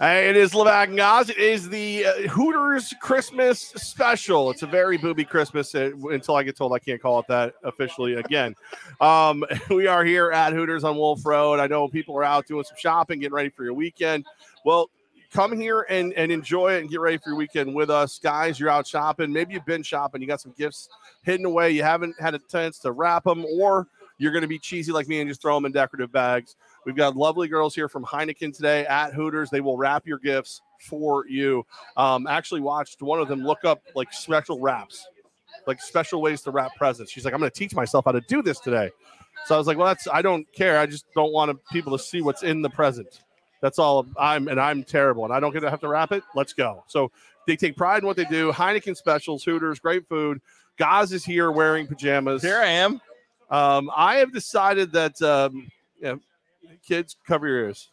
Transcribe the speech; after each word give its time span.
Hey, 0.00 0.28
it 0.28 0.36
is 0.36 0.52
Levac 0.52 0.84
and 0.84 0.96
Goz. 0.96 1.28
It 1.28 1.38
is 1.38 1.68
the 1.68 2.06
uh, 2.06 2.12
Hooters 2.28 2.94
Christmas 3.02 3.58
special. 3.58 4.48
It's 4.52 4.62
a 4.62 4.66
very 4.68 4.96
booby 4.96 5.24
Christmas 5.24 5.74
uh, 5.74 5.90
until 6.10 6.36
I 6.36 6.44
get 6.44 6.56
told 6.56 6.72
I 6.72 6.78
can't 6.78 7.02
call 7.02 7.18
it 7.18 7.26
that 7.26 7.54
officially 7.64 8.14
again. 8.14 8.54
Um, 9.00 9.44
we 9.70 9.88
are 9.88 10.04
here 10.04 10.30
at 10.30 10.52
Hooters 10.52 10.84
on 10.84 10.96
Wolf 10.96 11.26
Road. 11.26 11.58
I 11.58 11.66
know 11.66 11.88
people 11.88 12.16
are 12.16 12.22
out 12.22 12.46
doing 12.46 12.62
some 12.62 12.76
shopping, 12.78 13.18
getting 13.18 13.34
ready 13.34 13.48
for 13.48 13.64
your 13.64 13.74
weekend. 13.74 14.24
Well, 14.64 14.88
come 15.32 15.58
here 15.58 15.84
and, 15.90 16.12
and 16.12 16.30
enjoy 16.30 16.74
it 16.74 16.82
and 16.82 16.88
get 16.88 17.00
ready 17.00 17.16
for 17.16 17.30
your 17.30 17.36
weekend 17.36 17.74
with 17.74 17.90
us. 17.90 18.20
Guys, 18.20 18.60
you're 18.60 18.70
out 18.70 18.86
shopping. 18.86 19.32
Maybe 19.32 19.54
you've 19.54 19.66
been 19.66 19.82
shopping. 19.82 20.20
You 20.20 20.28
got 20.28 20.40
some 20.40 20.54
gifts 20.56 20.88
hidden 21.22 21.44
away. 21.44 21.72
You 21.72 21.82
haven't 21.82 22.14
had 22.20 22.36
a 22.36 22.38
chance 22.38 22.78
to 22.80 22.92
wrap 22.92 23.24
them, 23.24 23.44
or 23.44 23.88
you're 24.16 24.30
going 24.30 24.42
to 24.42 24.48
be 24.48 24.60
cheesy 24.60 24.92
like 24.92 25.08
me 25.08 25.18
and 25.20 25.28
just 25.28 25.42
throw 25.42 25.56
them 25.56 25.64
in 25.64 25.72
decorative 25.72 26.12
bags. 26.12 26.54
We've 26.84 26.96
got 26.96 27.16
lovely 27.16 27.48
girls 27.48 27.74
here 27.74 27.88
from 27.88 28.04
Heineken 28.04 28.54
today 28.54 28.86
at 28.86 29.12
Hooters. 29.12 29.50
They 29.50 29.60
will 29.60 29.76
wrap 29.76 30.06
your 30.06 30.18
gifts 30.18 30.62
for 30.80 31.26
you. 31.28 31.66
Um, 31.96 32.26
actually, 32.26 32.60
watched 32.60 33.02
one 33.02 33.20
of 33.20 33.28
them 33.28 33.44
look 33.44 33.64
up 33.64 33.82
like 33.94 34.12
special 34.12 34.58
wraps, 34.60 35.06
like 35.66 35.80
special 35.80 36.22
ways 36.22 36.42
to 36.42 36.50
wrap 36.50 36.74
presents. 36.76 37.12
She's 37.12 37.24
like, 37.24 37.34
I'm 37.34 37.40
going 37.40 37.50
to 37.50 37.58
teach 37.58 37.74
myself 37.74 38.04
how 38.04 38.12
to 38.12 38.20
do 38.22 38.42
this 38.42 38.60
today. 38.60 38.90
So 39.46 39.54
I 39.54 39.58
was 39.58 39.66
like, 39.66 39.78
well, 39.78 39.86
that's 39.86 40.08
I 40.08 40.22
don't 40.22 40.50
care. 40.52 40.78
I 40.78 40.86
just 40.86 41.06
don't 41.14 41.32
want 41.32 41.58
people 41.72 41.96
to 41.96 42.02
see 42.02 42.22
what's 42.22 42.42
in 42.42 42.62
the 42.62 42.70
present. 42.70 43.22
That's 43.60 43.78
all 43.78 44.06
I'm, 44.18 44.48
and 44.48 44.60
I'm 44.60 44.84
terrible, 44.84 45.24
and 45.24 45.32
I 45.32 45.40
don't 45.40 45.52
get 45.52 45.60
to 45.60 45.70
have 45.70 45.80
to 45.80 45.88
wrap 45.88 46.12
it. 46.12 46.22
Let's 46.34 46.52
go. 46.52 46.84
So 46.86 47.10
they 47.46 47.56
take 47.56 47.76
pride 47.76 48.02
in 48.02 48.06
what 48.06 48.16
they 48.16 48.24
do. 48.24 48.52
Heineken 48.52 48.96
specials, 48.96 49.42
Hooters, 49.42 49.80
great 49.80 50.08
food. 50.08 50.40
Gaz 50.76 51.12
is 51.12 51.24
here 51.24 51.50
wearing 51.50 51.86
pajamas. 51.86 52.42
Here 52.42 52.58
I 52.58 52.68
am. 52.68 53.00
Um, 53.50 53.90
I 53.96 54.16
have 54.16 54.32
decided 54.32 54.92
that 54.92 55.20
um, 55.22 55.70
yeah, 56.00 56.16
kids 56.86 57.16
cover 57.26 57.46
your 57.48 57.58
ears. 57.58 57.90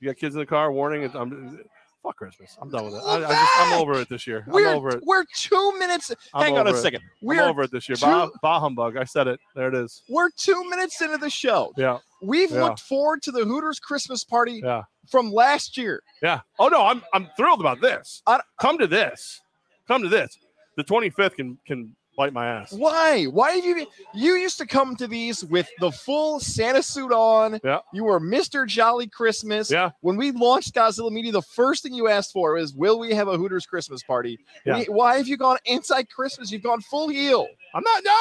You 0.00 0.08
got 0.08 0.16
kids 0.16 0.34
in 0.34 0.40
the 0.40 0.46
car. 0.46 0.72
Warning: 0.72 1.10
I'm 1.14 1.60
fuck 2.02 2.16
Christmas. 2.16 2.56
I'm 2.60 2.68
done 2.70 2.84
with 2.86 2.94
it. 2.94 3.02
I, 3.06 3.16
I 3.16 3.20
just, 3.20 3.50
I'm 3.58 3.80
over 3.80 4.00
it 4.00 4.08
this 4.08 4.26
year. 4.26 4.44
We're 4.48 4.68
I'm 4.70 4.76
over 4.76 4.88
it. 4.96 5.02
we're 5.06 5.24
two 5.36 5.78
minutes. 5.78 6.12
I'm 6.34 6.42
hang 6.42 6.58
on 6.58 6.66
a 6.66 6.70
it. 6.70 6.76
second. 6.78 7.02
I'm 7.02 7.26
We're 7.28 7.42
over 7.42 7.62
it 7.62 7.70
this 7.70 7.88
year. 7.88 7.94
two- 7.96 8.06
Bah, 8.06 8.28
bah 8.42 8.58
humbug. 8.60 8.96
I 8.96 9.04
said 9.04 9.28
it. 9.28 9.38
There 9.54 9.68
it 9.68 9.74
is. 9.74 10.02
we're 10.08 10.30
two 10.36 10.68
minutes 10.68 11.00
into 11.00 11.18
the 11.18 11.30
show. 11.30 11.72
Yeah, 11.76 11.98
We've 12.20 12.50
Yeah. 12.50 12.64
looked 12.64 12.80
forward 12.80 13.22
to 13.22 13.30
the 13.30 13.44
Hooters 13.44 13.78
Christmas 13.78 14.24
party 14.24 14.60
yeah, 14.64 14.82
from 15.08 15.30
last 15.30 15.76
year. 15.76 16.02
yeah. 16.22 16.40
Oh 16.58 16.66
no, 16.68 16.84
I'm 16.84 17.02
I'm 17.12 17.28
thrilled 17.36 17.60
about 17.60 17.80
this. 17.80 18.22
I- 18.26 18.40
Come 18.60 18.78
to 18.78 18.86
this. 18.88 19.40
Come 19.86 20.02
to 20.02 20.08
this. 20.08 20.36
The 20.76 20.82
25th 20.84 21.36
can 21.36 21.58
can 21.66 21.94
bite 22.16 22.32
my 22.32 22.46
ass. 22.46 22.72
Why? 22.72 23.24
Why 23.24 23.52
have 23.52 23.64
you? 23.64 23.86
You 24.14 24.34
used 24.34 24.58
to 24.58 24.66
come 24.66 24.96
to 24.96 25.06
these 25.06 25.44
with 25.44 25.68
the 25.80 25.90
full 25.90 26.40
Santa 26.40 26.82
suit 26.82 27.12
on. 27.12 27.60
Yeah. 27.64 27.78
You 27.92 28.04
were 28.04 28.20
Mr. 28.20 28.66
Jolly 28.66 29.06
Christmas. 29.06 29.70
Yeah. 29.70 29.90
When 30.00 30.16
we 30.16 30.30
launched 30.30 30.74
Godzilla 30.74 31.10
Media, 31.10 31.32
the 31.32 31.42
first 31.42 31.82
thing 31.82 31.94
you 31.94 32.08
asked 32.08 32.32
for 32.32 32.54
was, 32.54 32.74
"Will 32.74 32.98
we 32.98 33.12
have 33.14 33.28
a 33.28 33.36
Hooters 33.36 33.66
Christmas 33.66 34.02
party?" 34.02 34.38
Yeah. 34.66 34.78
We- 34.78 34.84
why 34.86 35.16
have 35.16 35.28
you 35.28 35.36
gone 35.36 35.58
anti-Christmas? 35.66 36.50
You've 36.52 36.62
gone 36.62 36.80
full 36.82 37.08
heel. 37.08 37.46
I'm 37.74 37.82
not. 37.82 38.04
No, 38.04 38.12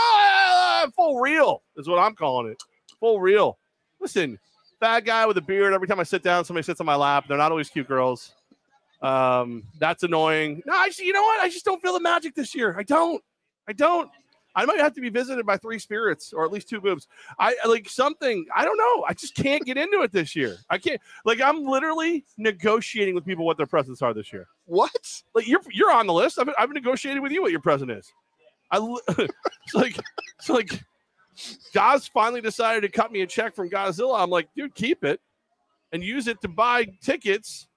uh, 0.87 0.89
full 0.95 1.19
real 1.19 1.61
is 1.77 1.87
what 1.87 1.99
I'm 1.99 2.15
calling 2.15 2.51
it. 2.51 2.61
Full 2.99 3.19
real. 3.19 3.57
Listen, 3.99 4.39
fat 4.79 5.01
guy 5.01 5.25
with 5.25 5.37
a 5.37 5.41
beard. 5.41 5.73
Every 5.73 5.87
time 5.87 5.99
I 5.99 6.03
sit 6.03 6.23
down, 6.23 6.45
somebody 6.45 6.63
sits 6.63 6.79
on 6.79 6.85
my 6.85 6.95
lap. 6.95 7.25
They're 7.27 7.37
not 7.37 7.51
always 7.51 7.69
cute 7.69 7.87
girls. 7.87 8.33
Um, 9.01 9.63
that's 9.79 10.03
annoying. 10.03 10.61
No, 10.65 10.73
I 10.73 10.87
just, 10.87 10.99
you 10.99 11.11
know 11.11 11.23
what? 11.23 11.39
I 11.41 11.49
just 11.49 11.65
don't 11.65 11.81
feel 11.81 11.93
the 11.93 11.99
magic 11.99 12.35
this 12.35 12.53
year. 12.53 12.75
I 12.77 12.83
don't. 12.83 13.21
I 13.71 13.73
don't. 13.73 14.11
I 14.53 14.65
might 14.65 14.79
have 14.79 14.93
to 14.95 15.01
be 15.01 15.07
visited 15.07 15.45
by 15.45 15.55
three 15.55 15.79
spirits 15.79 16.33
or 16.33 16.43
at 16.43 16.51
least 16.51 16.67
two 16.67 16.81
boobs. 16.81 17.07
I 17.39 17.55
like 17.65 17.87
something. 17.87 18.45
I 18.53 18.65
don't 18.65 18.77
know. 18.77 19.05
I 19.07 19.13
just 19.13 19.33
can't 19.33 19.63
get 19.63 19.77
into 19.77 20.01
it 20.01 20.11
this 20.11 20.35
year. 20.35 20.57
I 20.69 20.77
can't. 20.77 20.99
Like 21.23 21.39
I'm 21.39 21.63
literally 21.63 22.25
negotiating 22.37 23.15
with 23.15 23.23
people 23.25 23.45
what 23.45 23.55
their 23.55 23.65
presents 23.65 24.01
are 24.01 24.13
this 24.13 24.33
year. 24.33 24.47
What? 24.65 24.91
Like 25.33 25.47
you're 25.47 25.61
you're 25.71 25.93
on 25.93 26.05
the 26.05 26.11
list. 26.13 26.37
I've, 26.37 26.49
I've 26.59 26.71
negotiated 26.71 27.23
with 27.23 27.31
you 27.31 27.41
what 27.41 27.51
your 27.51 27.61
present 27.61 27.91
is. 27.91 28.11
I 28.71 28.97
it's 29.07 29.73
like 29.73 29.97
it's 30.37 30.49
like 30.49 30.83
Goz 31.73 32.09
finally 32.09 32.41
decided 32.41 32.81
to 32.81 32.89
cut 32.89 33.13
me 33.13 33.21
a 33.21 33.27
check 33.27 33.55
from 33.55 33.69
Godzilla. 33.69 34.21
I'm 34.21 34.29
like, 34.29 34.49
dude, 34.53 34.75
keep 34.75 35.05
it 35.05 35.21
and 35.93 36.03
use 36.03 36.27
it 36.27 36.41
to 36.41 36.49
buy 36.49 36.87
tickets 37.01 37.67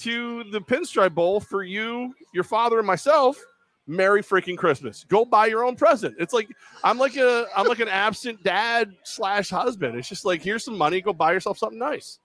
to 0.00 0.42
the 0.50 0.60
Pinstripe 0.60 1.14
Bowl 1.14 1.38
for 1.38 1.62
you, 1.62 2.12
your 2.34 2.44
father, 2.44 2.78
and 2.78 2.86
myself. 2.86 3.40
Merry 3.88 4.22
freaking 4.22 4.56
Christmas. 4.56 5.04
Go 5.08 5.24
buy 5.24 5.46
your 5.46 5.64
own 5.64 5.74
present. 5.74 6.14
It's 6.18 6.32
like 6.34 6.48
I'm 6.84 6.98
like 6.98 7.16
a 7.16 7.46
I'm 7.56 7.66
like 7.66 7.80
an 7.80 7.88
absent 7.88 8.42
dad 8.44 8.94
slash 9.02 9.48
husband. 9.50 9.96
It's 9.98 10.08
just 10.08 10.24
like 10.24 10.42
here's 10.42 10.62
some 10.64 10.76
money. 10.76 11.00
Go 11.00 11.12
buy 11.12 11.32
yourself 11.32 11.58
something 11.58 11.78
nice. 11.78 12.18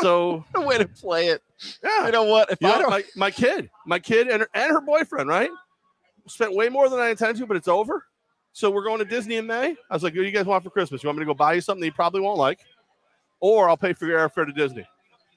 So 0.00 0.44
The 0.54 0.60
way 0.62 0.78
to 0.78 0.88
play 0.88 1.28
it. 1.28 1.42
yeah, 1.84 2.06
You 2.06 2.12
know 2.12 2.24
what? 2.24 2.50
If 2.50 2.58
you 2.60 2.68
I 2.68 2.72
know, 2.72 2.80
don't, 2.80 2.90
my, 2.90 3.04
my 3.14 3.30
kid, 3.30 3.70
my 3.86 3.98
kid 3.98 4.28
and 4.28 4.40
her, 4.40 4.48
and 4.54 4.72
her 4.72 4.80
boyfriend, 4.80 5.28
right? 5.28 5.50
Spent 6.28 6.54
way 6.54 6.68
more 6.68 6.88
than 6.88 6.98
I 6.98 7.10
intended 7.10 7.38
to, 7.40 7.46
but 7.46 7.56
it's 7.56 7.68
over. 7.68 8.04
So 8.52 8.70
we're 8.70 8.84
going 8.84 8.98
to 8.98 9.04
Disney 9.04 9.36
in 9.36 9.46
May. 9.46 9.76
I 9.90 9.94
was 9.94 10.02
like, 10.02 10.14
what 10.14 10.20
do 10.22 10.26
you 10.26 10.32
guys 10.32 10.46
want 10.46 10.64
for 10.64 10.70
Christmas? 10.70 11.02
You 11.02 11.08
want 11.08 11.18
me 11.18 11.22
to 11.22 11.26
go 11.26 11.34
buy 11.34 11.52
you 11.52 11.60
something 11.60 11.80
that 11.80 11.86
you 11.86 11.92
probably 11.92 12.22
won't 12.22 12.38
like? 12.38 12.60
Or 13.40 13.68
I'll 13.68 13.76
pay 13.76 13.92
for 13.92 14.06
your 14.06 14.18
airfare 14.18 14.46
to 14.46 14.52
Disney. 14.52 14.86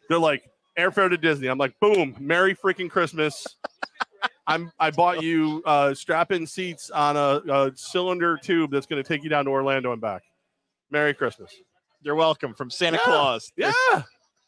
They're 0.08 0.18
like, 0.18 0.50
airfare 0.78 1.10
to 1.10 1.18
Disney. 1.18 1.48
I'm 1.48 1.58
like, 1.58 1.78
boom, 1.82 2.16
Merry 2.20 2.56
freaking 2.56 2.90
Christmas. 2.90 3.46
I'm 4.50 4.72
I 4.80 4.92
bought 4.92 5.22
you 5.24 5.62
uh 5.66 5.94
strap-in 5.94 6.46
seats 6.48 6.90
on 6.90 7.16
a, 7.18 7.42
a 7.52 7.72
cylinder 7.76 8.38
tube 8.38 8.72
that's 8.72 8.86
gonna 8.86 9.04
take 9.04 9.24
you 9.24 9.30
down 9.30 9.46
to 9.46 9.52
Orlando 9.52 9.92
and 9.94 10.02
back. 10.02 10.24
Merry 10.92 11.14
Christmas. 11.14 11.54
you're 12.02 12.16
welcome 12.16 12.54
from 12.54 12.70
Santa 12.70 12.98
Yeah. 12.98 13.04
Claus. 13.04 13.52
Yeah. 13.56 13.72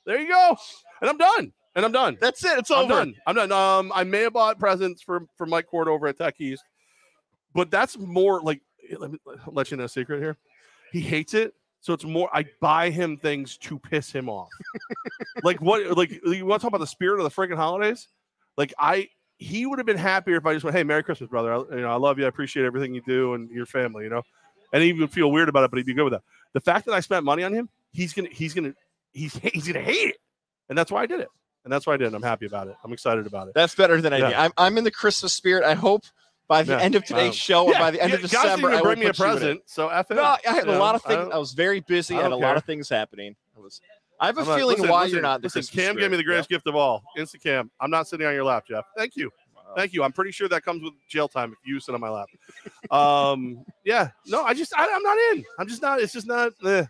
There 0.06 0.20
you 0.20 0.28
go. 0.28 0.58
And 1.02 1.10
I'm 1.10 1.18
done. 1.18 1.54
And 1.76 1.86
I'm 1.86 1.92
done. 1.92 2.18
That's 2.20 2.44
it. 2.44 2.58
It's 2.58 2.72
I'm 2.72 2.80
over. 2.86 2.94
done. 2.96 3.16
I'm 3.28 3.36
done. 3.36 3.52
Um, 3.52 3.92
I 3.96 4.04
may 4.04 4.22
have 4.22 4.34
bought 4.34 4.58
presents 4.60 5.02
for 5.02 5.26
for 5.38 5.46
Mike 5.46 5.68
Cord 5.68 5.88
over 5.88 6.08
at 6.08 6.18
Tech 6.18 6.42
East, 6.42 6.64
but 7.54 7.70
that's 7.72 7.98
more 7.98 8.42
like 8.42 8.62
let 8.98 9.12
me 9.12 9.20
let 9.48 9.72
you 9.72 9.78
know 9.78 9.84
a 9.86 9.90
secret 9.90 10.20
here. 10.20 10.36
He 10.92 11.00
hates 11.00 11.34
it, 11.34 11.54
so 11.80 11.94
it's 11.94 12.04
more. 12.04 12.30
I 12.36 12.46
buy 12.60 12.90
him 12.90 13.16
things 13.18 13.56
to 13.60 13.80
piss 13.80 14.12
him 14.12 14.28
off. 14.28 14.50
like 15.44 15.62
what? 15.62 15.96
Like 15.96 16.10
you 16.26 16.46
want 16.46 16.60
to 16.62 16.66
talk 16.66 16.70
about 16.70 16.80
the 16.82 16.88
spirit 16.88 17.20
of 17.20 17.24
the 17.24 17.30
freaking 17.30 17.56
holidays? 17.56 18.08
Like 18.58 18.74
I, 18.78 19.08
he 19.42 19.66
would 19.66 19.80
have 19.80 19.86
been 19.86 19.98
happier 19.98 20.38
if 20.38 20.46
I 20.46 20.54
just 20.54 20.64
went, 20.64 20.76
"Hey, 20.78 20.84
Merry 20.84 21.04
Christmas, 21.04 21.30
brother. 21.30 21.52
I, 21.54 21.58
you 21.76 21.82
know, 21.82 21.90
I 21.90 21.96
love 21.96 22.20
you. 22.20 22.26
I 22.26 22.28
appreciate 22.28 22.66
everything 22.66 22.94
you 22.94 23.02
do 23.02 23.34
and 23.34 23.50
your 23.50 23.66
family. 23.66 24.04
You 24.04 24.10
know." 24.12 24.22
And 24.74 24.82
he 24.84 24.94
would 24.94 25.12
feel 25.12 25.30
weird 25.32 25.50
about 25.50 25.64
it, 25.66 25.72
but 25.72 25.78
he'd 25.78 25.86
be 25.86 25.94
good 25.94 26.04
with 26.06 26.14
that. 26.14 26.22
The 26.54 26.62
fact 26.62 26.86
that 26.86 26.94
I 26.94 27.02
spent 27.02 27.26
money 27.26 27.44
on 27.44 27.52
him, 27.54 27.68
he's 27.92 28.14
gonna, 28.14 28.30
he's 28.32 28.54
gonna, 28.54 28.74
he's 29.14 29.34
he's 29.54 29.68
gonna 29.68 29.82
hate 29.84 30.10
it, 30.12 30.18
and 30.70 30.78
that's 30.78 30.92
why 30.92 31.02
I 31.02 31.06
did 31.08 31.20
it. 31.20 31.28
And 31.64 31.72
that's 31.74 31.86
why 31.86 31.94
I 31.94 31.98
did. 31.98 32.08
it. 32.08 32.14
I'm 32.16 32.24
happy 32.24 32.46
about 32.46 32.68
it. 32.68 32.76
I'm 32.84 32.94
excited 32.94 33.28
about 33.28 33.48
it. 33.50 33.54
That's 33.54 33.76
better 33.76 34.00
than 34.02 34.14
anything. 34.14 34.32
Yeah. 34.32 34.44
I'm, 34.44 34.52
I'm 34.58 34.78
in 34.78 34.84
the 34.84 34.90
Christmas 34.92 35.32
spirit. 35.34 35.64
I 35.64 35.74
hope 35.76 36.04
by 36.48 36.64
the 36.64 36.74
Yeah. 36.74 36.80
end 36.80 36.96
of 36.96 37.04
today's 37.06 37.28
Um, 37.30 37.34
show 37.34 37.68
or 37.68 37.74
by 37.74 37.92
the 37.92 38.02
end 38.02 38.14
of 38.14 38.22
guys 38.22 38.32
didn't 38.32 38.44
December, 38.44 38.72
I 38.72 38.82
bring 38.82 39.00
me 39.00 39.06
a 39.06 39.14
present. 39.14 39.62
So. 39.68 39.88
No, 40.10 40.24
I 40.24 40.40
had 40.44 40.64
a 40.64 40.72
know, 40.72 40.80
lot 40.80 40.96
of 40.96 41.02
I 41.06 41.10
things. 41.10 41.24
don't- 41.26 41.34
I, 41.34 41.38
was 41.38 41.52
very 41.54 41.80
busy. 41.82 42.16
I 42.16 42.20
I 42.20 42.22
had 42.24 42.28
a 42.28 42.30
don't 42.32 42.42
lot 42.42 42.58
of 42.58 42.64
things 42.66 42.90
happening. 42.90 43.36
I 43.56 43.60
was. 43.60 43.80
I 44.22 44.28
have 44.28 44.38
a 44.38 44.42
I'm 44.42 44.58
feeling 44.58 44.88
why 44.88 45.02
listen, 45.02 45.16
you're 45.16 45.22
not. 45.24 45.42
Listen, 45.42 45.64
Cam 45.64 45.98
gave 45.98 46.12
me 46.12 46.18
the 46.18 46.24
greatest 46.24 46.48
gift 46.48 46.68
of 46.68 46.76
all. 46.76 47.04
Insta 47.18 47.42
Cam. 47.42 47.72
I'm 47.80 47.90
not 47.90 48.08
sitting 48.08 48.28
on 48.28 48.34
your 48.36 48.44
lap, 48.44 48.66
Jeff. 48.70 48.86
Thank 48.96 49.16
you. 49.16 49.32
Wow. 49.56 49.64
Thank 49.76 49.94
you. 49.94 50.04
I'm 50.04 50.12
pretty 50.12 50.32
sure 50.32 50.48
that 50.48 50.64
comes 50.64 50.84
with 50.84 50.94
jail 51.10 51.28
time 51.28 51.52
if 51.52 51.68
you 51.68 51.80
sit 51.80 51.96
on 51.96 52.02
my 52.02 52.10
lap. 52.10 52.28
um, 52.92 53.66
yeah. 53.84 54.10
No, 54.28 54.44
I 54.44 54.54
just 54.54 54.74
I, 54.78 54.88
I'm 54.94 55.02
not 55.02 55.18
in. 55.32 55.44
I'm 55.58 55.68
just 55.68 55.82
not. 55.82 56.00
It's 56.00 56.14
just 56.14 56.28
not. 56.28 56.54
Eh. 56.64 56.86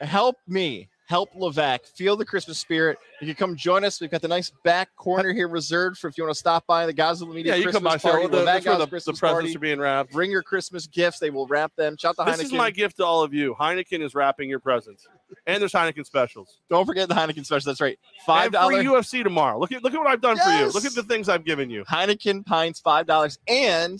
Help 0.00 0.36
me. 0.48 0.88
Help 1.08 1.32
Levac 1.32 1.86
feel 1.86 2.16
the 2.16 2.24
Christmas 2.26 2.58
spirit. 2.58 2.98
You 3.22 3.28
can 3.28 3.36
come 3.36 3.56
join 3.56 3.82
us. 3.82 3.98
We've 3.98 4.10
got 4.10 4.20
the 4.20 4.28
nice 4.28 4.52
back 4.62 4.94
corner 4.94 5.32
here 5.32 5.48
reserved 5.48 5.96
for 5.96 6.08
if 6.08 6.18
you 6.18 6.24
want 6.24 6.34
to 6.34 6.38
stop 6.38 6.66
by 6.66 6.84
the 6.84 6.92
Godzilla 6.92 7.34
Media 7.34 7.52
Yeah, 7.52 7.56
you 7.56 7.64
come 7.72 7.82
Christmas 7.82 8.02
by. 8.02 8.10
party. 8.10 8.26
The, 8.26 8.44
that's 8.44 8.66
where 8.66 8.74
the, 8.76 8.84
the 8.84 8.90
presents 8.90 9.18
party. 9.20 9.56
are 9.56 9.58
being 9.58 9.78
wrapped. 9.78 10.12
Bring 10.12 10.30
your 10.30 10.42
Christmas 10.42 10.86
gifts. 10.86 11.18
They 11.18 11.30
will 11.30 11.46
wrap 11.46 11.74
them. 11.76 11.96
Shout 11.96 12.16
to 12.16 12.24
This 12.24 12.34
Heineken. 12.34 12.36
This 12.36 12.46
is 12.48 12.52
my 12.52 12.70
gift 12.70 12.98
to 12.98 13.06
all 13.06 13.22
of 13.22 13.32
you. 13.32 13.56
Heineken 13.58 14.02
is 14.02 14.14
wrapping 14.14 14.50
your 14.50 14.58
presents, 14.58 15.08
and 15.46 15.62
there's 15.62 15.72
Heineken 15.72 16.04
specials. 16.04 16.60
Don't 16.68 16.84
forget 16.84 17.08
the 17.08 17.14
Heineken 17.14 17.46
specials. 17.46 17.64
That's 17.64 17.80
right. 17.80 17.98
Five 18.26 18.44
And 18.46 18.52
dollar 18.52 18.74
UFC 18.84 19.22
tomorrow. 19.22 19.58
Look 19.58 19.72
at 19.72 19.82
look 19.82 19.94
at 19.94 19.98
what 19.98 20.08
I've 20.08 20.20
done 20.20 20.36
for 20.36 20.50
you. 20.50 20.66
Look 20.72 20.84
at 20.84 20.92
the 20.92 21.04
things 21.04 21.30
I've 21.30 21.44
given 21.46 21.70
you. 21.70 21.84
Heineken 21.84 22.44
pints, 22.44 22.80
five 22.80 23.06
dollars, 23.06 23.38
and 23.48 23.98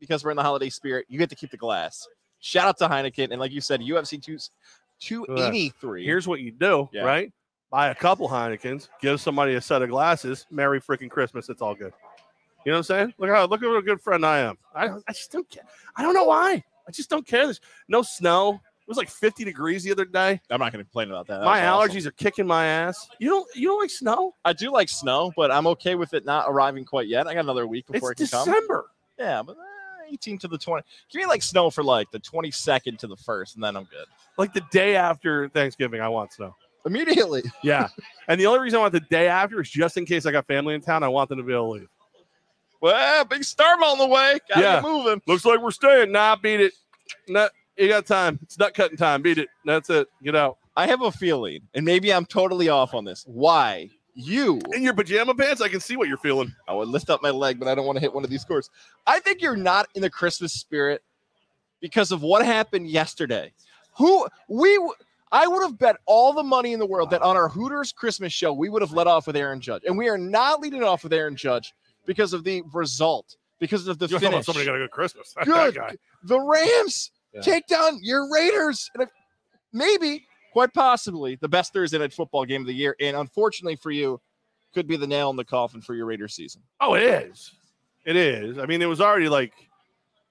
because 0.00 0.24
we're 0.24 0.30
in 0.32 0.36
the 0.36 0.42
holiday 0.42 0.70
spirit, 0.70 1.06
you 1.08 1.20
get 1.20 1.30
to 1.30 1.36
keep 1.36 1.52
the 1.52 1.56
glass. 1.56 2.04
Shout 2.40 2.66
out 2.66 2.78
to 2.78 2.88
Heineken, 2.88 3.30
and 3.30 3.40
like 3.40 3.50
you 3.52 3.60
said, 3.60 3.80
UFC 3.80 4.20
two 4.20 4.38
two 5.00 5.26
eighty 5.36 5.70
three. 5.80 6.04
Here's 6.04 6.26
what 6.28 6.40
you 6.40 6.50
do, 6.52 6.88
Yeah. 6.92 7.02
right? 7.02 7.32
Buy 7.70 7.88
a 7.88 7.94
couple 7.94 8.28
Heinekens, 8.28 8.88
give 9.02 9.20
somebody 9.20 9.54
a 9.54 9.60
set 9.60 9.82
of 9.82 9.90
glasses. 9.90 10.46
Merry 10.50 10.80
freaking 10.80 11.10
Christmas. 11.10 11.48
It's 11.50 11.60
all 11.60 11.74
good. 11.74 11.92
You 12.64 12.72
know 12.72 12.76
what 12.76 12.78
I'm 12.78 12.82
saying? 12.84 13.14
Look 13.18 13.30
how 13.30 13.44
look 13.46 13.62
at 13.62 13.68
what 13.68 13.76
a 13.78 13.82
good 13.82 14.00
friend 14.00 14.24
I 14.24 14.38
am. 14.38 14.56
I, 14.74 14.88
I 15.06 15.12
just 15.12 15.30
don't 15.30 15.48
care. 15.50 15.64
I 15.96 16.02
don't 16.02 16.14
know 16.14 16.24
why. 16.24 16.64
I 16.86 16.90
just 16.90 17.10
don't 17.10 17.26
care. 17.26 17.44
There's 17.44 17.60
no 17.88 18.02
snow. 18.02 18.54
It 18.54 18.88
was 18.88 18.96
like 18.96 19.10
50 19.10 19.44
degrees 19.44 19.84
the 19.84 19.92
other 19.92 20.06
day. 20.06 20.40
I'm 20.48 20.58
not 20.60 20.72
going 20.72 20.82
to 20.82 20.84
complain 20.84 21.10
about 21.10 21.26
that. 21.26 21.40
That 21.40 21.44
my 21.44 21.60
was 21.60 21.90
awesome. 21.90 21.96
allergies 22.02 22.06
are 22.06 22.10
kicking 22.12 22.46
my 22.46 22.64
ass. 22.64 23.06
You 23.18 23.28
don't 23.28 23.46
you 23.54 23.68
don't 23.68 23.80
like 23.80 23.90
snow? 23.90 24.34
I 24.46 24.54
do 24.54 24.72
like 24.72 24.88
snow, 24.88 25.30
but 25.36 25.50
I'm 25.50 25.66
okay 25.66 25.94
with 25.94 26.14
it 26.14 26.24
not 26.24 26.46
arriving 26.48 26.86
quite 26.86 27.06
yet. 27.06 27.26
I 27.26 27.34
got 27.34 27.40
another 27.40 27.66
week 27.66 27.86
before 27.86 28.12
it's 28.12 28.22
it 28.22 28.30
can 28.30 28.38
come. 28.38 28.48
December. 28.54 28.86
Yeah, 29.18 29.42
but 29.42 29.56
uh, 29.58 29.60
18 30.12 30.38
to 30.38 30.48
the 30.48 30.58
20. 30.58 30.84
Give 31.10 31.20
me 31.20 31.26
like 31.26 31.42
snow 31.42 31.70
for 31.70 31.82
like 31.84 32.10
the 32.10 32.20
22nd 32.20 32.98
to 32.98 33.06
the 33.06 33.16
first, 33.16 33.54
and 33.54 33.64
then 33.64 33.76
I'm 33.76 33.84
good. 33.84 34.06
Like 34.36 34.52
the 34.52 34.62
day 34.70 34.96
after 34.96 35.48
Thanksgiving, 35.48 36.00
I 36.00 36.08
want 36.08 36.32
snow. 36.32 36.54
immediately. 36.86 37.42
Yeah. 37.62 37.88
and 38.28 38.40
the 38.40 38.46
only 38.46 38.60
reason 38.60 38.78
I 38.78 38.82
want 38.82 38.92
the 38.92 39.00
day 39.00 39.28
after 39.28 39.60
is 39.60 39.68
just 39.70 39.96
in 39.96 40.06
case 40.06 40.26
I 40.26 40.32
got 40.32 40.46
family 40.46 40.74
in 40.74 40.80
town. 40.80 41.02
I 41.02 41.08
want 41.08 41.28
them 41.28 41.38
to 41.38 41.44
be 41.44 41.52
able 41.52 41.74
to 41.74 41.80
leave. 41.80 41.88
Well, 42.80 43.24
big 43.24 43.42
storm 43.44 43.82
on 43.82 43.98
the 43.98 44.06
way. 44.06 44.38
Gotta 44.48 44.60
Yeah. 44.62 44.80
moving. 44.80 45.20
Looks 45.26 45.44
like 45.44 45.60
we're 45.60 45.70
staying. 45.72 46.12
Nah, 46.12 46.36
beat 46.36 46.60
it. 46.60 46.72
Nut, 47.26 47.50
you 47.76 47.88
got 47.88 48.06
time. 48.06 48.38
It's 48.42 48.58
nut 48.58 48.72
cutting 48.74 48.96
time. 48.96 49.20
Beat 49.22 49.38
it. 49.38 49.48
That's 49.64 49.90
it. 49.90 50.06
Get 50.22 50.36
out. 50.36 50.58
I 50.76 50.86
have 50.86 51.02
a 51.02 51.10
feeling, 51.10 51.62
and 51.74 51.84
maybe 51.84 52.12
I'm 52.14 52.24
totally 52.24 52.68
off 52.68 52.94
on 52.94 53.04
this. 53.04 53.24
Why 53.26 53.90
you? 54.18 54.60
In 54.74 54.82
your 54.82 54.94
pajama 54.94 55.34
pants, 55.34 55.60
I 55.60 55.68
can 55.68 55.80
see 55.80 55.96
what 55.96 56.08
you're 56.08 56.16
feeling. 56.18 56.54
I 56.66 56.74
would 56.74 56.88
lift 56.88 57.08
up 57.08 57.22
my 57.22 57.30
leg, 57.30 57.58
but 57.58 57.68
I 57.68 57.74
don't 57.74 57.86
want 57.86 57.96
to 57.96 58.00
hit 58.00 58.12
one 58.12 58.24
of 58.24 58.30
these 58.30 58.42
scores. 58.42 58.68
I 59.06 59.20
think 59.20 59.40
you're 59.40 59.56
not 59.56 59.88
in 59.94 60.02
the 60.02 60.10
Christmas 60.10 60.52
spirit 60.52 61.02
because 61.80 62.10
of 62.12 62.22
what 62.22 62.44
happened 62.44 62.88
yesterday. 62.88 63.52
Who 63.96 64.26
we 64.48 64.78
I 65.30 65.46
would 65.46 65.62
have 65.62 65.78
bet 65.78 65.96
all 66.06 66.32
the 66.32 66.42
money 66.42 66.72
in 66.72 66.78
the 66.78 66.86
world 66.86 67.10
that 67.10 67.20
on 67.22 67.36
our 67.36 67.48
Hooters 67.48 67.92
Christmas 67.92 68.32
show 68.32 68.52
we 68.52 68.68
would 68.68 68.82
have 68.82 68.92
let 68.92 69.06
off 69.06 69.26
with 69.26 69.36
Aaron 69.36 69.60
Judge, 69.60 69.82
and 69.86 69.96
we 69.96 70.08
are 70.08 70.18
not 70.18 70.60
leading 70.60 70.82
off 70.82 71.02
with 71.04 71.12
Aaron 71.12 71.36
Judge 71.36 71.74
because 72.06 72.32
of 72.32 72.44
the 72.44 72.62
result, 72.72 73.36
because 73.58 73.86
of 73.88 73.98
the 73.98 74.06
You're 74.06 74.20
finish. 74.20 74.46
somebody 74.46 74.64
got 74.66 74.76
a 74.76 74.78
good 74.78 74.90
Christmas. 74.90 75.34
That 75.34 75.44
Good. 75.44 75.74
guy. 75.74 75.96
the 76.22 76.40
Rams 76.40 77.10
Yeah. 77.34 77.40
take 77.42 77.66
down 77.66 77.98
your 78.02 78.32
Raiders. 78.32 78.90
And 78.94 79.06
maybe, 79.72 80.26
quite 80.58 80.74
possibly, 80.74 81.36
the 81.36 81.48
best 81.48 81.72
Thursday 81.72 81.98
night 81.98 82.12
football 82.12 82.44
game 82.44 82.62
of 82.62 82.66
the 82.66 82.74
year. 82.74 82.96
And 82.98 83.16
unfortunately 83.16 83.76
for 83.76 83.92
you, 83.92 84.20
could 84.74 84.88
be 84.88 84.96
the 84.96 85.06
nail 85.06 85.30
in 85.30 85.36
the 85.36 85.44
coffin 85.44 85.80
for 85.80 85.94
your 85.94 86.04
Raiders 86.04 86.34
season. 86.34 86.62
Oh, 86.80 86.94
it 86.94 87.04
is. 87.04 87.52
It 88.04 88.16
is. 88.16 88.58
I 88.58 88.66
mean, 88.66 88.82
it 88.82 88.86
was 88.86 89.00
already 89.00 89.28
like, 89.28 89.52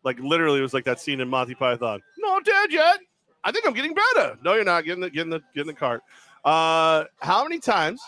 like 0.04 0.20
literally, 0.20 0.60
it 0.60 0.64
was 0.64 0.74
like 0.74 0.84
that 0.84 1.00
scene 1.00 1.22
in 1.22 1.30
Monty 1.30 1.56
Python. 1.56 2.02
Not 2.18 2.44
dead 2.44 2.74
yet. 2.74 3.00
I 3.46 3.54
think 3.54 3.66
I'm 3.66 3.74
getting 3.74 3.94
better. 3.94 4.38
No, 4.44 4.56
you're 4.56 4.66
not. 4.66 4.84
Getting 4.84 5.00
the 5.00 5.10
getting 5.10 5.30
the 5.30 5.40
getting 5.56 5.68
the 5.68 5.74
cart. 5.74 6.02
Uh, 6.44 7.06
how 7.22 7.44
many 7.44 7.60
times 7.60 8.02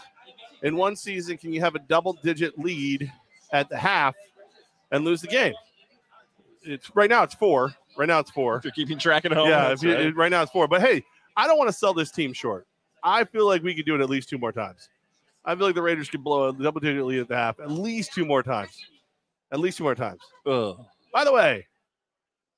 in 0.62 0.76
one 0.76 0.98
season 0.98 1.38
can 1.38 1.54
you 1.54 1.62
have 1.62 1.76
a 1.76 1.80
double 1.80 2.18
digit 2.22 2.60
lead 2.60 3.10
at 3.54 3.70
the 3.70 3.78
half 3.78 4.14
and 4.92 5.06
lose 5.06 5.22
the 5.22 5.28
game? 5.28 5.54
It's 6.64 6.94
right 6.98 7.10
now. 7.10 7.24
It's 7.24 7.36
four. 7.36 7.74
Right 7.98 8.10
now 8.10 8.20
it's 8.20 8.32
four. 8.32 8.58
If 8.58 8.66
you're 8.66 8.74
keeping 8.74 8.98
track 8.98 9.24
at 9.24 9.32
home, 9.32 9.50
yeah, 9.50 9.74
you, 9.80 9.94
right. 9.94 10.16
right 10.16 10.32
now 10.32 10.42
it's 10.42 10.52
four. 10.52 10.68
But 10.68 10.82
hey, 10.82 11.04
I 11.40 11.48
don't 11.48 11.58
want 11.58 11.70
to 11.70 11.74
sell 11.74 11.94
this 11.94 12.12
team 12.12 12.34
short. 12.34 12.68
I 13.02 13.24
feel 13.24 13.48
like 13.48 13.64
we 13.64 13.74
could 13.74 13.86
do 13.86 13.96
it 13.96 14.02
at 14.02 14.10
least 14.10 14.28
two 14.28 14.38
more 14.38 14.52
times. 14.52 14.90
I 15.46 15.56
feel 15.56 15.68
like 15.68 15.76
the 15.76 15.82
Raiders 15.82 16.10
could 16.10 16.22
blow 16.22 16.50
a 16.50 16.54
double 16.54 16.82
digit 16.82 17.06
lead 17.06 17.22
at 17.22 17.30
the 17.30 17.38
half 17.38 17.62
at 17.62 17.72
least 17.72 18.12
two 18.14 18.26
more 18.26 18.44
times. 18.44 18.78
At 19.50 19.62
least 19.62 19.78
two 19.78 19.86
more 19.86 19.96
times. 19.96 20.20
Ugh. 20.46 20.78
By 21.14 21.24
the 21.24 21.32
way, 21.32 21.66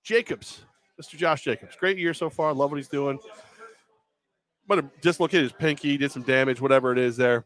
Jacobs, 0.04 0.64
Mr. 1.00 1.16
Josh 1.16 1.44
Jacobs, 1.44 1.76
great 1.76 2.00
year 2.00 2.16
so 2.16 2.28
far. 2.28 2.56
Love 2.56 2.72
what 2.72 2.78
he's 2.78 2.88
doing. 2.88 3.20
But 4.68 5.00
dislocated 5.02 5.44
his 5.44 5.52
pinky, 5.52 5.96
did 5.96 6.12
some 6.12 6.24
damage, 6.24 6.60
whatever 6.60 6.92
it 6.92 6.98
is 6.98 7.16
there. 7.16 7.46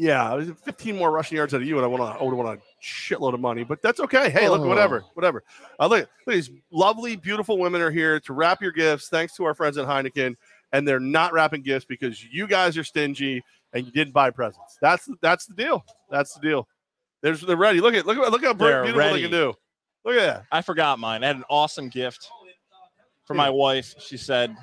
Yeah, 0.00 0.34
it 0.38 0.56
15 0.64 0.96
more 0.96 1.10
rushing 1.10 1.36
yards 1.36 1.52
out 1.52 1.60
of 1.60 1.68
you, 1.68 1.76
and 1.76 1.84
I 1.84 1.86
want 1.86 2.02
to, 2.02 2.18
I 2.18 2.24
would 2.24 2.32
want 2.32 2.58
a 2.58 2.62
shitload 2.82 3.34
of 3.34 3.40
money, 3.40 3.64
but 3.64 3.82
that's 3.82 4.00
okay. 4.00 4.30
Hey, 4.30 4.48
look, 4.48 4.62
Oh. 4.62 4.66
whatever, 4.66 5.04
whatever. 5.12 5.44
Uh, 5.78 5.88
look, 5.88 6.08
look, 6.26 6.34
these 6.34 6.50
lovely, 6.72 7.16
beautiful 7.16 7.58
women 7.58 7.82
are 7.82 7.90
here 7.90 8.18
to 8.20 8.32
wrap 8.32 8.62
your 8.62 8.72
gifts. 8.72 9.08
Thanks 9.10 9.36
to 9.36 9.44
our 9.44 9.52
friends 9.52 9.76
at 9.76 9.86
Heineken, 9.86 10.36
and 10.72 10.88
they're 10.88 11.00
not 11.00 11.34
wrapping 11.34 11.60
gifts 11.60 11.84
because 11.84 12.24
you 12.24 12.46
guys 12.46 12.78
are 12.78 12.84
stingy 12.84 13.42
and 13.74 13.84
you 13.84 13.92
didn't 13.92 14.14
buy 14.14 14.30
presents. 14.30 14.78
That's 14.80 15.06
that's 15.20 15.44
the 15.44 15.52
deal. 15.54 15.84
That's 16.10 16.32
the 16.32 16.40
deal. 16.40 16.66
There's 17.20 17.42
they're 17.42 17.58
ready. 17.58 17.82
Look 17.82 17.92
at 17.94 18.06
look 18.06 18.16
at 18.16 18.32
look 18.32 18.42
how 18.42 18.54
They're 18.54 18.84
beautiful 18.84 19.12
they 19.12 19.20
can 19.20 19.30
do. 19.30 19.52
Look 20.06 20.14
at 20.16 20.22
that. 20.22 20.44
I 20.50 20.62
forgot 20.62 20.98
mine. 20.98 21.22
I 21.22 21.26
had 21.26 21.36
an 21.36 21.44
awesome 21.50 21.90
gift 21.90 22.26
for 23.26 23.34
my 23.34 23.50
wife. 23.50 23.94
She 23.98 24.16
said, 24.16 24.56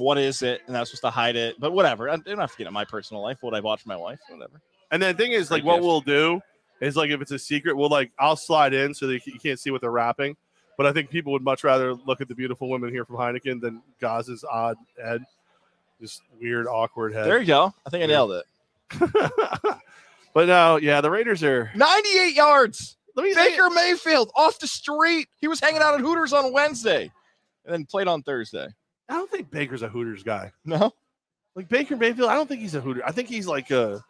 What 0.00 0.18
is 0.18 0.42
it? 0.42 0.62
And 0.66 0.76
I 0.76 0.80
was 0.80 0.88
supposed 0.90 1.02
to 1.02 1.10
hide 1.10 1.36
it, 1.36 1.60
but 1.60 1.72
whatever. 1.72 2.08
I 2.08 2.16
don't 2.16 2.38
have 2.38 2.50
to 2.52 2.58
get 2.58 2.66
in 2.66 2.72
my 2.72 2.84
personal 2.84 3.22
life. 3.22 3.38
What 3.40 3.54
I 3.54 3.60
bought 3.60 3.80
for 3.80 3.88
my 3.88 3.96
wife, 3.96 4.18
whatever. 4.28 4.60
And 4.90 5.00
then 5.00 5.14
the 5.14 5.22
thing 5.22 5.32
is, 5.32 5.50
like, 5.50 5.62
Great 5.62 5.68
what 5.68 5.76
gift. 5.76 5.86
we'll 5.86 6.00
do 6.00 6.40
is 6.80 6.96
like 6.96 7.10
if 7.10 7.20
it's 7.20 7.30
a 7.30 7.38
secret, 7.38 7.76
we'll 7.76 7.90
like 7.90 8.10
I'll 8.18 8.36
slide 8.36 8.74
in 8.74 8.94
so 8.94 9.06
that 9.06 9.26
you 9.26 9.38
can't 9.38 9.58
see 9.58 9.70
what 9.70 9.80
they're 9.80 9.90
wrapping. 9.90 10.36
But 10.76 10.86
I 10.86 10.92
think 10.92 11.10
people 11.10 11.32
would 11.32 11.42
much 11.42 11.62
rather 11.62 11.94
look 11.94 12.20
at 12.20 12.28
the 12.28 12.34
beautiful 12.34 12.70
women 12.70 12.90
here 12.90 13.04
from 13.04 13.16
Heineken 13.16 13.60
than 13.60 13.82
Gaz's 14.00 14.44
odd 14.50 14.76
head, 15.02 15.22
just 16.00 16.22
weird, 16.40 16.66
awkward 16.66 17.12
head. 17.12 17.26
There 17.26 17.38
you 17.38 17.46
go. 17.46 17.74
I 17.86 17.90
think 17.90 18.02
I 18.02 18.06
nailed 18.06 18.32
it. 18.32 18.44
but 20.32 20.48
no, 20.48 20.76
yeah, 20.76 21.02
the 21.02 21.10
Raiders 21.10 21.44
are. 21.44 21.70
98 21.74 22.34
yards. 22.34 22.96
Let 23.14 23.24
me 23.24 23.34
Baker 23.34 23.68
Mayfield 23.68 24.30
off 24.34 24.58
the 24.58 24.66
street. 24.66 25.28
He 25.40 25.48
was 25.48 25.60
hanging 25.60 25.82
out 25.82 25.94
at 25.94 26.00
Hooters 26.00 26.32
on 26.32 26.52
Wednesday 26.52 27.10
and 27.64 27.74
then 27.74 27.84
played 27.84 28.08
on 28.08 28.22
Thursday. 28.22 28.68
I 29.10 29.14
don't 29.14 29.30
think 29.30 29.50
Baker's 29.50 29.82
a 29.82 29.88
Hooters 29.88 30.22
guy. 30.22 30.52
No? 30.64 30.92
Like 31.56 31.68
Baker 31.68 31.96
Mayfield, 31.96 32.30
I 32.30 32.34
don't 32.34 32.46
think 32.46 32.60
he's 32.60 32.76
a 32.76 32.80
Hooter. 32.80 33.02
I 33.04 33.10
think 33.10 33.28
he's 33.28 33.46
like 33.46 33.70
a. 33.70 34.02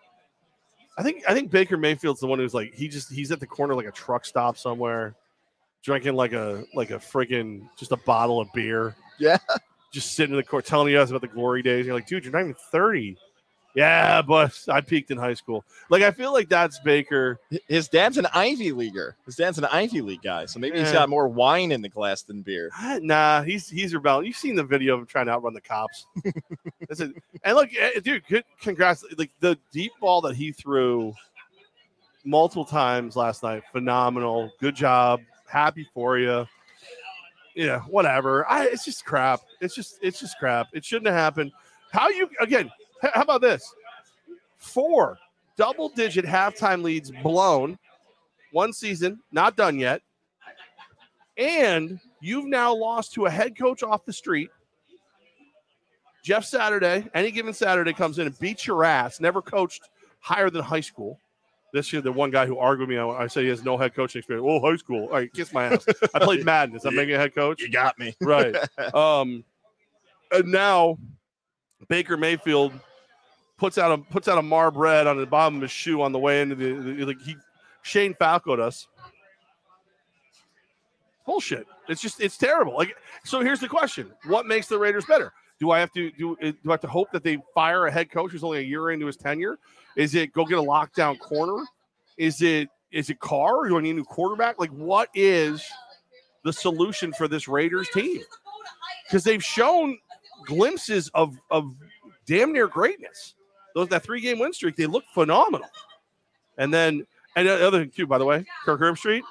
I 0.98 1.02
think 1.02 1.22
I 1.26 1.32
think 1.32 1.50
Baker 1.50 1.78
Mayfield's 1.78 2.20
the 2.20 2.26
one 2.26 2.38
who's 2.38 2.52
like 2.52 2.74
he 2.74 2.86
just 2.86 3.10
he's 3.10 3.32
at 3.32 3.40
the 3.40 3.46
corner 3.46 3.74
like 3.74 3.86
a 3.86 3.92
truck 3.92 4.26
stop 4.26 4.58
somewhere, 4.58 5.14
drinking 5.82 6.14
like 6.14 6.32
a 6.32 6.64
like 6.74 6.90
a 6.90 6.98
friggin' 6.98 7.66
just 7.78 7.92
a 7.92 7.96
bottle 7.96 8.40
of 8.40 8.52
beer. 8.52 8.94
Yeah. 9.18 9.38
Just 9.92 10.12
sitting 10.12 10.34
in 10.34 10.36
the 10.36 10.44
court 10.44 10.66
telling 10.66 10.92
you 10.92 10.98
guys 10.98 11.10
about 11.10 11.22
the 11.22 11.28
glory 11.28 11.62
days. 11.62 11.86
You're 11.86 11.94
like, 11.94 12.06
dude, 12.06 12.24
you're 12.24 12.32
not 12.32 12.42
even 12.42 12.54
30. 12.70 13.16
Yeah, 13.74 14.20
but 14.22 14.58
I 14.68 14.80
peaked 14.80 15.10
in 15.12 15.18
high 15.18 15.34
school. 15.34 15.64
Like 15.90 16.02
I 16.02 16.10
feel 16.10 16.32
like 16.32 16.48
that's 16.48 16.80
Baker. 16.80 17.38
His 17.68 17.88
dad's 17.88 18.18
an 18.18 18.26
Ivy 18.34 18.72
Leaguer. 18.72 19.16
His 19.26 19.36
dad's 19.36 19.58
an 19.58 19.64
Ivy 19.66 20.00
League 20.00 20.22
guy. 20.22 20.46
So 20.46 20.58
maybe 20.58 20.78
he's 20.80 20.90
got 20.90 21.08
more 21.08 21.28
wine 21.28 21.70
in 21.70 21.80
the 21.80 21.88
glass 21.88 22.22
than 22.22 22.42
beer. 22.42 22.70
Ah, 22.74 22.98
Nah, 23.00 23.42
he's 23.42 23.68
he's 23.68 23.94
rebelling. 23.94 24.26
You've 24.26 24.36
seen 24.36 24.56
the 24.56 24.64
video 24.64 24.94
of 24.94 25.00
him 25.00 25.06
trying 25.06 25.26
to 25.26 25.32
outrun 25.32 25.54
the 25.54 25.60
cops. 25.60 26.06
That's 26.88 27.00
it. 27.00 27.12
And 27.44 27.56
look, 27.56 27.70
eh, 27.78 28.00
dude, 28.02 28.26
good, 28.26 28.44
congrats! 28.60 29.04
Like 29.16 29.30
the 29.38 29.56
deep 29.72 29.92
ball 30.00 30.20
that 30.22 30.34
he 30.34 30.50
threw 30.50 31.14
multiple 32.24 32.64
times 32.64 33.14
last 33.16 33.42
night, 33.42 33.62
phenomenal. 33.72 34.50
Good 34.60 34.74
job. 34.74 35.20
Happy 35.46 35.88
for 35.94 36.18
you. 36.18 36.46
Yeah, 37.54 37.80
whatever. 37.82 38.48
I, 38.48 38.66
it's 38.66 38.84
just 38.84 39.04
crap. 39.04 39.40
It's 39.60 39.74
just 39.74 39.98
it's 40.02 40.18
just 40.18 40.38
crap. 40.38 40.68
It 40.72 40.84
shouldn't 40.84 41.06
have 41.06 41.16
happened. 41.16 41.52
How 41.92 42.08
you 42.08 42.28
again? 42.40 42.70
How 43.02 43.22
about 43.22 43.40
this? 43.40 43.74
Four 44.58 45.18
double-digit 45.56 46.24
halftime 46.24 46.82
leads 46.82 47.10
blown. 47.22 47.78
One 48.52 48.72
season, 48.72 49.20
not 49.32 49.56
done 49.56 49.78
yet 49.78 50.02
and 51.40 51.98
you've 52.20 52.44
now 52.44 52.72
lost 52.72 53.14
to 53.14 53.26
a 53.26 53.30
head 53.30 53.58
coach 53.58 53.82
off 53.82 54.04
the 54.04 54.12
street. 54.12 54.50
Jeff 56.22 56.44
Saturday, 56.44 57.08
any 57.14 57.30
given 57.30 57.54
Saturday, 57.54 57.94
comes 57.94 58.18
in 58.18 58.26
and 58.26 58.38
beats 58.38 58.66
your 58.66 58.84
ass. 58.84 59.20
Never 59.20 59.40
coached 59.40 59.88
higher 60.20 60.50
than 60.50 60.62
high 60.62 60.80
school. 60.80 61.18
This 61.72 61.92
year, 61.92 62.02
the 62.02 62.12
one 62.12 62.30
guy 62.30 62.46
who 62.46 62.58
argued 62.58 62.88
with 62.88 62.96
me, 62.96 63.00
I 63.00 63.08
I 63.08 63.26
said 63.26 63.44
he 63.44 63.48
has 63.48 63.64
no 63.64 63.78
head 63.78 63.94
coaching 63.94 64.18
experience. 64.18 64.46
Oh, 64.46 64.60
high 64.60 64.76
school. 64.76 65.04
All 65.04 65.14
right, 65.14 65.32
kiss 65.32 65.52
my 65.52 65.66
ass. 65.66 65.86
I 66.12 66.18
played 66.18 66.44
Madness. 66.44 66.84
I'm 66.84 66.94
making 66.94 67.14
a 67.14 67.18
head 67.18 67.34
coach? 67.34 67.62
You 67.62 67.70
got 67.70 67.98
me. 67.98 68.14
Right. 68.20 68.54
Um, 68.94 69.44
and 70.32 70.46
now 70.52 70.98
Baker 71.88 72.16
Mayfield 72.16 72.72
puts 73.60 73.76
out 73.76 73.92
a 73.92 73.98
puts 73.98 74.26
out 74.26 74.38
a 74.38 74.42
marb 74.42 74.76
red 74.76 75.06
on 75.06 75.18
the 75.18 75.26
bottom 75.26 75.56
of 75.56 75.62
his 75.62 75.70
shoe 75.70 76.00
on 76.00 76.10
the 76.10 76.18
way 76.18 76.40
into 76.40 76.56
the, 76.56 76.72
the 76.72 77.04
like 77.04 77.20
he 77.20 77.36
Shane 77.82 78.14
Falcoed 78.14 78.58
us. 78.58 78.88
Bullshit. 81.26 81.66
It's 81.88 82.00
just 82.00 82.20
it's 82.20 82.36
terrible. 82.36 82.74
Like 82.74 82.96
so, 83.22 83.40
here's 83.40 83.60
the 83.60 83.68
question: 83.68 84.10
What 84.26 84.46
makes 84.46 84.66
the 84.66 84.78
Raiders 84.78 85.04
better? 85.04 85.32
Do 85.60 85.70
I 85.70 85.78
have 85.78 85.92
to 85.92 86.10
do? 86.12 86.36
Uh, 86.42 86.52
do 86.64 86.70
I 86.70 86.72
have 86.72 86.80
to 86.80 86.88
hope 86.88 87.12
that 87.12 87.22
they 87.22 87.38
fire 87.54 87.86
a 87.86 87.92
head 87.92 88.10
coach 88.10 88.32
who's 88.32 88.42
only 88.42 88.58
a 88.58 88.62
year 88.62 88.90
into 88.90 89.06
his 89.06 89.16
tenure? 89.16 89.58
Is 89.94 90.14
it 90.14 90.32
go 90.32 90.44
get 90.46 90.58
a 90.58 90.62
lockdown 90.62 91.18
corner? 91.18 91.62
Is 92.16 92.40
it 92.40 92.70
is 92.90 93.10
it 93.10 93.20
Carr? 93.20 93.68
Do 93.68 93.76
I 93.76 93.82
need 93.82 93.90
a 93.90 93.94
new 93.94 94.04
quarterback? 94.04 94.58
Like, 94.58 94.70
what 94.70 95.10
is 95.14 95.64
the 96.42 96.52
solution 96.52 97.12
for 97.12 97.28
this 97.28 97.46
Raiders 97.46 97.88
team? 97.90 98.22
Because 99.06 99.22
they've 99.22 99.44
shown 99.44 99.98
glimpses 100.46 101.10
of 101.12 101.36
of 101.50 101.74
damn 102.24 102.52
near 102.54 102.66
greatness. 102.66 103.34
Those 103.74 103.88
that 103.88 104.02
three 104.02 104.20
game 104.20 104.38
win 104.38 104.52
streak, 104.52 104.76
they 104.76 104.86
look 104.86 105.04
phenomenal. 105.14 105.68
And 106.58 106.72
then 106.72 107.06
and 107.36 107.48
the 107.48 107.66
other 107.66 107.80
thing 107.80 107.90
too, 107.90 108.06
by 108.06 108.18
the 108.18 108.24
way, 108.24 108.44
Kirk 108.64 108.80
Herbstreit, 108.80 109.22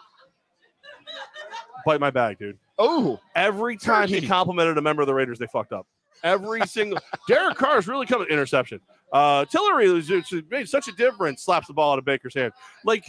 bite 1.85 1.99
my 1.99 2.09
bag, 2.09 2.39
dude. 2.39 2.57
Oh, 2.77 3.19
Every 3.35 3.75
time 3.77 4.07
he 4.07 4.25
complimented 4.25 4.77
a 4.77 4.81
member 4.81 5.01
of 5.01 5.07
the 5.07 5.13
Raiders, 5.13 5.37
they 5.39 5.47
fucked 5.47 5.73
up. 5.73 5.85
Every 6.23 6.61
single 6.67 6.99
Derek 7.27 7.57
Carr 7.57 7.77
is 7.77 7.87
really 7.87 8.05
coming 8.05 8.27
interception. 8.29 8.79
Uh 9.11 9.45
Tillery 9.45 9.87
made 10.49 10.69
such 10.69 10.87
a 10.87 10.91
difference, 10.93 11.43
slaps 11.43 11.67
the 11.67 11.73
ball 11.73 11.93
out 11.93 11.99
of 11.99 12.05
Baker's 12.05 12.33
hand. 12.35 12.53
Like 12.85 13.05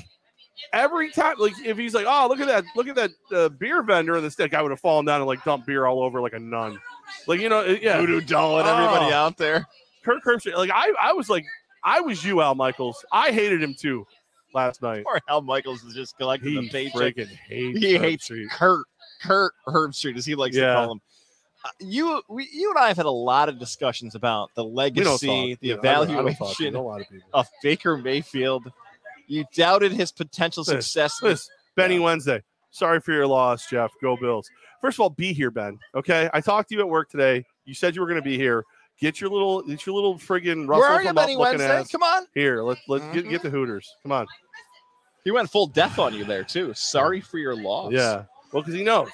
every 0.72 1.10
time, 1.10 1.36
like 1.38 1.52
if 1.64 1.76
he's 1.76 1.94
like, 1.94 2.06
oh, 2.08 2.26
look 2.28 2.40
at 2.40 2.46
that, 2.46 2.64
look 2.76 2.88
at 2.88 2.94
that 2.96 3.10
uh, 3.34 3.48
beer 3.48 3.82
vendor, 3.82 4.14
and 4.16 4.24
the 4.24 4.30
stick 4.30 4.52
guy 4.52 4.62
would 4.62 4.70
have 4.70 4.80
fallen 4.80 5.04
down 5.04 5.20
and 5.20 5.26
like 5.26 5.42
dumped 5.44 5.66
beer 5.66 5.86
all 5.86 6.02
over 6.02 6.20
like 6.20 6.32
a 6.32 6.38
nun. 6.38 6.78
Like 7.26 7.40
you 7.40 7.48
know, 7.48 7.64
yeah. 7.64 7.98
voodoo 8.00 8.20
doll 8.20 8.58
and 8.60 8.68
everybody 8.68 9.12
Oh. 9.12 9.16
out 9.16 9.36
there. 9.36 9.66
Kirk 10.04 10.22
Herbstreit, 10.24 10.56
like 10.56 10.70
I, 10.72 10.92
I 11.00 11.12
was 11.12 11.28
like, 11.28 11.44
I 11.84 12.00
was 12.00 12.24
you, 12.24 12.40
Al 12.40 12.54
Michaels. 12.54 13.04
I 13.12 13.30
hated 13.30 13.62
him 13.62 13.74
too 13.74 14.06
last 14.54 14.82
night. 14.82 15.04
Poor 15.04 15.20
Al 15.28 15.42
Michaels 15.42 15.82
is 15.84 15.94
just 15.94 16.16
collecting 16.16 16.50
He 16.52 16.60
the 16.60 16.68
paycheck. 16.68 16.94
freaking 17.16 17.28
hates. 17.48 17.78
He 17.78 17.96
hates 17.98 18.28
Herbstreit. 18.28 18.50
Kurt 18.50 18.86
Kurt 19.22 19.52
Herbstreit, 19.66 20.16
as 20.16 20.26
he 20.26 20.34
likes 20.34 20.56
Yeah. 20.56 20.68
to 20.68 20.74
call 20.74 20.92
him. 20.92 21.00
uh, 21.64 21.68
you 21.80 22.22
we, 22.28 22.48
you 22.52 22.70
and 22.70 22.78
I 22.78 22.88
have 22.88 22.96
had 22.96 23.06
a 23.06 23.10
lot 23.10 23.48
of 23.48 23.58
discussions 23.58 24.14
about 24.14 24.50
the 24.54 24.64
legacy, 24.64 25.56
the 25.60 25.68
Yeah, 25.68 25.74
I 25.74 25.76
don't- 25.76 25.86
I 26.10 26.14
don't 26.14 26.28
evaluation 26.28 26.74
a 26.74 26.82
lot 26.82 27.02
of 27.34 27.46
Baker 27.62 27.96
Mayfield. 27.96 28.70
You 29.26 29.44
doubted 29.54 29.92
his 29.92 30.10
potential 30.10 30.62
Listen, 30.62 30.82
success. 30.82 31.22
Listen, 31.22 31.52
Benny 31.76 31.96
Yeah. 31.96 32.00
Wednesday. 32.02 32.42
Sorry 32.72 33.00
for 33.00 33.12
your 33.12 33.26
loss, 33.26 33.68
Jeff. 33.68 33.90
Go 34.02 34.16
Bills. 34.16 34.48
First 34.80 34.96
of 34.96 35.00
all, 35.00 35.10
be 35.10 35.32
here, 35.32 35.50
Ben. 35.50 35.78
Okay. 35.94 36.28
I 36.32 36.40
talked 36.40 36.70
to 36.70 36.74
you 36.74 36.80
at 36.80 36.88
work 36.88 37.10
today. 37.10 37.44
You 37.64 37.74
said 37.74 37.94
you 37.94 38.00
were 38.00 38.06
going 38.08 38.20
to 38.20 38.28
be 38.28 38.36
here. 38.38 38.64
Get 39.00 39.20
your 39.20 39.30
little, 39.30 39.62
get 39.62 39.86
your 39.86 39.94
little 39.94 40.16
friggin' 40.16 40.68
Russell 40.68 40.80
Where 40.82 40.90
are 40.90 41.02
you, 41.02 41.12
Benny 41.14 41.36
Wednesday? 41.36 41.78
ass. 41.78 41.90
Come 41.90 42.02
on. 42.02 42.26
Here, 42.34 42.62
let 42.62 42.78
let's 42.86 43.04
get, 43.14 43.24
Mhm. 43.24 43.30
get 43.30 43.42
the 43.42 43.50
Hooters. 43.50 43.94
Come 44.02 44.12
on. 44.12 44.26
He 45.24 45.30
went 45.30 45.50
full 45.50 45.66
death 45.66 45.98
on 45.98 46.14
you 46.14 46.24
there 46.24 46.44
too. 46.44 46.72
Sorry 46.74 47.20
for 47.20 47.38
your 47.38 47.54
loss. 47.56 47.92
Yeah. 47.92 48.24
Well, 48.52 48.62
because 48.62 48.74
he 48.74 48.82
knows. 48.84 49.08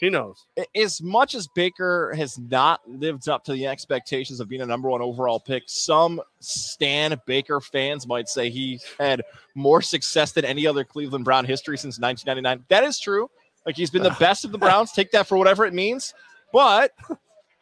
He 0.00 0.10
knows. 0.10 0.44
as 0.74 1.00
much 1.00 1.34
as 1.34 1.48
Baker 1.48 2.12
has 2.14 2.36
not 2.38 2.86
lived 2.86 3.30
up 3.30 3.44
to 3.44 3.52
the 3.54 3.66
expectations 3.66 4.40
of 4.40 4.48
being 4.48 4.60
a 4.60 4.66
number 4.66 4.90
one 4.90 5.00
overall 5.00 5.40
pick, 5.40 5.62
some 5.68 6.20
Stan 6.38 7.18
Baker 7.26 7.62
fans 7.62 8.06
might 8.06 8.28
say 8.28 8.50
he 8.50 8.78
had 9.00 9.22
more 9.54 9.80
success 9.80 10.32
than 10.32 10.44
any 10.44 10.66
other 10.66 10.84
Cleveland 10.84 11.24
Brown 11.24 11.46
history 11.46 11.78
since 11.78 11.98
1999. 11.98 12.66
That 12.68 12.84
is 12.84 12.98
true. 13.00 13.30
Like 13.64 13.74
he's 13.76 13.88
been 13.90 14.02
the 14.02 14.10
best 14.20 14.44
of 14.44 14.52
the 14.52 14.58
Browns. 14.58 14.92
Take 14.92 15.12
that 15.12 15.26
for 15.26 15.38
whatever 15.38 15.64
it 15.64 15.72
means. 15.72 16.12
But 16.52 16.92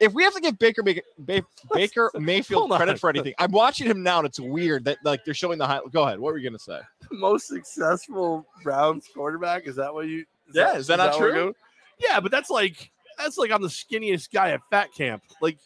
if 0.00 0.12
we 0.12 0.24
have 0.24 0.34
to 0.34 0.40
give 0.40 0.58
Baker 0.58 0.82
Baker, 0.84 1.02
Ba- 1.18 1.42
Baker 1.72 2.10
Mayfield 2.14 2.70
credit 2.70 2.98
for 2.98 3.10
anything, 3.10 3.34
I'm 3.38 3.52
watching 3.52 3.86
him 3.86 4.02
now 4.02 4.18
and 4.18 4.26
it's 4.26 4.40
weird 4.40 4.84
that 4.84 4.98
like 5.04 5.24
they're 5.24 5.34
showing 5.34 5.58
the 5.58 5.66
high. 5.66 5.80
Go 5.92 6.02
ahead. 6.04 6.18
What 6.18 6.32
were 6.32 6.38
you 6.38 6.48
gonna 6.48 6.58
say? 6.58 6.80
Most 7.12 7.46
successful 7.48 8.46
Browns 8.62 9.08
quarterback. 9.14 9.66
Is 9.66 9.76
that 9.76 9.92
what 9.92 10.06
you? 10.06 10.24
Yeah, 10.52 10.76
is 10.76 10.86
that 10.88 10.96
not 10.96 11.12
what 11.12 11.20
we're 11.20 11.32
true? 11.32 11.54
Yeah, 11.98 12.20
but 12.20 12.30
that's 12.32 12.50
like 12.50 12.90
that's 13.18 13.38
like 13.38 13.50
I'm 13.50 13.62
the 13.62 13.68
skinniest 13.68 14.32
guy 14.32 14.50
at 14.50 14.60
fat 14.70 14.92
camp. 14.92 15.22
Like, 15.40 15.58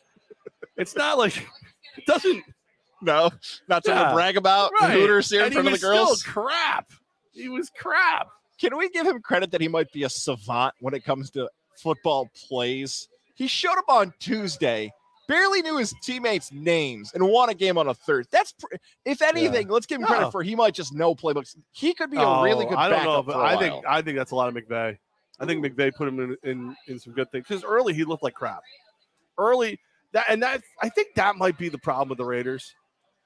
it's 0.76 0.94
not 0.94 1.18
like 1.18 1.36
it 1.96 2.04
doesn't. 2.06 2.44
No, 3.00 3.30
not 3.68 3.84
something 3.84 3.94
Yeah. 3.94 4.08
to 4.08 4.14
brag 4.14 4.36
about. 4.36 4.72
Right. 4.80 4.92
Hooters 4.92 5.30
here 5.30 5.40
in 5.40 5.46
and 5.46 5.54
he 5.54 5.60
front 5.60 5.74
of 5.74 5.80
the 5.80 5.86
girls. 5.86 6.20
Still 6.20 6.32
crap. 6.32 6.90
He 7.32 7.48
was 7.48 7.70
crap. 7.70 8.28
Can 8.60 8.76
we 8.76 8.88
give 8.90 9.06
him 9.06 9.20
credit 9.22 9.52
that 9.52 9.60
he 9.60 9.68
might 9.68 9.90
be 9.92 10.02
a 10.02 10.08
savant 10.10 10.74
when 10.80 10.94
it 10.94 11.04
comes 11.04 11.30
to 11.30 11.48
football 11.76 12.28
plays? 12.48 13.08
He 13.38 13.46
showed 13.46 13.78
up 13.78 13.88
on 13.88 14.12
Tuesday, 14.18 14.92
barely 15.28 15.62
knew 15.62 15.78
his 15.78 15.94
teammates' 16.02 16.50
names, 16.50 17.12
and 17.14 17.24
won 17.28 17.48
a 17.48 17.54
game 17.54 17.78
on 17.78 17.86
a 17.86 17.94
third. 17.94 18.26
That's, 18.32 18.50
pr- 18.50 18.74
if 19.04 19.22
anything, 19.22 19.68
let's 19.68 19.86
give 19.86 20.00
him 20.00 20.06
credit 20.08 20.32
for 20.32 20.42
he 20.42 20.56
might 20.56 20.74
just 20.74 20.92
know 20.92 21.14
playbooks. 21.14 21.56
He 21.70 21.94
could 21.94 22.10
be 22.10 22.16
a 22.16 22.22
oh, 22.22 22.42
really 22.42 22.66
Oh, 22.66 22.70
good 22.70 22.78
I 22.78 22.88
don't 22.88 23.04
know. 23.04 23.22
But 23.22 23.36
I 23.36 23.54
while. 23.54 23.58
think 23.60 23.84
I 23.88 24.02
think 24.02 24.18
that's 24.18 24.32
a 24.32 24.34
lot 24.34 24.48
of 24.48 24.54
McVay. 24.54 24.98
I 25.38 25.46
think 25.46 25.64
McVay 25.64 25.94
put 25.94 26.08
him 26.08 26.18
in 26.18 26.36
in, 26.42 26.76
in 26.88 26.98
some 26.98 27.12
good 27.12 27.30
things 27.30 27.46
because 27.46 27.62
early 27.62 27.94
he 27.94 28.02
looked 28.02 28.24
like 28.24 28.34
crap. 28.34 28.62
Early 29.38 29.78
that 30.12 30.24
and 30.28 30.42
that 30.42 30.62
I 30.82 30.88
think 30.88 31.14
that 31.14 31.36
might 31.36 31.56
be 31.56 31.68
the 31.68 31.78
problem 31.78 32.08
with 32.08 32.18
the 32.18 32.24
Raiders. 32.24 32.74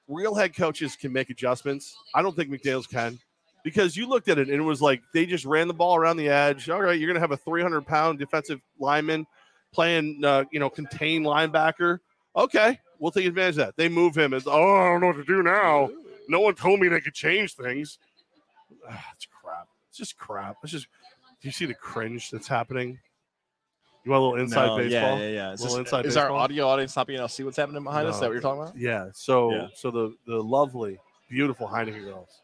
Real 0.07 0.35
head 0.35 0.55
coaches 0.55 0.95
can 0.95 1.11
make 1.11 1.31
adjustments. 1.31 1.95
I 2.13 2.21
don't 2.21 2.35
think 2.35 2.51
McDaniels 2.51 2.87
can 2.87 3.17
because 3.63 3.97
you 3.97 4.07
looked 4.07 4.27
at 4.27 4.37
it 4.37 4.49
and 4.49 4.61
it 4.61 4.63
was 4.63 4.79
like 4.79 5.01
they 5.11 5.25
just 5.25 5.45
ran 5.45 5.67
the 5.67 5.73
ball 5.73 5.95
around 5.95 6.17
the 6.17 6.29
edge. 6.29 6.69
All 6.69 6.81
right, 6.83 6.99
you're 6.99 7.07
gonna 7.07 7.19
have 7.19 7.31
a 7.31 7.37
300 7.37 7.81
pound 7.87 8.19
defensive 8.19 8.61
lineman 8.79 9.25
playing, 9.73 10.23
uh, 10.23 10.45
you 10.51 10.59
know, 10.59 10.69
contain 10.69 11.23
linebacker. 11.23 11.99
Okay, 12.35 12.79
we'll 12.99 13.11
take 13.11 13.25
advantage 13.25 13.55
of 13.57 13.65
that. 13.65 13.77
They 13.77 13.89
move 13.89 14.17
him 14.17 14.33
as 14.33 14.47
oh, 14.47 14.51
I 14.51 14.91
don't 14.91 15.01
know 15.01 15.07
what 15.07 15.17
to 15.17 15.23
do 15.25 15.43
now. 15.43 15.89
No 16.27 16.39
one 16.39 16.55
told 16.55 16.79
me 16.79 16.87
they 16.87 17.01
could 17.01 17.13
change 17.13 17.55
things. 17.55 17.99
Ah, 18.89 19.05
it's 19.15 19.27
crap. 19.41 19.67
It's 19.89 19.97
just 19.97 20.17
crap. 20.17 20.57
It's 20.63 20.71
just. 20.71 20.87
Do 21.41 21.49
you 21.49 21.51
see 21.51 21.65
the 21.65 21.73
cringe 21.73 22.31
that's 22.31 22.47
happening? 22.47 22.97
You 24.05 24.11
want 24.11 24.21
a 24.21 24.25
little 24.25 24.39
inside 24.39 24.67
No, 24.67 24.77
baseball? 24.77 25.17
Yeah, 25.17 25.25
yeah, 25.25 25.29
yeah. 25.29 25.51
Is, 25.53 25.61
this- 25.61 25.75
inside 25.75 26.05
is 26.05 26.17
our 26.17 26.31
audio 26.31 26.67
audience 26.67 26.95
not 26.95 27.07
being 27.07 27.19
able 27.19 27.27
to 27.27 27.33
see 27.33 27.43
what's 27.43 27.57
happening 27.57 27.83
behind 27.83 28.07
us? 28.07 28.15
Is 28.15 28.21
that 28.21 28.27
what 28.27 28.33
you're 28.33 28.41
talking 28.41 28.61
about? 28.61 28.77
Yeah. 28.77 29.09
So 29.13 29.51
Yeah. 29.51 29.67
so 29.75 29.91
the 29.91 30.15
the 30.25 30.41
lovely, 30.41 30.99
beautiful 31.29 31.67
Heineken 31.67 32.03
girls, 32.05 32.41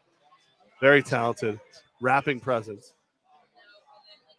very 0.82 1.02
talented, 1.04 1.60
wrapping 2.02 2.40
presents. 2.40 2.94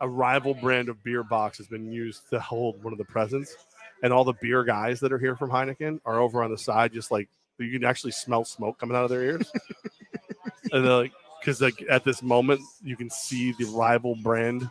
A 0.01 0.09
rival 0.09 0.55
brand 0.55 0.89
of 0.89 1.03
beer 1.05 1.23
box 1.23 1.59
has 1.59 1.67
been 1.67 1.93
used 1.93 2.29
to 2.31 2.41
hold 2.41 2.83
one 2.83 2.93
of 2.93 2.99
the 2.99 3.05
presents, 3.05 3.57
and 4.03 4.13
all 4.13 4.25
the 4.25 4.35
beer 4.41 4.65
guys 4.65 5.01
that 5.01 5.13
are 5.13 5.19
here 5.19 5.37
from 5.37 5.51
Heineken 5.51 6.01
are 6.05 6.21
over 6.21 6.43
on 6.43 6.51
the 6.51 6.59
side, 6.59 6.93
just 6.93 7.11
like 7.11 7.29
you 7.59 7.71
can 7.71 7.85
actually 7.85 8.13
smell 8.13 8.45
smoke 8.45 8.79
coming 8.79 8.97
out 8.97 9.05
of 9.05 9.11
their 9.11 9.23
ears, 9.23 9.51
and 10.73 10.85
they're 10.85 10.93
like, 10.93 11.13
because 11.41 11.61
like 11.61 11.85
at 11.91 12.05
this 12.05 12.23
moment 12.23 12.61
you 12.83 12.97
can 12.97 13.11
see 13.11 13.53
the 13.53 13.65
rival 13.67 14.17
brand 14.17 14.69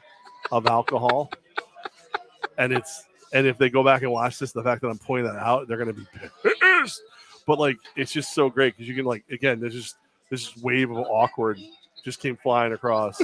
of 0.52 0.66
alcohol, 0.66 1.32
and 2.58 2.74
it's 2.74 3.04
and 3.34 3.46
if 3.46 3.58
they 3.58 3.70
go 3.70 3.84
back 3.84 4.02
and 4.02 4.12
watch 4.12 4.40
this, 4.40 4.52
the 4.52 4.64
fact 4.64 4.82
that 4.82 4.88
I'm 4.88 4.98
pointing 4.98 5.32
that 5.32 5.40
out, 5.40 5.68
they're 5.68 5.78
gonna 5.78 5.94
be 5.94 6.08
pissed. 6.44 7.02
But 7.46 7.60
like, 7.60 7.78
it's 7.96 8.12
just 8.12 8.34
so 8.34 8.50
great 8.50 8.76
because 8.76 8.88
you 8.88 8.96
can 8.96 9.06
like 9.06 9.24
again, 9.30 9.60
there's 9.60 9.74
just 9.74 9.96
this 10.30 10.58
wave 10.58 10.90
of 10.92 10.98
awkward 10.98 11.60
just 12.04 12.20
came 12.20 12.38
flying 12.38 12.74
across. 12.74 13.22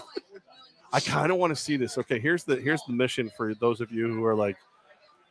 I 0.96 1.02
kind 1.02 1.30
of 1.30 1.38
want 1.38 1.52
to 1.52 1.62
see 1.62 1.76
this. 1.76 1.98
Okay, 1.98 2.20
here's 2.20 2.46
the 2.46 2.56
here's 2.56 2.82
the 2.84 2.94
mission 2.94 3.30
for 3.36 3.54
those 3.54 3.82
of 3.82 3.92
you 3.92 4.08
who 4.08 4.24
are 4.24 4.34
like, 4.34 4.56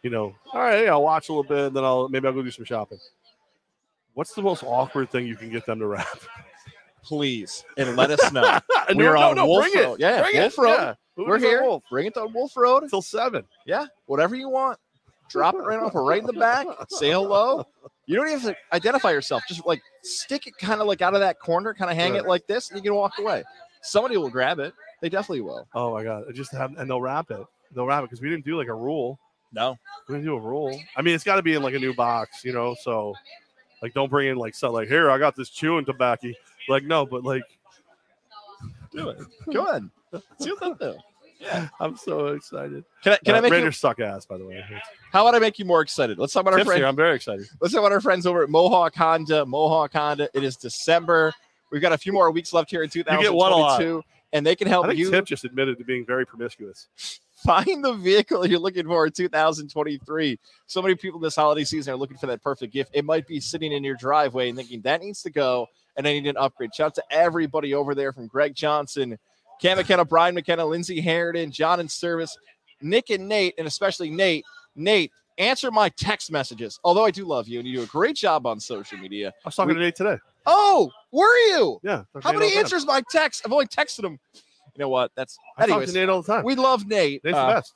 you 0.02 0.10
know, 0.10 0.34
all 0.52 0.60
right, 0.60 0.84
yeah, 0.84 0.90
I'll 0.90 1.02
watch 1.02 1.30
a 1.30 1.32
little 1.32 1.42
bit, 1.42 1.68
and 1.68 1.76
then 1.76 1.82
I'll 1.84 2.06
maybe 2.10 2.26
I'll 2.26 2.34
go 2.34 2.42
do 2.42 2.50
some 2.50 2.66
shopping. 2.66 2.98
What's 4.12 4.34
the 4.34 4.42
most 4.42 4.62
awkward 4.62 5.08
thing 5.08 5.26
you 5.26 5.36
can 5.36 5.48
get 5.48 5.64
them 5.64 5.78
to 5.78 5.86
wrap? 5.86 6.18
Please, 7.02 7.64
and 7.78 7.96
let 7.96 8.10
us 8.10 8.30
know. 8.30 8.42
no, 8.90 8.94
We're 8.94 9.14
no, 9.14 9.30
on 9.30 9.36
no, 9.36 9.46
Wolf. 9.46 9.74
Road. 9.74 10.00
Yeah, 10.00 10.20
bring 10.20 10.36
Wolf 10.36 10.52
it. 10.52 10.58
Road. 10.58 10.76
Yeah. 10.76 10.94
We're 11.16 11.38
here. 11.38 11.62
Wolf 11.62 11.82
Bring 11.90 12.06
it 12.06 12.14
to 12.14 12.26
Wolf 12.26 12.54
Road. 12.56 12.82
until 12.82 13.00
seven. 13.00 13.44
Yeah, 13.64 13.86
whatever 14.04 14.34
you 14.34 14.50
want. 14.50 14.78
Drop 15.30 15.54
it 15.54 15.58
right 15.58 15.80
off, 15.80 15.94
or 15.94 16.04
right 16.04 16.20
in 16.20 16.26
the 16.26 16.34
back. 16.34 16.66
Say 16.90 17.10
hello. 17.10 17.66
You 18.04 18.16
don't 18.16 18.28
even 18.28 18.40
have 18.40 18.50
to 18.50 18.56
identify 18.76 19.12
yourself. 19.12 19.42
Just 19.48 19.64
like 19.64 19.80
stick 20.02 20.46
it 20.46 20.58
kind 20.58 20.82
of 20.82 20.86
like 20.86 21.00
out 21.00 21.14
of 21.14 21.20
that 21.20 21.40
corner, 21.40 21.72
kind 21.72 21.90
of 21.90 21.96
hang 21.96 22.16
it 22.16 22.26
like 22.26 22.46
this, 22.46 22.68
and 22.68 22.78
you 22.78 22.82
can 22.82 22.94
walk 22.94 23.18
away. 23.18 23.42
Somebody 23.80 24.18
will 24.18 24.28
grab 24.28 24.58
it. 24.58 24.74
They 25.04 25.10
definitely 25.10 25.42
will. 25.42 25.68
Oh 25.74 25.92
my 25.92 26.02
god! 26.02 26.24
It 26.30 26.32
just 26.32 26.50
have 26.52 26.74
and 26.78 26.88
they'll 26.88 26.98
wrap 27.02 27.30
it. 27.30 27.44
They'll 27.74 27.84
wrap 27.84 28.02
it 28.04 28.06
because 28.06 28.22
we 28.22 28.30
didn't 28.30 28.46
do 28.46 28.56
like 28.56 28.68
a 28.68 28.74
rule. 28.74 29.18
No, 29.52 29.76
We 30.08 30.14
didn't 30.14 30.24
do 30.24 30.34
a 30.34 30.40
rule. 30.40 30.80
I 30.96 31.02
mean, 31.02 31.14
it's 31.14 31.24
got 31.24 31.36
to 31.36 31.42
be 31.42 31.52
in 31.52 31.62
like 31.62 31.74
a 31.74 31.78
new 31.78 31.92
box, 31.92 32.42
you 32.42 32.54
know. 32.54 32.74
So, 32.80 33.14
like, 33.82 33.92
don't 33.92 34.08
bring 34.08 34.28
in 34.28 34.38
like 34.38 34.54
so 34.54 34.72
like 34.72 34.88
here 34.88 35.10
I 35.10 35.18
got 35.18 35.36
this 35.36 35.50
chewing 35.50 35.84
tobacco. 35.84 36.28
Like, 36.70 36.84
no, 36.84 37.04
but 37.04 37.22
like, 37.22 37.42
do 38.92 39.10
it. 39.10 39.18
Go 39.52 39.66
ahead. 39.66 39.90
See 40.40 40.50
what 40.52 40.78
they 40.78 40.86
do. 40.86 40.96
Yeah. 41.38 41.68
I'm 41.80 41.98
so 41.98 42.28
excited. 42.28 42.82
Can 43.02 43.12
I, 43.12 43.16
can 43.22 43.34
Uh, 43.34 43.38
I 43.38 43.40
make 43.42 43.52
Raiders 43.52 43.74
you? 43.74 43.78
suck 43.78 44.00
ass, 44.00 44.24
by 44.24 44.38
the 44.38 44.46
way. 44.46 44.64
How 45.12 45.20
about 45.26 45.34
I 45.34 45.38
make 45.38 45.58
you 45.58 45.66
more 45.66 45.82
excited? 45.82 46.18
Let's 46.18 46.32
talk 46.32 46.40
about 46.40 46.54
our 46.54 46.60
friends. 46.60 46.68
friend. 46.68 46.78
here, 46.78 46.86
I'm 46.86 46.96
very 46.96 47.14
excited. 47.14 47.46
Let's 47.60 47.74
talk 47.74 47.80
about 47.80 47.92
our 47.92 48.00
friends 48.00 48.24
over 48.26 48.42
at 48.42 48.48
Mohawk 48.48 48.94
Honda. 48.94 49.44
Mohawk 49.44 49.92
Honda. 49.92 50.30
It 50.32 50.42
is 50.44 50.56
December. 50.56 51.34
We've 51.70 51.82
got 51.82 51.92
a 51.92 51.98
few 51.98 52.12
more 52.12 52.30
weeks 52.30 52.52
left 52.54 52.70
here 52.70 52.82
in 52.84 52.88
get 52.88 53.04
one 53.04 53.52
a 53.52 53.56
lot. 53.56 53.78
2022, 53.80 54.02
and 54.34 54.44
they 54.44 54.54
can 54.54 54.68
help 54.68 54.84
I 54.84 54.88
think 54.88 54.98
you 54.98 55.10
Tip 55.10 55.24
just 55.24 55.44
admitted 55.46 55.78
to 55.78 55.84
being 55.84 56.04
very 56.04 56.26
promiscuous. 56.26 56.88
find 57.44 57.82
the 57.84 57.94
vehicle 57.94 58.46
you're 58.46 58.58
looking 58.58 58.86
for 58.86 59.06
in 59.06 59.12
2023. 59.12 60.38
So 60.66 60.82
many 60.82 60.94
people 60.94 61.20
this 61.20 61.36
holiday 61.36 61.64
season 61.64 61.94
are 61.94 61.96
looking 61.96 62.16
for 62.18 62.26
that 62.26 62.42
perfect 62.42 62.72
gift. 62.72 62.90
It 62.94 63.04
might 63.04 63.26
be 63.26 63.40
sitting 63.40 63.72
in 63.72 63.82
your 63.84 63.94
driveway 63.96 64.48
and 64.50 64.58
thinking 64.58 64.80
that 64.82 65.00
needs 65.00 65.22
to 65.22 65.30
go, 65.30 65.68
and 65.96 66.06
I 66.06 66.12
need 66.12 66.26
an 66.26 66.36
upgrade. 66.36 66.74
Shout 66.74 66.86
out 66.88 66.94
to 66.96 67.04
everybody 67.10 67.72
over 67.74 67.94
there 67.94 68.12
from 68.12 68.26
Greg 68.26 68.54
Johnson, 68.54 69.18
Cam 69.60 69.78
McKenna, 69.78 70.04
Brian 70.04 70.34
McKenna, 70.34 70.66
Lindsay 70.66 71.00
Harridan, 71.02 71.50
John 71.50 71.80
and 71.80 71.90
Service, 71.90 72.36
Nick 72.82 73.10
and 73.10 73.28
Nate, 73.28 73.54
and 73.56 73.66
especially 73.66 74.10
Nate. 74.10 74.44
Nate, 74.76 75.12
answer 75.38 75.70
my 75.70 75.88
text 75.90 76.32
messages. 76.32 76.80
Although 76.82 77.04
I 77.04 77.10
do 77.12 77.24
love 77.24 77.46
you 77.46 77.60
and 77.60 77.68
you 77.68 77.76
do 77.76 77.82
a 77.84 77.86
great 77.86 78.16
job 78.16 78.46
on 78.46 78.58
social 78.58 78.98
media. 78.98 79.28
I 79.28 79.48
was 79.48 79.54
talking 79.54 79.68
We- 79.68 79.74
to 79.74 79.80
Nate 79.80 79.94
today. 79.96 80.18
Oh, 80.46 80.90
were 81.12 81.36
you? 81.48 81.80
Yeah. 81.82 82.04
How 82.22 82.32
many 82.32 82.44
all 82.44 82.48
the 82.48 82.54
time. 82.54 82.58
answers 82.58 82.86
my 82.86 83.02
text? 83.10 83.42
I've 83.44 83.52
only 83.52 83.66
texted 83.66 84.04
him. 84.04 84.18
You 84.34 84.80
know 84.80 84.88
what? 84.88 85.12
That's 85.16 85.38
I 85.56 85.66
talk 85.66 85.84
to. 85.84 85.92
Nate 85.92 86.08
all 86.08 86.22
the 86.22 86.32
time. 86.32 86.44
We 86.44 86.54
love 86.54 86.86
Nate. 86.86 87.22
Nate's 87.24 87.36
Uh, 87.36 87.46
the 87.46 87.52
best. 87.54 87.74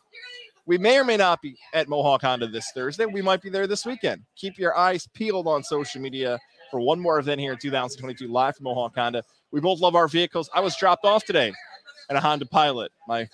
we 0.67 0.79
may 0.79 0.99
or 0.99 1.05
may 1.05 1.17
not 1.17 1.41
be 1.41 1.57
at 1.73 1.89
Mohawk 1.89 2.23
Honda 2.23 2.49
this 2.49 2.71
Thursday. 2.75 3.07
We 3.07 3.23
might 3.23 3.41
be 3.41 3.51
there 3.51 3.67
this 3.67 3.87
weekend. 3.87 4.23
Keep 4.37 4.59
your 4.59 4.77
eyes 4.77 5.07
peeled 5.15 5.47
on 5.47 5.63
social 5.63 6.01
media 6.01 6.39
for 6.71 6.81
one 6.81 6.99
more 7.01 7.19
event 7.19 7.41
here 7.41 7.53
in 7.53 7.59
2022 7.59 8.29
live 8.29 8.57
from 8.57 8.65
Mohawk 8.65 8.95
Honda. 8.97 9.23
We 9.53 9.61
both 9.61 9.81
love 9.81 9.95
our 9.95 10.09
vehicles. 10.09 10.51
I 10.55 10.61
was 10.61 10.77
dropped 10.77 11.05
off 11.05 11.25
today 11.25 11.53
in 12.11 12.17
a 12.17 12.21
Honda 12.21 12.47
Pilot. 12.47 12.93
My 13.07 13.29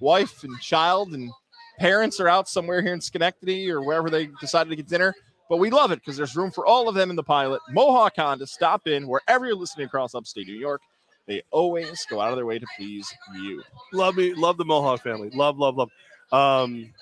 wife 0.00 0.42
and 0.42 0.58
child 0.60 1.12
and 1.12 1.30
parents 1.78 2.18
are 2.20 2.28
out 2.28 2.48
somewhere 2.48 2.82
here 2.82 2.94
in 2.94 3.00
Schenectady 3.00 3.70
or 3.70 3.82
wherever 3.82 4.10
they 4.10 4.30
decided 4.40 4.70
to 4.70 4.76
get 4.76 4.88
dinner. 4.88 5.14
But 5.50 5.56
we 5.56 5.68
love 5.68 5.90
it 5.90 5.96
because 5.96 6.16
there's 6.16 6.36
room 6.36 6.52
for 6.52 6.64
all 6.64 6.88
of 6.88 6.94
them 6.94 7.10
in 7.10 7.16
the 7.16 7.24
Pilot. 7.24 7.60
Mohawk 7.72 8.14
Honda, 8.16 8.46
stop 8.46 8.86
in 8.86 9.08
wherever 9.08 9.44
you're 9.44 9.56
listening 9.56 9.86
across 9.86 10.14
upstate 10.14 10.46
New 10.46 10.54
York. 10.54 10.80
They 11.26 11.42
always 11.50 12.06
go 12.08 12.20
out 12.20 12.30
of 12.30 12.36
their 12.36 12.46
way 12.46 12.60
to 12.60 12.66
please 12.76 13.12
you. 13.34 13.62
Love 13.92 14.16
me, 14.16 14.32
love 14.32 14.56
the 14.58 14.64
Mohawk 14.64 15.02
family. 15.02 15.28
Love, 15.30 15.58
love, 15.58 15.76
love. 15.76 15.90
Um, 16.30 16.94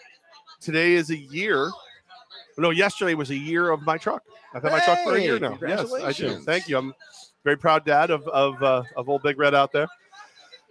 today 0.62 0.95
is 0.95 1.11
a 1.11 1.17
year. 1.17 1.71
No, 2.57 2.71
yesterday 2.71 3.12
was 3.12 3.28
a 3.31 3.37
year 3.37 3.69
of 3.69 3.83
my 3.83 3.99
truck. 3.99 4.23
I've 4.55 4.62
had 4.62 4.73
my 4.73 4.81
truck 4.81 4.99
for 5.05 5.17
a 5.17 5.21
year 5.21 5.38
now. 5.38 5.59
Yes, 5.61 5.93
I 5.93 6.12
do. 6.12 6.38
Thank 6.38 6.69
you. 6.69 6.78
I'm 6.78 6.95
very 7.45 7.59
proud 7.59 7.85
dad 7.85 8.11
of 8.11 8.26
of 8.28 8.62
uh, 8.62 8.83
of 8.97 9.11
old 9.11 9.23
Big 9.23 9.38
Red 9.38 9.55
out 9.55 9.73
there. 9.73 9.88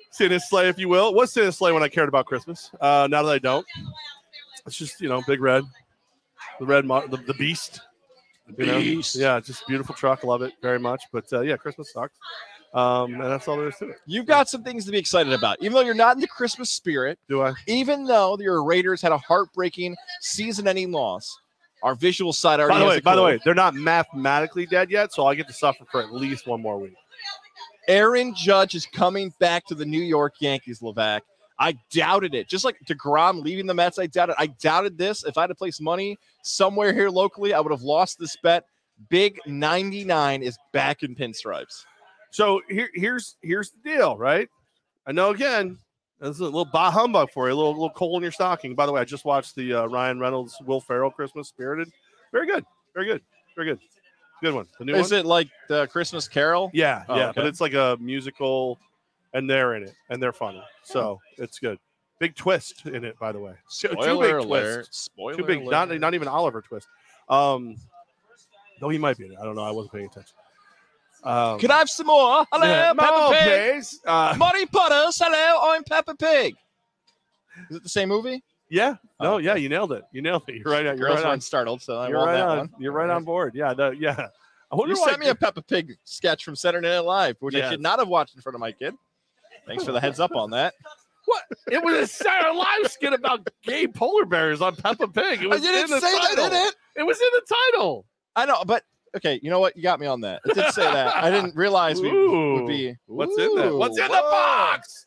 Santa 0.09 0.39
Sleigh, 0.39 0.67
if 0.67 0.79
you 0.79 0.89
will. 0.89 1.13
What's 1.13 1.31
Santa 1.31 1.51
Sleigh 1.51 1.73
when 1.73 1.83
I 1.83 1.89
cared 1.89 2.09
about 2.09 2.25
Christmas? 2.25 2.71
Uh, 2.81 3.07
now 3.09 3.21
that 3.21 3.31
I 3.31 3.37
don't. 3.37 3.65
It's 4.65 4.77
just 4.77 4.99
you 4.99 5.09
know 5.09 5.21
big 5.27 5.41
red, 5.41 5.63
the 6.59 6.65
red 6.65 6.85
mo- 6.85 7.07
the, 7.07 7.17
the 7.17 7.33
beast. 7.33 7.81
You 8.57 8.65
know? 8.65 8.79
Beast. 8.79 9.15
Yeah, 9.15 9.39
just 9.39 9.67
beautiful 9.67 9.93
truck. 9.93 10.23
Love 10.23 10.41
it 10.41 10.53
very 10.61 10.79
much. 10.79 11.03
But 11.11 11.25
uh, 11.33 11.41
yeah, 11.41 11.57
Christmas 11.57 11.91
sucks. 11.91 12.17
Um, 12.73 13.13
and 13.13 13.23
that's 13.23 13.47
all 13.47 13.57
there 13.57 13.69
is 13.69 13.77
to 13.77 13.89
it. 13.89 13.97
You've 14.05 14.25
got 14.25 14.49
some 14.49 14.63
things 14.63 14.85
to 14.85 14.91
be 14.91 14.97
excited 14.97 15.33
about, 15.33 15.57
even 15.61 15.73
though 15.73 15.81
you're 15.81 15.93
not 15.93 16.15
in 16.15 16.21
the 16.21 16.27
Christmas 16.27 16.69
spirit. 16.69 17.17
Do 17.27 17.41
I? 17.41 17.53
Even 17.65 18.05
though 18.05 18.37
your 18.39 18.63
Raiders 18.63 19.01
had 19.01 19.11
a 19.11 19.17
heartbreaking 19.17 19.95
season-ending 20.21 20.91
loss, 20.91 21.39
our 21.81 21.95
visual 21.95 22.33
side 22.33 22.59
already. 22.59 22.73
By 22.73 22.79
the 22.79 22.85
way, 22.85 22.99
by 22.99 23.15
the 23.15 23.23
way, 23.23 23.39
they're 23.43 23.55
not 23.55 23.73
mathematically 23.73 24.65
dead 24.65 24.91
yet, 24.91 25.13
so 25.13 25.25
I 25.25 25.35
get 25.35 25.47
to 25.47 25.53
suffer 25.53 25.85
for 25.89 26.01
at 26.01 26.13
least 26.13 26.45
one 26.45 26.61
more 26.61 26.77
week. 26.77 26.93
Aaron 27.87 28.35
Judge 28.35 28.75
is 28.75 28.85
coming 28.85 29.33
back 29.39 29.65
to 29.67 29.75
the 29.75 29.85
New 29.85 30.01
York 30.01 30.35
Yankees, 30.41 30.79
Levac. 30.79 31.21
I 31.59 31.77
doubted 31.91 32.35
it. 32.35 32.47
Just 32.47 32.63
like 32.63 32.77
DeGrom 32.87 33.41
leaving 33.43 33.65
the 33.65 33.73
Mets, 33.73 33.97
I 33.99 34.07
doubted. 34.07 34.35
I 34.37 34.47
doubted 34.47 34.97
this. 34.97 35.23
If 35.23 35.37
I 35.37 35.41
had 35.41 35.47
to 35.47 35.55
place 35.55 35.79
money 35.81 36.17
somewhere 36.43 36.93
here 36.93 37.09
locally, 37.09 37.53
I 37.53 37.59
would 37.59 37.71
have 37.71 37.81
lost 37.81 38.19
this 38.19 38.35
bet. 38.43 38.65
Big 39.09 39.39
99 39.45 40.41
is 40.43 40.57
back 40.73 41.03
in 41.03 41.15
pinstripes. 41.15 41.83
So 42.31 42.61
here, 42.69 42.89
here's 42.93 43.37
here's 43.41 43.71
the 43.71 43.77
deal, 43.89 44.17
right? 44.17 44.49
I 45.05 45.11
know 45.11 45.29
again, 45.31 45.77
this 46.19 46.31
is 46.31 46.39
a 46.41 46.45
little 46.45 46.65
bah 46.65 46.91
humbug 46.91 47.31
for 47.31 47.47
you, 47.47 47.53
a 47.53 47.55
little 47.55 47.71
little 47.73 47.89
coal 47.91 48.17
in 48.17 48.23
your 48.23 48.31
stocking. 48.31 48.75
By 48.75 48.85
the 48.85 48.91
way, 48.91 49.01
I 49.01 49.05
just 49.05 49.23
watched 49.25 49.55
the 49.55 49.73
uh, 49.73 49.85
Ryan 49.85 50.19
Reynolds, 50.19 50.55
Will 50.65 50.81
Ferrell 50.81 51.11
Christmas 51.11 51.47
Spirited. 51.47 51.91
Very 52.31 52.47
good, 52.47 52.65
very 52.93 53.05
good, 53.05 53.21
very 53.55 53.67
good, 53.69 53.79
good 54.43 54.53
one. 54.53 54.67
The 54.79 54.85
new 54.85 54.95
Is 54.95 55.11
one. 55.11 55.19
it 55.21 55.25
like 55.25 55.47
the 55.69 55.87
Christmas 55.87 56.27
Carol? 56.27 56.69
Yeah, 56.73 57.03
Oh, 57.07 57.15
yeah, 57.15 57.29
okay. 57.29 57.33
but 57.41 57.45
it's 57.47 57.61
like 57.61 57.73
a 57.73 57.97
musical, 58.01 58.77
and 59.33 59.49
they're 59.49 59.75
in 59.75 59.83
it, 59.83 59.93
and 60.09 60.21
they're 60.21 60.33
funny, 60.33 60.63
so 60.83 61.19
it's 61.37 61.59
good. 61.59 61.77
Big 62.19 62.35
twist 62.35 62.85
in 62.87 63.03
it, 63.03 63.17
by 63.19 63.31
the 63.31 63.39
way. 63.39 63.53
Two- 63.71 63.89
two 63.89 63.93
Spoiler 63.93 64.25
big 64.39 64.45
alert. 64.47 64.75
twists. 64.85 64.99
Spoiler 65.01 65.35
Too 65.35 65.43
big, 65.43 65.65
not 65.65 65.89
alert. 65.89 66.01
not 66.01 66.13
even 66.15 66.27
Oliver 66.27 66.61
twist. 66.61 66.87
Um, 67.29 67.75
though 68.79 68.89
he 68.89 68.97
might 68.97 69.17
be 69.17 69.25
in 69.25 69.33
it. 69.33 69.37
I 69.39 69.43
don't 69.45 69.55
know. 69.55 69.63
I 69.63 69.71
wasn't 69.71 69.93
paying 69.93 70.05
attention. 70.07 70.33
Um, 71.23 71.59
Could 71.59 71.71
I 71.71 71.79
have 71.79 71.89
some 71.89 72.07
more? 72.07 72.45
Hello, 72.51 72.65
yeah, 72.65 72.93
Peppa 72.93 73.11
more, 73.19 73.31
Pig. 73.33 73.73
please. 73.73 73.99
Uh, 74.05 74.35
Monty 74.37 74.65
Potters. 74.67 75.19
Hello, 75.21 75.71
I'm 75.73 75.83
Peppa 75.83 76.15
Pig. 76.15 76.55
Is 77.69 77.77
it 77.77 77.83
the 77.83 77.89
same 77.89 78.09
movie? 78.09 78.43
yeah, 78.69 78.95
no, 79.19 79.33
Oh, 79.33 79.37
yeah, 79.37 79.55
you 79.55 79.67
nailed 79.69 79.91
it. 79.93 80.03
You 80.11 80.21
nailed 80.21 80.43
it. 80.47 80.55
You're 80.55 80.71
right. 80.73 80.83
You're 80.85 80.95
Girls 80.95 81.15
right 81.17 81.23
on. 81.25 81.29
weren't 81.31 81.43
startled, 81.43 81.81
so 81.81 81.97
I 81.99 82.07
You're 82.09 82.17
won 82.19 82.27
right 82.27 82.33
that 82.35 82.47
on. 82.47 82.57
one. 82.59 82.69
You're 82.79 82.91
right 82.91 83.09
on 83.09 83.23
board. 83.23 83.55
Yeah, 83.55 83.73
the, 83.73 83.91
yeah. 83.91 84.27
I 84.71 84.75
wonder 84.75 84.93
You 84.93 85.01
why 85.01 85.09
sent 85.09 85.19
me 85.21 85.27
a 85.29 85.35
Peppa 85.35 85.61
Pig 85.61 85.97
sketch 86.03 86.43
from 86.43 86.55
Saturday 86.55 86.87
Night 86.89 86.99
Live, 86.99 87.37
which 87.39 87.55
I 87.55 87.59
Yes. 87.59 87.71
should 87.71 87.81
not 87.81 87.99
have 87.99 88.07
watched 88.09 88.35
in 88.35 88.41
front 88.41 88.55
of 88.55 88.59
my 88.59 88.71
kid. 88.73 88.93
Thanks 89.67 89.83
for 89.83 89.91
the 89.91 90.01
heads 90.01 90.19
up 90.19 90.35
on 90.35 90.51
that. 90.51 90.73
What? 91.25 91.43
It 91.69 91.83
was 91.83 91.93
a 91.95 92.07
Saturday 92.07 92.55
Live 92.55 92.89
skit 92.91 93.11
about 93.13 93.47
gay 93.63 93.85
polar 93.85 94.25
bears 94.25 94.61
on 94.61 94.75
Peppa 94.77 95.09
Pig. 95.09 95.43
It 95.43 95.49
was 95.49 95.63
in 95.65 95.89
the 95.89 95.99
title. 95.99 96.45
it. 96.53 96.75
It 96.95 97.03
was 97.03 97.19
in 97.19 97.27
the 97.33 97.55
title. 97.73 98.05
I 98.35 98.45
know, 98.45 98.63
but 98.65 98.83
okay, 99.15 99.39
you 99.43 99.49
know 99.49 99.59
what? 99.59 99.75
You 99.75 99.83
got 99.83 99.99
me 99.99 100.07
on 100.07 100.21
that. 100.21 100.41
It 100.45 100.53
did 100.55 100.73
say 100.73 100.83
that. 100.83 101.15
I 101.15 101.29
didn't 101.29 101.55
realize 101.55 101.99
we 101.99 102.09
Ooh. 102.09 102.53
would 102.53 102.67
be. 102.67 102.95
What's 103.07 103.37
in 103.37 103.55
there? 103.55 103.75
What's 103.75 103.97
in 103.97 104.05
Ooh, 104.05 104.07
the 104.07 104.13
box? 104.13 105.05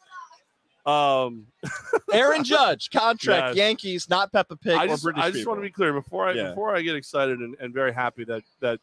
Um, 0.86 1.46
Aaron 2.12 2.42
Judge 2.44 2.90
contract 2.90 3.48
Yes. 3.48 3.56
Yankees, 3.56 4.08
not 4.10 4.32
Peppa 4.32 4.56
Pig 4.56 4.72
I 4.72 4.84
or 4.84 4.88
just, 4.88 5.02
British 5.02 5.22
I 5.22 5.30
just 5.30 5.46
want 5.46 5.58
to 5.58 5.62
be 5.62 5.70
clear 5.70 5.92
before 5.92 6.26
I 6.28 6.32
Yeah. 6.32 6.48
before 6.50 6.74
I 6.74 6.82
get 6.82 6.96
excited 6.96 7.38
and, 7.38 7.54
and 7.60 7.72
very 7.72 7.92
happy 7.92 8.24
that 8.24 8.42
that 8.60 8.80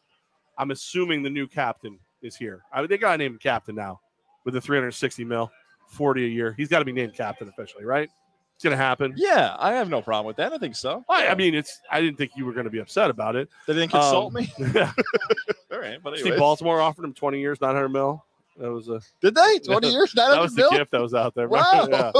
I'm 0.56 0.70
assuming 0.70 1.22
the 1.22 1.30
new 1.30 1.46
captain 1.46 1.98
is 2.22 2.36
here. 2.36 2.62
I 2.72 2.80
mean, 2.80 2.88
they 2.88 2.98
got 2.98 3.12
to 3.12 3.18
name 3.18 3.38
captain 3.40 3.74
now 3.74 4.00
with 4.44 4.54
the 4.54 4.60
360 4.60 5.24
mil, 5.24 5.50
40 5.88 6.24
a 6.24 6.28
year. 6.28 6.54
He's 6.56 6.68
got 6.68 6.78
to 6.80 6.84
be 6.84 6.92
named 6.92 7.14
captain 7.14 7.48
officially, 7.48 7.84
right? 7.84 8.08
It's 8.54 8.64
gonna 8.64 8.76
happen. 8.76 9.14
Yeah, 9.16 9.54
I 9.58 9.74
have 9.74 9.88
no 9.88 10.02
problem 10.02 10.26
with 10.26 10.36
that. 10.38 10.52
I 10.52 10.58
think 10.58 10.74
so. 10.74 11.04
I, 11.08 11.28
I 11.28 11.34
mean, 11.36 11.54
it's. 11.54 11.80
I 11.90 12.00
didn't 12.00 12.18
think 12.18 12.32
you 12.34 12.44
were 12.44 12.52
going 12.52 12.64
to 12.64 12.70
be 12.70 12.80
upset 12.80 13.08
about 13.08 13.36
it. 13.36 13.48
they 13.68 13.74
didn't 13.74 13.92
consult 13.92 14.34
Um, 14.34 14.42
me. 14.42 14.52
All 15.72 15.78
right, 15.78 15.98
but 16.02 16.18
See. 16.18 16.30
Baltimore 16.36 16.80
offered 16.80 17.04
him 17.04 17.14
20 17.14 17.38
years, 17.38 17.60
900 17.60 17.88
mil. 17.88 18.24
That 18.56 18.72
was 18.72 18.88
a 18.88 19.00
did 19.20 19.36
they? 19.36 19.58
Twenty 19.64 19.90
years, 19.92 20.12
nine 20.16 20.32
that 20.32 20.40
was 20.40 20.50
hundred 20.50 20.64
the 20.64 20.70
mil. 20.72 20.78
gift 20.80 20.90
that 20.90 21.00
was 21.00 21.14
out 21.14 21.36
there. 21.36 21.46
Wow. 21.48 21.86
Yeah. 21.88 22.10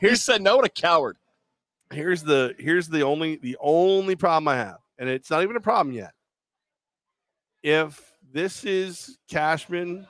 He 0.00 0.14
said 0.14 0.40
no 0.42 0.62
to 0.62 0.68
coward. 0.68 1.16
Here's 1.90 2.22
the 2.22 2.54
here's 2.60 2.86
the 2.88 3.02
only 3.02 3.36
the 3.36 3.56
only 3.60 4.14
problem 4.14 4.46
I 4.46 4.56
have, 4.58 4.78
and 4.98 5.08
it's 5.08 5.28
not 5.28 5.42
even 5.42 5.56
a 5.56 5.60
problem 5.60 5.92
yet. 5.96 6.12
If 7.64 8.00
this 8.32 8.64
is 8.64 9.18
Cashman, 9.28 10.06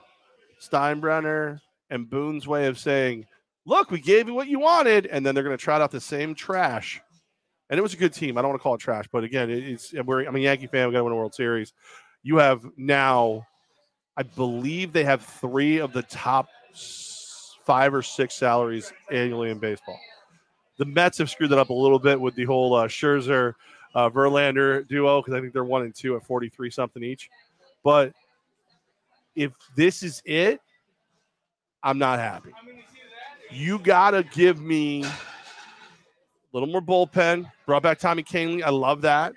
Steinbrenner, 0.61 1.61
and 1.93 2.09
Boone's 2.09 2.49
way 2.49 2.67
of 2.67 2.79
saying, 2.79 3.27
"Look, 3.67 3.91
we 3.91 4.01
gave 4.01 4.27
you 4.27 4.35
what 4.35 4.49
you 4.49 4.59
wanted," 4.59 5.07
and 5.07 5.25
then 5.25 5.35
they're 5.35 5.45
going 5.45 5.57
to 5.57 5.63
trot 5.63 5.81
out 5.81 5.91
the 5.91 6.01
same 6.01 6.35
trash, 6.35 7.01
and 7.71 7.79
it 7.79 7.83
was 7.83 7.95
a 7.95 7.99
good 7.99 8.13
team. 8.13 8.37
I 8.37 8.43
don't 8.43 8.51
want 8.51 8.61
to 8.61 8.63
call 8.63 8.75
it 8.75 8.81
trash, 8.81 9.05
but 9.13 9.23
again, 9.23 9.51
it's 9.51 9.93
we're, 9.93 10.27
I'm 10.27 10.35
a 10.35 10.41
Yankee 10.41 10.67
fan. 10.67 10.89
We 10.89 10.93
got 10.93 10.99
to 10.99 11.05
win 11.05 11.13
a 11.13 11.17
World 11.17 11.35
Series. 11.35 11.73
You 12.23 12.39
have 12.39 12.65
now, 12.77 13.47
I 14.17 14.23
believe 14.23 14.93
they 14.93 15.05
have 15.05 15.23
three 15.23 15.79
of 15.79 15.93
the 15.93 16.03
top 16.03 16.49
five 17.65 17.95
or 17.95 18.03
six 18.03 18.35
salaries 18.35 18.93
annually 19.11 19.51
in 19.51 19.59
baseball. 19.59 19.99
The 20.79 20.85
Mets 20.85 21.19
have 21.19 21.31
screwed 21.31 21.51
that 21.51 21.59
up 21.59 21.71
a 21.71 21.75
little 21.75 21.99
bit 21.99 22.21
with 22.21 22.35
the 22.35 22.45
whole 22.45 22.75
uh, 22.75 22.89
Scherzer, 22.89 23.55
uh, 23.95 24.09
Verlander 24.11 24.87
duo 24.89 25.21
because 25.21 25.35
I 25.35 25.41
think 25.41 25.53
they're 25.53 25.65
one 25.65 25.83
and 25.83 25.95
two 25.95 26.17
at 26.17 26.25
43 26.25 26.71
something 26.71 27.03
each. 27.03 27.29
But 27.85 28.13
if 29.35 29.53
this 29.77 30.03
is 30.03 30.23
it, 30.25 30.61
I'm 31.83 31.99
not 31.99 32.18
happy. 32.18 32.51
You 33.51 33.79
got 33.79 34.12
to 34.12 34.23
give 34.23 34.61
me 34.61 35.05
a 35.05 35.11
little 36.53 36.68
more 36.68 36.81
bullpen. 36.81 37.51
Brought 37.66 37.83
back 37.83 37.99
Tommy 37.99 38.23
Kahnle. 38.23 38.62
I 38.62 38.71
love 38.71 39.03
that. 39.03 39.35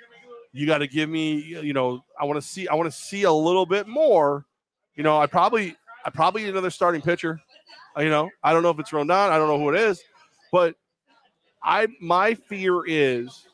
You 0.53 0.65
got 0.65 0.77
to 0.77 0.87
give 0.87 1.09
me, 1.09 1.33
you 1.33 1.73
know, 1.73 2.03
I 2.19 2.25
want 2.25 2.41
to 2.41 2.47
see, 2.47 2.67
I 2.67 2.75
want 2.75 2.91
to 2.91 2.97
see 2.97 3.23
a 3.23 3.31
little 3.31 3.65
bit 3.65 3.87
more. 3.87 4.45
You 4.95 5.03
know, 5.03 5.19
I 5.19 5.27
probably, 5.27 5.75
I 6.05 6.09
probably 6.09 6.43
need 6.43 6.49
another 6.49 6.69
starting 6.69 7.01
pitcher. 7.01 7.41
You 7.97 8.09
know, 8.09 8.29
I 8.43 8.53
don't 8.53 8.63
know 8.63 8.69
if 8.69 8.79
it's 8.79 8.91
Rodon. 8.91 9.09
I 9.11 9.37
don't 9.37 9.47
know 9.47 9.59
who 9.59 9.69
it 9.73 9.79
is, 9.79 10.01
but 10.51 10.75
I, 11.63 11.87
my 11.99 12.35
fear 12.35 12.85
is 12.85 13.47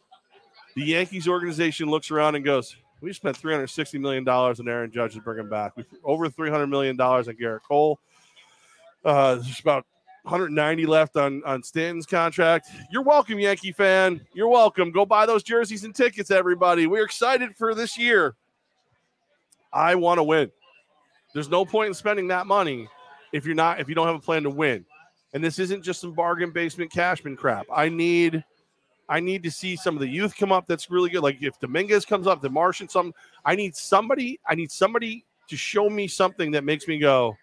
the 0.76 0.84
Yankees 0.84 1.28
organization 1.28 1.90
looks 1.90 2.12
around 2.12 2.36
and 2.36 2.44
goes, 2.46 2.76
we 3.02 3.14
spent 3.14 3.36
360 3.36 3.98
million 3.98 4.24
dollars 4.24 4.60
on 4.60 4.68
Aaron 4.68 4.92
Judge 4.92 5.14
to 5.16 5.22
bring 5.22 5.40
him 5.40 5.50
back. 5.50 5.76
We 5.76 5.86
over 6.04 6.30
300 6.30 6.68
million 6.68 6.96
dollars 6.96 7.28
on 7.28 7.36
Gerrit 7.36 7.62
Cole. 7.68 8.00
Uh, 9.04 9.36
there's 9.36 9.60
about 9.60 9.86
190 10.24 10.86
left 10.86 11.18
on 11.18 11.42
on 11.46 11.64
Stanton's 11.64 12.06
contract. 12.06 12.68
You're 12.92 13.04
welcome, 13.04 13.40
Yankee 13.40 13.72
fan. 13.72 14.22
You're 14.34 14.48
welcome. 14.48 14.92
Go 14.92 15.06
buy 15.06 15.26
those 15.26 15.44
jerseys 15.44 15.84
and 15.84 15.96
tickets, 15.96 16.30
everybody. 16.30 16.88
We're 16.88 17.06
excited 17.06 17.56
for 17.56 17.74
this 17.74 17.98
year. 17.98 18.36
I 19.74 19.96
want 19.96 20.20
to 20.20 20.24
win. 20.24 20.52
There's 21.34 21.50
no 21.50 21.66
point 21.66 21.88
in 21.88 21.94
spending 21.94 22.28
that 22.28 22.46
money 22.46 22.88
if 23.34 23.46
you're 23.46 23.56
not 23.56 23.80
if 23.80 23.90
you 23.90 23.96
don't 23.96 24.08
have 24.08 24.16
a 24.16 24.20
plan 24.20 24.44
to 24.44 24.50
win. 24.50 24.86
And 25.34 25.44
this 25.44 25.60
isn't 25.60 25.84
just 25.84 26.02
some 26.02 26.14
bargain 26.14 26.52
basement 26.52 26.92
cashman 26.92 27.36
crap. 27.36 27.66
I 27.74 27.90
need 27.90 28.44
I 29.10 29.20
need 29.20 29.44
to 29.44 29.52
see 29.52 29.76
some 29.76 29.96
of 29.96 30.02
the 30.02 30.08
youth 30.08 30.36
come 30.38 30.52
up 30.52 30.68
that's 30.68 30.90
really 30.90 31.10
good. 31.10 31.24
Like 31.24 31.42
if 31.42 31.60
Dominguez 31.60 32.06
comes 32.06 32.28
up, 32.28 32.42
the 32.42 32.50
Martian, 32.50 32.88
some 32.88 33.14
I 33.44 33.56
need 33.56 33.76
somebody, 33.76 34.40
I 34.48 34.56
need 34.56 34.72
somebody 34.72 35.26
to 35.50 35.58
show 35.58 35.90
me 35.90 36.08
something 36.08 36.52
that 36.52 36.64
makes 36.64 36.88
me 36.88 36.98
go, 36.98 37.36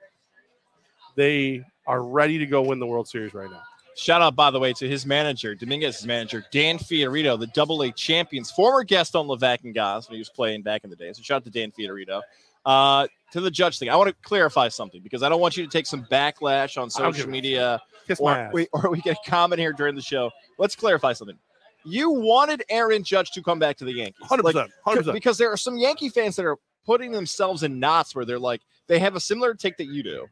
they 1.19 1.65
are 1.85 2.03
ready 2.03 2.39
to 2.39 2.47
go 2.47 2.63
win 2.63 2.79
the 2.79 2.87
World 2.87 3.09
Series 3.09 3.35
right 3.35 3.51
now. 3.51 3.61
Shout 3.97 4.23
out, 4.23 4.37
by 4.37 4.53
the 4.53 4.61
way, 4.61 4.73
to 4.75 4.89
his 4.89 5.05
manager, 5.05 5.57
Dominguez's 5.57 6.07
manager, 6.07 6.45
Dan 6.53 6.79
Fiorito, 6.79 7.39
the 7.39 7.49
Double 7.49 7.83
A 7.83 7.91
champions, 7.91 8.53
former 8.53 8.85
guest 8.85 9.17
on 9.17 9.27
Levac 9.27 9.65
and 9.65 9.75
Goss 9.75 10.09
when 10.09 10.15
he 10.15 10.21
was 10.21 10.29
playing 10.29 10.63
back 10.63 10.85
in 10.85 10.91
the 10.91 10.95
day. 10.95 11.13
So 11.13 11.23
shout 11.23 11.39
out 11.39 11.45
to 11.45 11.51
Dan 11.51 11.73
Fiorito. 11.77 12.23
Uh, 12.65 13.09
to 13.33 13.41
the 13.41 13.51
judge 13.51 13.81
thing, 13.81 13.91
I 13.91 13.97
want 13.97 14.09
to 14.09 14.15
clarify 14.23 14.69
something 14.69 15.03
because 15.03 15.25
I 15.25 15.29
don't 15.29 15.41
want 15.41 15.57
you 15.57 15.65
to 15.65 15.71
take 15.71 15.87
some 15.87 16.05
backlash 16.05 16.81
on 16.81 16.89
I 16.97 17.03
don't 17.03 17.11
give 17.11 17.23
social 17.23 17.31
media 17.31 17.81
or 18.21 18.51
we, 18.53 18.69
or 18.73 18.89
we 18.89 19.01
get 19.01 19.17
a 19.17 19.29
comment 19.31 19.59
here 19.59 19.73
during 19.73 19.97
the 19.97 20.03
show. 20.03 20.31
Let's 20.59 20.77
clarify 20.77 21.15
something. 21.15 21.37
You 21.85 22.11
wanted 22.11 22.63
Aaron 22.71 23.03
Judge 23.03 23.33
to 23.33 23.43
come 23.43 23.59
back 23.59 23.77
to 23.79 23.85
the 23.85 23.93
Yankees. 23.93 24.25
100%. 24.29 24.45
Like, 24.45 24.71
100%. 24.87 25.13
because 25.13 25.37
there 25.37 25.51
are 25.51 25.57
some 25.57 25.77
Yankee 25.79 26.11
fans 26.11 26.37
that 26.37 26.47
are 26.47 26.59
putting 26.87 27.11
themselves 27.11 27.65
in 27.65 27.81
knots 27.81 28.15
where 28.15 28.25
they're 28.25 28.39
like 28.39 28.63
they 28.87 28.99
have 28.99 29.17
a 29.17 29.21
similar 29.21 29.55
take 29.55 29.77
that 29.77 29.87
you 29.87 30.03
do, 30.03 30.27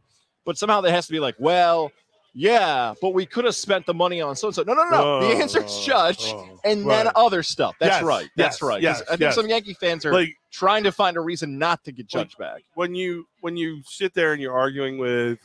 but 0.47 0.57
somehow 0.57 0.81
there 0.81 0.93
has 0.93 1.07
to 1.07 1.13
be 1.13 1.21
like, 1.21 1.35
well, 1.39 1.93
yeah, 2.39 2.95
but 3.01 3.15
we 3.15 3.25
could 3.27 3.45
have 3.47 3.55
spent 3.55 3.87
the 3.87 3.95
money 3.95 4.21
on 4.21 4.37
so 4.37 4.49
and 4.49 4.55
so. 4.55 4.63
No, 4.63 4.75
no, 4.75 4.85
no. 4.89 5.21
the 5.21 5.35
Oh, 5.35 5.41
answer 5.41 5.65
is 5.65 5.81
Judge, 5.85 6.19
oh, 6.29 6.59
and 6.65 6.89
then 6.89 7.09
other 7.17 7.43
stuff. 7.43 7.75
That's 7.81 7.97
Yes, 7.97 8.03
right. 8.03 8.29
That's 8.37 8.57
yes, 8.57 8.63
right. 8.63 8.83
yes, 8.83 9.03
I 9.11 9.17
think 9.17 9.33
some 9.33 9.49
Yankee 9.49 9.75
fans 9.75 10.05
are 10.05 10.13
like 10.13 10.37
trying 10.51 10.85
to 10.85 10.93
find 10.93 11.17
a 11.17 11.21
reason 11.21 11.59
not 11.59 11.83
to 11.85 11.93
get 11.93 12.07
Judge 12.09 12.37
back. 12.39 12.63
when 12.75 12.95
you 12.95 13.27
when 13.41 13.57
you 13.57 13.81
sit 13.87 14.13
there 14.15 14.33
and 14.33 14.41
you're 14.43 14.53
arguing 14.57 14.99
with 14.99 15.39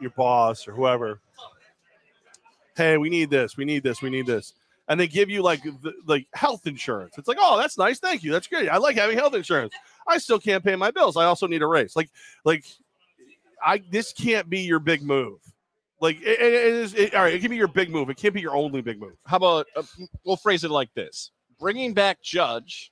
your 0.00 0.10
boss 0.10 0.68
or 0.68 0.72
whoever, 0.72 1.18
hey, 2.76 2.96
we 2.96 3.10
need 3.10 3.30
this, 3.30 3.56
we 3.56 3.64
need 3.64 3.82
this, 3.82 4.00
we 4.00 4.10
need 4.10 4.26
this, 4.26 4.54
and 4.88 4.98
they 5.00 5.08
give 5.08 5.28
you 5.30 5.42
like 5.42 5.62
the, 5.62 5.92
like 6.06 6.26
health 6.32 6.66
insurance. 6.66 7.18
It's 7.18 7.28
like, 7.28 7.38
oh, 7.40 7.58
that's 7.58 7.76
nice, 7.76 7.98
thank 7.98 8.22
you, 8.22 8.30
that's 8.30 8.46
great. 8.46 8.68
I 8.68 8.76
like 8.76 8.96
having 8.96 9.16
health 9.18 9.34
insurance. 9.34 9.74
I 10.06 10.18
still 10.18 10.38
can't 10.38 10.64
pay 10.64 10.76
my 10.76 10.90
bills. 10.90 11.16
I 11.16 11.24
also 11.24 11.46
need 11.46 11.62
a 11.62 11.66
raise. 11.66 11.96
Like 11.96 12.10
like 12.44 12.64
I 13.64 13.82
this 13.90 14.12
can't 14.12 14.48
be 14.48 14.60
your 14.60 14.78
big 14.78 15.02
move. 15.02 15.38
Like 16.00 16.16
it, 16.22 16.40
it 16.40 16.52
is. 16.52 16.94
It, 16.94 17.14
all 17.14 17.22
right, 17.22 17.34
it 17.34 17.40
can 17.40 17.50
be 17.50 17.56
your 17.56 17.68
big 17.68 17.90
move. 17.90 18.08
It 18.10 18.16
can't 18.16 18.32
be 18.34 18.40
your 18.40 18.56
only 18.56 18.80
big 18.80 18.98
move. 19.00 19.16
How 19.26 19.36
about 19.36 19.66
uh, 19.76 19.82
we'll 20.24 20.36
phrase 20.36 20.64
it 20.64 20.70
like 20.70 20.92
this: 20.94 21.30
bringing 21.58 21.92
back 21.92 22.22
Judge, 22.22 22.90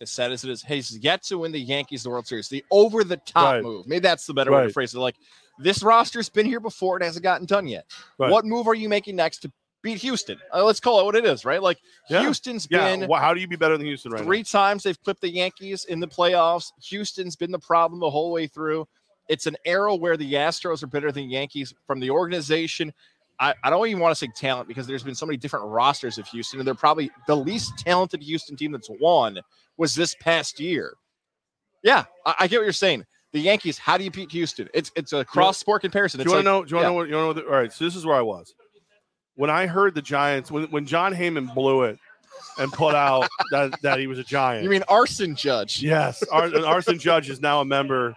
as 0.00 0.10
sad 0.10 0.32
as 0.32 0.42
it 0.44 0.50
is, 0.50 0.62
has 0.62 0.96
yet 0.98 1.22
to 1.24 1.38
win 1.38 1.52
the 1.52 1.60
Yankees 1.60 2.02
the 2.02 2.10
World 2.10 2.26
Series. 2.26 2.48
The 2.48 2.64
over 2.70 3.04
the 3.04 3.18
top 3.18 3.54
Right. 3.54 3.62
move. 3.62 3.86
Maybe 3.86 4.00
that's 4.00 4.26
the 4.26 4.32
better 4.34 4.52
way 4.52 4.66
to 4.66 4.72
phrase 4.72 4.94
it. 4.94 4.98
Like 5.00 5.16
this 5.58 5.82
roster's 5.82 6.30
been 6.30 6.46
here 6.46 6.60
before; 6.60 6.96
it 6.96 7.02
hasn't 7.04 7.22
gotten 7.22 7.46
done 7.46 7.68
yet. 7.68 7.84
Right. 8.18 8.30
What 8.30 8.46
move 8.46 8.66
are 8.68 8.74
you 8.74 8.88
making 8.88 9.16
next 9.16 9.40
to 9.40 9.52
beat 9.82 9.98
Houston? 9.98 10.38
Uh, 10.54 10.64
let's 10.64 10.80
call 10.80 11.00
it 11.00 11.04
what 11.04 11.16
it 11.16 11.26
is, 11.26 11.44
right? 11.44 11.62
Like 11.62 11.78
Yeah. 12.08 12.20
Houston's 12.22 12.66
Yeah. 12.70 12.96
been. 12.96 13.06
wha- 13.08 13.18
how 13.20 13.34
do 13.34 13.40
you 13.42 13.48
be 13.48 13.56
better 13.56 13.76
than 13.76 13.86
Houston 13.86 14.12
right 14.12 14.22
Three 14.24 14.44
times 14.44 14.82
they've 14.82 15.00
clipped 15.02 15.20
the 15.20 15.30
Yankees 15.30 15.84
in 15.84 16.00
the 16.00 16.08
playoffs. 16.08 16.72
Houston's 16.88 17.36
been 17.36 17.50
the 17.50 17.58
problem 17.58 18.00
the 18.00 18.08
whole 18.10 18.32
way 18.32 18.46
through. 18.46 18.86
It's 19.30 19.46
an 19.46 19.56
era 19.64 19.94
where 19.94 20.16
the 20.16 20.34
Astros 20.34 20.82
are 20.82 20.88
better 20.88 21.12
than 21.12 21.28
the 21.28 21.32
Yankees 21.32 21.72
from 21.86 22.00
the 22.00 22.10
organization. 22.10 22.92
I, 23.38 23.54
I 23.62 23.70
don't 23.70 23.86
even 23.86 24.00
want 24.00 24.10
to 24.10 24.16
say 24.16 24.30
talent 24.34 24.66
because 24.68 24.86
there's 24.86 25.04
been 25.04 25.14
so 25.14 25.24
many 25.24 25.36
different 25.36 25.66
rosters 25.66 26.18
of 26.18 26.26
Houston, 26.28 26.58
and 26.58 26.66
they're 26.66 26.74
probably 26.74 27.10
the 27.26 27.36
least 27.36 27.78
talented 27.78 28.22
Houston 28.22 28.56
team 28.56 28.72
that's 28.72 28.90
won 29.00 29.38
was 29.76 29.94
this 29.94 30.16
past 30.16 30.58
year. 30.58 30.94
Yeah, 31.82 32.04
I, 32.26 32.34
I 32.40 32.46
get 32.48 32.58
what 32.58 32.64
you're 32.64 32.72
saying. 32.72 33.06
The 33.32 33.40
Yankees, 33.40 33.78
how 33.78 33.96
do 33.96 34.02
you 34.02 34.10
beat 34.10 34.32
Houston? 34.32 34.68
It's 34.74 34.90
it's 34.96 35.12
a 35.12 35.24
cross 35.24 35.56
sport 35.56 35.82
comparison. 35.82 36.20
It's 36.20 36.28
Do 36.28 36.36
you 36.36 36.44
want 36.44 36.46
like, 36.46 36.52
to 36.52 36.58
know? 36.60 36.64
Do 36.64 36.70
you 36.70 36.76
want 36.76 36.84
to 36.84 36.88
know 36.88 36.94
what? 36.94 37.08
You 37.08 37.14
want 37.14 37.36
to 37.36 37.40
know? 37.42 37.46
The, 37.46 37.54
all 37.54 37.62
right. 37.62 37.72
So 37.72 37.84
this 37.84 37.94
is 37.94 38.04
where 38.04 38.16
I 38.16 38.22
was 38.22 38.52
when 39.36 39.48
I 39.48 39.66
heard 39.66 39.94
the 39.94 40.02
Giants 40.02 40.50
when 40.50 40.64
when 40.64 40.84
Jon 40.84 41.14
Heyman 41.14 41.54
blew 41.54 41.84
it 41.84 41.98
and 42.58 42.70
put 42.72 42.94
out 42.94 43.28
that 43.52 43.80
that 43.82 43.98
he 43.98 44.06
was 44.06 44.18
a 44.18 44.24
Giant. 44.24 44.64
you 44.64 44.70
mean 44.70 44.82
arson 44.88 45.34
judge? 45.36 45.82
Yes, 45.82 46.22
Ar- 46.24 46.54
Arson 46.66 46.98
Judge 46.98 47.30
is 47.30 47.40
now 47.40 47.60
a 47.60 47.64
member 47.64 48.14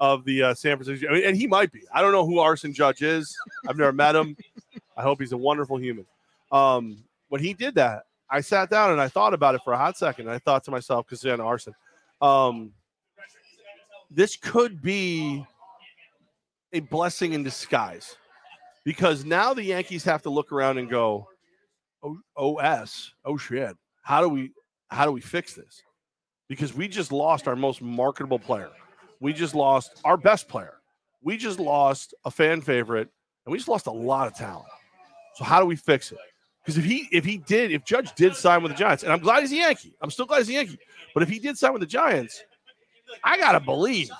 of 0.00 0.24
the 0.24 0.42
uh, 0.42 0.54
San 0.54 0.76
Francisco, 0.76 1.06
I 1.08 1.12
mean, 1.12 1.24
and 1.24 1.36
he 1.36 1.46
might 1.46 1.70
be. 1.70 1.82
I 1.92 2.00
don't 2.00 2.12
know 2.12 2.26
who 2.26 2.38
Arson 2.38 2.72
Judge 2.72 3.02
is. 3.02 3.36
I've 3.68 3.76
never 3.76 3.92
met 3.92 4.16
him. 4.16 4.36
I 4.96 5.02
hope 5.02 5.20
he's 5.20 5.32
a 5.32 5.36
wonderful 5.36 5.76
human. 5.76 6.06
Um, 6.50 7.04
when 7.28 7.42
he 7.42 7.52
did 7.52 7.74
that, 7.76 8.04
I 8.28 8.40
sat 8.40 8.70
down 8.70 8.92
and 8.92 9.00
I 9.00 9.08
thought 9.08 9.34
about 9.34 9.54
it 9.54 9.60
for 9.62 9.72
a 9.72 9.76
hot 9.76 9.96
second. 9.98 10.26
And 10.26 10.34
I 10.34 10.38
thought 10.38 10.64
to 10.64 10.70
myself, 10.70 11.06
because 11.06 11.20
then 11.20 11.40
Arson, 11.40 11.74
um, 12.22 12.72
this 14.10 14.36
could 14.36 14.82
be 14.82 15.44
a 16.72 16.80
blessing 16.80 17.34
in 17.34 17.42
disguise, 17.42 18.16
because 18.84 19.24
now 19.24 19.52
the 19.54 19.62
Yankees 19.62 20.04
have 20.04 20.22
to 20.22 20.30
look 20.30 20.50
around 20.50 20.78
and 20.78 20.88
go, 20.88 21.28
"Oh, 22.02 22.18
OS, 22.36 23.12
oh 23.24 23.36
shit, 23.36 23.76
how 24.02 24.20
do 24.20 24.28
we, 24.28 24.52
how 24.88 25.04
do 25.04 25.12
we 25.12 25.20
fix 25.20 25.54
this?" 25.54 25.82
because 26.50 26.74
we 26.74 26.88
just 26.88 27.12
lost 27.12 27.46
our 27.46 27.54
most 27.54 27.80
marketable 27.80 28.40
player. 28.40 28.70
We 29.20 29.32
just 29.32 29.54
lost 29.54 30.00
our 30.04 30.16
best 30.16 30.48
player. 30.48 30.74
We 31.22 31.36
just 31.36 31.60
lost 31.60 32.14
a 32.24 32.30
fan 32.30 32.62
favorite, 32.62 33.08
and 33.44 33.52
we 33.52 33.58
just 33.58 33.68
lost 33.68 33.86
a 33.86 33.92
lot 33.92 34.26
of 34.26 34.34
talent. 34.34 34.66
So 35.36 35.44
how 35.44 35.60
do 35.60 35.66
we 35.66 35.76
fix 35.76 36.12
it? 36.12 36.18
Because 36.64 36.78
if 36.78 36.84
he 36.84 37.08
if 37.12 37.24
he 37.24 37.38
did 37.38 37.70
if 37.72 37.84
Judge 37.84 38.14
did 38.14 38.34
sign 38.34 38.62
with 38.62 38.72
the 38.72 38.78
Giants, 38.78 39.02
and 39.02 39.12
I'm 39.12 39.20
glad 39.20 39.40
he's 39.40 39.52
a 39.52 39.56
Yankee, 39.56 39.94
I'm 40.00 40.10
still 40.10 40.26
glad 40.26 40.38
he's 40.38 40.48
a 40.50 40.52
Yankee. 40.52 40.78
But 41.14 41.22
if 41.22 41.28
he 41.28 41.38
did 41.38 41.58
sign 41.58 41.72
with 41.72 41.80
the 41.80 41.86
Giants, 41.86 42.42
I 43.24 43.38
gotta 43.38 43.60
believe. 43.60 44.10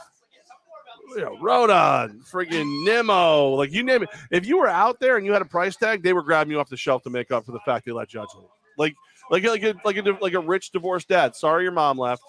You 1.10 1.22
know, 1.22 1.36
Rodon, 1.38 2.20
friggin' 2.30 2.84
Nimmo, 2.84 3.48
like 3.50 3.72
you 3.72 3.82
name 3.82 4.04
it. 4.04 4.10
If 4.30 4.46
you 4.46 4.58
were 4.58 4.68
out 4.68 5.00
there 5.00 5.16
and 5.16 5.26
you 5.26 5.32
had 5.32 5.42
a 5.42 5.46
price 5.46 5.74
tag, 5.74 6.04
they 6.04 6.12
were 6.12 6.22
grabbing 6.22 6.52
you 6.52 6.60
off 6.60 6.68
the 6.68 6.76
shelf 6.76 7.02
to 7.02 7.10
make 7.10 7.32
up 7.32 7.44
for 7.44 7.50
the 7.50 7.58
fact 7.60 7.84
they 7.84 7.90
let 7.90 8.08
Judge 8.08 8.28
leave. 8.36 8.48
Like 8.78 8.94
like 9.30 9.44
like 9.44 9.62
a 9.62 9.74
like 9.84 9.96
a 9.96 10.18
like 10.20 10.34
a 10.34 10.40
rich 10.40 10.70
divorced 10.70 11.08
dad. 11.08 11.34
Sorry, 11.34 11.64
your 11.64 11.72
mom 11.72 11.98
left. 11.98 12.22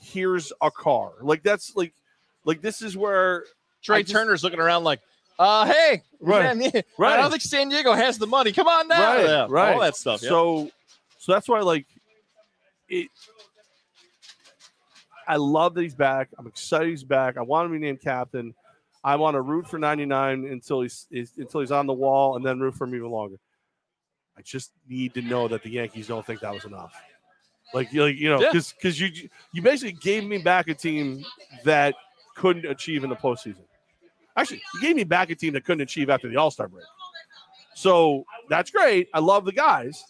Here's 0.00 0.52
a 0.60 0.70
car. 0.70 1.12
Like 1.22 1.42
that's 1.42 1.76
like 1.76 1.94
like 2.44 2.60
this 2.60 2.82
is 2.82 2.96
where 2.96 3.44
Trey 3.82 4.02
just- 4.02 4.12
Turner's 4.12 4.42
looking 4.44 4.60
around 4.60 4.84
like, 4.84 5.00
uh, 5.38 5.66
hey, 5.66 6.02
Right, 6.20 6.56
man, 6.56 6.70
right. 6.96 7.14
I 7.14 7.16
don't 7.18 7.30
think 7.30 7.42
San 7.42 7.68
Diego 7.68 7.92
has 7.92 8.16
the 8.18 8.26
money. 8.26 8.52
Come 8.52 8.66
on 8.68 8.88
now, 8.88 9.14
right 9.16 9.24
Yeah, 9.26 9.46
right 9.50 9.74
all 9.74 9.80
that 9.80 9.96
stuff. 9.96 10.22
yeah. 10.22 10.28
So 10.30 10.70
so 11.18 11.32
that's 11.32 11.48
why 11.48 11.60
like 11.60 11.86
it. 12.88 13.08
I 15.26 15.36
love 15.36 15.74
that 15.74 15.82
he's 15.82 15.94
back. 15.94 16.28
I'm 16.38 16.46
excited 16.46 16.88
he's 16.90 17.02
back. 17.04 17.36
I 17.36 17.42
want 17.42 17.66
him 17.66 17.72
to 17.72 17.78
be 17.80 17.86
named 17.86 18.00
captain. 18.02 18.54
I 19.02 19.16
want 19.16 19.34
to 19.34 19.40
root 19.40 19.66
for 19.66 19.78
99 19.78 20.44
until 20.46 20.80
he's, 20.82 21.06
is 21.10 21.32
until 21.36 21.60
he's 21.60 21.72
on 21.72 21.86
the 21.86 21.92
wall, 21.92 22.36
and 22.36 22.44
then 22.44 22.60
root 22.60 22.74
for 22.74 22.84
him 22.84 22.94
even 22.94 23.10
longer. 23.10 23.36
I 24.36 24.42
just 24.42 24.72
need 24.88 25.14
to 25.14 25.22
know 25.22 25.46
that 25.48 25.62
the 25.62 25.70
Yankees 25.70 26.08
don't 26.08 26.24
think 26.26 26.40
that 26.40 26.52
was 26.52 26.64
enough. 26.64 26.92
Like, 27.72 27.92
you- 27.92 28.02
like 28.02 28.16
you 28.16 28.28
know, 28.30 28.40
Yeah. 28.40 28.48
because 28.52 28.72
because 28.72 29.00
you 29.00 29.28
you 29.52 29.62
basically 29.62 29.92
gave 29.92 30.24
me 30.24 30.38
back 30.38 30.68
a 30.68 30.74
team 30.74 31.24
that 31.64 31.94
couldn't 32.34 32.66
achieve 32.66 33.04
in 33.04 33.10
the 33.10 33.16
postseason. 33.16 33.64
Actually, 34.36 34.62
he 34.72 34.80
gave 34.80 34.96
me 34.96 35.04
back 35.04 35.30
a 35.30 35.34
team 35.34 35.52
that 35.52 35.64
couldn't 35.64 35.82
achieve 35.82 36.10
after 36.10 36.28
the 36.28 36.36
All 36.36 36.50
Star 36.50 36.68
break. 36.68 36.84
So 37.74 38.24
that's 38.48 38.70
great. 38.70 39.08
I 39.14 39.20
love 39.20 39.44
the 39.44 39.52
guys. 39.52 40.04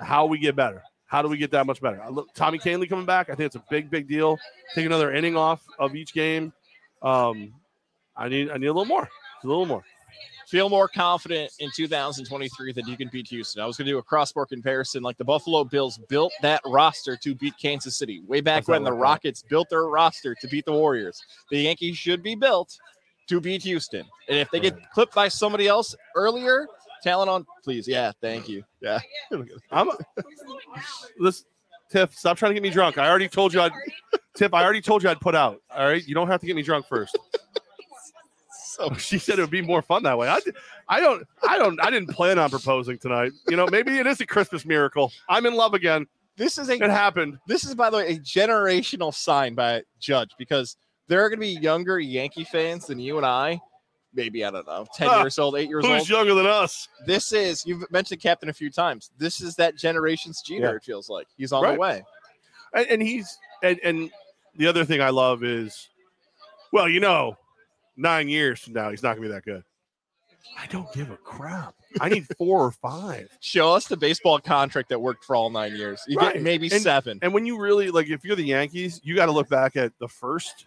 How 0.00 0.26
we 0.26 0.38
get 0.38 0.56
better? 0.56 0.82
How 1.06 1.22
do 1.22 1.28
we 1.28 1.36
get 1.36 1.50
that 1.52 1.66
much 1.66 1.80
better? 1.80 2.02
Look, 2.10 2.34
Tommy 2.34 2.58
Kahnle 2.58 2.88
coming 2.88 3.06
back. 3.06 3.30
I 3.30 3.34
think 3.34 3.46
it's 3.46 3.56
a 3.56 3.64
big, 3.70 3.90
big 3.90 4.08
deal. 4.08 4.38
Take 4.74 4.86
another 4.86 5.12
inning 5.12 5.36
off 5.36 5.62
of 5.78 5.94
each 5.94 6.12
game. 6.12 6.52
Um, 7.02 7.54
I 8.16 8.28
need, 8.28 8.50
I 8.50 8.56
need 8.56 8.66
a 8.66 8.72
little 8.72 8.84
more. 8.84 9.08
A 9.42 9.46
little 9.46 9.66
more. 9.66 9.84
Feel 10.54 10.68
more 10.70 10.86
confident 10.86 11.50
in 11.58 11.68
2023 11.74 12.72
that 12.72 12.86
you 12.86 12.96
can 12.96 13.08
beat 13.08 13.26
Houston. 13.26 13.60
I 13.60 13.66
was 13.66 13.76
going 13.76 13.86
to 13.86 13.90
do 13.90 13.98
a 13.98 14.02
cross-sport 14.04 14.50
comparison, 14.50 15.02
like 15.02 15.16
the 15.16 15.24
Buffalo 15.24 15.64
Bills 15.64 15.98
built 16.08 16.32
that 16.42 16.60
roster 16.64 17.16
to 17.16 17.34
beat 17.34 17.54
Kansas 17.60 17.96
City 17.96 18.22
way 18.28 18.40
back 18.40 18.68
when 18.68 18.84
the 18.84 18.90
that. 18.90 18.96
Rockets 18.96 19.42
built 19.42 19.68
their 19.68 19.88
roster 19.88 20.32
to 20.36 20.46
beat 20.46 20.64
the 20.64 20.72
Warriors. 20.72 21.20
The 21.50 21.58
Yankees 21.58 21.96
should 21.96 22.22
be 22.22 22.36
built 22.36 22.78
to 23.26 23.40
beat 23.40 23.62
Houston, 23.64 24.04
and 24.28 24.38
if 24.38 24.48
they 24.52 24.60
get 24.60 24.74
Right. 24.74 24.90
clipped 24.92 25.12
by 25.12 25.26
somebody 25.26 25.66
else 25.66 25.96
earlier, 26.14 26.68
talent 27.02 27.28
on, 27.28 27.44
please, 27.64 27.88
yeah, 27.88 28.12
thank 28.20 28.48
you, 28.48 28.62
yeah. 28.80 29.00
I'm 29.72 29.90
this 31.18 31.46
Tiff, 31.90 32.14
stop 32.14 32.36
trying 32.36 32.50
to 32.50 32.54
get 32.54 32.62
me 32.62 32.70
drunk. 32.70 32.96
I 32.96 33.08
already 33.08 33.28
told 33.28 33.52
you 33.52 33.60
I'd 33.60 33.72
Tiff, 34.36 34.54
I 34.54 34.62
already 34.62 34.80
told 34.82 35.02
you 35.02 35.08
I'd 35.08 35.20
put 35.20 35.34
out. 35.34 35.60
All 35.74 35.84
right. 35.84 36.06
You 36.06 36.14
don't 36.14 36.28
have 36.28 36.40
to 36.40 36.46
get 36.46 36.54
me 36.54 36.62
drunk 36.62 36.86
first. 36.86 37.18
So 38.76 38.92
She 38.98 39.18
said 39.18 39.38
it 39.38 39.42
would 39.42 39.50
be 39.50 39.62
more 39.62 39.82
fun 39.82 40.02
that 40.04 40.16
way. 40.18 40.28
I, 40.28 40.40
I 40.88 41.00
don't 41.00 41.26
I 41.48 41.58
don't 41.58 41.80
I 41.84 41.90
didn't 41.90 42.10
plan 42.10 42.38
on 42.38 42.50
proposing 42.50 42.98
tonight. 42.98 43.32
You 43.48 43.56
know, 43.56 43.66
maybe 43.70 43.98
it 43.98 44.06
is 44.06 44.20
a 44.20 44.26
Christmas 44.26 44.64
miracle. 44.64 45.12
I'm 45.28 45.46
in 45.46 45.54
love 45.54 45.74
again. 45.74 46.06
this 46.36 46.58
is 46.58 46.68
a 46.68 46.74
It 46.74 46.90
happened. 46.90 47.38
this 47.46 47.64
is 47.64 47.74
by 47.74 47.90
the 47.90 47.98
way 47.98 48.14
a 48.14 48.18
generational 48.18 49.12
sign 49.14 49.54
by 49.54 49.82
Judge 50.00 50.30
because 50.38 50.76
there 51.06 51.22
are 51.24 51.28
going 51.28 51.38
to 51.38 51.46
be 51.46 51.60
younger 51.60 51.98
Yankee 52.00 52.44
fans 52.44 52.86
than 52.86 52.98
you 52.98 53.16
and 53.18 53.26
I. 53.26 53.60
Maybe 54.16 54.44
I 54.44 54.50
don't 54.52 54.66
know, 54.66 54.86
ten 54.94 55.08
Ah, 55.08 55.20
years 55.22 55.38
old, 55.40 55.56
eight 55.56 55.68
years 55.68 55.84
Who's 55.84 55.90
old. 55.90 55.98
Who's 56.00 56.08
younger 56.10 56.34
than 56.34 56.46
us? 56.46 56.88
This 57.04 57.32
is 57.32 57.66
you've 57.66 57.90
mentioned 57.90 58.20
Captain 58.22 58.48
a 58.48 58.52
few 58.52 58.70
times. 58.70 59.10
This 59.18 59.40
is 59.40 59.56
that 59.56 59.76
generation's 59.76 60.40
Jeter. 60.40 60.66
Yeah. 60.70 60.76
It 60.76 60.84
feels 60.84 61.08
like 61.10 61.26
he's 61.36 61.52
on 61.52 61.62
Right. 61.64 61.74
the 61.74 61.80
way. 61.80 62.04
And, 62.74 62.86
and 62.88 63.02
he's 63.02 63.36
and, 63.62 63.78
and 63.82 64.10
the 64.56 64.66
other 64.68 64.84
thing 64.84 65.00
I 65.00 65.10
love 65.10 65.42
is, 65.44 65.88
well, 66.72 66.88
you 66.88 67.00
know, 67.00 67.36
nine 67.96 68.28
years 68.28 68.60
from 68.60 68.72
now 68.74 68.90
he's 68.90 69.02
not 69.02 69.16
gonna 69.16 69.28
be 69.28 69.32
that 69.32 69.44
good. 69.44 69.62
I 70.58 70.66
don't 70.66 70.92
give 70.92 71.10
a 71.10 71.16
crap. 71.16 71.74
I 72.00 72.08
need 72.10 72.26
four 72.36 72.64
or 72.66 72.70
five. 72.70 73.28
Show 73.40 73.72
us 73.72 73.86
the 73.86 73.96
baseball 73.96 74.38
contract 74.38 74.90
that 74.90 75.00
worked 75.00 75.24
for 75.24 75.34
all 75.34 75.48
nine 75.50 75.74
years. 75.74 76.02
You 76.06 76.18
Right. 76.18 76.34
get 76.34 76.42
maybe 76.42 76.68
And- 76.70 76.82
seven. 76.82 77.18
And 77.22 77.32
when 77.32 77.46
you 77.46 77.58
really 77.58 77.90
like, 77.90 78.08
if 78.10 78.24
you're 78.24 78.36
the 78.36 78.44
Yankees, 78.44 79.00
you 79.02 79.14
got 79.16 79.26
to 79.26 79.32
look 79.32 79.48
back 79.48 79.74
at 79.76 79.92
the 79.98 80.08
first 80.08 80.66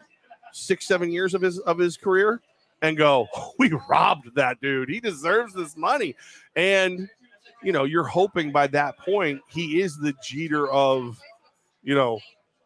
six, 0.51 0.87
seven 0.87 1.11
years 1.11 1.33
of 1.35 1.41
his 1.41 1.59
of 1.59 1.77
his 1.77 1.95
career 1.95 2.41
and 2.81 2.97
go, 2.97 3.27
"We 3.59 3.71
robbed 3.89 4.33
that 4.35 4.59
dude. 4.61 4.89
He 4.89 4.99
deserves 4.99 5.53
this 5.53 5.77
money." 5.77 6.15
And 6.55 7.07
you 7.63 7.71
know, 7.71 7.83
you're 7.85 8.03
hoping 8.03 8.51
by 8.51 8.67
that 8.67 8.97
point 8.99 9.41
he 9.47 9.81
is 9.81 9.97
the 9.97 10.13
Jeter 10.23 10.67
of, 10.69 11.19
you 11.83 11.95
know, 11.95 12.19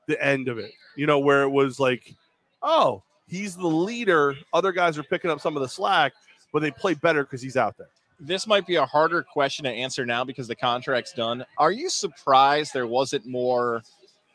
the 0.08 0.22
end 0.24 0.48
of 0.50 0.58
it. 0.58 0.72
You 0.98 1.08
know, 1.08 1.20
where 1.20 1.44
it 1.44 1.50
was 1.50 1.80
like, 1.80 2.14
oh, 2.62 3.02
he's 3.32 3.56
the 3.56 3.66
leader. 3.66 4.36
Other 4.54 4.72
guys 4.72 4.98
are 5.00 5.04
picking 5.04 5.32
up 5.32 5.42
some 5.42 5.56
of 5.56 5.62
the 5.64 5.68
slack, 5.70 6.14
but 6.54 6.62
they 6.62 6.70
play 6.70 6.94
better 6.94 7.24
because 7.24 7.42
he's 7.42 7.58
out 7.58 7.78
there. 7.78 7.88
this 8.20 8.46
might 8.46 8.68
be 8.68 8.76
a 8.76 8.86
harder 8.86 9.24
question 9.24 9.64
to 9.66 9.72
answer 9.72 10.06
now 10.06 10.24
because 10.24 10.48
the 10.48 10.56
contract's 10.56 11.12
done. 11.14 11.44
Are 11.58 11.72
you 11.72 11.90
surprised 11.90 12.72
there 12.72 12.86
wasn't 12.86 13.26
more 13.26 13.82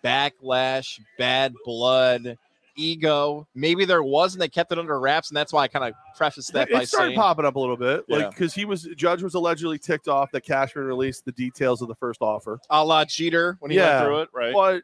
backlash, 0.04 0.98
bad 1.18 1.54
blood, 1.64 2.36
ego? 2.76 3.46
Maybe 3.54 3.84
there 3.84 4.02
was, 4.02 4.34
and 4.34 4.42
they 4.42 4.48
kept 4.48 4.72
it 4.72 4.78
under 4.78 4.98
wraps, 4.98 5.30
and 5.30 5.36
that's 5.36 5.52
why 5.52 5.62
I 5.62 5.68
kind 5.68 5.84
of 5.84 5.94
prefaced 6.16 6.52
that 6.54 6.68
it 6.68 6.72
by 6.74 6.84
started 6.84 7.10
saying, 7.10 7.16
popping 7.18 7.44
up 7.44 7.56
a 7.56 7.60
little 7.60 7.76
bit, 7.76 8.04
like 8.08 8.22
Yeah. 8.22 8.28
because 8.30 8.54
he 8.54 8.64
was 8.64 8.88
Judge 8.96 9.22
was 9.22 9.34
allegedly 9.34 9.78
ticked 9.78 10.08
off 10.08 10.30
that 10.32 10.42
Cashman 10.44 10.84
released 10.84 11.24
the 11.24 11.32
details 11.32 11.82
of 11.82 11.88
the 11.88 11.94
first 11.94 12.22
offer. 12.22 12.58
a 12.70 12.84
la 12.84 13.04
Jeter 13.04 13.56
when 13.60 13.70
he 13.70 13.76
Yeah. 13.76 13.98
went 14.00 14.04
through 14.06 14.20
it, 14.22 14.28
right? 14.32 14.52
But 14.54 14.82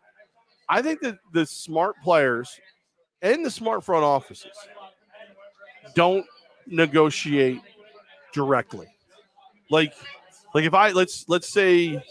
I 0.68 0.80
think 0.80 1.00
that 1.00 1.18
the 1.32 1.44
smart 1.44 1.96
players 2.02 2.58
and 3.22 3.44
the 3.44 3.50
smart 3.50 3.84
front 3.84 4.04
offices 4.04 4.52
don't 5.94 6.26
negotiate 6.66 7.60
directly. 8.32 8.88
Like, 9.70 9.94
like 10.54 10.64
if 10.64 10.74
I 10.74 10.90
let's 10.90 11.24
let's 11.28 11.52
say 11.52 12.02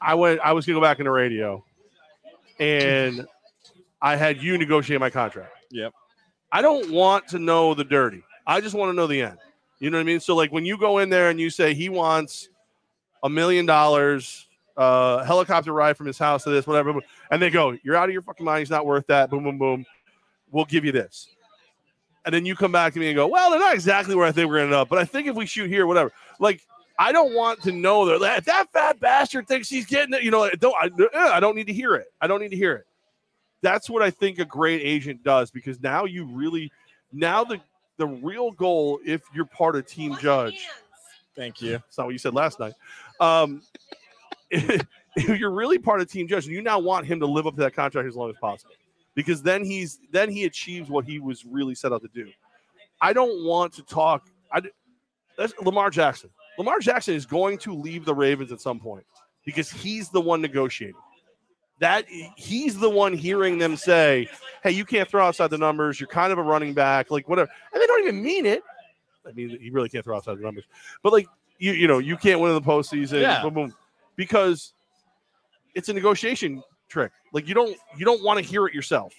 I 0.00 0.14
went 0.14 0.40
I 0.40 0.52
was 0.52 0.66
gonna 0.66 0.76
go 0.76 0.82
back 0.82 0.98
into 0.98 1.10
radio 1.10 1.64
and 2.60 3.26
I 4.00 4.16
had 4.16 4.42
you 4.42 4.56
negotiate 4.58 5.00
my 5.00 5.10
contract. 5.10 5.52
Yep. 5.70 5.92
I 6.52 6.62
don't 6.62 6.90
want 6.90 7.26
to 7.28 7.38
know 7.38 7.74
the 7.74 7.84
dirty. 7.84 8.22
I 8.46 8.60
just 8.60 8.74
want 8.74 8.90
to 8.90 8.94
know 8.94 9.06
the 9.06 9.20
end. 9.22 9.38
You 9.80 9.90
know 9.90 9.98
what 9.98 10.02
I 10.02 10.04
mean? 10.04 10.20
So 10.20 10.34
like 10.36 10.52
when 10.52 10.64
you 10.64 10.78
go 10.78 10.98
in 10.98 11.10
there 11.10 11.30
and 11.30 11.40
you 11.40 11.50
say 11.50 11.74
he 11.74 11.88
wants 11.88 12.48
a 13.22 13.28
million 13.28 13.66
dollars, 13.66 14.46
uh, 14.76 15.24
helicopter 15.24 15.72
ride 15.72 15.96
from 15.96 16.06
his 16.06 16.18
house 16.18 16.44
to 16.44 16.50
this, 16.50 16.66
whatever, 16.66 16.94
and 17.30 17.42
they 17.42 17.50
go, 17.50 17.76
"You're 17.82 17.96
out 17.96 18.08
of 18.08 18.12
your 18.12 18.22
fucking 18.22 18.44
mind. 18.44 18.60
He's 18.60 18.70
not 18.70 18.86
worth 18.86 19.06
that." 19.08 19.30
Boom, 19.30 19.44
boom, 19.44 19.58
boom. 19.58 19.86
We'll 20.50 20.64
give 20.64 20.84
you 20.84 20.92
this, 20.92 21.28
and 22.24 22.34
then 22.34 22.46
you 22.46 22.54
come 22.54 22.72
back 22.72 22.92
to 22.94 23.00
me 23.00 23.08
and 23.08 23.16
go, 23.16 23.26
"Well, 23.26 23.50
they're 23.50 23.60
not 23.60 23.74
exactly 23.74 24.14
where 24.14 24.26
I 24.26 24.32
think 24.32 24.48
we're 24.48 24.56
gonna 24.56 24.66
end 24.66 24.74
up, 24.74 24.88
but 24.88 24.98
I 24.98 25.04
think 25.04 25.26
if 25.26 25.36
we 25.36 25.46
shoot 25.46 25.68
here, 25.68 25.86
whatever." 25.86 26.12
Like 26.38 26.62
I 26.98 27.12
don't 27.12 27.34
want 27.34 27.62
to 27.62 27.72
know 27.72 28.06
that 28.06 28.20
that, 28.20 28.44
that 28.44 28.72
fat 28.72 29.00
bastard 29.00 29.48
thinks 29.48 29.68
he's 29.68 29.86
getting 29.86 30.14
it. 30.14 30.22
You 30.22 30.30
know, 30.30 30.44
I 30.44 30.50
don't 30.50 30.74
I, 30.80 30.86
uh, 31.16 31.32
I 31.32 31.40
don't 31.40 31.56
need 31.56 31.66
to 31.66 31.72
hear 31.72 31.94
it. 31.94 32.06
I 32.20 32.26
don't 32.26 32.40
need 32.40 32.50
to 32.50 32.56
hear 32.56 32.74
it. 32.74 32.86
That's 33.62 33.90
what 33.90 34.02
I 34.02 34.10
think 34.10 34.38
a 34.38 34.44
great 34.44 34.80
agent 34.82 35.22
does 35.24 35.50
because 35.50 35.80
now 35.80 36.04
you 36.04 36.24
really 36.24 36.70
now 37.12 37.44
the 37.44 37.60
the 37.96 38.06
real 38.06 38.50
goal 38.52 39.00
if 39.04 39.22
you're 39.34 39.46
part 39.46 39.76
of 39.76 39.86
team 39.86 40.16
judge 40.20 40.68
Thank 41.34 41.60
you. 41.60 41.74
it's 41.74 41.98
not 41.98 42.04
what 42.04 42.12
you 42.12 42.18
said 42.18 42.34
last 42.34 42.60
night 42.60 42.74
um 43.20 43.62
if 44.50 44.86
you're 45.16 45.50
really 45.50 45.78
part 45.78 46.00
of 46.00 46.10
team 46.10 46.28
judge 46.28 46.46
you 46.46 46.62
now 46.62 46.78
want 46.78 47.06
him 47.06 47.20
to 47.20 47.26
live 47.26 47.46
up 47.46 47.54
to 47.54 47.60
that 47.60 47.74
contract 47.74 48.06
as 48.06 48.14
long 48.14 48.30
as 48.30 48.36
possible 48.40 48.74
because 49.16 49.42
then 49.42 49.64
he's 49.64 49.98
then 50.12 50.30
he 50.30 50.44
achieves 50.44 50.88
what 50.88 51.04
he 51.04 51.18
was 51.18 51.44
really 51.44 51.74
set 51.74 51.92
out 51.92 52.02
to 52.02 52.08
do 52.14 52.30
i 53.00 53.12
don't 53.12 53.44
want 53.44 53.72
to 53.72 53.82
talk 53.82 54.28
i 54.52 54.62
that's 55.36 55.52
lamar 55.62 55.90
jackson 55.90 56.30
lamar 56.58 56.78
jackson 56.78 57.14
is 57.14 57.26
going 57.26 57.58
to 57.58 57.74
leave 57.74 58.04
the 58.04 58.14
ravens 58.14 58.52
at 58.52 58.60
some 58.60 58.78
point 58.78 59.04
because 59.44 59.68
he's 59.68 60.10
the 60.10 60.20
one 60.20 60.40
negotiating 60.40 60.94
that 61.80 62.06
he's 62.36 62.78
the 62.78 62.88
one 62.88 63.12
hearing 63.12 63.58
them 63.58 63.76
say 63.76 64.28
hey, 64.66 64.72
you 64.72 64.84
can't 64.84 65.08
throw 65.08 65.24
outside 65.24 65.48
the 65.48 65.58
numbers. 65.58 66.00
You're 66.00 66.08
kind 66.08 66.32
of 66.32 66.38
a 66.38 66.42
running 66.42 66.74
back, 66.74 67.12
like 67.12 67.28
whatever. 67.28 67.48
And 67.72 67.80
they 67.80 67.86
don't 67.86 68.02
even 68.02 68.20
mean 68.20 68.44
it. 68.44 68.64
I 69.24 69.30
mean, 69.30 69.56
he 69.60 69.70
really 69.70 69.88
can't 69.88 70.04
throw 70.04 70.16
outside 70.16 70.38
the 70.38 70.42
numbers. 70.42 70.64
But 71.04 71.12
like 71.12 71.28
you, 71.58 71.72
you 71.72 71.86
know, 71.86 71.98
you 71.98 72.16
can't 72.16 72.40
win 72.40 72.50
in 72.50 72.56
the 72.56 72.68
postseason. 72.68 73.20
Yeah. 73.20 73.42
Boom, 73.42 73.54
boom, 73.54 73.74
because 74.16 74.72
it's 75.76 75.88
a 75.88 75.92
negotiation 75.92 76.64
trick. 76.96 77.12
Like 77.32 77.46
you 77.46 77.54
don't 77.54 77.76
you 77.96 78.06
don't 78.06 78.22
want 78.24 78.38
to 78.38 78.44
hear 78.44 78.66
it 78.66 78.72
yourself. 78.72 79.14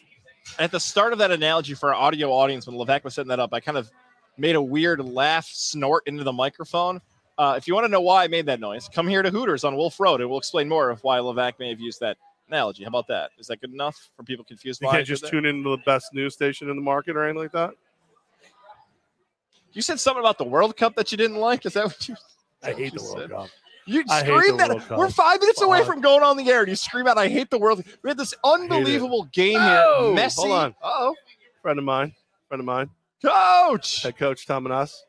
At 0.57 0.71
the 0.71 0.79
start 0.79 1.13
of 1.13 1.19
that 1.19 1.29
analogy 1.29 1.75
for 1.75 1.93
our 1.93 1.95
audio 1.95 2.31
audience, 2.31 2.65
when 2.65 2.75
Levesque 2.75 3.03
was 3.03 3.13
setting 3.13 3.29
that 3.29 3.39
up, 3.39 3.53
I 3.53 3.59
kind 3.59 3.77
of 3.77 3.91
made 4.37 4.55
a 4.55 4.61
weird 4.61 4.99
laugh 5.03 5.45
snort 5.45 6.07
into 6.07 6.23
the 6.23 6.33
microphone. 6.33 7.01
Uh, 7.37 7.53
if 7.55 7.67
you 7.67 7.75
want 7.75 7.85
to 7.85 7.89
know 7.89 8.01
why 8.01 8.23
I 8.23 8.27
made 8.27 8.47
that 8.47 8.59
noise, 8.59 8.89
come 8.91 9.07
here 9.07 9.21
to 9.21 9.29
Hooters 9.29 9.63
on 9.63 9.75
Wolf 9.75 9.99
Road, 9.99 10.21
and 10.21 10.29
we'll 10.29 10.39
explain 10.39 10.67
more 10.67 10.89
of 10.89 11.03
why 11.03 11.19
Levac 11.19 11.59
may 11.59 11.69
have 11.69 11.79
used 11.79 11.99
that 11.99 12.17
analogy. 12.47 12.83
How 12.83 12.87
about 12.87 13.07
that? 13.09 13.29
Is 13.37 13.45
that 13.47 13.61
good 13.61 13.73
enough 13.73 14.09
for 14.15 14.23
people 14.23 14.43
confused? 14.43 14.81
You 14.81 14.89
can't 14.89 15.05
just 15.05 15.21
that? 15.23 15.29
tune 15.29 15.45
into 15.45 15.69
the 15.69 15.83
best 15.85 16.13
news 16.13 16.33
station 16.33 16.69
in 16.69 16.75
the 16.75 16.81
market 16.81 17.15
or 17.15 17.23
anything 17.23 17.43
like 17.43 17.51
that. 17.51 17.71
You 19.73 19.83
said 19.83 19.99
something 19.99 20.21
about 20.21 20.39
the 20.39 20.45
World 20.45 20.75
Cup 20.75 20.95
that 20.95 21.11
you 21.11 21.17
didn't 21.17 21.37
like. 21.37 21.63
Is 21.65 21.73
that 21.73 21.85
what 21.85 22.09
you? 22.09 22.15
I 22.63 22.71
hate 22.71 22.93
the 22.95 23.01
you 23.01 23.03
World 23.03 23.19
said? 23.19 23.29
Cup. 23.29 23.49
You 23.87 24.03
scream 24.07 24.57
that. 24.57 24.89
We're 24.97 25.09
five 25.09 25.39
minutes 25.39 25.61
away 25.61 25.83
from 25.83 26.01
going 26.01 26.21
on 26.23 26.37
the 26.37 26.49
air, 26.49 26.59
and 26.59 26.69
you 26.69 26.75
scream 26.75 27.07
out, 27.07 27.17
"I 27.17 27.27
hate 27.29 27.49
the 27.49 27.57
world." 27.57 27.83
We 28.03 28.09
had 28.09 28.17
this 28.17 28.33
unbelievable 28.43 29.23
game 29.31 29.57
Oh, 29.59 30.13
here. 30.15 30.25
Messi. 30.25 30.35
hold 30.39 30.51
on. 30.51 30.75
Oh, 30.83 31.15
Friend 31.61 31.79
of 31.79 31.85
mine, 31.85 32.13
friend 32.47 32.59
of 32.59 32.65
mine, 32.65 32.89
coach. 33.23 34.03
head 34.03 34.17
coach 34.17 34.45
Tom 34.45 34.63
Menas. 34.63 35.03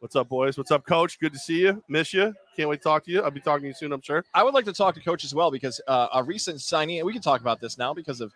What's 0.00 0.16
up, 0.16 0.28
boys? 0.28 0.56
What's 0.58 0.70
up, 0.72 0.84
coach? 0.84 1.18
Good 1.20 1.32
to 1.32 1.38
see 1.38 1.60
you. 1.60 1.82
Miss 1.88 2.12
you. 2.12 2.34
Can't 2.56 2.68
wait 2.68 2.78
to 2.78 2.82
talk 2.82 3.04
to 3.04 3.10
you. 3.12 3.22
I'll 3.22 3.30
be 3.30 3.40
talking 3.40 3.62
to 3.62 3.68
you 3.68 3.74
soon, 3.74 3.92
I'm 3.92 4.00
sure. 4.02 4.24
I 4.34 4.42
would 4.42 4.52
like 4.52 4.64
to 4.64 4.72
talk 4.72 4.94
to 4.96 5.00
coach 5.00 5.22
as 5.24 5.32
well 5.34 5.50
because 5.52 5.80
uh, 5.86 6.08
a 6.14 6.22
recent 6.24 6.60
signing, 6.60 6.98
and 6.98 7.06
we 7.06 7.12
can 7.12 7.22
talk 7.22 7.40
about 7.40 7.60
this 7.60 7.78
now 7.78 7.94
because 7.94 8.20
of 8.20 8.32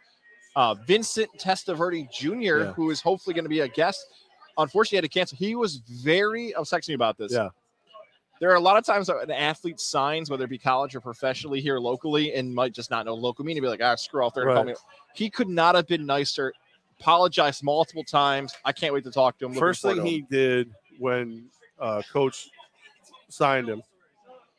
uh, 0.54 0.74
Vincent 0.74 1.28
Testaverde 1.38 2.08
Jr., 2.12 2.34
Yeah. 2.34 2.72
who 2.74 2.90
is 2.90 3.00
hopefully 3.00 3.34
going 3.34 3.44
to 3.44 3.48
be 3.50 3.60
a 3.60 3.68
guest. 3.68 4.06
Unfortunately, 4.58 4.96
he 4.96 4.98
had 4.98 5.04
to 5.04 5.18
cancel. 5.18 5.38
He 5.38 5.54
was 5.56 5.76
very. 5.76 6.54
I 6.54 6.60
was 6.60 6.70
texting 6.70 6.88
you 6.90 6.94
about 6.94 7.18
this. 7.18 7.32
Yeah. 7.32 7.48
There 8.40 8.50
are 8.50 8.56
a 8.56 8.60
lot 8.60 8.76
of 8.76 8.84
times 8.84 9.06
that 9.06 9.16
an 9.22 9.30
athlete 9.30 9.80
signs, 9.80 10.28
whether 10.30 10.44
it 10.44 10.50
be 10.50 10.58
college 10.58 10.94
or 10.94 11.00
professionally 11.00 11.60
here 11.60 11.78
locally, 11.78 12.34
and 12.34 12.54
might 12.54 12.72
just 12.72 12.90
not 12.90 13.06
know 13.06 13.14
local 13.14 13.44
meaning, 13.44 13.62
be 13.62 13.68
like, 13.68 13.82
ah, 13.82 13.94
screw 13.94 14.24
off 14.24 14.34
there 14.34 14.44
and 14.44 14.54
call 14.54 14.64
Right. 14.64 14.74
me. 14.74 14.80
He 15.14 15.30
could 15.30 15.48
not 15.48 15.74
have 15.74 15.86
been 15.86 16.04
nicer. 16.04 16.52
Apologized 17.00 17.62
multiple 17.62 18.04
times. 18.04 18.54
I 18.64 18.72
can't 18.72 18.92
wait 18.92 19.04
to 19.04 19.10
talk 19.10 19.38
to 19.38 19.46
him. 19.46 19.54
First 19.54 19.82
thing 19.82 20.04
he 20.04 20.22
did 20.30 20.70
when 20.98 21.46
uh, 21.78 22.02
coach 22.12 22.48
signed 23.28 23.68
him 23.68 23.82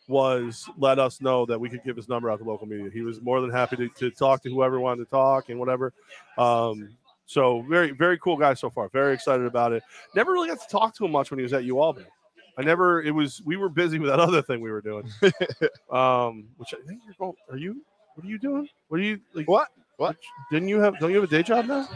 was 0.08 0.70
let 0.78 1.00
us 1.00 1.20
know 1.20 1.46
that 1.46 1.60
we 1.60 1.70
could 1.70 1.84
give 1.84 1.96
his 1.96 2.08
number 2.08 2.30
out 2.30 2.40
to 2.40 2.46
local 2.46 2.68
media. 2.68 2.90
He 2.92 3.02
was 3.02 3.22
more 3.22 3.42
than 3.42 3.50
happy 3.50 3.76
to, 3.76 3.90
to 3.90 4.10
talk 4.12 4.42
to 4.44 4.50
whoever 4.50 4.80
wanted 4.80 5.06
to 5.06 5.10
talk 5.10 5.50
and 5.50 5.60
whatever. 5.60 5.94
Um, 6.38 6.90
so 7.26 7.62
very, 7.68 7.92
very 7.92 8.18
cool 8.20 8.38
guy 8.38 8.54
so 8.54 8.70
far. 8.70 8.88
Very 8.90 9.14
excited 9.14 9.46
about 9.46 9.74
it. 9.74 9.84
Never 10.16 10.32
really 10.32 10.48
got 10.48 10.62
to 10.62 10.68
talk 10.70 10.96
to 10.96 11.06
him 11.06 11.12
much 11.12 11.30
when 11.30 11.40
he 11.40 11.44
was 11.44 11.54
at 11.54 11.64
UAlbany. 11.64 12.06
I 12.58 12.64
never. 12.64 13.02
It 13.02 13.12
was 13.12 13.42
we 13.46 13.56
were 13.56 13.70
busy 13.70 14.00
with 14.00 14.10
that 14.10 14.20
other 14.20 14.42
thing 14.42 14.62
we 14.62 14.72
were 14.72 14.82
doing. 14.82 15.06
um, 15.92 16.46
which 16.58 16.74
I 16.74 16.86
think 16.88 17.02
you're 17.06 17.16
going. 17.20 17.34
Are 17.50 17.58
you? 17.58 17.82
What 18.16 18.26
are 18.26 18.30
you 18.30 18.40
doing? 18.40 18.68
What 18.88 19.00
are 19.00 19.04
you 19.04 19.20
like? 19.34 19.48
What? 19.48 19.68
What? 19.98 20.16
Didn't 20.52 20.68
you 20.70 20.80
have? 20.80 21.00
Don't 21.00 21.12
you 21.12 21.18
have 21.22 21.26
a 21.26 21.32
day 21.32 21.44
job 21.44 21.66
now? 21.66 21.88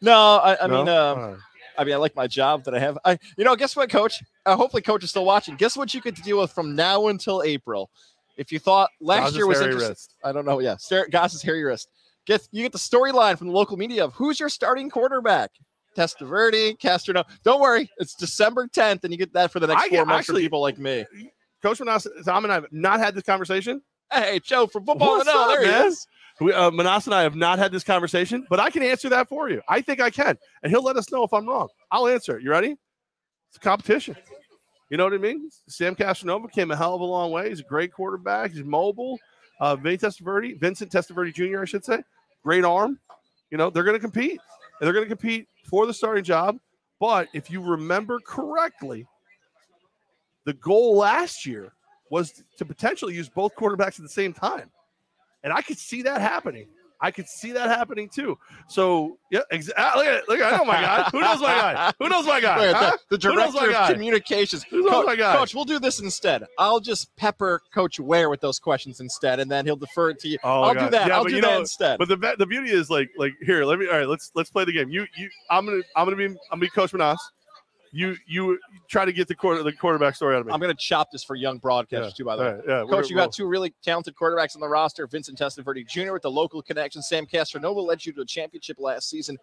No, 0.00 0.36
I, 0.36 0.64
I 0.64 0.66
No? 0.66 0.78
mean, 0.78 0.88
um, 0.88 1.18
right. 1.18 1.36
I 1.78 1.84
mean, 1.84 1.94
I 1.94 1.96
like 1.98 2.14
my 2.16 2.26
job 2.26 2.64
that 2.64 2.74
I 2.74 2.78
have. 2.78 2.98
I, 3.04 3.18
you 3.36 3.44
know, 3.44 3.54
guess 3.56 3.74
what, 3.76 3.90
Coach? 3.90 4.22
Uh, 4.46 4.56
hopefully, 4.56 4.82
Coach 4.82 5.04
is 5.04 5.10
still 5.10 5.24
watching. 5.24 5.56
Guess 5.56 5.76
what 5.76 5.92
you 5.92 6.00
get 6.00 6.16
to 6.16 6.22
deal 6.22 6.40
with 6.40 6.52
from 6.52 6.74
now 6.76 7.08
until 7.08 7.42
April. 7.42 7.90
If 8.36 8.50
you 8.52 8.58
thought 8.58 8.90
last 9.00 9.20
Gaz's 9.24 9.36
year 9.36 9.46
was 9.46 9.60
interesting, 9.60 9.88
wrist. 9.88 10.16
I 10.24 10.32
don't 10.32 10.46
know. 10.46 10.60
Yeah, 10.60 10.76
Star- 10.76 11.08
Gaz's 11.10 11.42
hairy 11.42 11.62
wrist. 11.64 11.88
Get 12.26 12.46
you 12.52 12.62
get 12.62 12.72
the 12.72 12.78
storyline 12.78 13.36
from 13.36 13.48
the 13.48 13.52
local 13.52 13.76
media 13.76 14.04
of 14.04 14.12
who's 14.14 14.38
your 14.38 14.48
starting 14.48 14.88
quarterback. 14.88 15.50
Testaverde, 15.96 16.78
Castro. 16.78 17.24
Don't 17.44 17.60
worry, 17.60 17.90
it's 17.98 18.14
December 18.14 18.68
10th, 18.68 19.04
and 19.04 19.12
you 19.12 19.18
get 19.18 19.32
that 19.32 19.50
for 19.50 19.60
the 19.60 19.66
next 19.66 19.84
I 19.84 19.88
four 19.88 20.06
months 20.06 20.26
for 20.26 20.32
actually- 20.32 20.42
people 20.42 20.60
like 20.60 20.78
me. 20.78 21.04
Coach 21.62 21.80
Menas, 21.80 22.06
Tom 22.24 22.44
and 22.44 22.52
I 22.52 22.54
have 22.54 22.66
not 22.72 23.00
had 23.00 23.14
this 23.14 23.24
conversation. 23.24 23.82
Hey, 24.10 24.40
Joe 24.42 24.66
from 24.66 24.86
Football 24.86 25.18
What's 25.18 25.28
up, 25.28 25.48
there 25.48 25.62
he 25.62 25.88
is. 25.88 26.06
We, 26.40 26.54
uh, 26.54 26.70
and 26.70 26.88
I 26.88 27.22
have 27.22 27.36
not 27.36 27.58
had 27.58 27.70
this 27.70 27.84
conversation, 27.84 28.46
but 28.48 28.58
I 28.58 28.70
can 28.70 28.82
answer 28.82 29.10
that 29.10 29.28
for 29.28 29.50
you. 29.50 29.60
I 29.68 29.82
think 29.82 30.00
I 30.00 30.08
can, 30.08 30.38
and 30.62 30.72
he'll 30.72 30.82
let 30.82 30.96
us 30.96 31.12
know 31.12 31.22
if 31.22 31.34
I'm 31.34 31.46
wrong. 31.46 31.68
I'll 31.90 32.08
answer 32.08 32.38
it. 32.38 32.42
You 32.42 32.50
ready? 32.50 32.76
It's 33.48 33.56
a 33.56 33.60
competition. 33.60 34.16
You 34.88 34.96
know 34.96 35.04
what 35.04 35.12
I 35.12 35.18
mean? 35.18 35.50
Sam 35.68 35.94
Castronova 35.94 36.50
came 36.50 36.70
a 36.70 36.76
hell 36.76 36.94
of 36.94 37.00
a 37.00 37.04
long 37.04 37.30
way. 37.30 37.50
He's 37.50 37.60
a 37.60 37.64
great 37.64 37.92
quarterback. 37.92 38.52
He's 38.52 38.64
mobile. 38.64 39.18
Uh, 39.60 39.76
Testaverde, 39.76 40.58
Vincent 40.58 40.90
Testaverde 40.90 41.34
Jr., 41.34 41.60
I 41.60 41.64
should 41.66 41.84
say, 41.84 42.02
great 42.42 42.64
arm. 42.64 42.98
You 43.50 43.58
know 43.58 43.68
they're 43.68 43.84
going 43.84 43.96
to 43.96 44.00
compete, 44.00 44.40
and 44.80 44.86
they're 44.86 44.94
going 44.94 45.04
to 45.04 45.08
compete 45.08 45.46
for 45.70 45.86
the 45.86 45.94
starting 45.94 46.24
job. 46.24 46.58
But 46.98 47.28
if 47.32 47.50
you 47.50 47.62
remember 47.62 48.18
correctly, 48.20 49.06
the 50.44 50.52
goal 50.54 50.96
last 50.96 51.46
year 51.46 51.72
was 52.10 52.42
to 52.58 52.64
potentially 52.64 53.14
use 53.14 53.28
both 53.28 53.54
quarterbacks 53.54 53.98
at 53.98 54.02
the 54.02 54.08
same 54.08 54.32
time. 54.32 54.70
And 55.44 55.52
I 55.52 55.62
could 55.62 55.78
see 55.78 56.02
that 56.02 56.20
happening. 56.20 56.66
I 57.00 57.10
could 57.10 57.26
see 57.26 57.52
that 57.52 57.68
happening 57.68 58.08
too. 58.08 58.38
So 58.68 59.18
yeah, 59.30 59.40
exactly. 59.50 59.84
Ah, 59.84 59.92
look 59.96 60.06
at 60.06 60.28
look 60.28 60.40
at 60.40 60.58
know 60.58 60.64
my 60.64 60.80
guy. 60.80 61.08
Who 61.10 61.20
knows 61.20 61.40
my 61.40 61.46
guy? 61.48 61.92
Who 61.98 62.08
knows 62.08 62.26
my 62.26 62.40
guy? 62.40 62.72
Huh? 62.72 62.96
the, 63.08 63.16
the 63.16 63.28
Who 63.28 63.36
knows 63.36 63.54
my 63.54 63.60
director 63.66 63.80
of 63.80 63.92
communications. 63.92 64.64
Who 64.64 64.82
knows 64.82 64.90
Coach, 64.90 65.06
my 65.06 65.16
guy? 65.16 65.36
Coach, 65.36 65.54
we'll 65.54 65.64
do 65.64 65.78
this 65.78 66.00
instead. 66.00 66.44
I'll 66.58 66.80
just 66.80 67.14
pepper 67.16 67.62
Coach 67.72 67.98
Ware 67.98 68.28
with 68.28 68.40
those 68.40 68.58
questions 68.58 69.00
instead, 69.00 69.40
and 69.40 69.50
then 69.50 69.64
he'll 69.64 69.76
defer 69.76 70.10
it 70.10 70.18
to 70.20 70.28
you. 70.28 70.38
Oh, 70.44 70.62
I'll 70.62 70.74
God. 70.74 70.84
do 70.84 70.90
that. 70.90 71.08
Yeah, 71.08 71.16
I'll 71.16 71.24
do 71.24 71.40
that 71.40 71.42
know- 71.42 71.60
instead. 71.60 71.98
But 71.98 72.08
the 72.08 72.34
the 72.38 72.46
beauty 72.46 72.70
is 72.70 72.90
like 72.90 73.10
like 73.16 73.32
here. 73.40 73.64
Let 73.64 73.78
me 73.78 73.86
all 73.86 73.96
right. 73.98 74.08
Let's 74.08 74.30
let's 74.34 74.50
play 74.50 74.64
the 74.64 74.72
game. 74.72 74.90
You 74.90 75.06
you. 75.16 75.30
I'm 75.48 75.64
gonna 75.64 75.82
I'm 75.96 76.04
gonna 76.04 76.16
be 76.16 76.26
I'm 76.26 76.36
gonna 76.50 76.60
be 76.60 76.68
Coach 76.68 76.92
Menas. 76.92 77.20
You 77.92 78.16
you 78.26 78.58
try 78.88 79.04
to 79.04 79.12
get 79.12 79.26
the 79.26 79.34
quarter 79.34 79.62
the 79.64 79.72
quarterback 79.72 80.14
story 80.14 80.36
out 80.36 80.40
of 80.42 80.46
me. 80.46 80.52
I'm 80.52 80.60
going 80.60 80.74
to 80.74 80.80
chop 80.80 81.10
this 81.10 81.24
for 81.24 81.34
young 81.34 81.58
broadcasters 81.58 81.90
Yeah. 82.04 82.10
too. 82.16 82.24
By 82.24 82.36
the 82.36 82.42
way, 82.42 82.48
right, 82.52 82.62
yeah, 82.68 82.84
Coach, 82.88 83.10
you 83.10 83.16
got 83.16 83.32
two 83.32 83.46
really 83.46 83.74
talented 83.82 84.14
quarterbacks 84.14 84.54
on 84.54 84.60
the 84.60 84.68
roster. 84.68 85.06
Vincent 85.08 85.38
Testaverde 85.38 85.86
Jr. 85.88 86.12
with 86.12 86.22
the 86.22 86.30
local 86.30 86.62
connection. 86.62 87.02
Sam 87.02 87.26
Castronova 87.26 87.84
led 87.84 88.06
you 88.06 88.12
to 88.12 88.20
a 88.20 88.24
championship 88.26 88.76
last 88.78 89.08
season. 89.10 89.38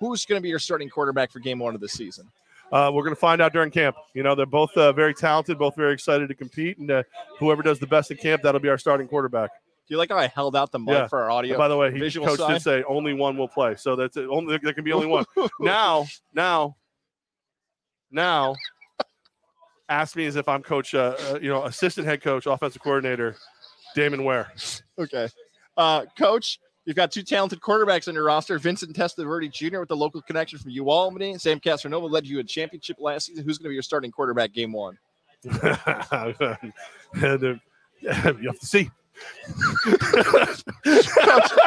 Who's 0.00 0.24
going 0.24 0.38
to 0.38 0.42
be 0.42 0.48
your 0.48 0.58
starting 0.58 0.88
quarterback 0.88 1.30
for 1.30 1.38
Game 1.38 1.58
One 1.58 1.74
of 1.74 1.80
the 1.80 1.88
season? 1.88 2.28
Uh, 2.72 2.90
we're 2.92 3.02
going 3.02 3.14
to 3.14 3.20
find 3.20 3.42
out 3.42 3.52
during 3.52 3.70
camp. 3.70 3.94
You 4.14 4.22
know, 4.22 4.34
they're 4.34 4.46
both 4.46 4.74
uh, 4.78 4.92
very 4.94 5.12
talented, 5.12 5.58
both 5.58 5.76
very 5.76 5.92
excited 5.92 6.28
to 6.28 6.34
compete, 6.34 6.78
and 6.78 6.90
uh, 6.90 7.02
whoever 7.38 7.62
does 7.62 7.78
the 7.78 7.86
best 7.86 8.10
in 8.10 8.16
camp, 8.16 8.40
that'll 8.42 8.60
be 8.62 8.70
our 8.70 8.78
starting 8.78 9.06
quarterback. 9.06 9.50
Do 9.86 9.94
you 9.94 9.98
like 9.98 10.08
how 10.08 10.16
I 10.16 10.28
held 10.28 10.56
out 10.56 10.72
the 10.72 10.78
mic 10.78 10.88
Yeah. 10.94 11.06
for 11.08 11.18
our 11.18 11.24
And 11.28 11.32
audio? 11.32 11.58
by 11.58 11.68
the 11.68 11.76
way, 11.76 11.92
he, 11.92 12.10
coach 12.18 12.38
side. 12.38 12.54
did 12.54 12.62
say 12.62 12.82
only 12.84 13.12
one 13.12 13.36
will 13.36 13.48
play, 13.48 13.76
so 13.76 13.94
that's 13.94 14.16
it. 14.16 14.26
Only 14.26 14.56
there 14.62 14.72
can 14.72 14.84
be 14.84 14.92
only 14.94 15.06
one. 15.06 15.26
now, 15.60 16.06
now, 16.32 16.76
now, 18.12 18.54
ask 19.88 20.16
me 20.16 20.26
as 20.26 20.36
if 20.36 20.48
I'm 20.48 20.62
coach, 20.62 20.94
uh, 20.94 21.16
uh, 21.18 21.38
you 21.40 21.48
know, 21.48 21.64
assistant 21.64 22.06
head 22.06 22.22
coach, 22.22 22.46
offensive 22.46 22.82
coordinator, 22.82 23.36
Damon 23.94 24.24
Ware. 24.24 24.52
Okay. 24.98 25.28
Uh, 25.76 26.04
Coach, 26.18 26.58
you've 26.84 26.96
got 26.96 27.12
two 27.12 27.22
talented 27.22 27.60
quarterbacks 27.60 28.08
on 28.08 28.14
your 28.14 28.24
roster. 28.24 28.58
Vincent 28.58 28.96
Testaverde 28.96 29.50
Jr. 29.50 29.80
with 29.80 29.88
the 29.88 29.96
local 29.96 30.22
connection 30.22 30.58
from 30.58 30.72
UAlbany. 30.72 31.32
And 31.32 31.40
Sam 31.40 31.60
Castronova 31.60 32.10
led 32.10 32.26
you 32.26 32.40
a 32.40 32.44
championship 32.44 32.96
last 33.00 33.26
season. 33.26 33.44
Who's 33.44 33.58
going 33.58 33.64
to 33.64 33.70
be 33.70 33.74
your 33.74 33.82
starting 33.82 34.10
quarterback 34.10 34.52
game 34.52 34.72
one? 34.72 34.98
you 35.44 35.50
have 35.50 37.40
to 37.40 37.60
see. 38.62 38.90
I 39.84 40.58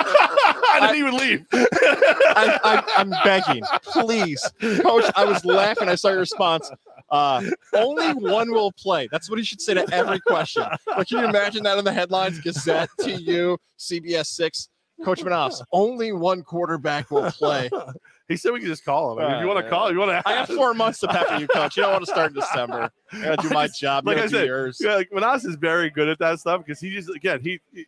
didn't 0.95 1.07
even 1.07 1.19
leave. 1.19 1.45
I, 1.53 2.59
I, 2.63 2.83
I'm 2.97 3.09
begging, 3.23 3.63
please, 3.83 4.41
Coach. 4.81 5.05
I 5.15 5.25
was 5.25 5.43
laughing. 5.45 5.89
I 5.89 5.95
saw 5.95 6.09
your 6.09 6.19
response. 6.19 6.71
Uh, 7.09 7.43
only 7.73 8.13
one 8.13 8.51
will 8.51 8.71
play. 8.71 9.07
That's 9.11 9.29
what 9.29 9.37
he 9.37 9.45
should 9.45 9.61
say 9.61 9.75
to 9.75 9.87
every 9.93 10.19
question. 10.21 10.63
Like, 10.87 11.07
can 11.07 11.19
you 11.19 11.25
imagine 11.29 11.63
that 11.63 11.77
in 11.77 11.85
the 11.85 11.93
headlines? 11.93 12.39
Gazette, 12.39 12.89
TU, 12.99 13.57
CBS 13.77 14.27
Six. 14.27 14.69
Coach 15.03 15.21
Menas, 15.25 15.61
only 15.73 16.13
one 16.13 16.41
quarterback 16.41 17.11
will 17.11 17.29
play. 17.31 17.69
He 18.27 18.37
said 18.37 18.53
we 18.53 18.59
could 18.59 18.69
just 18.69 18.83
call 18.83 19.11
him. 19.13 19.19
I 19.23 19.27
mean, 19.27 19.35
if 19.35 19.41
you 19.43 19.47
want 19.47 19.63
to 19.63 19.69
call, 19.69 19.91
you 19.91 19.99
want 19.99 20.09
to. 20.09 20.27
I 20.27 20.33
have 20.33 20.47
four 20.49 20.73
months 20.73 20.97
to 21.01 21.07
pepper 21.07 21.35
you, 21.39 21.45
coach. 21.47 21.77
You 21.77 21.83
don't 21.83 21.91
want 21.91 22.05
to 22.05 22.11
start 22.11 22.31
in 22.31 22.39
December. 22.39 22.89
I 23.13 23.21
gotta 23.21 23.41
do 23.43 23.49
I 23.49 23.53
my 23.53 23.67
just- 23.67 23.79
job. 23.79 24.07
like 24.07 24.17
I 24.17 24.25
said, 24.25 24.47
yours. 24.47 24.79
Yeah, 24.81 24.95
like 24.95 25.09
Menas 25.13 25.45
is 25.45 25.57
very 25.57 25.91
good 25.91 26.09
at 26.09 26.17
that 26.17 26.39
stuff 26.39 26.65
because 26.65 26.79
he 26.79 26.89
just 26.89 27.07
again 27.15 27.39
he, 27.39 27.59
he- 27.71 27.85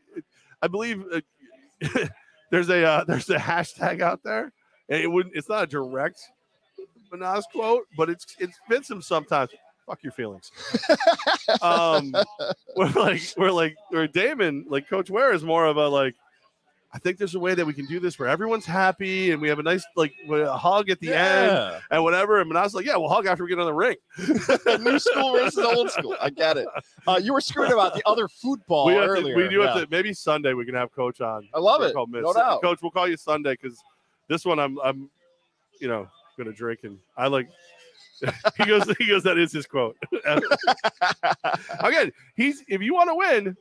I 0.61 0.67
believe 0.67 1.03
uh, 1.11 1.21
there's 2.49 2.69
a 2.69 2.83
uh, 2.83 3.03
there's 3.07 3.29
a 3.29 3.37
hashtag 3.37 4.01
out 4.01 4.21
there. 4.23 4.51
And 4.89 5.01
it 5.01 5.07
wouldn't. 5.07 5.35
It's 5.35 5.49
not 5.49 5.63
a 5.63 5.67
direct 5.67 6.19
Menas 7.11 7.45
quote, 7.51 7.85
but 7.97 8.09
it's 8.09 8.35
it 8.39 8.49
fits 8.69 8.89
him 8.89 9.01
sometimes. 9.01 9.51
Fuck 9.85 10.03
your 10.03 10.11
feelings. 10.11 10.51
um, 11.61 12.13
we're 12.75 12.89
like 12.91 13.21
we're 13.37 13.51
like 13.51 13.75
we're 13.91 14.07
Damon 14.07 14.65
like 14.69 14.89
Coach 14.89 15.09
Ware 15.09 15.33
is 15.33 15.43
more 15.43 15.65
of 15.65 15.77
a 15.77 15.87
like. 15.87 16.15
I 16.93 16.99
think 16.99 17.17
there's 17.17 17.35
a 17.35 17.39
way 17.39 17.53
that 17.53 17.65
we 17.65 17.73
can 17.73 17.85
do 17.85 17.99
this 17.99 18.17
where 18.17 18.29
everyone's 18.29 18.65
happy 18.65 19.31
and 19.31 19.41
we 19.41 19.49
have 19.49 19.59
a 19.59 19.63
nice 19.63 19.85
like 19.95 20.13
a 20.29 20.57
hug 20.57 20.89
at 20.89 20.99
the 20.99 21.13
end 21.13 21.81
and 21.91 22.03
whatever. 22.03 22.39
And 22.39 22.49
Menas 22.49 22.73
like, 22.73 22.85
yeah, 22.85 22.95
we'll 22.95 23.09
hug 23.09 23.25
after 23.25 23.43
we 23.43 23.49
get 23.49 23.59
on 23.59 23.65
the 23.65 23.73
ring. 23.73 23.97
New 24.79 24.97
school 24.97 25.33
versus 25.37 25.65
old 25.65 25.91
school. 25.91 26.15
I 26.21 26.29
get 26.29 26.55
it. 26.57 26.67
Uh, 27.05 27.19
you 27.21 27.33
were 27.33 27.41
screwing 27.41 27.73
about 27.73 27.93
the 27.93 28.01
other 28.05 28.27
football 28.29 28.85
we, 28.85 28.93
have 28.93 29.03
to, 29.03 29.09
earlier. 29.09 29.35
we 29.35 29.49
do 29.49 29.59
have 29.61 29.75
to 29.75 29.87
maybe 29.91 30.13
Sunday 30.13 30.53
we 30.53 30.65
can 30.65 30.75
have 30.75 30.91
coach 30.93 31.19
on. 31.19 31.47
I 31.53 31.59
love 31.59 31.81
it. 31.81 31.87
couple 31.87 32.07
minutes. 32.07 32.33
No 32.33 32.33
doubt. 32.33 32.61
Coach, 32.61 32.79
we'll 32.81 32.91
call 32.91 33.07
you 33.07 33.17
Sunday 33.17 33.57
because 33.61 33.77
this 34.29 34.45
one 34.45 34.57
I'm 34.57 34.79
I'm 34.79 35.09
you 35.81 35.89
know 35.89 36.07
gonna 36.37 36.53
drink 36.53 36.81
and 36.83 36.97
I 37.17 37.27
like 37.27 37.49
he 38.57 38.65
goes 38.65 38.89
he 38.97 39.07
goes 39.07 39.23
that 39.23 39.37
is 39.37 39.51
his 39.51 39.65
quote. 39.65 39.97
Again, 41.79 42.11
he's 42.35 42.63
if 42.67 42.81
you 42.81 42.93
want 42.93 43.09
to 43.09 43.15
win, 43.15 43.57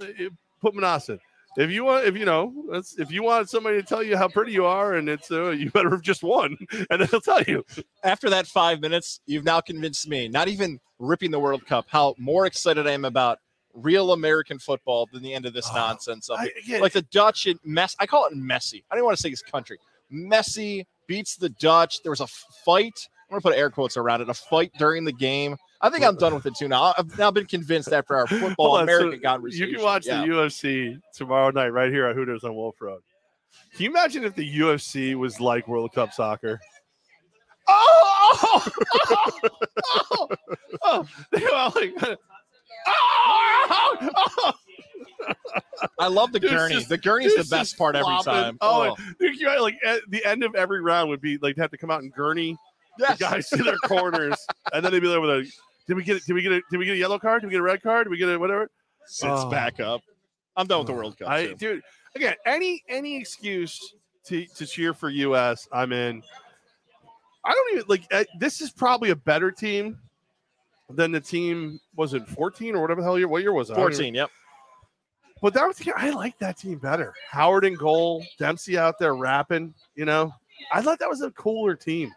eh, 0.00 0.28
put 0.60 0.74
Menas 0.74 1.08
in. 1.08 1.18
If 1.56 1.70
you 1.70 1.84
want, 1.84 2.06
if 2.06 2.16
you 2.16 2.24
know, 2.24 2.52
that's, 2.70 2.98
if 2.98 3.10
you 3.10 3.22
want 3.22 3.48
somebody 3.48 3.80
to 3.80 3.82
tell 3.86 4.02
you 4.02 4.16
how 4.16 4.28
pretty 4.28 4.52
you 4.52 4.66
are, 4.66 4.94
and 4.94 5.08
it's 5.08 5.30
uh, 5.30 5.50
you 5.50 5.70
better 5.70 5.90
have 5.90 6.02
just 6.02 6.22
won, 6.22 6.56
and 6.90 7.00
then 7.00 7.08
he'll 7.08 7.20
tell 7.20 7.42
you. 7.42 7.64
After 8.04 8.28
that 8.30 8.46
five 8.46 8.80
minutes, 8.80 9.20
you've 9.26 9.44
now 9.44 9.60
convinced 9.60 10.08
me, 10.08 10.28
not 10.28 10.48
even 10.48 10.80
ripping 10.98 11.30
the 11.30 11.38
World 11.40 11.66
Cup, 11.66 11.86
how 11.88 12.14
more 12.18 12.46
excited 12.46 12.86
I 12.86 12.92
am 12.92 13.04
about 13.04 13.38
real 13.74 14.12
American 14.12 14.58
football 14.58 15.08
than 15.12 15.22
the 15.22 15.34
end 15.34 15.46
of 15.46 15.52
this 15.52 15.68
Oh, 15.70 15.76
nonsense. 15.76 16.28
Of 16.28 16.38
I, 16.40 16.50
again, 16.62 16.80
like 16.80 16.92
the 16.92 17.02
Dutch 17.02 17.46
and 17.46 17.58
mess. 17.64 17.94
I 17.98 18.06
call 18.06 18.26
it 18.26 18.34
messy. 18.34 18.84
I 18.90 18.96
don't 18.96 19.04
want 19.04 19.16
to 19.16 19.22
say 19.22 19.30
his 19.30 19.42
country. 19.42 19.78
Messi 20.12 20.84
beats 21.06 21.36
the 21.36 21.48
Dutch. 21.50 22.02
There 22.02 22.10
was 22.10 22.20
a 22.20 22.26
fight. 22.64 23.08
I'm 23.28 23.34
gonna 23.34 23.40
put 23.42 23.56
air 23.56 23.70
quotes 23.70 23.96
around 23.96 24.20
it. 24.20 24.28
A 24.28 24.34
fight 24.34 24.72
during 24.78 25.04
the 25.04 25.12
game. 25.12 25.56
I 25.86 25.90
think 25.90 26.04
I'm 26.04 26.16
done 26.16 26.34
with 26.34 26.46
it 26.46 26.54
too 26.56 26.68
now. 26.68 26.94
I've 26.98 27.16
now 27.18 27.30
been 27.30 27.46
convinced 27.46 27.92
after 27.92 28.16
our 28.16 28.26
football 28.26 28.76
on, 28.76 28.88
so 28.88 28.94
American 28.94 29.20
conversation. 29.20 29.68
You 29.68 29.76
can 29.76 29.84
watch 29.84 30.06
Yeah. 30.06 30.22
the 30.22 30.26
UFC 30.26 31.00
tomorrow 31.14 31.50
night 31.50 31.68
right 31.68 31.92
here 31.92 32.06
at 32.06 32.16
Hooters 32.16 32.44
on 32.44 32.54
Wolf 32.54 32.80
Road. 32.80 33.02
Can 33.74 33.84
you 33.84 33.90
imagine 33.90 34.24
if 34.24 34.34
the 34.34 34.58
UFC 34.58 35.14
was 35.14 35.40
like 35.40 35.68
World 35.68 35.92
Cup 35.92 36.12
soccer? 36.12 36.60
Oh, 37.68 38.64
oh, 38.70 38.70
oh, 39.84 40.08
oh, 40.24 40.28
oh. 40.82 41.08
They 41.32 41.40
like, 41.40 42.18
oh, 42.86 44.16
oh, 44.46 44.52
I 45.98 46.08
love 46.08 46.32
the 46.32 46.40
gurney. 46.40 46.82
the 46.84 46.98
gurney's 46.98 47.34
the 47.34 47.44
best 47.44 47.76
part 47.76 47.96
every 47.96 48.18
time. 48.22 48.58
Oh, 48.60 48.94
Dude, 49.18 49.36
you 49.38 49.46
know, 49.46 49.62
like 49.62 49.76
at 49.84 50.00
the 50.08 50.24
end 50.24 50.44
of 50.44 50.54
every 50.54 50.80
round 50.80 51.10
would 51.10 51.20
be 51.20 51.38
like 51.38 51.56
they 51.56 51.62
have 51.62 51.70
to 51.70 51.78
come 51.78 51.90
out 51.90 52.02
and 52.02 52.12
gurney 52.12 52.56
yes. 52.98 53.18
the 53.18 53.24
guys 53.24 53.48
to 53.50 53.62
their 53.62 53.76
corners, 53.84 54.38
and 54.72 54.84
then 54.84 54.92
they'd 54.92 55.00
be 55.00 55.08
there 55.08 55.20
with 55.20 55.30
a. 55.30 55.50
Did 55.86 55.94
we 55.94 56.02
get? 56.04 56.24
Did 56.24 56.32
we 56.34 56.42
get 56.42 56.52
a? 56.52 56.60
Did 56.70 56.78
we 56.78 56.84
get 56.86 56.92
a 56.94 56.98
yellow 56.98 57.18
card? 57.18 57.42
Did 57.42 57.48
we 57.48 57.52
get 57.52 57.60
a 57.60 57.62
red 57.62 57.82
card? 57.82 58.06
Did 58.06 58.10
we 58.10 58.16
get 58.18 58.28
a 58.28 58.38
whatever? 58.38 58.68
sits 59.06 59.24
Oh. 59.44 59.50
back 59.50 59.78
up. 59.80 60.00
I'm 60.56 60.66
done 60.66 60.78
with 60.78 60.88
the 60.88 60.92
World 60.94 61.16
Cup. 61.18 61.28
I 61.28 61.46
too. 61.48 61.54
dude, 61.54 61.82
again, 62.16 62.34
any 62.44 62.82
any 62.88 63.16
excuse 63.16 63.94
to 64.26 64.44
to 64.46 64.66
cheer 64.66 64.94
for 64.94 65.10
US, 65.10 65.68
I'm 65.72 65.92
in. 65.92 66.22
I 67.44 67.52
don't 67.52 67.72
even 67.74 67.84
like. 67.88 68.04
uh, 68.12 68.24
This 68.40 68.60
is 68.60 68.70
probably 68.70 69.10
a 69.10 69.16
better 69.16 69.52
team 69.52 69.98
than 70.90 71.12
the 71.12 71.20
team. 71.20 71.78
Was 71.94 72.14
it 72.14 72.26
14 72.26 72.74
or 72.74 72.80
whatever 72.82 73.00
the 73.00 73.04
hell 73.06 73.18
year? 73.18 73.28
What 73.28 73.42
year 73.42 73.52
was 73.52 73.70
it? 73.70 73.74
I 73.74 73.76
don't 73.76 73.86
even- 73.92 73.96
14. 73.98 74.14
Yep. 74.14 74.30
But 75.42 75.54
that 75.54 75.66
was 75.66 75.80
I 75.96 76.10
like 76.10 76.36
that 76.38 76.56
team 76.56 76.78
better. 76.78 77.12
Howard 77.30 77.64
in 77.64 77.74
goal, 77.74 78.24
Dempsey 78.38 78.78
out 78.78 78.98
there 78.98 79.14
rapping. 79.14 79.74
You 79.94 80.06
know, 80.06 80.32
I 80.72 80.80
thought 80.82 80.98
that 80.98 81.08
was 81.10 81.20
a 81.20 81.30
cooler 81.32 81.76
team. 81.76 82.10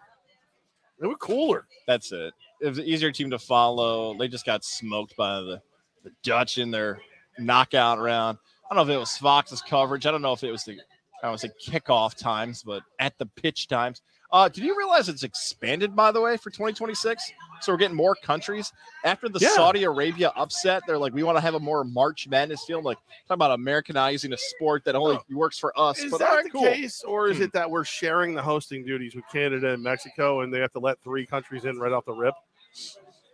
They 1.00 1.08
were 1.08 1.18
cooler. 1.18 1.68
That's 1.86 2.12
it. 2.12 2.34
It 2.62 2.68
was 2.70 2.78
an 2.78 2.86
easier 2.86 3.12
team 3.12 3.30
to 3.32 3.40
follow. 3.40 4.14
They 4.18 4.28
just 4.28 4.46
got 4.46 4.64
smoked 4.64 5.16
by 5.16 5.36
the, 5.42 5.62
the 6.04 6.12
Dutch 6.24 6.58
in 6.58 6.72
their 6.72 7.00
knockout 7.38 8.00
round. 8.00 8.38
I 8.70 8.76
don't 8.76 8.86
know 8.88 8.94
if 8.94 8.96
it 8.96 9.00
was 9.00 9.18
Fox's 9.18 9.62
coverage. 9.62 10.06
I 10.06 10.12
don't 10.12 10.22
know 10.22 10.34
if 10.34 10.44
it 10.44 10.52
was 10.52 10.64
the 10.64 10.78
I 11.22 11.30
would 11.30 11.40
say 11.40 11.50
kickoff 11.66 12.16
times, 12.16 12.64
but 12.64 12.84
at 13.00 13.18
the 13.18 13.26
pitch 13.26 13.68
times. 13.68 14.02
Uh, 14.32 14.48
did 14.48 14.64
you 14.64 14.78
realize 14.78 15.10
it's 15.10 15.24
expanded 15.24 15.96
by 15.96 16.12
the 16.12 16.22
way 16.22 16.38
for 16.38 16.50
2026? 16.52 17.32
So 17.62 17.74
we're 17.74 17.78
getting 17.78 17.98
more 17.98 18.16
countries 18.16 18.72
after 19.04 19.28
the 19.28 19.40
Yeah. 19.40 19.50
Saudi 19.50 19.84
Arabia 19.84 20.32
upset. 20.36 20.84
They're 20.86 21.00
like, 21.00 21.14
we 21.14 21.24
want 21.24 21.36
to 21.38 21.42
have 21.42 21.56
a 21.56 21.60
more 21.60 21.84
March 21.84 22.28
Madness 22.30 22.64
feel. 22.66 22.82
Like 22.82 23.00
talking 23.28 23.34
about 23.34 23.52
Americanizing 23.52 24.32
a 24.34 24.38
sport 24.38 24.86
that 24.86 24.96
only 24.96 25.20
works 25.32 25.58
for 25.58 25.78
us. 25.78 26.00
Is 26.00 26.12
but 26.12 26.20
that 26.20 26.30
right, 26.30 26.44
the 26.46 26.50
cool. 26.52 26.62
Hmm. 26.62 26.74
case, 26.74 27.04
or 27.04 27.28
is 27.28 27.40
it 27.42 27.52
that 27.54 27.70
we're 27.70 27.84
sharing 27.84 28.34
the 28.36 28.42
hosting 28.44 28.86
duties 28.86 29.16
with 29.16 29.26
Canada 29.32 29.74
and 29.74 29.84
Mexico, 29.84 30.42
and 30.42 30.54
they 30.54 30.60
have 30.60 30.72
to 30.74 30.80
let 30.80 31.02
three 31.04 31.26
countries 31.26 31.66
in 31.66 31.80
right 31.80 31.92
off 31.92 32.06
the 32.06 32.14
rip? 32.14 32.36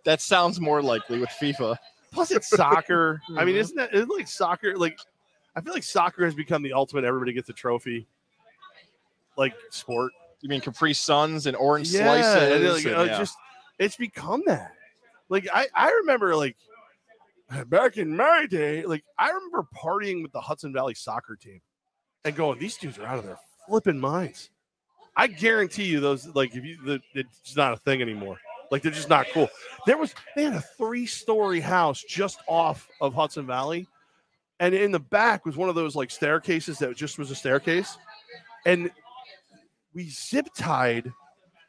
That 0.05 0.21
sounds 0.21 0.59
more 0.59 0.81
likely 0.81 1.19
with 1.19 1.29
FIFA. 1.29 1.77
Plus, 2.11 2.31
it's 2.31 2.47
soccer. 2.49 3.21
I 3.37 3.43
mean, 3.43 3.55
Mhm. 3.55 3.59
isn't 3.59 3.75
that 3.77 3.93
isn't 3.93 4.09
like 4.09 4.27
soccer? 4.27 4.77
Like, 4.77 4.99
I 5.55 5.61
feel 5.61 5.73
like 5.73 5.83
soccer 5.83 6.23
has 6.25 6.35
become 6.35 6.61
the 6.61 6.73
ultimate. 6.73 7.03
Everybody 7.03 7.33
gets 7.33 7.49
a 7.49 7.53
trophy, 7.53 8.07
like 9.37 9.53
sport. 9.69 10.11
You 10.41 10.49
mean 10.49 10.61
Capri 10.61 10.93
Suns 10.93 11.47
and 11.47 11.55
orange 11.57 11.93
and, 11.95 12.03
slices? 12.03 12.73
like, 12.73 12.85
and- 12.85 12.95
uh, 12.95 13.03
yeah. 13.11 13.17
just 13.17 13.35
it's 13.79 13.95
become 13.95 14.43
that. 14.45 14.73
Like 15.29 15.47
I, 15.51 15.67
I 15.73 15.89
remember 15.91 16.35
like 16.35 16.55
back 17.67 17.97
in 17.97 18.15
my 18.15 18.45
day, 18.45 18.83
like 18.85 19.03
I 19.17 19.29
remember 19.29 19.65
partying 19.75 20.21
with 20.21 20.31
the 20.31 20.41
Hudson 20.41 20.71
Valley 20.71 20.93
soccer 20.93 21.35
team 21.35 21.61
and 22.23 22.35
going, 22.35 22.59
these 22.59 22.77
dudes 22.77 22.97
are 22.99 23.05
out 23.05 23.17
of 23.17 23.25
their 23.25 23.39
flipping 23.67 23.99
minds. 23.99 24.51
I 25.17 25.27
guarantee 25.27 25.85
you 25.85 25.99
those 25.99 26.27
like 26.35 26.55
if 26.55 26.63
you 26.63 26.77
the, 26.85 27.01
it's 27.13 27.55
not 27.55 27.73
a 27.73 27.77
thing 27.77 28.01
anymore. 28.01 28.37
Like 28.75 28.81
they're 28.81 28.91
just 28.91 29.07
not 29.07 29.27
cool. 29.31 29.47
There 29.85 29.97
was 29.97 30.13
they 30.35 30.43
had 30.43 30.53
a 30.53 30.59
three-story 30.59 31.61
house 31.61 32.03
just 32.03 32.39
off 32.45 32.89
of 32.99 33.13
Hudson 33.13 33.47
Valley. 33.47 33.87
And 34.59 34.75
in 34.75 34.91
the 34.91 34.99
back 34.99 35.45
was 35.45 35.55
one 35.55 35.69
of 35.69 35.75
those 35.75 35.95
like 35.95 36.11
staircases 36.11 36.77
that 36.79 36.93
just 36.97 37.17
was 37.17 37.31
a 37.31 37.35
staircase. 37.35 37.97
And 38.65 38.91
we 39.93 40.09
zip 40.09 40.47
tied 40.57 41.09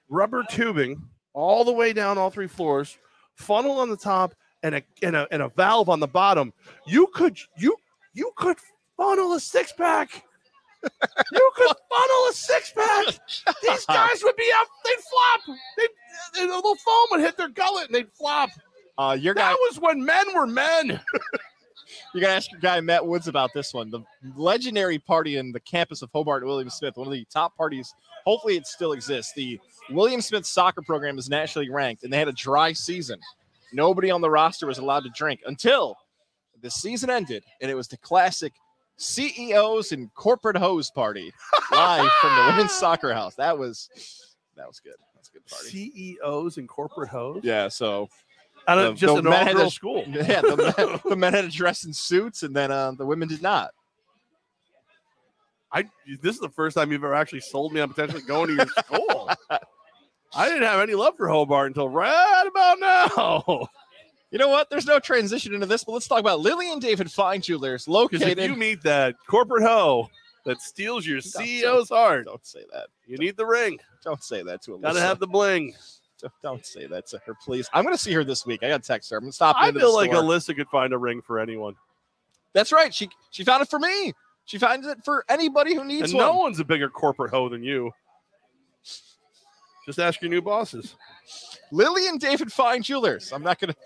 rubber 0.08 0.42
tubing 0.50 1.00
all 1.32 1.62
the 1.62 1.72
way 1.72 1.92
down 1.92 2.18
all 2.18 2.28
three 2.28 2.48
floors, 2.48 2.98
funnel 3.36 3.78
on 3.78 3.88
the 3.88 3.96
top, 3.96 4.34
and 4.64 4.74
a 4.74 4.82
and 5.00 5.14
a 5.14 5.28
and 5.30 5.42
a 5.42 5.48
valve 5.50 5.88
on 5.88 6.00
the 6.00 6.08
bottom. 6.08 6.52
You 6.88 7.06
could 7.14 7.38
you 7.56 7.76
you 8.14 8.32
could 8.34 8.56
funnel 8.96 9.32
a 9.34 9.38
six 9.38 9.72
pack. 9.72 10.24
You 11.32 11.50
could 11.56 11.66
funnel 11.66 12.28
a 12.30 12.32
six 12.32 12.72
pack. 12.72 13.06
These 13.62 13.86
guys 13.86 14.22
would 14.22 14.36
be 14.36 14.50
up. 14.60 14.68
They'd 14.84 15.02
flop. 15.02 15.58
They 15.76 15.86
the 16.40 16.46
little 16.46 16.76
foam 16.76 17.06
would 17.12 17.20
hit 17.20 17.36
their 17.36 17.48
gullet 17.48 17.86
and 17.86 17.94
they'd 17.94 18.12
flop. 18.12 18.50
Uh, 18.98 19.16
your 19.18 19.34
guy, 19.34 19.50
That 19.50 19.58
was 19.68 19.78
when 19.78 20.04
men 20.04 20.34
were 20.34 20.46
men. 20.46 20.88
you 22.14 22.20
gotta 22.20 22.34
ask 22.34 22.50
your 22.50 22.60
guy 22.60 22.80
Matt 22.80 23.06
Woods 23.06 23.28
about 23.28 23.52
this 23.52 23.74
one. 23.74 23.90
The 23.90 24.02
legendary 24.36 24.98
party 24.98 25.36
in 25.36 25.52
the 25.52 25.60
campus 25.60 26.02
of 26.02 26.10
Hobart 26.12 26.44
William 26.44 26.70
Smith, 26.70 26.96
one 26.96 27.06
of 27.06 27.12
the 27.12 27.26
top 27.30 27.56
parties. 27.56 27.94
Hopefully, 28.24 28.56
it 28.56 28.66
still 28.66 28.92
exists. 28.92 29.32
The 29.34 29.60
William 29.90 30.20
Smith 30.20 30.46
soccer 30.46 30.82
program 30.82 31.18
is 31.18 31.28
nationally 31.28 31.70
ranked, 31.70 32.04
and 32.04 32.12
they 32.12 32.18
had 32.18 32.28
a 32.28 32.32
dry 32.32 32.72
season. 32.72 33.20
Nobody 33.72 34.10
on 34.10 34.20
the 34.20 34.30
roster 34.30 34.66
was 34.66 34.78
allowed 34.78 35.04
to 35.04 35.10
drink 35.10 35.40
until 35.46 35.96
the 36.62 36.70
season 36.70 37.10
ended, 37.10 37.44
and 37.60 37.70
it 37.70 37.74
was 37.74 37.88
the 37.88 37.98
classic 37.98 38.52
CEOs 38.98 39.92
and 39.92 40.12
corporate 40.14 40.56
hoes 40.56 40.90
party 40.90 41.32
live 41.72 42.10
from 42.20 42.34
the 42.34 42.44
women's 42.52 42.72
soccer 42.72 43.12
house. 43.12 43.34
That 43.34 43.56
was 43.58 43.88
that 44.56 44.66
was 44.66 44.80
good. 44.80 44.94
That's 45.14 45.28
a 45.28 45.32
good 45.32 45.46
party. 45.46 45.68
CEOs 45.68 46.56
and 46.58 46.68
corporate 46.68 47.08
hoes. 47.10 47.40
Yeah, 47.42 47.68
so 47.68 48.08
Out 48.68 48.76
The- 48.76 48.88
of 48.88 48.96
just 48.96 49.12
the 49.14 49.18
an 49.18 49.24
men 49.24 49.48
all-girl 49.48 49.70
school. 49.70 50.04
yeah, 50.08 50.40
the 50.40 50.74
men, 50.78 51.00
the 51.10 51.16
men 51.16 51.34
had 51.34 51.42
to 51.50 51.50
dress 51.56 51.84
in 51.84 51.92
suits, 51.92 52.42
and 52.42 52.54
then 52.56 52.70
uh, 52.70 52.92
the 52.92 53.04
women 53.06 53.28
did 53.28 53.42
not. 53.42 53.70
I 55.72 55.82
this 56.22 56.34
is 56.34 56.40
the 56.40 56.48
first 56.48 56.76
time 56.76 56.90
you've 56.92 57.04
ever 57.04 57.14
actually 57.14 57.40
sold 57.40 57.72
me 57.72 57.80
on 57.80 57.88
potentially 57.92 58.22
going 58.22 58.48
to 58.48 58.54
your 58.54 58.66
school. 58.66 59.30
I 60.34 60.48
didn't 60.48 60.62
have 60.62 60.80
any 60.80 60.94
love 60.94 61.16
for 61.16 61.28
Hobart 61.28 61.68
until 61.68 61.88
right 61.88 62.44
about 62.48 62.78
now. 62.80 63.68
You 64.30 64.38
know 64.38 64.48
what? 64.48 64.68
There's 64.70 64.86
no 64.86 64.98
transition 64.98 65.54
into 65.54 65.66
this, 65.66 65.84
but 65.84 65.92
let's 65.92 66.08
talk 66.08 66.20
about 66.20 66.40
Lily 66.40 66.70
and 66.72 66.80
David 66.82 67.10
Fine 67.12 67.42
Jewelers 67.42 67.82
If 67.82 67.88
located. 67.88 68.38
you 68.38 68.56
meet 68.56 68.82
that 68.82 69.14
corporate 69.28 69.62
hoe 69.62 70.10
that 70.44 70.60
steals 70.60 71.06
your 71.06 71.20
Don't 71.20 71.32
CEO's 71.44 71.88
heart, 71.90 72.24
Don't 72.26 72.44
say 72.44 72.64
that. 72.72 72.88
you 73.06 73.18
need 73.18 73.36
the 73.36 73.46
ring. 73.46 73.78
Don't 74.04 74.22
say 74.22 74.42
that 74.42 74.62
to 74.62 74.74
a 74.74 74.78
Gotta 74.78 75.00
have 75.00 75.18
the 75.20 75.26
bling. 75.26 75.74
Don't- 76.20 76.32
Don't 76.42 76.66
say 76.66 76.86
that 76.86 77.06
to 77.08 77.18
her, 77.26 77.34
please. 77.44 77.68
I'm 77.72 77.84
gonna 77.84 77.98
see 77.98 78.12
her 78.12 78.24
this 78.24 78.44
week. 78.46 78.62
I 78.62 78.68
gotta 78.68 78.82
text 78.82 79.10
her. 79.10 79.16
I'm 79.18 79.24
gonna 79.24 79.32
stop. 79.32 79.54
I 79.58 79.70
feel 79.70 79.94
like 79.94 80.10
store. 80.12 80.22
Alyssa 80.22 80.56
could 80.56 80.68
find 80.68 80.92
a 80.92 80.98
ring 80.98 81.20
for 81.22 81.38
anyone, 81.38 81.74
That's 82.52 82.72
right. 82.72 82.92
She 82.92 83.10
she 83.30 83.44
found 83.44 83.62
it 83.62 83.68
for 83.70 83.78
me. 83.78 84.12
She 84.46 84.58
finds 84.58 84.86
it 84.86 85.04
for 85.04 85.24
anybody 85.28 85.74
who 85.74 85.84
needs 85.84 86.10
and 86.12 86.18
one. 86.18 86.26
no 86.26 86.36
one's 86.36 86.58
a 86.60 86.64
bigger 86.64 86.88
corporate 86.88 87.30
hoe 87.30 87.48
than 87.48 87.62
you. 87.62 87.92
Just 89.84 89.98
ask 90.00 90.20
your 90.22 90.30
new 90.30 90.42
bosses. 90.42 90.96
Lily 91.70 92.08
and 92.08 92.18
David 92.18 92.52
Fine 92.52 92.82
Jewelers. 92.82 93.32
I'm 93.32 93.42
not 93.42 93.58
to 93.60 93.76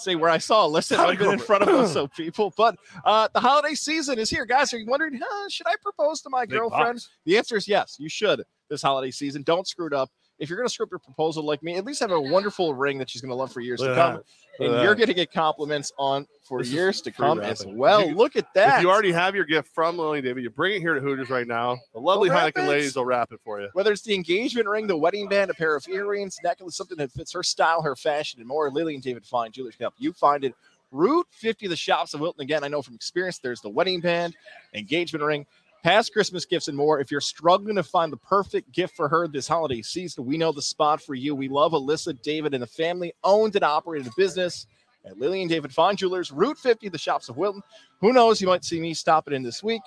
say 0.00 0.16
where 0.16 0.30
I 0.30 0.38
saw. 0.38 0.68
Not 0.68 0.90
I've 0.92 1.18
been 1.18 1.32
in 1.32 1.38
front 1.50 1.62
of 1.62 1.68
us, 1.68 1.92
so 1.92 2.08
people. 2.08 2.52
But 2.56 2.76
uh, 3.04 3.28
the 3.32 3.40
holiday 3.40 3.74
season 3.74 4.18
is 4.18 4.30
here, 4.30 4.44
guys. 4.46 4.72
Are 4.72 4.78
you 4.78 4.86
wondering, 4.86 5.20
huh, 5.22 5.48
should 5.48 5.66
I 5.66 5.74
propose 5.82 6.20
to 6.22 6.30
my 6.30 6.46
Big 6.46 6.58
girlfriend? 6.58 6.94
bucks. 6.96 7.08
The 7.24 7.38
answer 7.38 7.56
is 7.56 7.68
yes. 7.68 7.96
You 7.98 8.08
should 8.08 8.42
this 8.68 8.82
holiday 8.82 9.10
season. 9.10 9.42
Don't 9.42 9.66
screw 9.66 9.86
it 9.86 9.92
up. 9.92 10.10
If 10.40 10.48
you're 10.48 10.56
going 10.56 10.66
to 10.66 10.72
screw 10.72 10.84
up 10.86 10.90
your 10.90 10.98
proposal 10.98 11.44
like 11.44 11.62
me, 11.62 11.76
at 11.76 11.84
least 11.84 12.00
have 12.00 12.10
a 12.10 12.20
wonderful 12.20 12.74
ring 12.74 12.98
that 12.98 13.10
she's 13.10 13.20
going 13.20 13.28
to 13.30 13.34
love 13.36 13.52
for 13.52 13.60
years 13.60 13.78
Look 13.80 13.90
to 13.90 13.94
come. 13.94 14.14
that. 14.14 14.64
And 14.64 14.74
at 14.74 14.82
you're 14.82 14.94
going 14.94 15.08
to 15.08 15.14
get 15.14 15.30
compliments 15.32 15.92
on 15.98 16.26
for 16.42 16.58
This 16.60 16.70
years 16.72 17.00
to 17.02 17.10
come 17.10 17.40
as 17.40 17.64
well. 17.66 18.08
You- 18.08 18.14
Look 18.14 18.36
at 18.36 18.52
that. 18.54 18.78
If 18.78 18.82
you 18.82 18.90
already 18.90 19.12
have 19.12 19.34
your 19.34 19.44
gift 19.44 19.68
from 19.74 19.98
Lily 19.98 20.20
David, 20.22 20.42
you 20.42 20.50
bring 20.50 20.74
it 20.76 20.80
here 20.80 20.94
to 20.94 21.00
Hooters 21.00 21.30
right 21.30 21.46
now. 21.46 21.78
The 21.94 22.00
lovely 22.00 22.28
Heineken 22.30 22.66
ladies 22.66 22.96
will 22.96 23.04
wrap 23.04 23.32
it 23.32 23.40
for 23.44 23.60
you. 23.60 23.68
Whether 23.74 23.92
it's 23.92 24.02
the 24.02 24.14
engagement 24.14 24.66
ring, 24.66 24.86
the 24.86 24.96
wedding 24.96 25.28
band, 25.28 25.50
a 25.50 25.54
pair 25.54 25.76
of 25.76 25.86
earrings, 25.88 26.38
necklace, 26.42 26.76
something 26.76 26.96
that 26.98 27.12
fits 27.12 27.32
her 27.32 27.42
style, 27.42 27.82
her 27.82 27.94
fashion, 27.94 28.40
and 28.40 28.48
more, 28.48 28.70
Lily 28.70 28.94
and 28.94 29.02
David 29.02 29.24
Fine 29.26 29.52
Jewelers 29.52 29.76
can 29.76 29.84
help 29.84 29.94
you 29.98 30.12
find 30.12 30.44
it. 30.44 30.54
Route 30.92 31.28
50, 31.30 31.66
of 31.66 31.70
the 31.70 31.76
shops 31.76 32.14
of 32.14 32.20
Wilton. 32.20 32.42
Again, 32.42 32.64
I 32.64 32.68
know 32.68 32.82
from 32.82 32.96
experience, 32.96 33.38
there's 33.38 33.60
the 33.60 33.68
wedding 33.68 34.00
band, 34.00 34.34
engagement 34.74 35.24
ring, 35.24 35.46
past 35.82 36.12
Christmas 36.12 36.44
gifts, 36.44 36.68
and 36.68 36.76
more. 36.76 37.00
If 37.00 37.10
you're 37.10 37.20
struggling 37.20 37.76
to 37.76 37.82
find 37.82 38.12
the 38.12 38.16
perfect 38.16 38.72
gift 38.72 38.94
for 38.94 39.08
her 39.08 39.26
this 39.28 39.48
holiday 39.48 39.82
season, 39.82 40.24
we 40.24 40.38
know 40.38 40.52
the 40.52 40.62
spot 40.62 41.00
for 41.02 41.14
you. 41.14 41.34
We 41.34 41.48
love 41.48 41.72
Alyssa, 41.72 42.20
David, 42.22 42.54
and 42.54 42.62
the 42.62 42.66
family 42.66 43.12
owned 43.24 43.54
and 43.56 43.64
operated 43.64 44.08
a 44.08 44.12
business 44.16 44.66
at 45.04 45.18
Lily 45.18 45.40
and 45.40 45.50
David 45.50 45.72
Fine 45.72 45.96
Jewelers, 45.96 46.30
Route 46.30 46.58
50, 46.58 46.88
the 46.88 46.98
shops 46.98 47.28
of 47.28 47.36
Wilton. 47.36 47.62
Who 48.00 48.12
knows? 48.12 48.40
You 48.40 48.46
might 48.46 48.64
see 48.64 48.80
me 48.80 48.94
stopping 48.94 49.34
in 49.34 49.42
this 49.42 49.62
week 49.62 49.82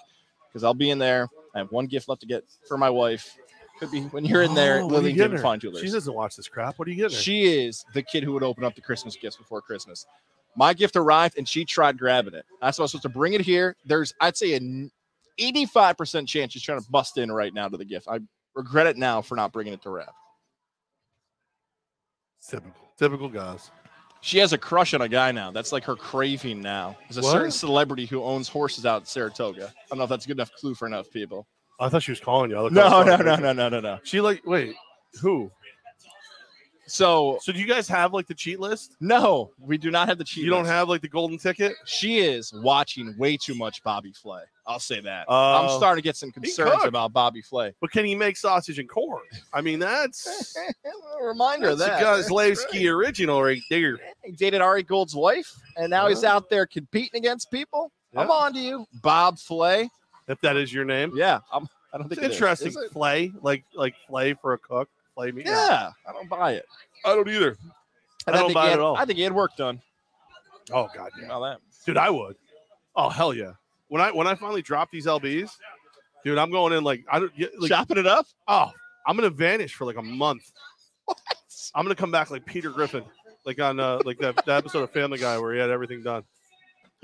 because 0.47 0.63
I'll 0.63 0.73
be 0.73 0.89
in 0.89 0.99
there. 0.99 1.27
I 1.53 1.59
have 1.59 1.71
one 1.71 1.85
gift 1.85 2.09
left 2.09 2.21
to 2.21 2.27
get 2.27 2.43
for 2.67 2.77
my 2.77 2.89
wife. 2.89 3.37
Could 3.79 3.91
be 3.91 4.01
when 4.01 4.25
you're 4.25 4.43
in 4.43 4.51
oh, 4.51 4.55
there, 4.55 4.79
Oh, 4.79 4.85
what 4.85 4.95
Lily 4.95 5.09
and 5.11 5.19
David? 5.19 5.41
Fine 5.41 5.59
Jewelers. 5.59 5.81
She 5.81 5.91
doesn't 5.91 6.13
watch 6.13 6.35
this 6.35 6.47
crap. 6.47 6.77
What 6.77 6.87
are 6.87 6.91
you 6.91 6.97
getting? 6.97 7.15
her? 7.15 7.21
She 7.21 7.65
is 7.65 7.85
the 7.93 8.03
kid 8.03 8.23
who 8.23 8.33
would 8.33 8.43
open 8.43 8.63
up 8.63 8.75
the 8.75 8.81
Christmas 8.81 9.15
gifts 9.15 9.35
before 9.35 9.61
Christmas. 9.61 10.05
My 10.55 10.73
gift 10.73 10.95
arrived 10.95 11.37
and 11.37 11.47
she 11.47 11.65
tried 11.65 11.97
grabbing 11.97 12.35
it. 12.35 12.45
That's 12.61 12.77
why 12.77 12.83
I 12.83 12.85
was 12.85 12.91
supposed 12.91 13.03
to 13.03 13.09
bring 13.09 13.33
it 13.33 13.41
here. 13.41 13.75
There's, 13.85 14.13
I'd 14.21 14.37
say, 14.37 14.53
an 14.53 14.91
85% 15.39 16.27
chance 16.27 16.53
she's 16.53 16.61
trying 16.61 16.79
to 16.81 16.89
bust 16.89 17.17
in 17.17 17.31
right 17.31 17.53
now 17.53 17.67
to 17.67 17.77
the 17.77 17.85
gift. 17.85 18.07
I 18.09 18.19
regret 18.55 18.87
it 18.87 18.97
now 18.97 19.21
for 19.21 19.35
not 19.35 19.51
bringing 19.51 19.73
it 19.73 19.81
to 19.83 19.89
wrap. 19.89 20.13
Typical, 22.47 22.73
typical 22.97 23.29
guys. 23.29 23.71
She 24.21 24.37
has 24.37 24.53
a 24.53 24.57
crush 24.57 24.93
on 24.93 25.01
a 25.01 25.09
guy 25.09 25.31
now. 25.31 25.51
That's 25.51 25.71
like 25.71 25.83
her 25.85 25.95
craving 25.95 26.61
now. 26.61 26.95
There's 27.09 27.17
a 27.17 27.21
What? 27.21 27.31
certain 27.31 27.51
celebrity 27.51 28.05
who 28.05 28.23
owns 28.23 28.47
horses 28.47 28.85
out 28.85 29.01
in 29.01 29.05
Saratoga. 29.05 29.67
I 29.67 29.81
don't 29.89 29.97
know 29.97 30.05
if 30.05 30.09
that's 30.09 30.25
a 30.25 30.27
good 30.27 30.37
enough 30.37 30.51
clue 30.59 30.75
for 30.75 30.87
enough 30.87 31.09
people. 31.11 31.45
I 31.79 31.89
thought 31.89 32.03
she 32.03 32.11
was 32.11 32.19
calling 32.21 32.49
you. 32.51 32.57
I 32.57 32.69
No, 32.69 33.03
no, 33.03 33.17
no, 33.17 33.35
no, 33.35 33.51
no, 33.53 33.69
no, 33.69 33.79
no. 33.79 33.99
She 34.03 34.21
like 34.21 34.41
wait, 34.45 34.75
who? 35.21 35.51
So 36.85 37.37
So 37.41 37.51
do 37.51 37.59
you 37.59 37.65
guys 37.67 37.87
have 37.87 38.13
like 38.13 38.27
the 38.27 38.33
cheat 38.33 38.59
list? 38.59 38.95
no, 38.99 39.51
we 39.59 39.77
do 39.77 39.89
not 39.91 40.07
have 40.09 40.17
the 40.17 40.23
cheat. 40.23 40.43
you 40.43 40.49
don't 40.49 40.63
list. 40.63 40.71
have 40.73 40.89
like 40.89 41.01
the 41.01 41.07
golden 41.07 41.37
ticket? 41.37 41.73
She 41.85 42.19
is 42.19 42.51
watching 42.53 43.15
way 43.17 43.37
too 43.37 43.55
much 43.55 43.81
Bobby 43.83 44.11
Flay. 44.11 44.41
I'll 44.67 44.79
say 44.79 45.01
that. 45.01 45.25
Oh. 45.27 45.63
I'm 45.63 45.77
starting 45.77 46.01
to 46.01 46.05
get 46.05 46.15
some 46.15 46.31
concerns 46.31 46.83
about 46.85 47.11
Bobby 47.13 47.41
Flay. 47.41 47.73
But 47.81 47.91
can 47.91 48.05
he 48.05 48.15
make 48.15 48.37
sausage 48.37 48.79
and 48.79 48.87
corn? 48.89 49.21
I 49.53 49.61
mean, 49.61 49.79
that's 49.79 50.55
A 51.21 51.23
reminder 51.25 51.69
of 51.69 51.77
that's 51.77 52.01
that. 52.01 52.01
a 52.01 52.33
Guzlevsky 52.33 52.91
original 52.93 53.41
right 53.43 53.61
there. 53.69 53.97
He 54.23 54.31
dated 54.31 54.61
Ari 54.61 54.83
Gold's 54.83 55.15
wife, 55.15 55.51
and 55.77 55.89
now 55.89 56.07
he's 56.07 56.23
out 56.23 56.49
there 56.49 56.65
competing 56.65 57.19
against 57.19 57.51
people. 57.51 57.91
I'm 58.15 58.29
on 58.31 58.53
to 58.53 58.59
you, 58.59 58.85
Bob 59.01 59.37
Flay. 59.39 59.89
If 60.27 60.39
that 60.41 60.55
is 60.57 60.73
your 60.73 60.85
name, 60.85 61.11
Yeah, 61.15 61.39
I'm. 61.51 61.67
I 61.93 61.97
don't 61.97 62.07
it's 62.07 62.15
think 62.15 62.25
it 62.25 62.31
is. 62.31 62.37
interesting. 62.37 62.73
It? 62.83 62.91
Flay, 62.91 63.31
like 63.41 63.63
like 63.75 63.93
flay 64.07 64.33
for 64.33 64.53
a 64.53 64.57
cook. 64.57 64.89
Flay 65.15 65.31
meat. 65.31 65.45
Yeah, 65.45 65.91
I 66.07 66.11
don't 66.11 66.29
buy 66.29 66.53
it. 66.53 66.65
I 67.05 67.15
don't 67.15 67.29
either. 67.29 67.57
And 68.27 68.35
I 68.35 68.39
don't 68.39 68.47
think 68.47 68.55
buy 68.55 68.61
he 68.63 68.67
it 68.67 68.71
had, 68.71 68.79
at 68.79 68.83
all. 68.83 68.95
I 68.97 69.05
think 69.05 69.17
he 69.17 69.23
had 69.23 69.33
work 69.33 69.55
done. 69.57 69.81
Oh 70.71 70.87
god, 70.95 71.11
yeah. 71.21 71.29
All 71.29 71.41
that. 71.41 71.59
dude, 71.85 71.97
I 71.97 72.09
would. 72.09 72.35
Oh 72.95 73.09
hell 73.09 73.33
yeah. 73.33 73.51
When 73.89 74.01
I 74.01 74.11
when 74.11 74.27
I 74.27 74.35
finally 74.35 74.61
drop 74.61 74.89
these 74.91 75.05
lbs, 75.05 75.51
dude, 76.23 76.37
I'm 76.37 76.51
going 76.51 76.73
in 76.73 76.83
like 76.83 77.03
I 77.11 77.19
don't 77.19 77.31
like 77.59 77.69
Chopping 77.69 77.97
it 77.97 78.07
up. 78.07 78.25
oh 78.47 78.71
I'm 79.05 79.15
gonna 79.17 79.29
vanish 79.29 79.75
for 79.75 79.85
like 79.85 79.97
a 79.97 80.01
month. 80.01 80.51
I'm 81.75 81.83
gonna 81.83 81.95
come 81.95 82.11
back 82.11 82.31
like 82.31 82.45
Peter 82.45 82.69
Griffin, 82.69 83.03
like 83.45 83.59
on 83.59 83.79
uh 83.79 83.99
like 84.05 84.19
that, 84.19 84.37
that 84.45 84.57
episode 84.57 84.83
of 84.83 84.91
Family 84.91 85.17
Guy 85.17 85.37
where 85.37 85.53
he 85.53 85.59
had 85.59 85.69
everything 85.69 86.01
done. 86.01 86.23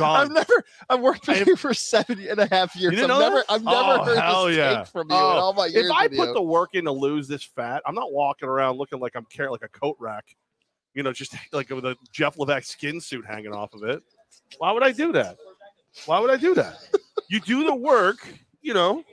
I've 0.00 0.30
never. 0.30 0.64
I've 0.88 1.00
worked 1.00 1.26
with 1.28 1.38
I- 1.42 1.44
you 1.44 1.56
for 1.56 1.72
seven 1.74 2.18
and 2.28 2.38
a 2.38 2.46
half 2.46 2.74
years. 2.76 2.94
I've 3.00 3.08
never. 3.08 3.36
that? 3.36 3.44
I've 3.48 3.62
never 3.62 3.76
Oh, 3.76 4.04
heard 4.04 4.48
this 4.50 4.56
yeah. 4.56 4.76
take 4.78 4.86
from 4.88 5.10
you 5.10 5.16
Oh, 5.16 5.30
in 5.32 5.36
all 5.38 5.52
my 5.52 5.66
years. 5.66 5.86
if 5.86 5.92
I 5.92 6.08
put 6.08 6.28
you. 6.28 6.34
the 6.34 6.42
work 6.42 6.74
in 6.74 6.84
to 6.84 6.92
lose 6.92 7.28
this 7.28 7.42
fat, 7.42 7.82
I'm 7.86 7.94
not 7.94 8.12
walking 8.12 8.48
around 8.48 8.76
looking 8.78 9.00
like 9.00 9.14
I'm 9.16 9.24
carrying 9.26 9.52
like 9.52 9.62
a 9.64 9.68
coat 9.68 9.96
rack, 9.98 10.24
you 10.94 11.02
know, 11.02 11.12
just 11.12 11.34
like 11.52 11.70
with 11.70 11.84
a 11.84 11.96
Jeff 12.12 12.36
Levac 12.36 12.64
skin 12.64 13.00
suit 13.00 13.24
hanging 13.26 13.52
off 13.52 13.74
of 13.74 13.82
it. 13.84 14.02
Why 14.58 14.72
would 14.72 14.82
I 14.82 14.92
do 14.92 15.12
that? 15.12 15.36
Why 16.06 16.18
would 16.20 16.30
I 16.30 16.36
do 16.36 16.54
that? 16.54 16.76
you 17.28 17.40
do 17.40 17.64
the 17.64 17.74
work, 17.74 18.18
you 18.62 18.74
know. 18.74 19.04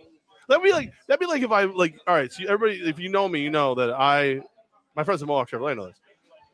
That'd 0.47 0.63
be 0.63 0.71
like 0.71 0.91
that'd 1.07 1.19
be 1.19 1.25
like 1.25 1.41
if 1.41 1.51
I 1.51 1.63
like 1.63 1.95
all 2.07 2.13
right. 2.15 2.31
So 2.31 2.43
everybody, 2.47 2.87
if 2.87 2.99
you 2.99 3.09
know 3.09 3.27
me, 3.27 3.39
you 3.41 3.49
know 3.49 3.73
that 3.75 3.91
I, 3.91 4.41
my 4.95 5.03
friends 5.03 5.21
at 5.23 5.27
Mohawk 5.27 5.49
Chevrolet 5.49 5.75
know 5.75 5.87
this. 5.87 5.97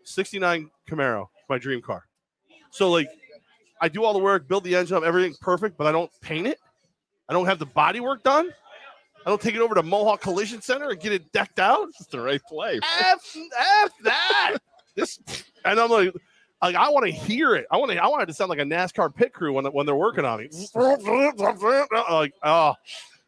69 0.03 0.69
Camaro, 0.89 1.27
my 1.49 1.57
dream 1.57 1.81
car. 1.81 2.05
So 2.71 2.89
like, 2.89 3.07
I 3.81 3.89
do 3.89 4.03
all 4.03 4.13
the 4.13 4.19
work, 4.19 4.47
build 4.47 4.63
the 4.63 4.75
engine 4.75 4.95
up, 4.95 5.03
everything 5.03 5.35
perfect, 5.41 5.77
but 5.77 5.87
I 5.87 5.91
don't 5.91 6.11
paint 6.21 6.47
it. 6.47 6.59
I 7.27 7.33
don't 7.33 7.45
have 7.47 7.59
the 7.59 7.65
body 7.65 7.99
work 7.99 8.23
done. 8.23 8.51
I 9.25 9.29
don't 9.29 9.41
take 9.41 9.55
it 9.55 9.61
over 9.61 9.75
to 9.75 9.83
Mohawk 9.83 10.21
Collision 10.21 10.61
Center 10.61 10.89
and 10.89 10.99
get 10.99 11.11
it 11.11 11.31
decked 11.31 11.59
out. 11.59 11.89
It's 11.89 12.07
the 12.07 12.19
right 12.19 12.41
play. 12.47 12.79
F, 12.83 13.35
F 13.83 13.91
that. 14.03 14.57
This, 14.93 15.19
and 15.63 15.79
I'm 15.79 15.89
like, 15.89 16.13
like 16.61 16.75
I 16.75 16.89
want 16.89 17.05
to 17.05 17.11
hear 17.13 17.55
it. 17.55 17.65
I 17.71 17.77
want 17.77 17.93
to. 17.93 17.97
I 17.97 18.07
want 18.07 18.23
it 18.23 18.25
to 18.25 18.33
sound 18.33 18.49
like 18.49 18.59
a 18.59 18.63
NASCAR 18.63 19.15
pit 19.15 19.31
crew 19.31 19.53
when 19.53 19.63
when 19.67 19.85
they're 19.85 19.95
working 19.95 20.25
on 20.25 20.39
me. 20.39 20.49
like, 22.11 22.33
oh, 22.43 22.73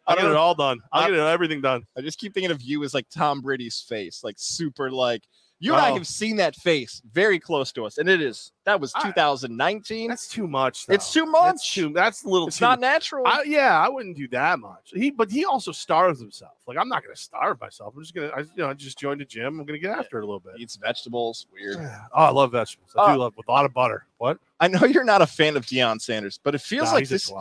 I'll 0.05 0.15
get 0.17 0.25
it 0.25 0.35
all 0.35 0.55
done. 0.55 0.81
I'll 0.91 1.07
get 1.07 1.13
it, 1.13 1.19
everything 1.19 1.61
done. 1.61 1.83
I 1.97 2.01
just 2.01 2.19
keep 2.19 2.33
thinking 2.33 2.51
of 2.51 2.61
you 2.61 2.83
as 2.83 2.93
like 2.93 3.07
Tom 3.09 3.39
Brady's 3.39 3.79
face, 3.79 4.25
like 4.25 4.35
super 4.37 4.91
like 4.91 5.23
you 5.63 5.73
and 5.73 5.81
I 5.81 5.91
have 5.91 6.05
seen 6.07 6.35
that 6.37 6.55
face 6.55 7.01
very 7.11 7.39
close 7.39 7.71
to 7.73 7.85
us, 7.85 7.97
and 7.97 8.09
it 8.09 8.21
is 8.21 8.51
that 8.65 8.79
was 8.79 8.91
I- 8.95 9.03
2019. 9.07 10.09
That's 10.09 10.27
too 10.27 10.47
much. 10.47 10.85
Though. 10.85 10.93
It's 10.93 11.11
too 11.11 11.21
That's 11.25 11.31
much. 11.31 11.73
too. 11.73 11.89
That's 11.93 12.23
a 12.23 12.27
little. 12.29 12.47
it's 12.47 12.61
not 12.61 12.79
natural. 12.79 13.25
I, 13.27 13.43
yeah, 13.45 13.79
I 13.79 13.89
wouldn't 13.89 14.17
do 14.17 14.27
that 14.29 14.59
much. 14.59 14.91
He, 14.93 15.09
but 15.11 15.29
he 15.31 15.45
also 15.45 15.71
starves 15.71 16.19
himself. 16.19 16.53
Like 16.67 16.77
I'm 16.77 16.87
not 16.89 17.03
going 17.03 17.15
to 17.15 17.21
starve 17.21 17.59
myself. 17.61 17.93
I'm 17.95 18.01
just 18.03 18.13
gonna, 18.13 18.27
I, 18.35 18.39
you 18.39 18.47
know, 18.57 18.69
I 18.69 18.73
just 18.73 18.97
joined 18.97 19.21
a 19.21 19.25
gym. 19.25 19.59
I'm 19.59 19.65
going 19.65 19.79
to 19.79 19.79
get 19.79 19.97
after 19.97 20.17
it 20.19 20.23
a 20.23 20.25
little 20.25 20.39
bit. 20.39 20.53
Eats 20.59 20.75
vegetables. 20.75 21.47
Weird. 21.53 21.77
Oh, 21.79 21.89
I 22.13 22.29
love 22.29 22.51
vegetables. 22.51 22.91
I 22.97 23.01
Uh, 23.01 23.13
do 23.13 23.19
love 23.19 23.33
with 23.37 23.47
a 23.47 23.51
lot 23.51 23.65
of 23.65 23.73
butter. 23.73 24.05
What? 24.17 24.39
I 24.59 24.67
know 24.67 24.85
you're 24.85 25.03
not 25.03 25.21
a 25.21 25.27
fan 25.27 25.57
of 25.57 25.65
Deion 25.65 25.99
Sanders, 26.01 26.39
but 26.43 26.55
it 26.55 26.61
feels 26.61 26.89
Nah, 26.89 26.93
like 26.95 27.07
this. 27.07 27.31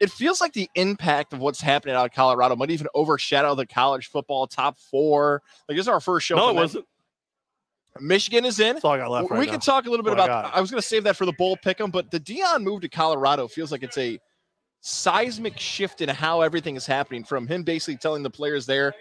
It 0.00 0.10
feels 0.10 0.40
like 0.40 0.54
the 0.54 0.70
impact 0.76 1.34
of 1.34 1.40
what's 1.40 1.60
happening 1.60 1.94
out 1.94 2.06
of 2.06 2.12
Colorado 2.12 2.56
might 2.56 2.70
even 2.70 2.86
overshadow 2.94 3.54
the 3.54 3.66
college 3.66 4.06
football 4.08 4.46
top 4.46 4.78
four. 4.78 5.42
Like 5.68 5.76
this 5.76 5.84
is 5.84 5.88
our 5.88 6.00
first 6.00 6.26
show. 6.26 6.36
No, 6.36 6.48
it 6.48 6.54
wasn't. 6.54 6.86
Michigan 8.00 8.44
is 8.44 8.60
in. 8.60 8.74
That's 8.74 8.84
all 8.84 8.92
I 8.92 8.98
got 8.98 9.10
left. 9.10 9.30
we 9.30 9.38
right 9.38 9.44
can 9.46 9.54
now. 9.54 9.58
talk 9.60 9.86
a 9.86 9.90
little 9.90 10.04
bit 10.04 10.10
I 10.12 10.24
about. 10.24 10.44
got. 10.44 10.56
I, 10.56 10.60
was 10.60 10.70
going 10.70 10.80
to 10.80 10.86
save 10.86 11.04
that 11.04 11.16
for 11.16 11.26
the 11.26 11.32
bowl 11.32 11.56
pick'em, 11.56 11.90
but 11.92 12.10
the 12.10 12.20
Deion 12.20 12.62
move 12.62 12.80
to 12.82 12.88
Colorado 12.88 13.48
feels 13.48 13.70
like 13.72 13.82
it's 13.82 13.98
a 13.98 14.18
seismic 14.80 15.58
shift 15.58 16.00
in 16.00 16.08
how 16.08 16.40
everything 16.40 16.76
is 16.76 16.86
happening. 16.86 17.24
From 17.24 17.46
him 17.46 17.62
basically 17.62 17.96
telling 17.96 18.22
the 18.22 18.30
players 18.30 18.66
there, 18.66 18.94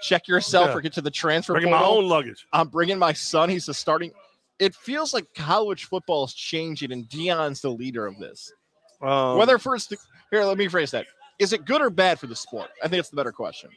check 0.00 0.28
yourself 0.28 0.68
Yeah. 0.68 0.74
or 0.76 0.80
get 0.80 0.92
to 0.94 1.00
the 1.00 1.10
transfer 1.10 1.52
Bringing 1.54 1.70
my 1.70 1.82
own 1.82 2.08
luggage. 2.08 2.46
I'm 2.52 2.68
bringing 2.68 2.98
my 2.98 3.12
son. 3.12 3.48
He's 3.48 3.66
the 3.66 3.74
starting. 3.74 4.12
It 4.58 4.74
feels 4.74 5.14
like 5.14 5.26
college 5.34 5.84
football 5.84 6.24
is 6.24 6.34
changing, 6.34 6.90
and 6.92 7.04
Deion's 7.08 7.60
the 7.60 7.70
leader 7.70 8.06
of 8.06 8.18
this. 8.18 8.52
Um, 9.00 9.38
Whether 9.38 9.58
first 9.58 9.94
here, 10.30 10.44
let 10.44 10.58
me 10.58 10.66
phrase 10.66 10.90
that: 10.90 11.06
is 11.38 11.52
it 11.52 11.64
good 11.64 11.80
or 11.80 11.90
bad 11.90 12.18
for 12.18 12.26
the 12.26 12.34
sport? 12.34 12.70
I 12.82 12.88
think 12.88 12.98
it's 12.98 13.10
the 13.10 13.16
better 13.16 13.30
question. 13.30 13.70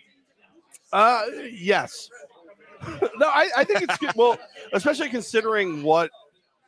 Uh, 0.92 1.22
yes. 1.52 2.10
No, 3.18 3.28
I, 3.28 3.50
I 3.58 3.64
think 3.64 3.84
it's 3.84 3.98
good. 3.98 4.12
Well, 4.16 4.38
especially 4.74 5.10
considering 5.10 5.84
what 5.84 6.10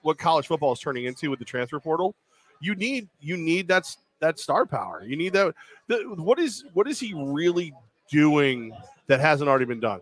what 0.02 0.18
college 0.18 0.48
football 0.48 0.74
is 0.74 0.80
turning 0.80 1.06
into 1.06 1.30
with 1.30 1.40
the 1.40 1.46
transfer 1.46 1.80
portal, 1.80 2.16
you 2.62 2.76
need 2.76 3.10
you 3.20 3.38
need 3.38 3.68
that's 3.68 3.98
that 4.20 4.40
star 4.40 4.66
power. 4.66 5.04
You 5.06 5.16
need 5.16 5.34
that. 5.34 5.54
The, 5.88 6.04
what 6.18 6.40
is 6.40 6.66
what 6.74 6.88
is 6.88 7.00
he 7.00 7.14
really 7.16 7.74
doing 8.10 8.76
that 9.08 9.20
hasn't 9.20 9.50
already 9.50 9.66
been 9.66 9.80
done? 9.80 10.02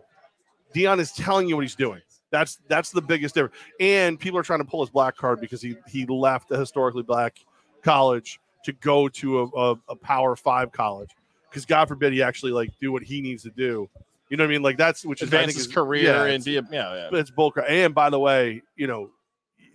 Deion 0.74 0.98
is 1.00 1.12
telling 1.12 1.48
you 1.48 1.56
what 1.56 1.62
he's 1.62 1.74
doing. 1.74 2.00
That's 2.30 2.58
that's 2.68 2.90
the 2.90 3.02
biggest 3.02 3.34
difference. 3.34 3.54
And 3.80 4.18
people 4.18 4.38
are 4.38 4.42
trying 4.42 4.60
to 4.60 4.64
pull 4.64 4.80
his 4.80 4.90
black 4.90 5.16
card 5.16 5.40
because 5.40 5.60
he 5.60 5.76
he 5.86 6.06
left 6.06 6.50
a 6.50 6.58
historically 6.58 7.02
black 7.02 7.38
college 7.82 8.40
to 8.64 8.72
go 8.74 9.08
to 9.08 9.40
a, 9.40 9.46
a, 9.46 9.78
a 9.90 9.96
power 9.96 10.36
five 10.36 10.72
college. 10.72 11.10
Because 11.50 11.66
God 11.66 11.88
forbid 11.88 12.12
he 12.12 12.22
actually 12.22 12.52
like 12.52 12.70
do 12.80 12.92
what 12.92 13.02
he 13.02 13.20
needs 13.20 13.42
to 13.42 13.50
do 13.50 13.88
You 14.32 14.38
know 14.38 14.44
what 14.44 14.48
I 14.48 14.52
mean? 14.54 14.62
Like 14.62 14.78
that's 14.78 15.04
which 15.04 15.20
is 15.20 15.28
advance 15.28 15.48
think 15.48 15.58
his 15.58 15.66
is- 15.66 15.74
career 15.74 16.04
yeah, 16.04 16.24
and 16.24 16.42
be 16.42 16.56
a, 16.56 16.62
yeah, 16.72 17.08
yeah. 17.12 17.18
it's 17.18 17.30
bullcrap. 17.30 17.66
And 17.68 17.94
by 17.94 18.08
the 18.08 18.18
way, 18.18 18.62
you 18.76 18.86
know, 18.86 19.10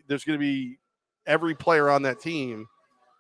there's 0.08 0.24
going 0.24 0.39
to 0.39 0.43
be 0.43 0.80
every 1.28 1.53
player 1.53 1.91
on 1.91 2.01
that 2.01 2.20
team 2.20 2.66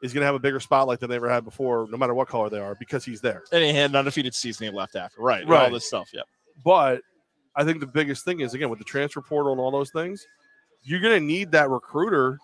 is 0.01 0.13
going 0.13 0.21
to 0.21 0.25
have 0.25 0.33
a 0.33 0.39
bigger 0.39 0.59
spotlight 0.59 0.99
than 0.99 1.11
they 1.11 1.15
ever 1.15 1.29
had 1.29 1.45
before, 1.45 1.85
no 1.91 1.97
matter 1.97 2.15
what 2.15 2.27
color 2.27 2.49
they 2.49 2.57
are, 2.57 2.75
because 2.79 3.05
he's 3.05 3.21
there. 3.21 3.43
And 3.51 3.63
he 3.63 3.71
had 3.71 3.91
an 3.91 3.95
undefeated 3.95 4.33
season 4.33 4.65
he 4.65 4.73
left 4.75 4.95
after. 4.95 5.21
Right. 5.21 5.41
and 5.43 5.51
All 5.51 5.57
Right. 5.59 5.71
this 5.71 5.85
stuff. 5.85 6.09
Yeah. 6.11 6.21
But 6.65 7.01
I 7.55 7.63
think 7.63 7.81
the 7.81 7.85
biggest 7.87 8.25
thing 8.25 8.39
is 8.39 8.55
again 8.55 8.71
with 8.71 8.79
the 8.79 8.85
transfer 8.85 9.21
portal 9.21 9.51
and 9.51 9.61
all 9.61 9.69
those 9.69 9.91
things, 9.91 10.25
you're 10.81 11.01
going 11.01 11.19
to 11.19 11.23
need 11.23 11.51
that 11.51 11.69
recruiter 11.69 12.39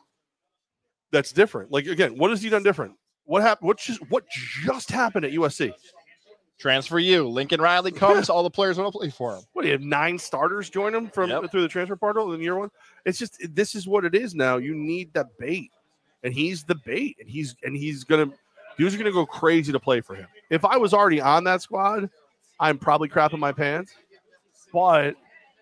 that's 1.11 1.31
different. 1.31 1.71
Like 1.71 1.87
again, 1.87 2.15
what 2.15 2.29
has 2.29 2.43
he 2.43 2.49
done 2.49 2.61
different? 2.61 2.93
What 3.25 3.41
happened? 3.41 3.67
What 3.69 3.79
just 3.79 4.07
what 4.11 4.23
just 4.29 4.91
happened 4.91 5.25
at 5.25 5.31
USC? 5.31 5.73
Transfer 6.63 6.97
you. 6.97 7.27
Lincoln 7.27 7.59
Riley 7.59 7.91
comes. 7.91 8.29
All 8.29 8.41
the 8.41 8.49
players 8.49 8.77
want 8.77 8.93
to 8.93 8.97
play 8.97 9.09
for 9.09 9.35
him. 9.35 9.43
What 9.51 9.63
do 9.63 9.67
you 9.67 9.73
have 9.73 9.81
nine 9.81 10.17
starters 10.17 10.69
join 10.69 10.95
him 10.95 11.09
from 11.09 11.29
Yep. 11.29 11.51
through 11.51 11.61
the 11.61 11.67
transfer 11.67 11.97
portal 11.97 12.31
in 12.31 12.39
year 12.39 12.57
one? 12.57 12.71
It's 13.03 13.19
just 13.19 13.37
this 13.53 13.75
is 13.75 13.85
what 13.85 14.05
it 14.05 14.15
is 14.15 14.33
now. 14.33 14.55
You 14.55 14.73
need 14.73 15.13
the 15.13 15.27
bait, 15.37 15.71
and 16.23 16.33
he's 16.33 16.63
the 16.63 16.75
bait, 16.75 17.17
and 17.19 17.27
he's 17.27 17.57
and 17.65 17.75
he's 17.75 18.05
gonna 18.05 18.31
dudes 18.77 18.95
are 18.95 18.97
gonna 18.97 19.11
go 19.11 19.25
crazy 19.25 19.73
to 19.73 19.79
play 19.81 19.99
for 19.99 20.15
him. 20.15 20.25
If 20.49 20.63
I 20.63 20.77
was 20.77 20.93
already 20.93 21.19
on 21.19 21.43
that 21.43 21.61
squad, 21.61 22.09
I'm 22.61 22.77
probably 22.77 23.09
crapping 23.09 23.39
my 23.39 23.51
pants. 23.51 23.93
But 24.71 25.17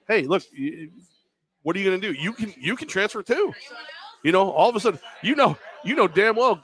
hey, 0.08 0.28
look, 0.28 0.44
what 1.64 1.76
are 1.76 1.80
you 1.80 1.86
gonna 1.86 2.00
do? 2.00 2.12
You 2.12 2.32
can 2.32 2.54
you 2.60 2.76
can 2.76 2.88
transfer 2.88 3.24
too. 3.24 3.56
You 4.22 4.32
know, 4.34 4.52
all 4.52 4.70
of 4.70 4.76
a 4.76 4.80
sudden, 4.80 5.00
you 5.24 5.36
know, 5.36 5.58
you 5.84 5.96
know 5.96 6.08
damn 6.08 6.36
well. 6.36 6.64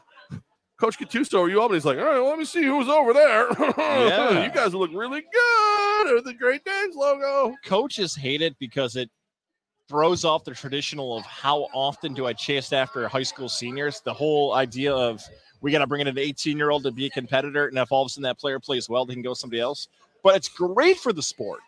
Coach 0.80 0.99
Catusto 0.99 1.39
or 1.39 1.49
you 1.49 1.59
up? 1.61 1.67
And 1.71 1.75
he's 1.75 1.86
like, 1.86 1.97
all 1.97 2.05
right, 2.05 2.19
well, 2.19 2.30
let 2.30 2.38
me 2.39 2.45
see 2.45 2.63
who's 2.63 2.88
over 2.88 3.13
there. 3.13 3.47
Yeah. 3.78 4.45
you 4.45 4.51
guys 4.51 4.73
look 4.73 4.91
really 4.93 5.21
good. 5.21 6.15
Or 6.15 6.21
the 6.21 6.34
Great 6.34 6.63
Danes 6.63 6.95
logo. 6.95 7.55
Coaches 7.65 8.15
hate 8.15 8.41
it 8.41 8.55
because 8.59 8.95
it 8.95 9.09
throws 9.89 10.23
off 10.25 10.43
the 10.43 10.53
traditional 10.53 11.17
of 11.17 11.25
how 11.25 11.67
often 11.73 12.13
do 12.13 12.25
I 12.28 12.34
chase 12.34 12.73
after 12.73 13.07
high 13.07 13.23
school 13.23 13.49
seniors. 13.49 14.01
The 14.01 14.13
whole 14.13 14.53
idea 14.53 14.93
of 14.93 15.23
we 15.61 15.71
got 15.71 15.80
to 15.80 15.88
bring 15.88 16.01
in 16.01 16.07
an 16.07 16.17
18 16.17 16.57
year 16.57 16.69
old 16.69 16.84
to 16.84 16.91
be 16.91 17.05
a 17.07 17.09
competitor, 17.09 17.67
and 17.67 17.78
if 17.78 17.91
all 17.91 18.03
of 18.03 18.07
a 18.07 18.09
sudden 18.09 18.23
that 18.23 18.38
player 18.39 18.59
plays 18.59 18.89
well, 18.89 19.05
they 19.05 19.13
can 19.13 19.23
go 19.23 19.34
somebody 19.34 19.59
else. 19.61 19.88
But 20.23 20.36
it's 20.36 20.47
great 20.49 20.97
for 20.97 21.13
the 21.13 21.23
sport 21.23 21.61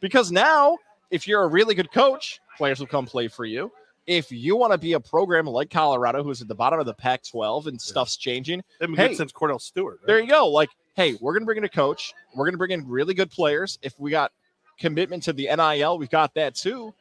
because 0.00 0.30
now, 0.30 0.76
if 1.10 1.26
you're 1.26 1.42
a 1.42 1.48
really 1.48 1.74
good 1.74 1.92
coach, 1.92 2.40
players 2.56 2.80
will 2.80 2.86
come 2.86 3.06
play 3.06 3.28
for 3.28 3.44
you. 3.44 3.70
If 4.10 4.32
you 4.32 4.56
want 4.56 4.72
to 4.72 4.78
be 4.78 4.94
a 4.94 5.00
program 5.00 5.46
like 5.46 5.70
Colorado, 5.70 6.24
who's 6.24 6.42
at 6.42 6.48
the 6.48 6.54
bottom 6.56 6.80
of 6.80 6.86
the 6.86 6.94
Pac 6.94 7.22
12 7.22 7.68
and 7.68 7.80
stuff's 7.80 8.16
changing, 8.16 8.60
They've 8.80 8.88
been 8.88 8.96
Hey. 8.96 9.08
good 9.08 9.16
since 9.18 9.30
Kordell 9.32 9.60
Stewart. 9.60 10.00
right? 10.00 10.06
there 10.08 10.18
you 10.18 10.26
go. 10.26 10.48
Like, 10.48 10.70
hey, 10.96 11.16
we're 11.20 11.32
going 11.32 11.42
to 11.42 11.46
bring 11.46 11.58
in 11.58 11.64
a 11.64 11.68
coach. 11.68 12.12
We're 12.34 12.44
going 12.44 12.54
to 12.54 12.58
bring 12.58 12.72
in 12.72 12.88
really 12.88 13.14
good 13.14 13.30
players. 13.30 13.78
If 13.82 13.94
we 14.00 14.10
got 14.10 14.32
commitment 14.80 15.22
to 15.22 15.32
the 15.32 15.48
NIL, 15.54 15.96
we've 15.96 16.10
got 16.10 16.34
that 16.34 16.56
too. 16.56 16.92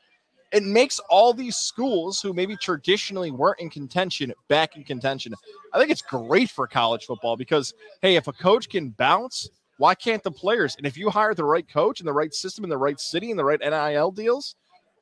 It 0.51 0.61
makes 0.61 0.99
all 1.09 1.33
these 1.33 1.55
schools 1.55 2.21
who 2.21 2.31
maybe 2.31 2.55
traditionally 2.55 3.31
weren't 3.31 3.59
in 3.59 3.71
contention 3.71 4.31
back 4.47 4.75
in 4.75 4.83
contention. 4.83 5.33
I 5.73 5.79
think 5.79 5.89
it's 5.89 6.03
great 6.03 6.51
for 6.51 6.67
college 6.67 7.05
football 7.05 7.35
because, 7.37 7.73
hey, 8.03 8.17
if 8.17 8.27
a 8.27 8.33
coach 8.33 8.69
can 8.69 8.89
bounce, 8.89 9.49
why 9.77 9.95
can't 9.95 10.21
the 10.21 10.31
players? 10.31 10.75
And 10.75 10.85
if 10.85 10.95
you 10.95 11.09
hire 11.09 11.33
the 11.33 11.43
right 11.43 11.67
coach 11.67 12.01
and 12.01 12.07
the 12.07 12.13
right 12.13 12.35
system 12.35 12.63
in 12.63 12.69
the 12.69 12.77
right 12.77 12.99
city 12.99 13.31
and 13.31 13.39
the 13.39 13.45
right 13.45 13.59
NIL 13.59 14.11
deals, 14.11 14.53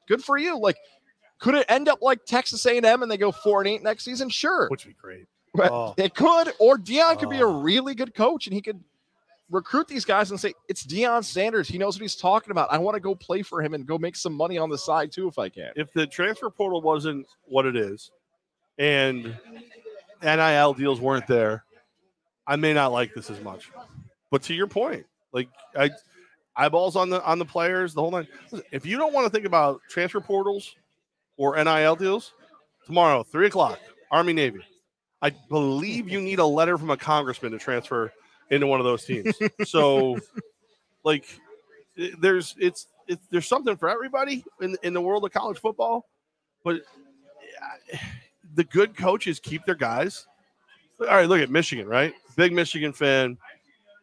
good 0.08 0.24
for 0.24 0.38
you. 0.38 0.58
Like, 0.58 0.78
could 1.40 1.56
it 1.56 1.66
end 1.70 1.88
up 1.90 2.02
like 2.02 2.26
Texas 2.26 2.66
A&M 2.66 3.02
and 3.04 3.12
they 3.12 3.18
go 3.18 3.32
four 3.32 3.62
and 3.62 3.68
eight 3.70 3.84
next 3.84 4.04
season? 4.04 4.30
Sure, 4.30 4.68
Which 4.70 4.86
would 4.86 4.92
be 4.96 5.02
great. 5.02 5.28
but 5.54 5.72
Oh. 5.72 5.94
it 5.98 6.14
could, 6.16 6.54
or 6.60 6.78
Deion 6.78 7.20
could 7.20 7.30
be 7.30 7.40
a 7.40 7.46
Oh. 7.48 7.62
really 7.62 7.96
good 7.96 8.14
coach 8.16 8.48
and 8.48 8.54
he 8.54 8.62
could 8.62 8.84
recruit 9.50 9.88
these 9.88 10.04
guys 10.06 10.30
and 10.32 10.40
say, 10.40 10.54
It's 10.68 10.86
Deion 10.86 11.24
Sanders. 11.24 11.68
He 11.68 11.78
knows 11.78 11.96
what 11.96 12.02
he's 12.02 12.16
talking 12.16 12.52
about. 12.52 12.72
I 12.72 12.78
want 12.80 12.96
to 12.96 13.00
go 13.00 13.16
play 13.16 13.42
for 13.44 13.62
him 13.62 13.74
and 13.74 13.86
go 13.86 13.98
make 13.98 14.16
some 14.16 14.34
money 14.34 14.58
on 14.58 14.70
the 14.70 14.78
side 14.78 15.12
too 15.12 15.28
if 15.28 15.38
I 15.40 15.50
can. 15.50 15.72
If 15.76 15.92
the 15.94 16.06
transfer 16.08 16.50
portal 16.50 16.82
wasn't 16.82 17.28
what 17.46 17.66
it 17.66 17.76
is 17.76 18.12
and 18.78 19.36
NIL 20.22 20.74
deals 20.74 21.00
weren't 21.00 21.28
there, 21.28 21.64
I 22.46 22.56
may 22.56 22.74
not 22.74 22.92
like 22.92 23.14
this 23.14 23.30
as 23.30 23.42
much. 23.42 23.70
But 24.32 24.42
to 24.44 24.54
your 24.54 24.68
point, 24.68 25.06
like 25.32 25.50
I 25.78 25.92
eyeballs 26.56 26.96
on 26.96 27.10
the 27.10 27.24
on 27.24 27.40
the 27.40 27.46
players, 27.46 27.94
the 27.94 28.02
whole 28.02 28.12
night. 28.12 28.28
If 28.72 28.86
you 28.86 28.98
don't 28.98 29.14
want 29.14 29.26
to 29.26 29.30
think 29.30 29.46
about 29.46 29.82
transfer 29.90 30.20
portals 30.20 30.76
or 31.38 31.62
NIL 31.64 31.96
deals, 31.96 32.34
tomorrow, 32.86 33.24
three 33.24 33.48
o'clock, 33.48 33.80
Army 34.12 34.34
Navy. 34.34 34.66
I 35.22 35.32
believe 35.50 36.10
you 36.10 36.22
need 36.22 36.40
a 36.40 36.46
letter 36.46 36.78
from 36.78 36.90
a 36.90 36.98
congressman 36.98 37.52
to 37.52 37.58
transfer 37.58 38.12
into 38.50 38.68
one 38.68 38.80
of 38.80 38.86
those 38.86 39.06
teams. 39.06 39.36
so 39.66 40.18
like 41.04 41.26
there's 42.20 42.56
it's 42.60 42.88
it's 43.08 43.26
there's 43.32 43.48
something 43.48 43.76
for 43.78 43.90
everybody 43.90 44.44
in 44.62 44.78
in 44.84 44.94
the 44.94 45.02
world 45.02 45.26
of 45.26 45.32
college 45.32 45.60
football, 45.60 46.08
but 46.64 46.82
the 48.56 48.64
good 48.64 48.96
coaches 48.96 49.40
keep 49.40 49.66
their 49.66 49.76
guys. 49.76 50.26
All 51.00 51.08
right, 51.08 51.30
look 51.30 51.42
at 51.42 51.52
Michigan, 51.52 51.88
right? 51.88 52.14
Big 52.36 52.54
Michigan 52.54 52.92
fan. 52.92 53.38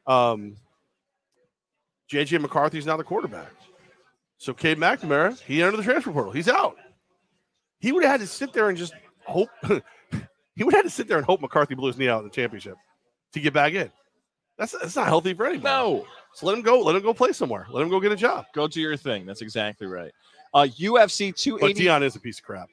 Um, 0.06 0.56
JJ 2.10 2.40
McCarthy's 2.40 2.86
now 2.86 2.96
the 2.96 3.04
quarterback. 3.04 3.50
So 4.38 4.52
Cade 4.52 4.78
McNamara, 4.78 5.40
he 5.40 5.62
entered 5.62 5.78
the 5.78 5.82
transfer 5.82 6.12
portal. 6.12 6.32
He's 6.32 6.48
out. 6.48 6.76
He 7.84 7.92
would 7.92 8.02
have 8.02 8.12
had 8.12 8.20
to 8.20 8.26
sit 8.26 8.54
there 8.54 8.70
and 8.70 8.78
just 8.78 8.94
hope. 9.26 9.50
he 10.56 10.64
would 10.64 10.72
have 10.72 10.84
had 10.84 10.84
to 10.84 10.90
sit 10.90 11.06
there 11.06 11.18
and 11.18 11.26
hope 11.26 11.42
McCarthy 11.42 11.74
blew 11.74 11.88
his 11.88 11.98
knee 11.98 12.08
out 12.08 12.20
in 12.20 12.24
the 12.24 12.30
championship 12.30 12.76
to 13.34 13.40
get 13.40 13.52
back 13.52 13.74
in. 13.74 13.92
That's 14.56 14.72
that's 14.72 14.96
not 14.96 15.06
healthy 15.06 15.34
for 15.34 15.44
anybody. 15.44 15.64
No, 15.64 16.06
So 16.32 16.46
let 16.46 16.56
him 16.56 16.62
go. 16.62 16.80
Let 16.80 16.96
him 16.96 17.02
go 17.02 17.12
play 17.12 17.32
somewhere. 17.32 17.66
Let 17.70 17.82
him 17.82 17.90
go 17.90 18.00
get 18.00 18.10
a 18.10 18.16
job. 18.16 18.46
go 18.54 18.66
do 18.68 18.80
your 18.80 18.96
thing. 18.96 19.26
That's 19.26 19.42
exactly 19.42 19.86
right. 19.86 20.10
Uh, 20.54 20.66
UFC 20.78 21.32
But 21.32 21.36
280, 21.36 21.84
Deion 21.84 22.02
is 22.02 22.16
a 22.16 22.20
piece 22.20 22.38
of 22.38 22.44
crap. 22.46 22.70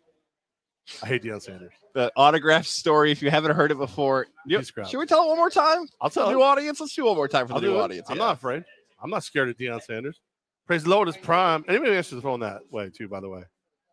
I 1.04 1.08
hate 1.08 1.24
Deion 1.24 1.42
Sanders. 1.42 1.74
the 1.94 2.10
autograph 2.16 2.66
story. 2.66 3.12
If 3.12 3.22
you 3.22 3.30
haven't 3.30 3.54
heard 3.54 3.72
it 3.72 3.78
before, 3.78 4.28
you- 4.46 4.60
Piece 4.60 4.70
of 4.70 4.76
crap. 4.76 4.88
should 4.88 5.00
we 5.00 5.06
tell 5.08 5.26
it 5.26 5.28
one 5.28 5.38
more 5.38 5.50
time? 5.50 5.88
I'll 6.00 6.10
For 6.10 6.22
the 6.22 6.32
new 6.32 6.42
audience, 6.42 6.80
let's 6.80 6.96
do 6.96 7.04
one 7.04 7.18
more 7.18 7.28
time 7.28 7.48
for 7.48 7.56
I'll 7.56 7.60
the 7.60 7.68
new 7.68 7.76
it. 7.76 7.82
audience. 7.82 8.10
I'm 8.10 8.16
yeah. 8.16 8.24
not 8.28 8.38
afraid. 8.38 8.64
I'm 9.04 9.10
not 9.10 9.26
scared 9.26 9.50
of 9.50 9.58
Deion 9.58 9.82
Sanders. 9.82 10.22
Praise 10.68 10.84
the 10.84 10.90
Lord 10.90 11.10
is 11.10 11.18
prime. 11.18 11.66
Anybody 11.68 11.92
who 11.92 11.98
answers 11.98 12.16
the 12.16 12.22
phone 12.22 12.40
that 12.40 12.62
way 12.72 12.90
too, 12.90 13.10
by 13.10 13.20
the 13.20 13.28
way, 13.28 13.44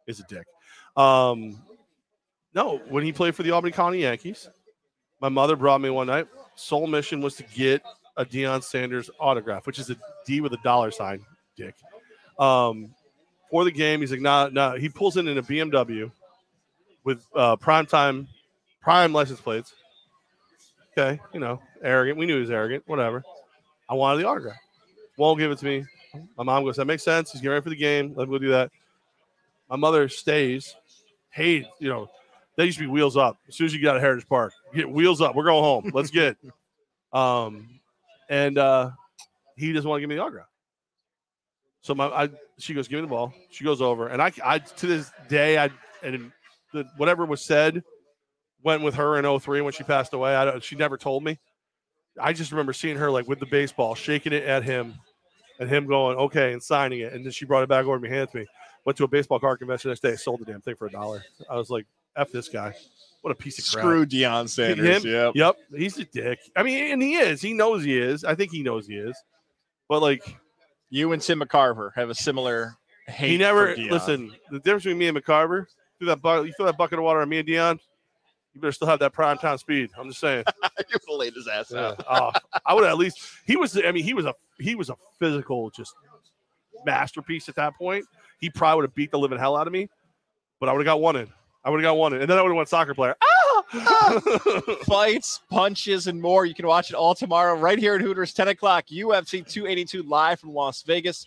is 0.06 0.20
a 0.20 0.24
dick. 0.24 0.44
Um, 0.98 1.62
no, 2.54 2.78
when 2.88 3.04
he 3.04 3.12
played 3.12 3.34
for 3.34 3.42
the 3.42 3.52
Albany-Colonie 3.52 4.00
Yankees, 4.00 4.48
my 5.20 5.28
mother 5.28 5.56
brought 5.56 5.80
me 5.80 5.90
one 5.90 6.08
night. 6.08 6.26
Sole 6.56 6.86
mission 6.86 7.20
was 7.20 7.36
to 7.36 7.44
get 7.44 7.82
a 8.16 8.24
Deion 8.24 8.62
Sanders 8.62 9.08
autograph, 9.20 9.66
which 9.66 9.78
is 9.78 9.90
a 9.90 9.96
D 10.26 10.40
with 10.40 10.52
a 10.52 10.58
dollar 10.64 10.90
sign, 10.90 11.24
dick. 11.56 11.74
Um, 12.38 12.94
for 13.50 13.64
the 13.64 13.70
game, 13.70 14.00
he's 14.00 14.10
like, 14.10 14.20
nah, 14.20 14.48
nah. 14.48 14.76
He 14.76 14.88
pulls 14.88 15.16
in 15.16 15.28
in 15.28 15.38
a 15.38 15.42
BMW 15.42 16.10
with 17.04 17.24
uh, 17.34 17.56
prime 17.56 17.86
time, 17.86 18.28
prime 18.82 19.12
license 19.12 19.40
plates. 19.40 19.72
Okay, 20.92 21.20
you 21.32 21.38
know, 21.38 21.62
arrogant. 21.82 22.18
We 22.18 22.26
knew 22.26 22.34
he 22.34 22.40
was 22.40 22.50
arrogant. 22.50 22.82
Whatever. 22.86 23.22
I 23.88 23.94
wanted 23.94 24.20
the 24.20 24.28
autograph. 24.28 24.58
Won't 25.16 25.38
give 25.38 25.50
it 25.50 25.58
to 25.58 25.64
me. 25.64 25.84
My 26.36 26.44
mom 26.44 26.64
goes, 26.64 26.76
that 26.76 26.86
makes 26.86 27.04
sense. 27.04 27.32
He's 27.32 27.40
getting 27.40 27.52
ready 27.52 27.62
for 27.62 27.70
the 27.70 27.76
game. 27.76 28.12
Let 28.14 28.24
him 28.24 28.30
go 28.30 28.38
do 28.38 28.50
that. 28.50 28.70
My 29.70 29.76
mother 29.76 30.08
stays. 30.08 30.74
Hey, 31.30 31.68
you 31.78 31.88
know, 31.88 32.08
they 32.56 32.64
used 32.64 32.78
to 32.78 32.84
be 32.84 32.90
wheels 32.90 33.16
up. 33.16 33.38
As 33.48 33.56
soon 33.56 33.66
as 33.66 33.74
you 33.74 33.80
get 33.80 33.90
out 33.90 33.96
of 33.96 34.02
Heritage 34.02 34.28
Park, 34.28 34.52
get 34.74 34.90
wheels 34.90 35.20
up. 35.20 35.34
We're 35.34 35.44
going 35.44 35.62
home. 35.62 35.90
Let's 35.94 36.10
get. 36.10 36.36
um, 37.12 37.80
and 38.28 38.58
uh, 38.58 38.90
he 39.56 39.72
doesn't 39.72 39.88
want 39.88 39.98
to 39.98 40.00
give 40.02 40.08
me 40.08 40.16
the 40.16 40.22
autograph. 40.22 40.48
So 41.80 41.94
my, 41.94 42.06
I, 42.06 42.28
she 42.58 42.74
goes, 42.74 42.88
give 42.88 42.98
me 42.98 43.02
the 43.02 43.08
ball. 43.08 43.32
She 43.50 43.64
goes 43.64 43.80
over, 43.80 44.08
and 44.08 44.20
I, 44.20 44.32
I 44.44 44.58
to 44.58 44.86
this 44.86 45.10
day, 45.28 45.58
I, 45.58 45.70
and 46.02 46.32
the, 46.72 46.84
whatever 46.96 47.24
was 47.24 47.40
said, 47.40 47.82
went 48.62 48.82
with 48.82 48.94
her 48.96 49.18
in 49.18 49.38
03 49.38 49.60
when 49.60 49.72
she 49.72 49.84
passed 49.84 50.12
away. 50.12 50.34
I 50.34 50.44
don't, 50.44 50.62
she 50.62 50.76
never 50.76 50.96
told 50.96 51.22
me. 51.24 51.38
I 52.20 52.32
just 52.32 52.50
remember 52.50 52.72
seeing 52.72 52.96
her 52.96 53.10
like 53.10 53.28
with 53.28 53.38
the 53.38 53.46
baseball, 53.46 53.94
shaking 53.94 54.32
it 54.32 54.44
at 54.44 54.64
him, 54.64 54.94
and 55.60 55.68
him 55.68 55.86
going 55.86 56.16
okay 56.18 56.52
and 56.52 56.62
signing 56.62 57.00
it. 57.00 57.12
And 57.12 57.24
then 57.24 57.32
she 57.32 57.44
brought 57.44 57.62
it 57.62 57.68
back 57.68 57.84
over 57.84 57.96
to 57.96 58.02
me, 58.02 58.08
handed 58.08 58.34
me. 58.34 58.46
Went 58.88 58.96
to 58.96 59.04
a 59.04 59.08
baseball 59.08 59.38
card 59.38 59.58
convention 59.58 59.90
the 59.90 59.92
next 59.92 60.00
day, 60.00 60.16
sold 60.16 60.40
the 60.40 60.46
damn 60.46 60.62
thing 60.62 60.74
for 60.74 60.86
a 60.86 60.90
dollar. 60.90 61.22
I 61.50 61.56
was 61.56 61.68
like, 61.68 61.84
"F 62.16 62.32
this 62.32 62.48
guy, 62.48 62.72
what 63.20 63.32
a 63.32 63.34
piece 63.34 63.58
of 63.58 63.70
crap." 63.70 63.82
Screw 63.84 64.06
Deion 64.06 64.48
Sanders. 64.48 65.04
Him? 65.04 65.12
Yep. 65.12 65.32
Yep, 65.34 65.56
he's 65.76 65.98
a 65.98 66.04
dick. 66.06 66.38
I 66.56 66.62
mean, 66.62 66.90
and 66.92 67.02
he 67.02 67.16
is. 67.16 67.42
He 67.42 67.52
knows 67.52 67.84
he 67.84 67.98
is. 67.98 68.24
I 68.24 68.34
think 68.34 68.50
he 68.50 68.62
knows 68.62 68.86
he 68.86 68.94
is. 68.96 69.14
But 69.90 70.00
like, 70.00 70.22
You 70.88 71.12
and 71.12 71.20
Tim 71.20 71.38
McCarver 71.42 71.90
have 71.96 72.08
a 72.08 72.14
similar 72.14 72.78
hate. 73.06 73.32
he 73.32 73.36
never 73.36 73.76
listen. 73.76 74.34
The 74.50 74.58
difference 74.58 74.84
between 74.84 74.96
me 74.96 75.08
and 75.08 75.18
McCarver, 75.18 75.66
through 75.98 76.06
that 76.06 76.22
bucket, 76.22 76.46
you 76.46 76.54
throw 76.54 76.64
that 76.64 76.78
bucket 76.78 76.98
of 76.98 77.04
water 77.04 77.20
on 77.20 77.28
me 77.28 77.40
and 77.40 77.46
Deion, 77.46 77.78
you 78.54 78.60
better 78.62 78.72
still 78.72 78.88
have 78.88 79.00
that 79.00 79.12
prime 79.12 79.36
time 79.36 79.58
speed. 79.58 79.90
I'm 79.98 80.08
just 80.08 80.20
saying. 80.20 80.44
you 81.08 81.18
laid 81.18 81.34
his 81.34 81.46
ass 81.46 81.70
Yeah. 81.70 81.88
out. 81.88 82.04
Oh, 82.10 82.58
I 82.64 82.72
would 82.72 82.84
at 82.84 82.96
least. 82.96 83.20
He 83.44 83.56
was. 83.56 83.76
I 83.76 83.92
mean, 83.92 84.02
he 84.04 84.14
was 84.14 84.24
a. 84.24 84.32
He 84.58 84.74
was 84.76 84.88
a 84.88 84.96
physical, 85.18 85.68
just 85.68 85.92
masterpiece 86.86 87.50
at 87.50 87.54
that 87.56 87.74
point. 87.76 88.06
He 88.38 88.50
probably 88.50 88.76
would 88.82 88.88
have 88.90 88.94
beat 88.94 89.10
the 89.10 89.18
living 89.18 89.38
hell 89.38 89.56
out 89.56 89.66
of 89.66 89.72
me, 89.72 89.88
but 90.60 90.68
I 90.68 90.72
would 90.72 90.80
have 90.80 90.86
got 90.86 91.00
one 91.00 91.16
in. 91.16 91.28
I 91.64 91.70
would 91.70 91.82
have 91.82 91.88
got 91.90 91.96
one 91.96 92.12
in, 92.14 92.20
and 92.22 92.30
then 92.30 92.38
I 92.38 92.42
would 92.42 92.48
have 92.50 92.56
went 92.56 92.68
soccer 92.68 92.94
player. 92.94 93.16
Ah! 93.22 93.24
Fights, 94.86 95.40
punches, 95.50 96.06
and 96.06 96.20
more. 96.20 96.46
You 96.46 96.54
can 96.54 96.66
watch 96.66 96.90
it 96.90 96.94
all 96.94 97.14
tomorrow 97.14 97.54
right 97.58 97.78
here 97.78 97.96
at 97.96 98.00
Hooters, 98.00 98.32
10 98.32 98.48
o'clock. 98.48 98.86
UFC 98.86 99.46
282 99.46 100.02
live 100.04 100.40
from 100.40 100.54
Las 100.54 100.82
Vegas. 100.82 101.26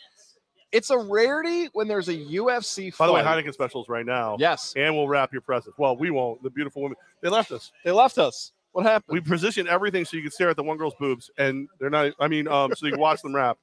it's 0.71 0.89
a 0.89 0.97
rarity 0.97 1.67
when 1.73 1.87
there's 1.87 2.07
a 2.07 2.15
UFC 2.15 2.91
fight. 2.93 2.97
By 2.97 3.05
fight. 3.05 3.07
the 3.07 3.13
way, 3.13 3.43
Heineken 3.43 3.53
specials 3.53 3.89
right 3.89 4.05
now. 4.05 4.37
yes, 4.39 4.73
And 4.75 4.95
we'll 4.95 5.07
wrap 5.07 5.31
your 5.31 5.41
presents. 5.41 5.77
Well, 5.77 5.95
we 5.97 6.09
won't. 6.09 6.41
The 6.41 6.49
beautiful 6.49 6.81
women. 6.81 6.97
They 7.21 7.29
left 7.29 7.51
us. 7.51 7.71
they 7.83 7.91
left 7.91 8.17
us. 8.17 8.53
What 8.71 8.85
happened? 8.85 9.13
We 9.13 9.19
positioned 9.19 9.67
everything 9.67 10.05
so 10.05 10.15
you 10.15 10.23
could 10.23 10.33
stare 10.33 10.49
at 10.49 10.55
the 10.55 10.63
one 10.63 10.77
girl's 10.77 10.95
boobs, 10.99 11.29
and 11.37 11.67
they're 11.79 11.89
not. 11.89 12.13
I 12.19 12.27
mean, 12.29 12.47
um, 12.47 12.73
so 12.73 12.85
you 12.85 12.93
can 12.93 13.01
watch 13.01 13.21
them 13.21 13.35
wrap, 13.35 13.57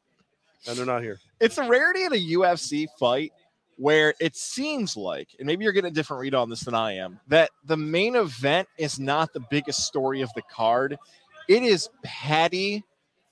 and 0.66 0.76
they're 0.76 0.86
not 0.86 1.02
here. 1.02 1.18
it's 1.40 1.58
a 1.58 1.68
rarity 1.68 2.04
in 2.04 2.12
a 2.12 2.16
UFC 2.16 2.86
fight 2.98 3.32
where 3.76 4.12
it 4.20 4.34
seems 4.34 4.96
like, 4.96 5.28
and 5.38 5.46
maybe 5.46 5.62
you're 5.62 5.72
getting 5.72 5.90
a 5.90 5.94
different 5.94 6.20
read 6.20 6.34
on 6.34 6.50
this 6.50 6.60
than 6.60 6.74
I 6.74 6.94
am, 6.94 7.20
that 7.28 7.50
the 7.64 7.76
main 7.76 8.16
event 8.16 8.66
is 8.76 8.98
not 8.98 9.32
the 9.32 9.40
biggest 9.50 9.86
story 9.86 10.20
of 10.20 10.30
the 10.34 10.42
card. 10.42 10.98
It 11.48 11.62
is 11.62 11.88
Paddy. 12.02 12.82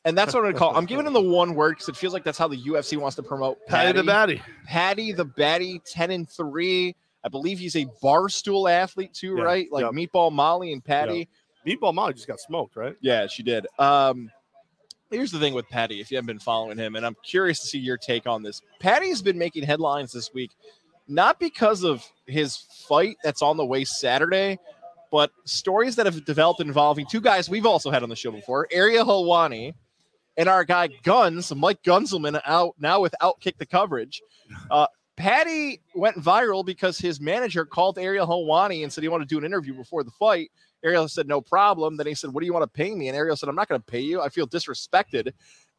And 0.04 0.16
that's 0.16 0.32
what 0.32 0.38
I'm 0.38 0.44
going 0.44 0.54
to 0.54 0.58
call. 0.60 0.76
I'm 0.76 0.86
giving 0.86 1.04
him 1.04 1.14
the 1.14 1.20
one 1.20 1.56
word 1.56 1.70
because 1.72 1.88
it 1.88 1.96
feels 1.96 2.12
like 2.12 2.22
that's 2.22 2.38
how 2.38 2.46
the 2.46 2.56
UFC 2.56 2.96
wants 2.96 3.16
to 3.16 3.24
promote 3.24 3.58
Paddy 3.66 3.90
the 4.00 4.04
Baddy. 4.08 4.40
Paddy 4.64 5.10
the 5.10 5.26
Baddy, 5.26 5.80
10 5.84 6.12
and 6.12 6.30
3. 6.30 6.94
I 7.24 7.28
believe 7.28 7.58
he's 7.58 7.74
a 7.74 7.86
barstool 8.00 8.70
athlete 8.70 9.12
too, 9.12 9.34
Yeah, 9.38 9.42
right? 9.42 9.66
Like. 9.72 9.84
Meatball 9.86 10.30
Molly 10.30 10.72
and 10.72 10.84
Paddy. 10.84 11.28
Meatball 11.66 11.92
Molly 11.92 12.12
just 12.12 12.28
got 12.28 12.38
smoked, 12.38 12.76
right? 12.76 12.94
Yeah, 13.00 13.26
she 13.26 13.42
did. 13.42 13.66
Um, 13.80 14.30
here's 15.10 15.30
the 15.30 15.38
thing 15.38 15.54
with 15.54 15.68
Paddy, 15.68 16.00
if 16.00 16.10
you 16.10 16.16
haven't 16.16 16.26
been 16.26 16.38
following 16.38 16.78
him, 16.78 16.96
and 16.96 17.06
I'm 17.06 17.16
curious 17.24 17.60
to 17.60 17.66
see 17.66 17.78
your 17.78 17.96
take 17.96 18.26
on 18.26 18.42
this. 18.42 18.62
Paddy's 18.80 19.22
been 19.22 19.38
making 19.38 19.64
headlines 19.64 20.12
this 20.12 20.32
week, 20.34 20.50
not 21.08 21.38
because 21.38 21.84
of 21.84 22.04
his 22.26 22.56
fight 22.88 23.16
that's 23.22 23.42
on 23.42 23.56
the 23.56 23.64
way 23.64 23.84
Saturday, 23.84 24.58
but 25.10 25.30
stories 25.44 25.96
that 25.96 26.06
have 26.06 26.24
developed 26.24 26.60
involving 26.60 27.06
two 27.06 27.20
guys 27.20 27.48
we've 27.48 27.66
also 27.66 27.90
had 27.90 28.02
on 28.02 28.08
the 28.08 28.16
show 28.16 28.30
before, 28.30 28.66
Ariel 28.70 29.06
Helwani 29.06 29.74
and 30.36 30.48
our 30.48 30.64
guy 30.64 30.88
Guns, 31.02 31.54
Mike 31.54 31.82
Gunzelman, 31.82 32.40
out 32.44 32.74
now 32.78 33.00
with 33.00 33.14
Outkick 33.22 33.56
the 33.58 33.66
coverage. 33.66 34.20
Uh, 34.70 34.86
Paddy 35.16 35.80
went 35.94 36.16
viral 36.16 36.64
because 36.64 36.98
his 36.98 37.20
manager 37.20 37.64
called 37.64 37.98
Ariel 37.98 38.26
Helwani 38.26 38.82
and 38.82 38.92
said 38.92 39.02
he 39.02 39.08
wanted 39.08 39.28
to 39.28 39.34
do 39.34 39.38
an 39.38 39.44
interview 39.44 39.74
before 39.74 40.04
the 40.04 40.10
fight. 40.10 40.50
Ariel 40.84 41.08
said, 41.08 41.26
no 41.26 41.40
problem. 41.40 41.96
Then 41.96 42.06
he 42.06 42.14
said, 42.14 42.30
what 42.32 42.40
do 42.40 42.46
you 42.46 42.52
want 42.52 42.62
to 42.62 42.68
pay 42.68 42.94
me? 42.94 43.08
And 43.08 43.16
Ariel 43.16 43.36
said, 43.36 43.48
I'm 43.48 43.54
not 43.54 43.68
going 43.68 43.80
to 43.80 43.84
pay 43.86 44.00
you. 44.00 44.20
I 44.20 44.28
feel 44.28 44.46
disrespected. 44.46 45.32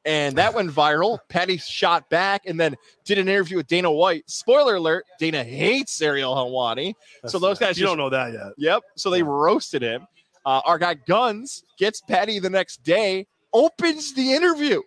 And 0.06 0.38
that 0.38 0.54
went 0.54 0.72
viral. 0.72 1.20
Paddy 1.30 1.58
shot 1.58 2.10
back 2.10 2.44
and 2.46 2.60
then 2.60 2.76
did 3.06 3.18
an 3.20 3.28
interview 3.28 3.58
with 3.58 3.68
Dana 3.68 3.92
White. 3.92 4.30
Spoiler 4.30 4.76
alert, 4.76 5.06
Dana 5.20 5.44
hates 5.44 6.02
Ariel 6.02 6.34
Helwani. 6.36 6.94
So 7.28 7.40
those 7.40 7.60
guys 7.60 7.78
you 7.78 7.84
just- 7.86 7.92
don't 7.92 7.98
know 7.98 8.10
that 8.10 8.34
yet. 8.34 8.54
Yep. 8.58 8.84
So 8.96 9.10
they 9.10 9.22
roasted 9.24 9.82
him. 9.82 10.08
Uh, 10.46 10.62
our 10.64 10.78
guy 10.80 10.94
Guns 10.94 11.64
gets 11.78 12.00
Paddy 12.02 12.40
the 12.40 12.50
next 12.50 12.82
day, 12.84 13.28
opens 13.54 14.14
the 14.14 14.34
interview. 14.34 14.82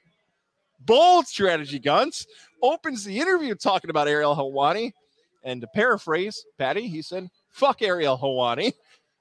Bold 0.81 1.27
strategy, 1.27 1.79
Guns. 1.79 2.27
Opens 2.63 3.05
the 3.05 3.19
interview 3.19 3.55
talking 3.55 3.91
about 3.91 4.09
Ariel 4.09 4.35
Helwani. 4.35 4.93
And 5.43 5.61
to 5.63 5.67
paraphrase 5.69 6.45
Paddy, 6.59 6.87
he 6.89 7.03
said, 7.03 7.29
fuck 7.49 7.83
Ariel 7.83 8.19
Helwani. 8.19 8.75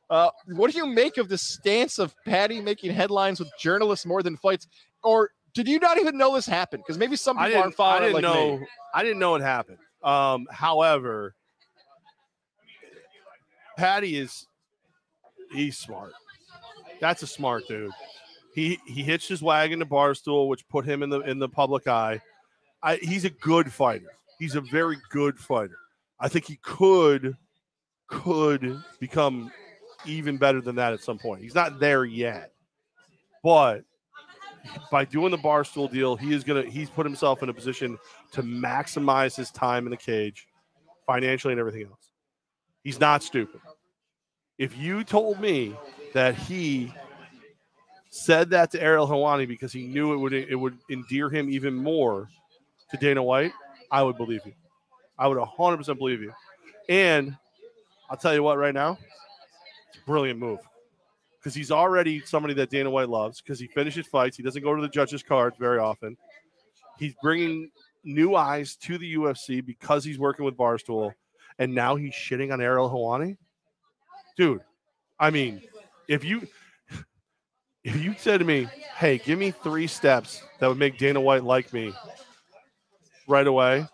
Uh, 0.09 0.31
what 0.47 0.71
do 0.71 0.77
you 0.77 0.87
make 0.87 1.17
of 1.17 1.29
the 1.29 1.37
stance 1.37 1.99
of 1.99 2.15
Paddy 2.25 2.61
making 2.61 2.91
headlines 2.91 3.39
with 3.39 3.49
journalists 3.59 4.05
more 4.05 4.23
than 4.23 4.35
fights? 4.37 4.67
Or 5.03 5.31
did 5.53 5.67
you 5.67 5.79
not 5.79 5.99
even 5.99 6.17
know 6.17 6.35
this 6.35 6.45
happened? 6.45 6.83
Because 6.85 6.97
maybe 6.97 7.15
some 7.15 7.37
people 7.37 7.61
aren't 7.61 7.77
didn't, 7.77 7.85
I 7.85 7.99
didn't 7.99 8.13
like 8.13 8.21
know. 8.23 8.57
me. 8.57 8.67
I 8.93 9.03
didn't 9.03 9.19
know 9.19 9.35
it 9.35 9.41
happened. 9.41 9.77
Um, 10.03 10.47
however, 10.51 11.35
Paddy 13.77 14.17
is 14.17 14.47
he's 15.53 15.77
smart. 15.77 16.13
That's 16.99 17.23
a 17.23 17.27
smart 17.27 17.63
dude. 17.67 17.91
He 18.53 18.79
he 18.85 19.03
hitched 19.03 19.29
his 19.29 19.41
wagon 19.41 19.79
to 19.79 19.85
Barstool, 19.85 20.47
which 20.47 20.67
put 20.69 20.85
him 20.85 21.03
in 21.03 21.09
the 21.09 21.21
in 21.21 21.39
the 21.39 21.49
public 21.49 21.87
eye. 21.87 22.21
I, 22.81 22.95
he's 22.97 23.25
a 23.25 23.29
good 23.29 23.71
fighter. 23.71 24.11
He's 24.37 24.55
a 24.55 24.61
very 24.61 24.97
good 25.09 25.37
fighter. 25.37 25.77
I 26.19 26.27
think 26.27 26.45
he 26.45 26.57
could 26.61 27.35
could 28.07 28.81
become 28.99 29.51
even 30.05 30.37
better 30.37 30.61
than 30.61 30.75
that 30.75 30.93
at 30.93 31.01
some 31.01 31.19
point. 31.19 31.41
He's 31.41 31.53
not 31.53 31.79
there 31.79 32.05
yet, 32.05 32.51
but 33.43 33.83
by 34.91 35.05
doing 35.05 35.31
the 35.31 35.37
barstool 35.37 35.91
deal, 35.91 36.15
he 36.15 36.33
is 36.33 36.43
gonna 36.43 36.63
he's 36.63 36.89
put 36.89 37.05
himself 37.05 37.43
in 37.43 37.49
a 37.49 37.53
position 37.53 37.97
to 38.31 38.43
maximize 38.43 39.35
his 39.35 39.51
time 39.51 39.85
in 39.85 39.91
the 39.91 39.97
cage, 39.97 40.47
financially 41.05 41.53
and 41.53 41.59
everything 41.59 41.83
else. 41.83 42.11
He's 42.83 42.99
not 42.99 43.23
stupid. 43.23 43.61
If 44.57 44.77
you 44.77 45.03
told 45.03 45.39
me 45.39 45.75
that 46.13 46.35
he 46.35 46.93
said 48.09 48.49
that 48.49 48.71
to 48.71 48.81
Ariel 48.81 49.07
Helwani 49.07 49.47
because 49.47 49.71
he 49.71 49.85
knew 49.85 50.13
it 50.13 50.17
would 50.17 50.33
it 50.33 50.55
would 50.55 50.77
endear 50.89 51.29
him 51.29 51.49
even 51.49 51.75
more 51.75 52.27
to 52.91 52.97
Dana 52.97 53.23
White, 53.23 53.53
I 53.91 54.03
would 54.03 54.17
believe 54.17 54.41
you. 54.45 54.53
I 55.17 55.27
would 55.27 55.37
100% 55.37 55.97
believe 55.97 56.21
you. 56.21 56.33
And 56.87 57.37
I'll 58.09 58.17
tell 58.17 58.33
you 58.33 58.43
what 58.43 58.57
right 58.57 58.73
now, 58.73 58.97
it's 59.89 59.99
a 60.01 60.05
brilliant 60.05 60.39
move 60.39 60.59
because 61.39 61.53
he's 61.53 61.71
already 61.71 62.19
somebody 62.21 62.53
that 62.55 62.69
Dana 62.69 62.89
White 62.89 63.09
loves 63.09 63.41
because 63.41 63.59
he 63.59 63.67
finishes 63.67 64.07
fights. 64.07 64.35
He 64.37 64.43
doesn't 64.43 64.63
go 64.63 64.75
to 64.75 64.81
the 64.81 64.89
judges' 64.89 65.23
cards 65.23 65.55
very 65.57 65.79
often. 65.79 66.17
He's 66.97 67.13
bringing 67.21 67.71
new 68.03 68.35
eyes 68.35 68.75
to 68.77 68.97
the 68.97 69.15
UFC 69.15 69.65
because 69.65 70.03
he's 70.03 70.19
working 70.19 70.45
with 70.45 70.57
Barstool, 70.57 71.13
and 71.57 71.73
now 71.73 71.95
he's 71.95 72.13
shitting 72.13 72.51
on 72.51 72.61
Ariel 72.61 72.89
Helwani. 72.89 73.37
Dude, 74.35 74.61
I 75.19 75.29
mean, 75.29 75.61
if 76.07 76.23
you 76.23 76.47
if 77.83 77.95
you 77.95 78.15
said 78.17 78.39
to 78.39 78.45
me, 78.45 78.67
"Hey, 78.97 79.17
give 79.17 79.39
me 79.39 79.51
three 79.51 79.87
steps 79.87 80.43
that 80.59 80.67
would 80.67 80.77
make 80.77 80.97
Dana 80.97 81.21
White 81.21 81.43
like 81.43 81.71
me," 81.71 81.93
right 83.29 83.47
away, 83.47 83.85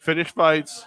finish 0.00 0.30
fights, 0.32 0.84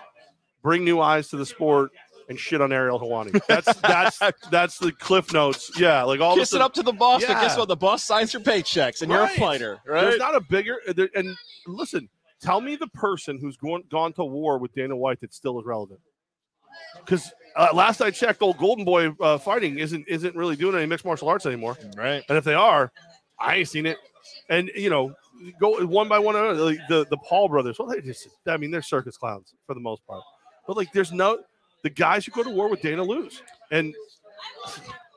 bring 0.62 0.84
new 0.84 1.00
eyes 1.00 1.30
to 1.30 1.38
the 1.38 1.46
sport, 1.46 1.92
and 2.30 2.40
shit 2.40 2.62
on 2.62 2.72
Ariel 2.72 3.00
Helwani. 3.00 3.40
That's 3.48 3.74
that's 3.82 4.20
that's 4.52 4.78
the 4.78 4.92
cliff 4.92 5.34
notes. 5.34 5.72
Yeah, 5.78 6.04
like 6.04 6.20
all 6.20 6.36
Kiss 6.36 6.52
the 6.52 6.58
it 6.58 6.62
up 6.62 6.74
to 6.76 6.84
the 6.84 6.94
boss, 6.94 7.22
but 7.26 7.42
guess 7.42 7.54
Yeah. 7.54 7.60
what? 7.60 7.68
The 7.68 7.76
boss 7.76 8.04
signs 8.04 8.34
your 8.34 8.42
paychecks, 8.42 9.02
and 9.02 9.12
you're 9.12 9.24
a 9.24 9.30
fighter, 9.30 9.80
right? 9.88 10.02
There's 10.02 10.20
not 10.20 10.36
a 10.36 10.42
bigger 10.42 10.78
there, 10.96 11.10
and 11.16 11.36
listen, 11.66 12.10
tell 12.42 12.62
me 12.62 12.76
the 12.76 12.88
person 12.88 13.40
who's 13.40 13.58
going 13.58 13.84
gone 13.90 14.14
to 14.14 14.24
war 14.26 14.58
with 14.58 14.74
Dana 14.74 14.96
White 14.96 15.22
that 15.22 15.34
still 15.34 15.60
is 15.60 15.66
relevant. 15.66 16.00
Because 17.00 17.32
uh, 17.56 17.70
last 17.74 18.02
I 18.02 18.10
checked, 18.12 18.42
old 18.42 18.58
Golden 18.58 18.84
Boy 18.86 19.10
uh, 19.20 19.38
fighting 19.38 19.80
isn't 19.80 20.06
isn't 20.08 20.36
really 20.36 20.56
doing 20.56 20.76
any 20.76 20.86
mixed 20.86 21.06
martial 21.06 21.30
arts 21.30 21.46
anymore. 21.46 21.78
right. 21.98 22.24
And 22.30 22.38
if 22.38 22.44
they 22.44 22.56
are, 22.56 22.92
I 23.40 23.58
ain't 23.58 23.70
seen 23.70 23.86
it. 23.86 23.98
And 24.50 24.72
you 24.76 24.90
know, 24.90 25.14
go 25.60 25.86
one 25.86 26.08
by 26.08 26.20
one. 26.20 26.36
Like 26.58 26.80
the 26.90 27.06
the 27.10 27.18
Paul 27.18 27.50
brothers. 27.50 27.78
Well, 27.80 27.88
they 27.88 28.02
just 28.02 28.28
I 28.48 28.58
mean 28.58 28.72
they're 28.72 28.82
circus 28.82 29.18
clowns 29.18 29.54
for 29.66 29.74
the 29.74 29.82
most 29.82 30.06
part. 30.06 30.22
But 30.68 30.78
like, 30.78 30.92
there's 30.94 31.12
no 31.12 31.40
the 31.84 31.90
guys 31.90 32.26
who 32.26 32.32
go 32.32 32.44
to 32.44 32.50
war 32.50 32.70
with 32.70 32.82
Dana 32.82 33.04
lose. 33.04 33.42
And 33.72 33.94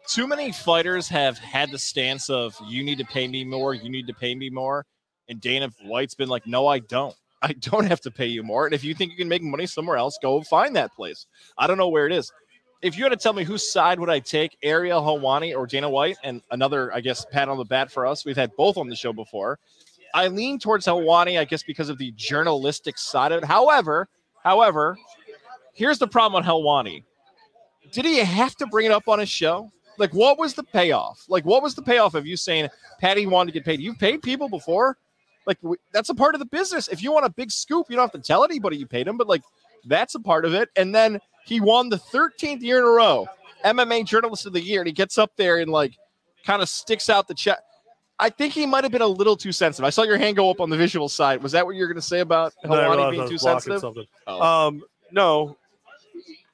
Too 0.08 0.26
many 0.26 0.52
fighters 0.52 1.08
have 1.08 1.36
had 1.38 1.70
the 1.70 1.78
stance 1.78 2.30
of 2.30 2.56
you 2.68 2.84
need 2.84 2.98
to 2.98 3.04
pay 3.04 3.26
me 3.26 3.44
more, 3.44 3.74
you 3.74 3.90
need 3.90 4.06
to 4.06 4.14
pay 4.14 4.34
me 4.34 4.50
more. 4.50 4.86
And 5.28 5.40
Dana 5.40 5.70
White's 5.84 6.14
been 6.14 6.28
like, 6.28 6.46
no, 6.46 6.66
I 6.66 6.78
don't. 6.78 7.14
I 7.42 7.52
don't 7.52 7.86
have 7.86 8.00
to 8.02 8.10
pay 8.10 8.26
you 8.26 8.42
more. 8.42 8.66
And 8.66 8.74
if 8.74 8.84
you 8.84 8.94
think 8.94 9.10
you 9.10 9.18
can 9.18 9.28
make 9.28 9.42
money 9.42 9.66
somewhere 9.66 9.96
else, 9.96 10.18
go 10.22 10.40
find 10.42 10.74
that 10.76 10.94
place. 10.94 11.26
I 11.58 11.66
don't 11.66 11.76
know 11.76 11.88
where 11.88 12.06
it 12.06 12.12
is. 12.12 12.32
If 12.82 12.96
you 12.96 13.04
had 13.04 13.10
to 13.10 13.16
tell 13.16 13.32
me 13.32 13.42
whose 13.42 13.70
side 13.70 13.98
would 13.98 14.10
I 14.10 14.20
take, 14.20 14.56
Ariel 14.62 15.02
Helwani 15.02 15.56
or 15.56 15.66
Dana 15.66 15.90
White, 15.90 16.18
and 16.22 16.40
another, 16.50 16.94
I 16.94 17.00
guess, 17.00 17.24
pat 17.24 17.48
on 17.48 17.58
the 17.58 17.64
bat 17.64 17.90
for 17.90 18.06
us. 18.06 18.24
We've 18.24 18.36
had 18.36 18.54
both 18.56 18.76
on 18.76 18.88
the 18.88 18.96
show 18.96 19.12
before. 19.12 19.58
I 20.16 20.28
lean 20.28 20.58
towards 20.58 20.86
Helwani, 20.86 21.38
I 21.38 21.44
guess, 21.44 21.62
because 21.62 21.90
of 21.90 21.98
the 21.98 22.10
journalistic 22.12 22.96
side 22.96 23.32
of 23.32 23.42
it. 23.42 23.46
However, 23.46 24.08
however, 24.42 24.96
here's 25.74 25.98
the 25.98 26.08
problem 26.08 26.42
on 26.42 26.48
Helwani. 26.48 27.04
Did 27.92 28.06
he 28.06 28.16
have 28.20 28.56
to 28.56 28.66
bring 28.66 28.86
it 28.86 28.92
up 28.92 29.08
on 29.08 29.18
his 29.18 29.28
show? 29.28 29.70
Like, 29.98 30.14
what 30.14 30.38
was 30.38 30.54
the 30.54 30.64
payoff? 30.64 31.22
Like, 31.28 31.44
what 31.44 31.62
was 31.62 31.74
the 31.74 31.82
payoff 31.82 32.14
of 32.14 32.26
you 32.26 32.38
saying 32.38 32.70
Paddy 32.98 33.26
wanted 33.26 33.52
to 33.52 33.58
get 33.58 33.66
paid? 33.66 33.78
You've 33.78 33.98
paid 33.98 34.22
people 34.22 34.48
before. 34.48 34.96
Like, 35.46 35.58
that's 35.92 36.08
a 36.08 36.14
part 36.14 36.34
of 36.34 36.38
the 36.38 36.46
business. 36.46 36.88
If 36.88 37.02
you 37.02 37.12
want 37.12 37.26
a 37.26 37.30
big 37.30 37.50
scoop, 37.50 37.88
you 37.90 37.96
don't 37.96 38.10
have 38.10 38.20
to 38.20 38.26
tell 38.26 38.42
anybody 38.42 38.78
you 38.78 38.86
paid 38.86 39.06
him, 39.06 39.18
but 39.18 39.28
like, 39.28 39.42
that's 39.84 40.14
a 40.14 40.20
part 40.20 40.46
of 40.46 40.54
it. 40.54 40.70
And 40.76 40.94
then 40.94 41.20
he 41.44 41.60
won 41.60 41.90
the 41.90 41.98
13th 41.98 42.62
year 42.62 42.78
in 42.78 42.84
a 42.84 42.88
row, 42.88 43.26
MMA 43.66 44.06
Journalist 44.06 44.46
of 44.46 44.54
the 44.54 44.62
Year, 44.62 44.80
and 44.80 44.86
he 44.86 44.94
gets 44.94 45.18
up 45.18 45.32
there 45.36 45.58
and 45.58 45.70
like, 45.70 45.92
kind 46.42 46.62
of 46.62 46.70
sticks 46.70 47.10
out 47.10 47.28
the 47.28 47.34
chest. 47.34 47.60
I 48.18 48.30
think 48.30 48.54
he 48.54 48.64
might 48.64 48.84
have 48.84 48.92
been 48.92 49.02
a 49.02 49.06
little 49.06 49.36
too 49.36 49.52
sensitive. 49.52 49.84
I 49.84 49.90
saw 49.90 50.02
your 50.02 50.16
hand 50.16 50.36
go 50.36 50.50
up 50.50 50.60
on 50.60 50.70
the 50.70 50.76
visual 50.76 51.08
side. 51.08 51.42
Was 51.42 51.52
that 51.52 51.66
what 51.66 51.74
you 51.74 51.82
were 51.82 51.86
going 51.86 51.96
to 51.96 52.02
say 52.02 52.20
about 52.20 52.54
Helwani 52.64 53.10
being 53.10 53.28
too 53.28 53.38
sensitive? 53.38 53.84
Oh. 54.26 54.42
Um, 54.42 54.82
no. 55.12 55.56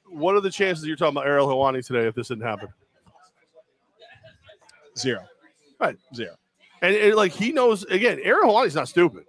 What 0.09 0.35
are 0.35 0.41
the 0.41 0.51
chances 0.51 0.85
you're 0.85 0.97
talking 0.97 1.17
about 1.17 1.27
Ariel 1.27 1.47
Helwani 1.47 1.87
today 1.87 2.07
if 2.07 2.15
this 2.15 2.29
didn't 2.29 2.45
happen? 2.45 2.69
Zero. 4.99 5.25
Right. 5.81 5.97
Zero. 6.15 6.35
And, 6.83 6.97
and, 6.97 7.15
like 7.15 7.33
he 7.33 7.53
knows 7.53 7.85
again, 7.85 8.19
Ariel 8.23 8.53
Helwani's 8.53 8.75
not 8.75 8.89
stupid. 8.89 9.25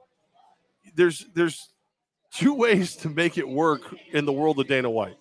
There's 0.95 1.25
there's 1.33 1.69
two 2.31 2.53
ways 2.55 2.95
to 2.97 3.09
make 3.09 3.37
it 3.37 3.47
work 3.47 3.81
in 4.11 4.25
the 4.25 4.33
world 4.33 4.59
of 4.59 4.67
Dana 4.67 4.89
White. 4.89 5.17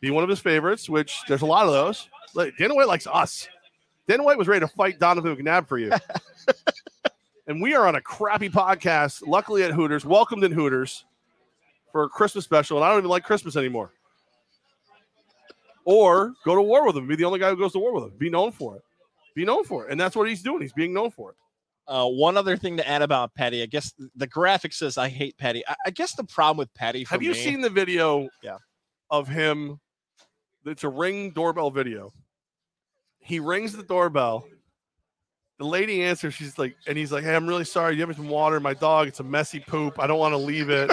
Be 0.00 0.10
one 0.10 0.24
of 0.24 0.30
his 0.30 0.40
favorites, 0.40 0.88
which 0.88 1.22
there's 1.26 1.42
a 1.42 1.46
lot 1.46 1.66
of 1.66 1.72
those. 1.72 2.08
Like 2.34 2.56
Dana 2.56 2.74
White 2.74 2.88
likes 2.88 3.06
us. 3.06 3.48
Dana 4.08 4.22
White 4.24 4.38
was 4.38 4.48
ready 4.48 4.60
to 4.60 4.68
fight 4.68 4.98
Donovan 5.00 5.36
McNabb 5.36 5.66
for 5.68 5.78
you. 5.78 5.92
and 7.46 7.60
we 7.62 7.74
are 7.74 7.86
on 7.86 7.94
a 7.94 8.00
crappy 8.00 8.48
podcast, 8.50 9.22
luckily 9.26 9.62
at 9.62 9.72
Hooters, 9.72 10.04
welcomed 10.04 10.44
in 10.44 10.52
Hooters. 10.52 11.04
for 11.92 12.04
a 12.04 12.08
Christmas 12.08 12.44
special, 12.44 12.78
and 12.78 12.84
I 12.84 12.88
don't 12.90 12.98
even 12.98 13.10
like 13.10 13.24
Christmas 13.24 13.56
anymore. 13.56 13.92
Or 15.84 16.32
go 16.44 16.54
to 16.54 16.62
war 16.62 16.86
with 16.86 16.96
him. 16.96 17.06
Be 17.08 17.16
the 17.16 17.24
only 17.24 17.38
guy 17.40 17.50
who 17.50 17.56
goes 17.56 17.72
to 17.72 17.78
war 17.78 17.92
with 17.92 18.04
him. 18.04 18.12
Be 18.18 18.30
known 18.30 18.52
for 18.52 18.76
it. 18.76 18.82
Be 19.34 19.44
known 19.44 19.64
for 19.64 19.84
it. 19.86 19.90
And 19.90 20.00
that's 20.00 20.14
what 20.14 20.28
he's 20.28 20.42
doing. 20.42 20.60
He's 20.62 20.72
being 20.72 20.92
known 20.92 21.10
for 21.10 21.30
it. 21.30 21.36
Uh, 21.88 22.06
one 22.06 22.36
other 22.36 22.56
thing 22.56 22.76
to 22.76 22.88
add 22.88 23.02
about 23.02 23.34
Paddy, 23.34 23.62
I 23.62 23.66
guess 23.66 23.92
the 24.14 24.28
graphic 24.28 24.72
says 24.72 24.96
I 24.96 25.08
hate 25.08 25.36
Paddy. 25.36 25.64
I, 25.66 25.74
I 25.86 25.90
guess 25.90 26.14
the 26.14 26.22
problem 26.24 26.58
with 26.58 26.72
Paddy. 26.74 27.04
For 27.04 27.14
Have 27.14 27.22
you 27.22 27.32
me- 27.32 27.36
seen 27.38 27.60
the 27.60 27.70
video 27.70 28.28
Yeah. 28.42 28.58
of 29.10 29.26
him? 29.26 29.80
It's 30.64 30.84
a 30.84 30.88
ring 30.88 31.30
doorbell 31.32 31.72
video. 31.72 32.12
He 33.22 33.40
rings 33.40 33.72
the 33.72 33.82
doorbell. 33.82 34.46
The 35.58 35.64
lady 35.64 36.02
answers. 36.02 36.34
She's 36.34 36.58
like, 36.58 36.76
and 36.86 36.98
he's 36.98 37.12
like, 37.12 37.22
"Hey, 37.24 37.34
I'm 37.36 37.46
really 37.46 37.64
sorry. 37.64 37.94
Do 37.94 38.00
you 38.00 38.06
have 38.06 38.16
some 38.16 38.28
water? 38.28 38.58
My 38.58 38.74
dog. 38.74 39.06
It's 39.08 39.20
a 39.20 39.24
messy 39.24 39.60
poop. 39.60 39.98
I 40.00 40.06
don't 40.06 40.18
want 40.18 40.32
to 40.32 40.38
leave 40.38 40.70
it." 40.70 40.92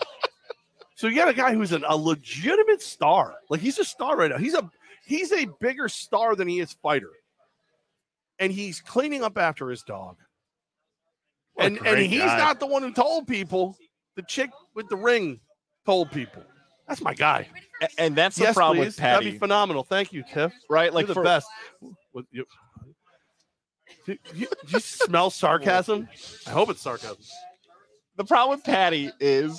so 0.94 1.06
you 1.06 1.16
got 1.16 1.28
a 1.28 1.32
guy 1.34 1.54
who's 1.54 1.72
an, 1.72 1.84
a 1.88 1.96
legitimate 1.96 2.82
star. 2.82 3.36
Like 3.48 3.60
he's 3.60 3.78
a 3.78 3.84
star 3.84 4.16
right 4.16 4.30
now. 4.30 4.38
He's 4.38 4.54
a 4.54 4.68
he's 5.06 5.32
a 5.32 5.46
bigger 5.60 5.88
star 5.88 6.36
than 6.36 6.48
he 6.48 6.60
is 6.60 6.74
fighter, 6.82 7.10
and 8.38 8.52
he's 8.52 8.80
cleaning 8.80 9.22
up 9.22 9.38
after 9.38 9.70
his 9.70 9.82
dog. 9.82 10.16
What 11.54 11.66
And 11.66 11.86
and 11.86 11.98
he's 11.98 12.20
guy. 12.20 12.38
not 12.38 12.60
the 12.60 12.66
one 12.66 12.82
who 12.82 12.92
told 12.92 13.26
people. 13.26 13.76
The 14.16 14.22
chick 14.22 14.50
with 14.74 14.90
the 14.90 14.96
ring 14.96 15.40
told 15.86 16.10
people. 16.10 16.44
That's 16.92 17.00
my 17.00 17.14
guy. 17.14 17.48
And 17.96 18.14
that's 18.14 18.36
the 18.36 18.42
yes, 18.42 18.54
problem 18.54 18.76
please. 18.76 18.88
with 18.88 18.96
That'd 18.96 19.32
be 19.32 19.38
phenomenal. 19.38 19.82
Thank 19.82 20.12
you, 20.12 20.22
Tiff. 20.30 20.52
right? 20.68 20.92
Like 20.92 21.04
Like 21.04 21.06
the 21.06 21.14
for, 21.14 21.24
best. 21.24 21.46
What, 22.10 22.26
you, 22.30 22.44
do, 24.04 24.18
you, 24.34 24.46
do 24.46 24.72
you 24.74 24.78
smell 24.78 25.30
sarcasm? 25.30 26.06
I 26.46 26.50
hope 26.50 26.68
it's 26.68 26.82
sarcasm. 26.82 27.16
the 28.16 28.26
problem 28.26 28.58
with 28.58 28.64
Paddy 28.66 29.10
is 29.20 29.58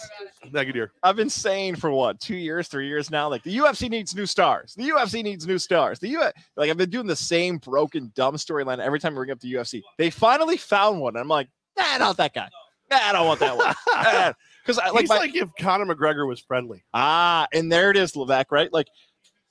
Negative. 0.52 0.92
I've 1.02 1.16
been 1.16 1.28
saying 1.28 1.78
for 1.78 1.90
what 1.90 2.20
two 2.20 2.36
years, 2.36 2.68
three 2.68 2.88
years 2.88 3.10
now, 3.10 3.30
like 3.30 3.42
the 3.42 3.58
UFC 3.58 3.90
needs 3.90 4.16
new 4.16 4.28
stars. 4.28 4.76
The 4.76 4.90
UFC 4.90 5.24
needs 5.24 5.48
new 5.48 5.58
stars. 5.58 5.98
The 5.98 6.10
U 6.10 6.22
like 6.56 6.70
I've 6.70 6.78
been 6.78 6.92
doing 6.92 7.08
the 7.08 7.16
same 7.16 7.58
broken 7.58 8.12
dumb 8.14 8.36
storyline 8.36 8.78
every 8.78 9.00
time 9.00 9.14
we 9.14 9.22
bring 9.22 9.32
up 9.32 9.40
the 9.40 9.52
UFC. 9.52 9.82
They 9.98 10.12
finally 10.12 10.58
found 10.58 11.02
one. 11.02 11.18
I'm 11.18 11.28
like, 11.28 11.50
nah, 11.76 11.98
not 11.98 12.18
that 12.18 12.36
guy. 12.36 12.50
Nah, 12.92 13.00
I 13.02 13.12
don't 13.12 13.26
want 13.26 13.40
that 13.40 13.58
one. 13.58 14.36
Because 14.64 14.80
I 14.80 14.90
like 14.90 15.02
He's 15.02 15.10
my 15.10 15.18
like 15.18 15.36
if 15.36 15.50
Conor 15.60 15.86
McGregor 15.94 16.28
was 16.28 16.40
friendly. 16.40 16.84
ah, 16.94 17.48
and 17.54 17.72
there 17.72 17.92
it 17.92 17.98
is, 17.98 18.16
Levesque. 18.16 18.52
Right? 18.52 18.72
Like 18.72 18.88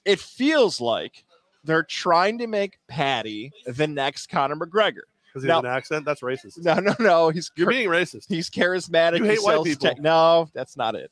it 0.04 0.18
feels 0.18 0.80
like 0.80 1.24
they're 1.64 1.82
trying 1.84 2.38
to 2.38 2.46
make 2.46 2.78
Paddy 2.88 3.52
the 3.66 3.86
next 3.86 4.28
Conor 4.28 4.56
McGregor. 4.56 5.02
Because 5.28 5.42
he 5.44 5.48
Now- 5.48 5.56
has 5.56 5.64
an 5.64 5.70
accent. 5.70 6.04
That's 6.04 6.20
racist. 6.22 6.58
No, 6.64 6.74
no, 6.80 6.94
no. 6.98 7.28
He's 7.30 7.50
You're 7.56 7.68
being 7.68 7.88
racist. 7.88 8.24
he's 8.28 8.50
charismatic. 8.50 9.18
You 9.18 9.24
he 9.24 9.30
hate 9.30 9.42
white 9.42 9.62
people. 9.64 9.88
tech- 9.88 10.00
no, 10.00 10.48
that's 10.54 10.76
not 10.76 10.94
it. 10.94 11.10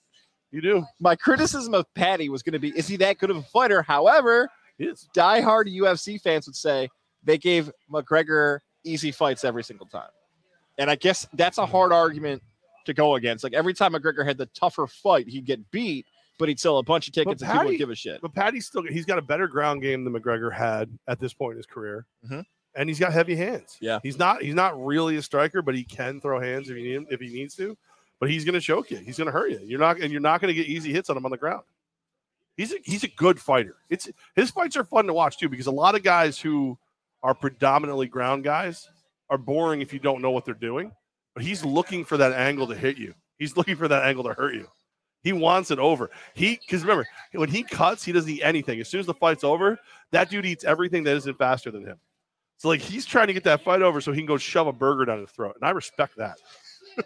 You 0.51 0.61
do. 0.61 0.84
My 0.98 1.14
criticism 1.14 1.74
of 1.74 1.86
Paddy 1.94 2.28
was 2.28 2.42
going 2.42 2.55
to 2.55 2.59
be: 2.59 2.70
Is 2.76 2.88
he 2.88 2.96
that 2.96 3.18
good 3.18 3.30
of 3.30 3.36
a 3.36 3.42
fighter? 3.42 3.82
However, 3.82 4.48
He 4.78 4.84
is. 4.86 5.09
diehard 5.14 5.72
UFC 5.74 6.20
fans 6.20 6.46
would 6.46 6.57
say 6.57 6.88
they 7.22 7.38
gave 7.38 7.70
McGregor 7.92 8.59
easy 8.82 9.12
fights 9.12 9.44
every 9.44 9.62
single 9.62 9.86
time. 9.86 10.09
And 10.78 10.90
I 10.90 10.96
guess 10.96 11.26
that's 11.34 11.59
a 11.59 11.66
hard 11.66 11.92
argument 11.92 12.42
to 12.84 12.94
go 12.94 13.14
against. 13.16 13.44
Like 13.44 13.52
every 13.54 13.74
time 13.74 13.92
McGregor 13.92 14.24
had 14.24 14.38
the 14.38 14.46
tougher 14.46 14.86
fight, 14.86 15.28
he'd 15.28 15.44
get 15.44 15.70
beat, 15.70 16.06
but 16.38 16.48
he'd 16.48 16.60
sell 16.60 16.78
a 16.78 16.82
bunch 16.82 17.06
of 17.08 17.14
tickets 17.14 17.42
and 17.42 17.50
people 17.50 17.66
would 17.66 17.78
give 17.78 17.90
a 17.90 17.94
shit. 17.94 18.20
But 18.22 18.34
Paddy's 18.34 18.66
still 18.66 18.82
he's 18.82 19.04
got 19.04 19.18
a 19.18 19.22
better 19.22 19.46
ground 19.46 19.82
game 19.82 20.04
than 20.04 20.12
McGregor 20.12 20.52
had 20.52 20.90
at 21.08 21.18
this 21.20 21.32
point 21.32 21.52
in 21.52 21.56
his 21.58 21.66
career. 21.66 22.06
Mhm. 22.26 22.44
And 22.76 22.88
he's 22.88 23.00
got 23.00 23.12
heavy 23.12 23.34
hands. 23.34 23.76
Yeah. 23.80 23.98
He's 24.02 24.18
not 24.18 24.42
he's 24.42 24.54
not 24.54 24.82
really 24.82 25.16
a 25.16 25.22
striker, 25.22 25.60
but 25.62 25.74
he 25.74 25.84
can 25.84 26.20
throw 26.20 26.40
hands 26.40 26.70
if 26.70 26.76
he 26.76 26.82
need 26.82 27.06
if 27.10 27.20
he 27.20 27.28
needs 27.28 27.54
to. 27.56 27.76
But 28.20 28.30
he's 28.30 28.44
gonna 28.44 28.60
choke 28.60 28.90
you. 28.90 28.98
He's 28.98 29.18
gonna 29.18 29.30
hurt 29.30 29.50
you. 29.50 29.60
You're 29.64 29.80
not 29.80 30.00
and 30.00 30.12
you're 30.12 30.20
not 30.20 30.40
gonna 30.40 30.54
get 30.54 30.66
easy 30.66 30.92
hits 30.92 31.10
on 31.10 31.16
him 31.16 31.24
on 31.24 31.30
the 31.30 31.36
ground. 31.36 31.64
He's 32.56 32.72
a 32.72 32.76
he's 32.84 33.04
a 33.04 33.08
good 33.08 33.40
fighter. 33.40 33.76
It's 33.88 34.08
his 34.36 34.50
fights 34.50 34.76
are 34.76 34.84
fun 34.84 35.06
to 35.06 35.12
watch 35.12 35.38
too, 35.38 35.48
because 35.48 35.66
a 35.66 35.70
lot 35.72 35.94
of 35.94 36.02
guys 36.02 36.38
who 36.38 36.78
are 37.22 37.34
predominantly 37.34 38.06
ground 38.06 38.44
guys 38.44 38.88
are 39.30 39.38
boring 39.38 39.80
if 39.80 39.92
you 39.92 39.98
don't 39.98 40.20
know 40.22 40.30
what 40.30 40.44
they're 40.44 40.54
doing. 40.54 40.92
He's 41.41 41.64
looking 41.64 42.05
for 42.05 42.16
that 42.16 42.32
angle 42.32 42.66
to 42.68 42.74
hit 42.74 42.99
you. 42.99 43.14
He's 43.38 43.57
looking 43.57 43.76
for 43.76 43.88
that 43.88 44.05
angle 44.05 44.24
to 44.24 44.34
hurt 44.34 44.55
you. 44.55 44.68
He 45.22 45.32
wants 45.32 45.70
it 45.70 45.78
over. 45.78 46.11
He 46.34 46.59
because 46.66 46.82
remember 46.82 47.07
when 47.32 47.49
he 47.49 47.62
cuts, 47.62 48.05
he 48.05 48.12
doesn't 48.12 48.30
eat 48.30 48.43
anything. 48.43 48.80
As 48.80 48.88
soon 48.88 49.01
as 49.01 49.07
the 49.07 49.14
fight's 49.14 49.45
over, 49.45 49.78
that 50.12 50.30
dude 50.30 50.47
eats 50.47 50.64
everything 50.64 51.05
that 51.05 51.16
isn't 51.16 51.36
faster 51.36 51.70
than 51.70 51.84
him. 51.84 51.99
So 52.57 52.68
like 52.68 52.80
he's 52.80 53.05
trying 53.05 53.26
to 53.26 53.32
get 53.32 53.45
that 53.45 53.62
fight 53.62 53.82
over 53.82 54.01
so 54.01 54.12
he 54.12 54.18
can 54.18 54.26
go 54.26 54.38
shove 54.38 54.66
a 54.66 54.72
burger 54.72 55.05
down 55.05 55.20
his 55.20 55.30
throat, 55.30 55.57
and 55.61 55.68
I 55.68 55.72
respect 55.72 56.16
that. 56.16 56.38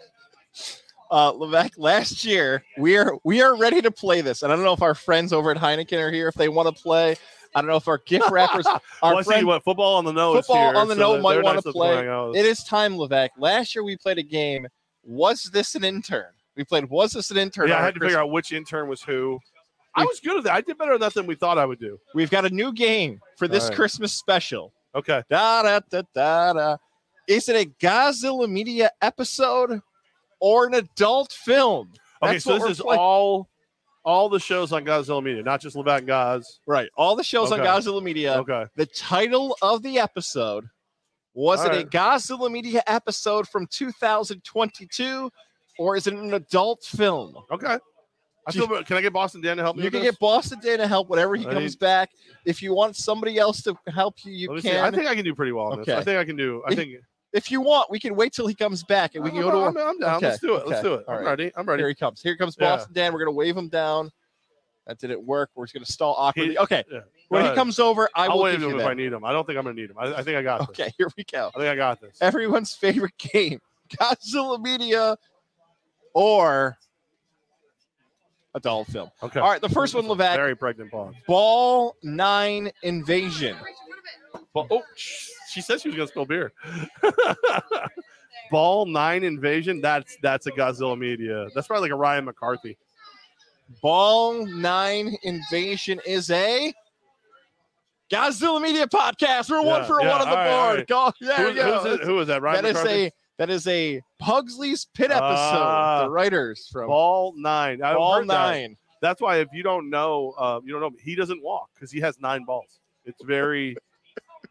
Uh, 1.11 1.29
Levesque, 1.29 1.77
last 1.77 2.25
year 2.25 2.63
we 2.79 2.97
are 2.97 3.17
we 3.23 3.39
are 3.39 3.55
ready 3.55 3.79
to 3.79 3.91
play 3.91 4.21
this, 4.21 4.41
and 4.41 4.51
I 4.51 4.55
don't 4.55 4.65
know 4.65 4.73
if 4.73 4.81
our 4.81 4.95
friends 4.95 5.31
over 5.33 5.51
at 5.51 5.57
Heineken 5.57 5.99
are 5.99 6.11
here 6.11 6.27
if 6.27 6.33
they 6.33 6.49
want 6.49 6.75
to 6.75 6.81
play. 6.81 7.15
I 7.55 7.61
don't 7.61 7.69
know 7.69 7.77
if 7.77 7.87
our 7.87 7.99
gift 7.99 8.29
wrappers, 8.29 8.65
our 8.65 8.81
well, 9.01 9.17
I 9.17 9.21
see 9.21 9.25
friend, 9.25 9.47
what 9.47 9.63
football 9.63 9.95
on 9.95 10.03
the 10.05 10.11
nose. 10.11 10.45
Football 10.45 10.71
here, 10.71 10.75
on 10.75 10.87
the 10.89 10.95
so 10.95 11.13
they're- 11.13 11.21
might 11.41 11.63
play. 11.63 11.95
hang 11.95 12.07
out 12.07 12.27
with. 12.29 12.37
It 12.37 12.45
is 12.45 12.63
time, 12.65 12.97
Levesque. 12.97 13.31
Last 13.37 13.73
year 13.73 13.83
we 13.83 13.95
played 13.95 14.17
a 14.17 14.23
game. 14.23 14.67
Was 15.03 15.43
this 15.45 15.75
an 15.75 15.83
intern? 15.83 16.31
We 16.57 16.63
played. 16.63 16.89
Was 16.89 17.13
this 17.13 17.31
an 17.31 17.37
intern? 17.37 17.69
Yeah, 17.69 17.79
I 17.79 17.83
had 17.83 17.93
to 17.95 17.99
figure 17.99 18.19
out 18.19 18.29
which 18.29 18.51
intern 18.51 18.87
was 18.89 19.01
who. 19.01 19.39
I 19.95 20.03
was 20.03 20.19
good 20.19 20.37
at 20.37 20.43
that. 20.43 20.53
I 20.53 20.61
did 20.61 20.77
better 20.77 20.93
at 20.93 20.99
that 20.99 21.13
than 21.13 21.25
we 21.25 21.35
thought 21.35 21.57
I 21.57 21.65
would 21.65 21.79
do. 21.79 21.97
We've 22.13 22.29
got 22.29 22.43
a 22.45 22.49
new 22.49 22.73
game 22.73 23.21
for 23.37 23.47
this 23.47 23.65
right. 23.65 23.75
Christmas 23.75 24.11
special. 24.11 24.73
Okay. 24.93 25.23
Da 25.29 25.63
da 25.63 25.79
da 25.89 26.01
da 26.13 26.53
da. 26.53 26.77
Is 27.27 27.47
it 27.49 27.55
a 27.55 27.69
Godzilla 27.85 28.49
Media 28.49 28.91
episode 29.01 29.81
or 30.39 30.67
an 30.67 30.73
adult 30.75 31.31
film? 31.31 31.93
Okay, 32.21 32.39
so 32.39 32.59
this 32.59 32.71
is 32.71 32.81
playing. 32.81 32.99
all 32.99 33.49
all 34.05 34.29
the 34.29 34.39
shows 34.39 34.71
on 34.71 34.85
Godzilla 34.85 35.21
Media, 35.23 35.41
not 35.43 35.59
just 35.59 35.75
Levat 35.75 35.97
and 35.99 36.07
Gaz. 36.07 36.59
Right. 36.67 36.87
All 36.95 37.15
the 37.15 37.23
shows 37.23 37.51
Okay. 37.51 37.59
on 37.61 37.67
Godzilla 37.81 38.01
Media. 38.03 38.35
Okay. 38.35 38.65
The 38.75 38.85
title 38.85 39.57
of 39.61 39.81
the 39.83 39.97
episode 39.99 40.65
was 41.33 41.59
All 41.61 41.65
it 41.65 41.73
a 41.73 41.75
right. 41.77 41.89
Godzilla 41.89 42.49
Media 42.51 42.83
episode 42.87 43.47
from 43.47 43.67
2022 43.67 45.31
or 45.79 45.95
is 45.97 46.07
it 46.07 46.13
an 46.13 46.33
adult 46.33 46.83
film? 46.83 47.35
Okay. 47.51 47.77
I 48.47 48.51
feel, 48.51 48.67
can 48.83 48.95
I 48.97 49.01
get 49.01 49.11
Boston 49.11 49.41
Dan 49.41 49.57
to 49.57 49.63
help 49.63 49.75
me? 49.75 49.83
You 49.83 49.89
can 49.89 50.01
this? 50.01 50.11
get 50.11 50.19
Boston 50.19 50.59
Dan 50.63 50.77
to 50.77 50.87
help 50.87 51.09
whenever 51.09 51.35
he 51.35 51.47
I 51.47 51.51
comes 51.53 51.71
need- 51.73 51.79
back. 51.79 52.11
If 52.45 52.61
you 52.61 52.75
want 52.75 52.95
somebody 52.95 53.39
else 53.39 53.63
to 53.63 53.75
help 53.87 54.17
you, 54.23 54.33
you 54.33 54.49
me 54.51 54.61
see. 54.61 54.69
can. 54.69 54.83
I 54.85 54.91
think 54.95 55.07
I 55.07 55.15
can 55.15 55.25
do 55.25 55.33
pretty 55.33 55.51
well 55.51 55.65
on 55.71 55.79
this. 55.79 55.89
Okay. 55.89 55.97
I 55.97 56.03
think 56.03 56.19
I 56.19 56.25
can 56.25 56.35
do. 56.35 56.61
I 56.67 56.75
think 56.75 56.91
if 57.35 57.51
you 57.51 57.61
want, 57.61 57.91
we 57.91 57.99
can 57.99 58.15
wait 58.15 58.33
till 58.33 58.47
he 58.47 58.55
comes 58.55 58.83
back 58.83 59.15
and 59.15 59.23
we 59.23 59.29
can 59.29 59.41
go 59.41 59.51
to. 59.51 59.57
I'm, 59.57 59.77
I'm 59.77 59.99
down. 59.99 60.15
Okay, 60.17 60.27
Let's 60.29 60.39
do 60.39 60.55
it. 60.55 60.67
Let's 60.67 60.81
do 60.81 60.93
it. 60.95 61.05
All 61.07 61.13
I'm 61.15 61.19
right. 61.19 61.29
ready. 61.31 61.51
I'm 61.55 61.65
ready. 61.67 61.81
Here 61.81 61.89
he 61.89 61.95
comes. 61.95 62.21
Here 62.21 62.35
comes 62.37 62.55
Yeah. 62.59 62.77
Boston 62.77 62.93
Dan. 62.93 63.13
We're 63.13 63.19
gonna 63.19 63.31
wave 63.31 63.55
him 63.57 63.67
down. 63.67 64.11
That 64.87 64.99
didn't 64.99 65.23
work. 65.23 65.49
We're 65.55 65.65
just 65.65 65.73
gonna 65.73 65.85
stall 65.85 66.15
awkwardly. 66.17 66.53
He- 66.53 66.57
okay. 66.59 66.83
Yeah. 66.91 66.99
Go 66.99 67.05
When 67.29 67.45
he 67.45 67.55
comes 67.55 67.79
over, 67.79 68.07
I 68.15 68.27
I'll 68.27 68.37
will 68.37 68.43
wave 68.43 68.61
him 68.61 68.69
you 68.69 68.79
if 68.79 68.85
I 68.85 68.93
need 68.93 69.11
him. 69.11 69.25
I 69.25 69.31
don't 69.31 69.45
think 69.45 69.57
I'm 69.57 69.65
gonna 69.65 69.75
need 69.75 69.89
him. 69.89 69.97
I, 69.97 70.13
I 70.15 70.23
think 70.23 70.37
I 70.37 70.43
got 70.43 70.59
this. 70.59 70.69
Okay, 70.69 70.93
here 70.97 71.07
we 71.17 71.23
go. 71.23 71.49
I 71.55 71.59
think 71.59 71.69
I 71.69 71.75
got 71.75 71.99
this. 71.99 72.17
Everyone's 72.21 72.73
favorite 72.73 73.17
game: 73.17 73.59
Godzilla 73.89 74.61
Media 74.61 75.17
or 76.13 76.77
adult 78.53 78.87
film. 78.87 79.09
Okay. 79.23 79.39
All 79.39 79.49
right, 79.49 79.61
the 79.61 79.69
first 79.69 79.95
one, 79.95 80.05
Levac. 80.05 80.35
Very 80.35 80.55
pregnant 80.55 80.91
pause. 80.91 81.13
Ball 81.27 81.95
Nine 82.03 82.71
Invasion. 82.83 83.57
Well, 84.53 84.67
oh, 84.71 84.83
sh- 84.95 85.29
she 85.55 85.61
said 85.61 85.79
she 85.79 85.87
was 85.87 85.95
gonna 85.95 86.07
spill 86.09 86.25
beer. 86.25 86.51
Ball 88.51 88.85
nine 88.85 89.23
invasion. 89.23 89.79
That's 89.81 90.17
that's 90.21 90.45
a 90.47 90.51
Godzilla 90.51 90.97
media. 90.97 91.47
That's 91.55 91.67
probably 91.67 91.89
like 91.89 91.93
a 91.93 91.99
Ryan 91.99 92.25
McCarthy. 92.25 92.77
Ball 93.81 94.45
Nine 94.45 95.15
Invasion 95.23 95.99
is 96.05 96.29
a 96.29 96.71
Godzilla 98.11 98.61
Media 98.61 98.85
podcast. 98.85 99.49
We're 99.49 99.63
one 99.63 99.85
for 99.85 100.01
yeah, 100.03 100.11
one 100.11 100.21
on 100.21 100.29
the 100.29 100.35
all 100.35 100.35
right, 100.35 100.49
all 100.51 100.67
board. 100.67 100.77
right. 100.77 100.87
Go, 100.87 101.11
there 101.19 101.37
Who, 101.37 101.53
we 101.53 101.59
who's 101.59 101.85
it- 101.99 102.05
who 102.05 102.19
is 102.19 102.27
that? 102.27 102.41
Ryan 102.43 102.63
That 102.63 102.69
is 102.69 102.73
McCarthy. 102.75 103.05
a 103.05 103.11
that 103.37 103.49
is 103.49 103.67
a 103.67 104.01
Pugsley's 104.19 104.85
Pit 104.93 105.09
episode. 105.09 105.23
Ah. 105.23 106.03
the 106.03 106.09
writers 106.11 106.69
from 106.71 106.87
Ball 106.87 107.33
nine. 107.37 107.81
I've 107.81 107.95
Ball 107.97 108.17
heard 108.19 108.27
that. 108.29 108.51
Nine. 108.51 108.77
That's 109.01 109.19
why 109.21 109.37
if 109.37 109.47
you 109.51 109.63
don't 109.63 109.89
know, 109.89 110.35
uh, 110.37 110.59
you 110.63 110.71
don't 110.71 110.81
know. 110.81 110.91
He 111.01 111.15
doesn't 111.15 111.41
walk 111.41 111.69
because 111.73 111.91
he 111.91 111.99
has 112.01 112.19
nine 112.19 112.43
balls. 112.43 112.79
It's 113.05 113.23
very. 113.23 113.75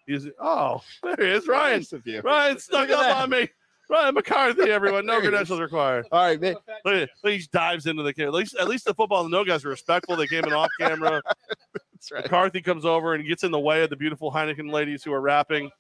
He's 0.07 0.29
oh, 0.41 0.83
there 1.03 1.17
he 1.19 1.33
is, 1.33 1.47
Ryan. 1.47 1.79
Nice 1.79 1.93
of 1.93 2.07
you. 2.07 2.21
Ryan 2.21 2.59
snuck 2.59 2.91
up 2.91 3.01
that. 3.01 3.17
on 3.17 3.31
me. 3.31 3.49
Ryan 3.89 4.15
McCarthy, 4.15 4.71
everyone. 4.71 5.05
No 5.05 5.15
There 5.15 5.21
he 5.21 5.27
is. 5.27 5.31
credentials 5.31 5.61
required. 5.61 6.07
All 6.11 6.25
right, 6.25 6.41
man. 6.41 6.55
Look 6.85 6.95
at, 6.95 7.11
look, 7.23 7.33
he 7.33 7.47
dives 7.53 7.87
into 7.87 8.03
the 8.03 8.15
camera. 8.15 8.29
At 8.29 8.35
least, 8.35 8.57
at 8.57 8.69
least 8.69 8.87
the 8.87 8.95
football 8.95 9.25
and 9.25 9.33
the 9.33 9.37
no 9.37 9.45
guys 9.45 9.65
are 9.65 9.69
respectful. 9.69 10.17
They 10.17 10.27
came 10.27 10.45
in 10.45 10.53
off 10.55 10.71
camera. 10.81 11.23
That's 11.93 12.11
right. 12.11 12.23
McCarthy 12.23 12.63
comes 12.63 12.85
over 12.87 13.15
and 13.15 13.27
gets 13.27 13.45
in 13.45 13.51
the 13.51 13.61
way 13.61 13.83
of 13.83 13.91
the 13.91 13.97
beautiful 13.97 14.33
Heineken 14.33 14.73
ladies 14.73 15.05
who 15.05 15.13
are 15.13 15.21
wrapping. 15.21 15.71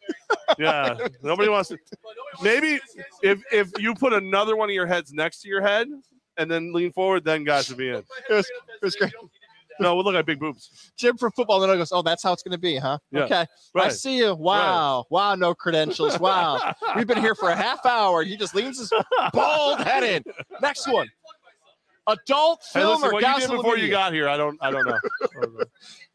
Yeah, 0.59 0.97
nobody 1.23 1.49
wants 1.49 1.71
to. 1.71 1.79
Maybe 2.43 2.79
if 3.23 3.43
if 3.51 3.71
you 3.79 3.95
put 3.95 4.13
another 4.13 4.57
one 4.57 4.69
of 4.69 4.75
your 4.75 4.87
heads 4.87 5.13
next 5.13 5.41
to 5.43 5.49
your 5.49 5.63
head 5.63 5.89
and 6.37 6.51
then 6.51 6.73
lean 6.73 6.93
forward, 6.93 7.25
then 7.25 7.45
guys 7.45 7.69
would 7.69 7.79
be 7.79 7.89
in. 7.89 7.97
It 7.97 8.35
was, 8.35 8.47
it 8.47 8.85
was 8.85 8.97
great. 8.97 9.13
No, 9.81 9.97
we 9.97 10.03
look 10.03 10.15
like 10.15 10.27
big 10.27 10.39
boobs. 10.41 10.93
Jim 10.97 11.17
from 11.17 11.33
football. 11.33 11.61
Then 11.61 11.71
I 11.71 11.77
goes, 11.77 11.93
oh, 11.93 12.03
that's 12.03 12.23
how 12.23 12.33
it's 12.33 12.43
going 12.43 12.53
to 12.53 12.59
be, 12.59 12.77
huh? 12.77 12.99
Yeah. 13.11 13.25
Okay. 13.25 13.47
I 13.75 13.89
see 13.89 14.19
you. 14.19 14.35
Wow. 14.35 15.05
Wow. 15.11 15.35
No 15.35 15.55
credentials. 15.55 16.19
Wow. 16.19 16.75
We've 16.97 17.07
been 17.07 17.21
here 17.21 17.35
for 17.35 17.51
a 17.51 17.57
half 17.57 17.85
hour. 17.85 18.23
He 18.23 18.37
just 18.37 18.55
leans 18.55 18.79
his 18.79 18.93
bald 19.33 19.81
head 19.81 20.05
in. 20.05 20.23
Next 20.63 20.87
one. 20.87 21.09
Adult 22.07 22.63
Hey, 22.73 22.81
film 22.81 22.93
listen, 23.01 23.09
or 23.09 23.13
what 23.15 23.23
you 23.23 23.41
did 23.41 23.51
before 23.51 23.79
you 23.79 23.89
got 23.89 24.13
here, 24.13 24.29
I 24.29 24.37
don't, 24.37 24.59
I 24.61 24.71
don't 24.71 24.85
know. 24.85 24.99
I 25.23 25.41
don't 25.41 25.59
know. 25.59 25.65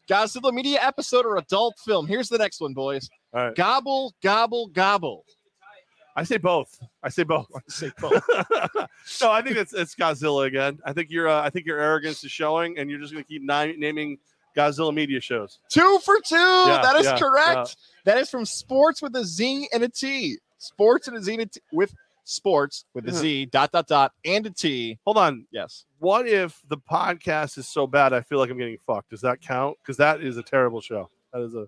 Godzilla 0.08 0.52
Media 0.52 0.78
episode 0.80 1.26
or 1.26 1.36
adult 1.36 1.78
film? 1.84 2.06
Here's 2.06 2.28
the 2.28 2.38
next 2.38 2.60
one, 2.60 2.74
boys. 2.74 3.10
All 3.34 3.46
right, 3.46 3.56
Gobble, 3.56 4.14
gobble, 4.22 4.68
gobble. 4.68 5.24
I 6.16 6.24
say 6.24 6.36
both. 6.38 6.80
I 7.02 7.08
say 7.08 7.22
both. 7.22 7.48
I 7.54 7.60
say 7.68 7.90
both. 7.98 8.22
no, 9.22 9.30
I 9.30 9.42
think 9.42 9.56
it's 9.56 9.72
it's 9.72 9.94
Godzilla 9.94 10.46
again. 10.46 10.78
I 10.84 10.92
think 10.92 11.10
your 11.10 11.28
uh, 11.28 11.42
I 11.42 11.50
think 11.50 11.66
your 11.66 11.78
arrogance 11.78 12.24
is 12.24 12.30
showing, 12.30 12.78
and 12.78 12.90
you're 12.90 13.00
just 13.00 13.12
going 13.12 13.24
to 13.24 13.28
keep 13.28 13.42
ni- 13.42 13.76
naming 13.76 14.18
Godzilla 14.56 14.92
media 14.92 15.20
shows. 15.20 15.58
two 15.68 15.98
for 16.04 16.16
two. 16.26 16.36
that 16.36 16.96
is 16.96 17.06
yeah, 17.06 17.18
correct. 17.18 17.76
That 18.04 18.18
is 18.18 18.30
from 18.30 18.44
Sports 18.44 19.02
with 19.02 19.14
a 19.16 19.24
Z 19.24 19.68
and 19.72 19.82
a 19.82 19.88
T. 19.88 20.38
Sports 20.58 21.08
and 21.08 21.16
a 21.16 21.22
Z 21.22 21.32
and 21.32 21.42
a 21.42 21.46
T 21.46 21.60
with 21.72 21.94
sports 22.24 22.84
with 22.94 23.08
a 23.08 23.12
Z 23.12 23.46
dot 23.46 23.72
dot 23.72 23.86
dot 23.86 24.12
and 24.24 24.46
a 24.46 24.50
T. 24.50 24.98
Hold 25.04 25.18
on. 25.18 25.46
Yes. 25.50 25.84
What 25.98 26.26
if 26.26 26.60
the 26.68 26.78
podcast 26.78 27.58
is 27.58 27.68
so 27.68 27.86
bad 27.86 28.12
I 28.12 28.20
feel 28.20 28.38
like 28.38 28.50
I'm 28.50 28.58
getting 28.58 28.78
fucked? 28.78 29.10
Does 29.10 29.20
that 29.22 29.40
count? 29.40 29.76
Because 29.82 29.96
that 29.98 30.22
is 30.22 30.36
a 30.36 30.42
terrible 30.42 30.80
show. 30.80 31.08
That 31.32 31.42
is 31.42 31.54
a. 31.54 31.66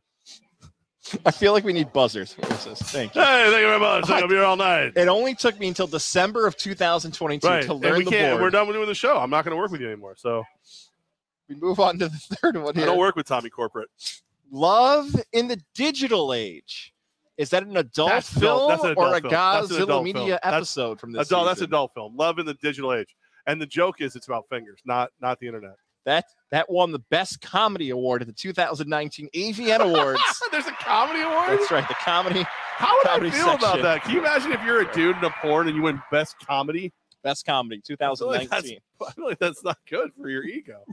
I 1.26 1.30
feel 1.30 1.53
like 1.53 1.64
we 1.64 1.72
need 1.72 1.92
buzzers. 1.92 2.34
What 2.34 2.50
is 2.53 2.64
this? 2.64 2.82
Thank 2.82 3.14
you. 3.14 3.20
Hey, 3.22 3.44
thank 3.50 3.61
you 3.61 3.66
very 3.68 3.80
much. 3.80 4.09
I'll 4.11 4.28
be 4.28 4.34
here 4.34 4.44
all 4.44 4.57
night. 4.57 4.92
It 4.96 5.09
only 5.09 5.34
took 5.34 5.59
me 5.59 5.68
until 5.68 5.86
December 5.86 6.46
of 6.46 6.57
2022 6.57 7.46
Right, 7.46 7.62
to 7.64 7.72
and 7.72 7.80
learn 7.82 7.98
we 7.98 8.05
the 8.05 8.11
can't. 8.11 8.32
board. 8.34 8.42
We're 8.42 8.50
done 8.50 8.66
with 8.68 8.76
doing 8.76 8.86
the 8.88 8.94
show. 8.94 9.18
I'm 9.18 9.30
not 9.30 9.44
going 9.44 9.50
to 9.53 9.57
work 9.61 9.70
with 9.72 9.80
you 9.80 9.88
anymore. 9.88 10.14
So 10.16 10.44
We 11.48 11.57
move 11.57 11.80
on 11.80 11.98
to 11.98 12.09
the 12.09 12.16
third 12.42 12.57
one 12.57 12.78
I 12.78 12.84
don't 12.84 12.98
work 12.98 13.16
with 13.16 13.26
Tommy 13.26 13.50
Corporate. 13.50 13.88
Love 14.50 15.14
in 15.32 15.48
the 15.48 15.61
digital 15.74 16.32
age. 16.32 16.94
Is 17.38 17.50
that 17.50 17.64
an 17.64 17.76
adult 17.78 18.11
That's 18.11 18.32
film 18.32 18.68
that's 18.70 18.84
an 18.84 18.94
or 18.96 19.07
a 19.14 19.16
adult 19.16 19.22
film. 19.22 19.32
Godzilla 19.32 19.82
adult 19.84 20.05
Media 20.05 20.20
film. 20.22 20.38
That's 20.42 20.55
episode 20.57 21.00
from 21.00 21.12
this 21.12 21.26
Adult. 21.26 21.46
That's 21.46 21.59
season? 21.61 21.70
adult 21.70 21.94
film. 21.94 22.16
Love 22.16 22.38
in 22.38 22.46
the 22.46 22.55
digital 22.55 22.92
age. 22.92 23.16
And 23.46 23.61
the 23.61 23.66
joke 23.66 24.00
is, 24.00 24.14
it's 24.14 24.28
about 24.28 24.44
fingers, 24.50 24.80
not 24.84 25.11
not 25.20 25.40
the 25.40 25.46
internet. 25.48 25.72
That 26.05 26.26
that 26.50 26.70
won 26.70 26.92
the 26.92 26.98
best 26.98 27.40
comedy 27.40 27.90
award 27.90 28.22
at 28.22 28.28
the 28.28 28.34
2019 28.34 29.28
AVN 29.34 29.78
Awards. 29.78 30.20
There's 30.53 30.66
a 30.66 30.72
comedy 30.72 31.20
award. 31.20 31.59
That's 31.59 31.70
right, 31.70 31.86
the 31.86 31.94
comedy 31.94 32.44
How 32.76 32.96
would 32.96 33.07
I 33.07 33.14
comedy 33.14 33.30
feel 33.30 33.53
about 33.53 33.82
that? 33.82 34.03
Can 34.03 34.12
you 34.12 34.18
imagine 34.20 34.53
if 34.53 34.62
you're 34.64 34.82
a 34.82 34.92
dude 34.92 35.16
in 35.16 35.24
a 35.24 35.30
porn 35.40 35.68
and 35.68 35.76
you 35.76 35.82
win 35.82 36.03
best 36.11 36.36
comedy? 36.44 36.92
best 37.22 37.46
comedy 37.46 37.80
I 37.84 37.96
feel 37.96 38.28
like 38.28 38.48
that's, 38.50 38.62
2019. 38.62 38.78
I 39.07 39.12
feel 39.12 39.24
like 39.24 39.38
that's 39.38 39.64
not 39.64 39.78
good 39.88 40.11
for 40.20 40.28
your 40.28 40.44
ego. 40.44 40.84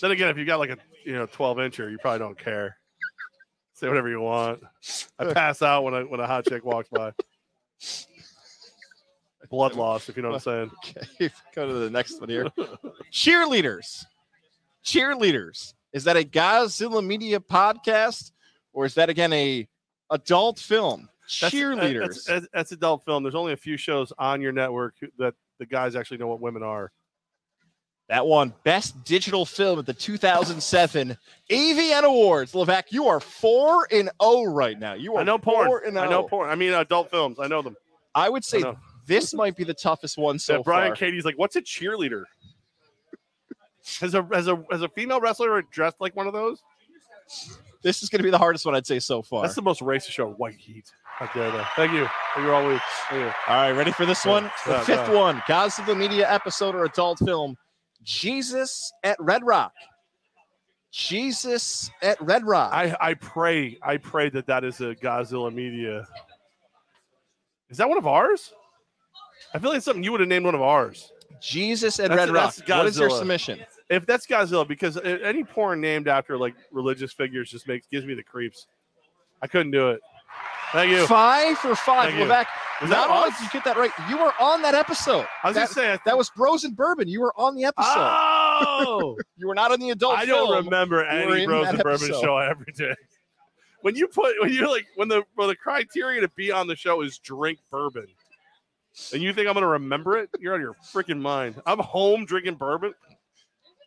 then 0.00 0.10
again, 0.10 0.28
if 0.30 0.38
you 0.38 0.44
got 0.44 0.58
like 0.58 0.70
a 0.70 0.78
you 1.04 1.12
know 1.12 1.26
12 1.26 1.58
incher, 1.58 1.90
you 1.90 1.98
probably 1.98 2.18
don't 2.18 2.38
care. 2.38 2.78
Say 3.74 3.88
whatever 3.88 4.08
you 4.08 4.20
want. 4.20 4.62
I 5.18 5.24
pass 5.32 5.62
out 5.62 5.84
when 5.84 5.94
I 5.94 6.02
when 6.02 6.20
a 6.20 6.26
hot 6.26 6.46
chick 6.46 6.64
walks 6.64 6.88
by. 6.88 7.12
Blood 9.48 9.74
loss, 9.74 10.08
if 10.08 10.16
you 10.16 10.22
know 10.22 10.30
what 10.30 10.46
I'm 10.46 10.70
saying. 10.70 10.70
Okay, 11.20 11.32
go 11.54 11.66
to 11.66 11.72
the 11.74 11.90
next 11.90 12.20
one 12.20 12.28
here. 12.28 12.48
Cheerleaders. 13.12 14.04
Cheerleaders. 14.84 15.74
Is 15.92 16.04
that 16.04 16.16
a 16.16 16.24
Godzilla 16.24 17.04
Media 17.04 17.40
podcast 17.40 18.32
or 18.72 18.84
is 18.84 18.94
that 18.94 19.08
again 19.08 19.32
a 19.32 19.66
adult 20.10 20.58
film? 20.58 21.08
That's- 21.40 21.52
uh, 21.52 21.56
Cheerleaders. 21.56 22.00
That's, 22.00 22.24
that's, 22.24 22.48
that's 22.52 22.72
adult 22.72 23.04
film. 23.04 23.22
There's 23.22 23.34
only 23.34 23.52
a 23.52 23.56
few 23.56 23.76
shows 23.76 24.12
on 24.18 24.40
your 24.40 24.52
network 24.52 24.94
that 25.18 25.34
the 25.58 25.66
guys 25.66 25.96
actually 25.96 26.18
know 26.18 26.28
what 26.28 26.40
women 26.40 26.62
are. 26.62 26.92
That 28.08 28.26
won 28.26 28.54
Best 28.64 29.04
Digital 29.04 29.44
Film 29.44 29.78
at 29.78 29.84
the 29.84 29.92
2007 29.92 31.18
AVN 31.50 32.02
Awards. 32.04 32.52
Levac, 32.52 32.84
you 32.88 33.06
are 33.08 33.20
four 33.20 33.86
and 33.90 34.10
zero 34.22 34.44
right 34.44 34.78
now. 34.78 34.94
You 34.94 35.16
are 35.16 35.20
I 35.20 35.24
know 35.24 35.36
porn. 35.36 35.82
And 35.86 35.98
I 35.98 36.08
know 36.08 36.24
oh. 36.24 36.28
porn. 36.28 36.48
I 36.48 36.54
mean 36.54 36.72
adult 36.72 37.10
films. 37.10 37.38
I 37.38 37.48
know 37.48 37.60
them. 37.60 37.76
I 38.14 38.30
would 38.30 38.44
say 38.44 38.60
know. 38.60 38.78
This 39.08 39.34
might 39.34 39.56
be 39.56 39.64
the 39.64 39.74
toughest 39.74 40.16
one 40.16 40.38
so 40.38 40.56
yeah, 40.56 40.62
Brian 40.64 40.90
far. 40.90 40.96
Katie's 40.96 41.24
like, 41.24 41.36
what's 41.36 41.56
a 41.56 41.62
cheerleader? 41.62 42.24
Has 44.00 44.14
a 44.14 44.22
has 44.32 44.46
a 44.46 44.62
has 44.70 44.82
a 44.82 44.88
female 44.90 45.20
wrestler 45.20 45.62
dressed 45.62 45.96
like 46.00 46.14
one 46.14 46.26
of 46.26 46.32
those? 46.32 46.62
This 47.82 48.02
is 48.02 48.08
going 48.08 48.18
to 48.18 48.24
be 48.24 48.30
the 48.30 48.38
hardest 48.38 48.66
one 48.66 48.74
I'd 48.74 48.86
say 48.86 48.98
so 48.98 49.22
far. 49.22 49.42
That's 49.42 49.54
the 49.54 49.62
most 49.62 49.80
racist 49.80 50.10
show. 50.10 50.30
White 50.30 50.56
Heat. 50.56 50.92
How 51.04 51.26
dare 51.32 51.50
they? 51.50 51.64
Thank 51.74 51.92
you. 51.92 52.06
Thank 52.34 52.46
you 52.46 52.52
all 52.52 52.68
week. 52.68 52.80
Thank 53.08 53.22
you. 53.22 53.32
All 53.48 53.56
right, 53.56 53.72
ready 53.72 53.90
for 53.92 54.06
this 54.06 54.24
Yeah, 54.24 54.32
one? 54.32 54.44
The 54.66 54.72
yeah, 54.72 54.84
fifth 54.84 55.08
one, 55.08 55.38
Godzilla 55.48 55.96
Media 55.96 56.30
episode 56.30 56.74
or 56.74 56.84
adult 56.84 57.18
film, 57.20 57.56
Jesus 58.02 58.92
at 59.02 59.16
Red 59.20 59.44
Rock. 59.44 59.72
Jesus 60.90 61.90
at 62.02 62.20
Red 62.20 62.44
Rock. 62.46 62.72
I 62.72 62.96
I 63.00 63.14
pray 63.14 63.78
I 63.82 63.96
pray 63.96 64.28
that 64.30 64.46
that 64.46 64.64
is 64.64 64.80
a 64.80 64.94
Godzilla 64.94 65.52
media. 65.52 66.06
Is 67.68 67.78
that 67.78 67.88
one 67.88 67.98
of 67.98 68.06
ours? 68.06 68.52
I 69.54 69.58
feel 69.58 69.70
like 69.70 69.82
something 69.82 70.02
you 70.04 70.12
would 70.12 70.20
have 70.20 70.28
named 70.28 70.44
one 70.44 70.54
of 70.54 70.62
ours. 70.62 71.10
Jesus 71.40 71.98
and 71.98 72.10
That's- 72.10 72.28
Red 72.28 72.34
Rock. 72.34 72.54
that's 72.54 72.68
What 72.68 72.86
is 72.86 72.98
your 72.98 73.10
submission? 73.10 73.60
If 73.88 74.04
that's 74.04 74.26
Godzilla, 74.26 74.66
because 74.68 74.98
any 74.98 75.44
porn 75.44 75.80
named 75.80 76.08
after 76.08 76.36
like 76.36 76.54
religious 76.72 77.12
figures 77.12 77.50
just 77.50 77.66
makes 77.66 77.86
gives 77.86 78.04
me 78.04 78.14
the 78.14 78.22
creeps. 78.22 78.66
I 79.40 79.46
couldn't 79.46 79.70
do 79.70 79.88
it. 79.90 80.00
Thank 80.72 80.90
you. 80.90 81.06
Five 81.06 81.56
for 81.58 81.74
five. 81.74 82.10
Thank 82.12 82.18
you. 82.18 82.26
Levac, 82.26 82.44
Was 82.82 82.90
not 82.90 83.08
only 83.08 83.30
did 83.30 83.40
you 83.40 83.48
get 83.50 83.64
that 83.64 83.78
right, 83.78 83.90
you 84.10 84.18
were 84.18 84.34
on 84.38 84.60
that 84.60 84.74
episode. 84.74 85.26
I 85.42 85.48
was 85.48 85.54
that, 85.54 85.62
just 85.62 85.72
saying. 85.74 85.98
that 86.04 86.18
was 86.18 86.28
Bros 86.30 86.64
and 86.64 86.76
Bourbon. 86.76 87.08
You 87.08 87.22
were 87.22 87.32
on 87.40 87.54
the 87.54 87.64
episode. 87.64 87.86
Oh, 87.96 89.16
you 89.38 89.48
were 89.48 89.54
not 89.54 89.72
on 89.72 89.80
the 89.80 89.90
adult 89.90 90.18
I 90.18 90.26
don't 90.26 90.48
film. 90.52 90.64
remember 90.66 91.02
You 91.04 91.08
any 91.32 91.42
in 91.44 91.48
Bros 91.48 91.68
and 91.68 91.78
Bourbon 91.82 92.08
show 92.08 92.36
I 92.36 92.50
ever 92.50 92.66
did. 92.76 92.96
When 93.80 93.94
you 93.96 94.08
put 94.08 94.34
when 94.40 94.52
you're 94.52 94.68
like 94.68 94.86
when 94.96 95.08
the 95.08 95.22
when 95.36 95.48
the 95.48 95.56
criteria 95.56 96.20
to 96.20 96.28
be 96.30 96.50
on 96.52 96.66
the 96.66 96.76
show 96.76 97.00
is 97.00 97.16
drink 97.18 97.60
bourbon, 97.70 98.06
and 99.12 99.22
you 99.22 99.32
think 99.32 99.48
I'm 99.48 99.54
gonna 99.54 99.66
remember 99.66 100.16
it, 100.18 100.30
you're 100.38 100.54
out 100.54 100.56
of 100.56 100.62
your 100.62 100.76
freaking 100.92 101.20
mind. 101.20 101.60
I'm 101.66 101.78
home 101.78 102.24
drinking 102.24 102.54
bourbon. 102.54 102.94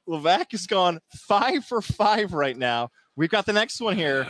Levac 0.07 0.51
has 0.51 0.67
gone 0.67 0.99
five 1.15 1.65
for 1.65 1.81
five 1.81 2.33
right 2.33 2.57
now. 2.57 2.89
We've 3.15 3.29
got 3.29 3.45
the 3.45 3.53
next 3.53 3.81
one 3.81 3.95
here. 3.95 4.27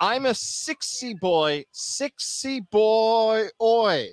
I'm 0.00 0.26
a 0.26 0.30
sixy 0.30 1.18
boy, 1.18 1.64
sixy 1.72 2.68
boy, 2.70 3.48
oi. 3.62 4.08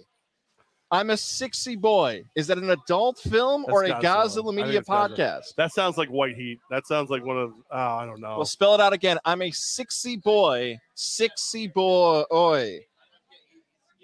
I'm 0.91 1.09
a 1.09 1.14
sixy 1.14 1.80
boy. 1.80 2.24
Is 2.36 2.47
that 2.47 2.57
an 2.57 2.70
adult 2.70 3.18
film 3.18 3.66
or 3.70 3.86
a 3.86 3.88
That's 3.88 4.03
Godzilla. 4.03 4.53
Media 4.53 4.82
podcast? 4.82 5.55
That 5.55 5.72
sounds 5.72 5.97
like 5.97 6.09
White 6.09 6.36
Heat. 6.36 6.59
That 6.70 6.86
sounds 6.86 7.09
like 7.09 7.26
one 7.26 7.38
of 7.38 7.53
oh, 7.72 7.78
I 7.78 8.05
don't 8.05 8.20
know. 8.20 8.36
Well, 8.36 8.45
spell 8.45 8.76
it 8.76 8.82
out 8.82 8.91
again. 8.91 9.18
I'm 9.24 9.41
a 9.41 9.51
sixy 9.51 10.22
boy, 10.22 10.78
sixy 10.95 11.74
boy, 11.74 12.24
oi. 12.32 12.80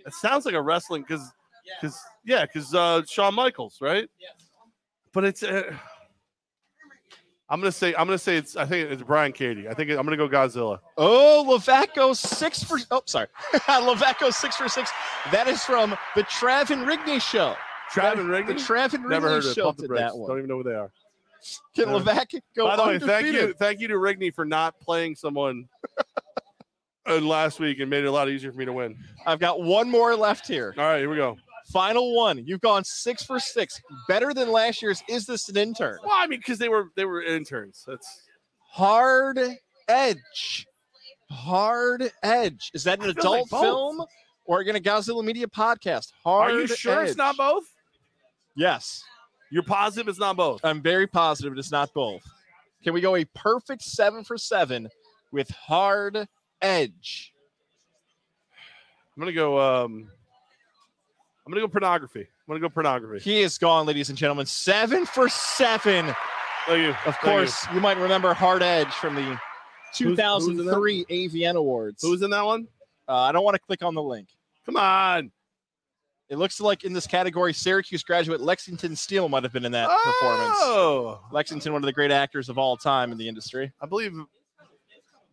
It 0.05 0.13
sounds 0.13 0.45
like 0.45 0.55
a 0.55 0.61
wrestling 0.61 1.01
because 1.01 1.29
because 1.81 1.99
yeah 2.25 2.45
because 2.45 2.73
uh, 2.73 3.03
Shawn 3.07 3.33
Michaels 3.35 3.77
right. 3.81 4.09
Yes. 4.19 4.31
But 5.13 5.23
it's. 5.25 5.43
Uh, 5.43 5.73
I'm 7.49 7.61
gonna 7.61 7.71
say 7.71 7.95
I'm 7.95 8.07
gonna 8.07 8.17
say 8.17 8.35
it's 8.35 8.57
I 8.57 8.65
think 8.65 8.91
it's 8.91 9.01
Brian 9.01 9.31
Katie. 9.31 9.69
I 9.69 9.73
think 9.73 9.89
I'm 9.91 9.97
gonna 10.05 10.17
go 10.17 10.27
Godzilla. 10.27 10.79
Oh, 10.97 11.45
Levac 11.47 11.93
goes 11.95 12.19
six 12.19 12.61
for. 12.61 12.77
Oh, 12.91 13.01
sorry. 13.05 13.27
Levac 13.53 14.19
goes 14.19 14.35
six 14.35 14.57
for 14.57 14.67
six. 14.67 14.91
That 15.31 15.47
is 15.47 15.63
from 15.63 15.95
the 16.15 16.23
Travin 16.23 16.83
Rigney 16.85 17.21
show. 17.21 17.55
Travis 17.89 18.25
The 18.25 18.29
Rigney. 18.29 18.59
Travin 18.67 19.07
Never 19.07 19.29
heard 19.29 19.43
Rigney 19.43 19.45
of 19.45 19.51
it. 19.51 19.55
show 19.55 19.63
Pump 19.65 19.77
the 19.77 19.83
did 19.83 19.87
brakes. 19.87 20.01
that 20.11 20.27
Don't 20.27 20.37
even 20.39 20.49
know 20.49 20.57
who 20.57 20.63
they 20.63 20.75
are. 20.75 20.91
Can 21.73 21.87
Yeah. 21.87 21.95
Levac 21.99 22.41
go 22.53 22.65
By 22.67 22.75
the 22.75 22.83
way, 22.83 22.99
thank 22.99 23.27
you, 23.27 23.53
thank 23.53 23.79
you 23.79 23.87
to 23.87 23.93
Rigney 23.93 24.33
for 24.35 24.43
not 24.43 24.77
playing 24.81 25.15
someone 25.15 25.69
uh, 27.07 27.19
last 27.21 27.61
week 27.61 27.79
and 27.79 27.89
made 27.89 28.03
it 28.03 28.07
a 28.07 28.11
lot 28.11 28.27
easier 28.27 28.51
for 28.51 28.57
me 28.57 28.65
to 28.65 28.73
win. 28.73 28.97
I've 29.25 29.39
got 29.39 29.61
one 29.61 29.89
more 29.89 30.13
left 30.17 30.47
here. 30.49 30.75
All 30.77 30.83
right, 30.83 30.99
here 30.99 31.09
we 31.09 31.15
go. 31.15 31.37
Final 31.71 32.15
one. 32.15 32.43
You've 32.45 32.61
gone 32.61 32.83
six 32.83 33.23
for 33.23 33.39
six. 33.39 33.81
Better 34.07 34.33
than 34.33 34.51
last 34.51 34.81
year's. 34.81 35.03
Is 35.09 35.25
this 35.25 35.49
an 35.49 35.57
intern? 35.57 35.97
Well, 36.03 36.15
I 36.15 36.27
mean, 36.27 36.39
because 36.39 36.59
they 36.59 36.69
were 36.69 36.85
they 36.95 37.05
were 37.05 37.21
interns. 37.21 37.83
That's 37.85 38.21
Hard 38.71 39.39
Edge. 39.89 40.65
Hard 41.29 42.09
Edge. 42.23 42.71
Is 42.73 42.83
that 42.85 42.99
an 42.99 43.03
I 43.05 43.07
like 43.07 43.17
adult 43.17 43.49
both. 43.49 43.61
film 43.61 44.05
or 44.45 44.61
again 44.61 44.77
a 44.77 44.79
Godzilla 44.79 45.23
Media 45.23 45.47
podcast? 45.47 46.13
Hard 46.23 46.51
are 46.51 46.59
you 46.61 46.67
sure 46.67 47.01
Edge. 47.01 47.09
it's 47.09 47.17
not 47.17 47.35
both? 47.35 47.65
Yes. 48.55 49.03
You're 49.51 49.63
positive 49.63 50.07
it's 50.07 50.19
not 50.19 50.37
both. 50.37 50.61
I'm 50.63 50.81
very 50.81 51.07
positive 51.07 51.57
it's 51.57 51.71
not 51.71 51.93
both. 51.93 52.23
Can 52.83 52.93
we 52.93 53.01
go 53.01 53.15
a 53.15 53.25
perfect 53.25 53.81
seven 53.81 54.23
for 54.23 54.37
seven 54.37 54.87
with 55.33 55.49
Hard 55.51 56.27
Edge? 56.61 57.33
I'm 59.15 59.21
gonna 59.21 59.33
go. 59.33 59.59
um 59.59 60.09
I'm 61.47 61.51
gonna 61.53 61.61
go 61.61 61.69
pornography. 61.69 62.19
I'm 62.19 62.27
gonna 62.49 62.59
go 62.59 62.67
pornography. 62.67 63.23
He 63.23 63.39
is 63.39 63.57
gone, 63.57 63.85
ladies 63.85 64.09
and 64.09 64.17
gentlemen. 64.17 64.45
Seven 64.45 65.05
for 65.05 65.29
seven. 65.29 66.13
Thank 66.67 66.81
you. 66.81 66.89
Of 66.89 66.97
Thank 67.03 67.19
course, 67.19 67.65
you. 67.73 67.79
might 67.79 67.97
remember 67.97 68.33
Hard 68.33 68.61
Edge 68.61 68.91
from 68.91 69.15
the 69.15 69.21
who's 69.21 70.01
in 70.01 70.15
that? 70.15 70.39
2003 70.39 71.05
AVN 71.05 71.55
Awards. 71.55 72.01
who's 72.01 72.21
in 72.21 72.31
that 72.31 72.45
one? 72.45 72.67
Uh, 73.07 73.15
I 73.15 73.31
don't 73.31 73.45
want 73.45 73.55
to 73.55 73.61
click 73.61 73.81
on 73.81 73.95
the 73.95 74.03
link. 74.03 74.27
Come 74.65 74.75
on. 74.75 75.31
It 76.27 76.37
looks 76.37 76.59
like 76.59 76.83
in 76.83 76.91
this 76.91 77.07
category, 77.07 77.53
Syracuse 77.53 78.03
graduate 78.03 78.41
Lexington 78.41 78.97
Steele 78.97 79.29
might 79.29 79.43
have 79.43 79.53
been 79.53 79.63
in 79.63 79.71
that 79.71 79.87
performance. 79.87 80.57
Oh, 80.57 81.21
Lexington, 81.31 81.71
one 81.71 81.81
of 81.81 81.85
the 81.85 81.93
great 81.93 82.11
actors 82.11 82.49
of 82.49 82.57
all 82.57 82.75
time 82.75 83.13
in 83.13 83.17
the 83.17 83.29
industry. 83.29 83.71
I 83.79 83.85
believe 83.85 84.11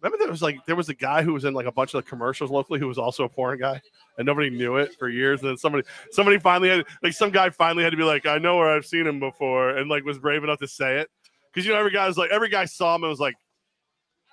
Remember 0.04 0.22
there 0.22 0.30
was 0.30 0.42
like 0.42 0.58
there 0.66 0.76
was 0.76 0.90
a 0.90 0.94
guy 0.94 1.22
who 1.22 1.32
was 1.32 1.46
in 1.46 1.54
like 1.54 1.64
a 1.64 1.72
bunch 1.72 1.94
of 1.94 2.04
commercials 2.04 2.50
locally 2.50 2.78
who 2.78 2.86
was 2.86 2.98
also 2.98 3.24
a 3.24 3.28
porn 3.28 3.58
guy 3.58 3.80
and 4.18 4.26
nobody 4.26 4.50
knew 4.50 4.76
it 4.76 4.94
for 4.98 5.08
years. 5.08 5.40
And 5.40 5.48
then 5.48 5.56
somebody 5.56 5.86
somebody 6.10 6.38
finally 6.38 6.68
had 6.68 6.84
like 7.02 7.14
some 7.14 7.30
guy 7.30 7.48
finally 7.48 7.84
had 7.84 7.90
to 7.90 7.96
be 7.96 8.02
like, 8.02 8.26
I 8.26 8.36
know 8.36 8.58
where 8.58 8.68
I've 8.68 8.84
seen 8.84 9.06
him 9.06 9.18
before, 9.18 9.70
and 9.70 9.88
like 9.88 10.04
was 10.04 10.18
brave 10.18 10.44
enough 10.44 10.58
to 10.58 10.68
say 10.68 10.98
it. 10.98 11.08
Because 11.50 11.66
you 11.66 11.72
know 11.72 11.78
every 11.78 11.90
guy 11.90 12.06
was 12.06 12.18
like 12.18 12.30
every 12.30 12.50
guy 12.50 12.66
saw 12.66 12.94
him 12.94 13.04
and 13.04 13.08
was 13.08 13.18
like, 13.18 13.34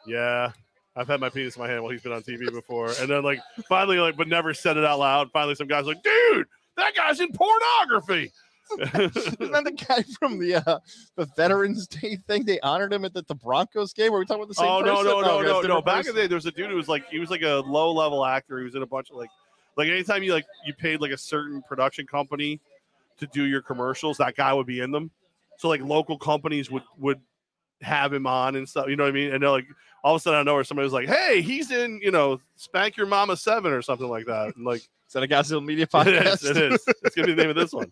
Yeah, 0.06 0.52
I've 0.98 1.08
had 1.08 1.22
my 1.22 1.30
penis 1.30 1.56
in 1.56 1.62
my 1.62 1.70
hand 1.70 1.84
while 1.84 1.94
he's 1.94 2.02
been 2.02 2.12
on 2.12 2.24
TV 2.24 2.52
before. 2.52 2.92
And 3.00 3.10
then 3.10 3.24
like 3.24 3.40
finally 3.70 3.98
like 3.98 4.18
but 4.18 4.28
never 4.28 4.54
said 4.54 4.76
it 4.76 4.84
out 4.84 5.00
loud. 5.00 5.32
Finally 5.32 5.56
some 5.56 5.68
guy's 5.68 5.86
like, 5.86 6.04
dude, 6.04 6.48
that 6.76 6.96
guy's 6.96 7.22
in 7.22 7.32
pornography. 7.32 8.30
Isn't 8.80 9.52
that 9.52 9.64
the 9.64 9.72
guy 9.72 10.04
from 10.20 10.40
the 10.40 10.56
uh, 10.56 10.80
the 11.16 11.26
Veterans 11.36 11.88
Day 11.88 12.18
thing? 12.28 12.46
They 12.46 12.60
honored 12.62 12.94
him 12.94 13.04
at 13.06 13.14
the, 13.14 13.24
the 13.28 13.36
Broncos 13.36 13.94
game. 13.94 14.12
Were 14.12 14.20
we 14.20 14.26
talking 14.26 14.44
about 14.44 14.50
the 14.50 14.56
same 14.56 14.68
Oh 14.68 14.80
no 14.80 15.02
no 15.02 15.22
no 15.22 15.44
that's 15.44 15.68
no 15.68 15.76
no! 15.76 15.82
Back 15.82 16.06
in 16.06 16.16
the 16.16 16.22
day, 16.22 16.28
there 16.28 16.36
was 16.36 16.46
a 16.46 16.52
dude 16.52 16.70
who 16.70 16.76
was 16.76 16.88
like 16.88 17.08
he 17.10 17.20
was 17.20 17.30
like 17.30 17.42
a 17.42 17.64
low 17.66 17.92
level 17.92 18.26
actor. 18.26 18.60
He 18.60 18.66
was 18.66 18.76
in 18.76 18.82
a 18.82 18.88
bunch 18.88 19.10
of 19.10 19.18
like 19.18 19.30
like 19.78 19.90
anytime 19.90 20.24
you 20.24 20.34
like 20.34 20.46
you 20.66 20.74
paid 20.74 21.02
like 21.02 21.12
a 21.12 21.18
certain 21.18 21.62
production 21.64 22.08
company 22.08 22.60
to 23.18 23.28
do 23.28 23.44
your 23.44 23.62
commercials, 23.62 24.18
that 24.18 24.36
guy 24.36 24.54
would 24.54 24.68
be 24.68 24.80
in 24.80 24.92
them. 24.92 25.12
So 25.58 25.68
like 25.68 25.82
local 25.82 26.18
companies 26.18 26.72
would 26.72 26.84
would 26.98 27.20
have 27.82 28.14
him 28.14 28.28
on 28.28 28.56
and 28.56 28.68
stuff. 28.68 28.88
You 28.88 28.96
know 28.96 29.04
what 29.04 29.10
I 29.10 29.14
mean? 29.14 29.34
And 29.34 29.42
they're 29.44 29.50
like 29.50 29.68
all 30.04 30.16
of 30.16 30.20
a 30.20 30.22
sudden 30.22 30.40
I 30.40 30.44
know 30.44 30.56
where 30.56 30.64
somebody 30.64 30.86
was 30.86 30.94
like, 30.94 31.08
"Hey, 31.08 31.42
he's 31.42 31.72
in 31.72 32.00
you 32.02 32.12
know 32.12 32.40
Spank 32.56 32.98
Your 32.98 33.08
Mama 33.08 33.38
Seven 33.38 33.72
or 33.72 33.82
something 33.82 34.08
like 34.08 34.26
that." 34.26 34.56
And 34.56 34.66
like 34.66 34.82
Is 34.82 35.14
that 35.14 35.24
a 35.24 35.28
Godzilla 35.28 35.64
Media 35.64 35.84
it 35.86 35.92
podcast? 35.92 36.44
is, 36.44 36.46
it 36.46 36.58
is. 36.58 36.84
It's 37.04 37.16
gonna 37.16 37.28
be 37.28 37.34
the 37.34 37.42
name 37.42 37.50
of 37.50 37.56
this 37.56 37.74
one. 37.74 37.92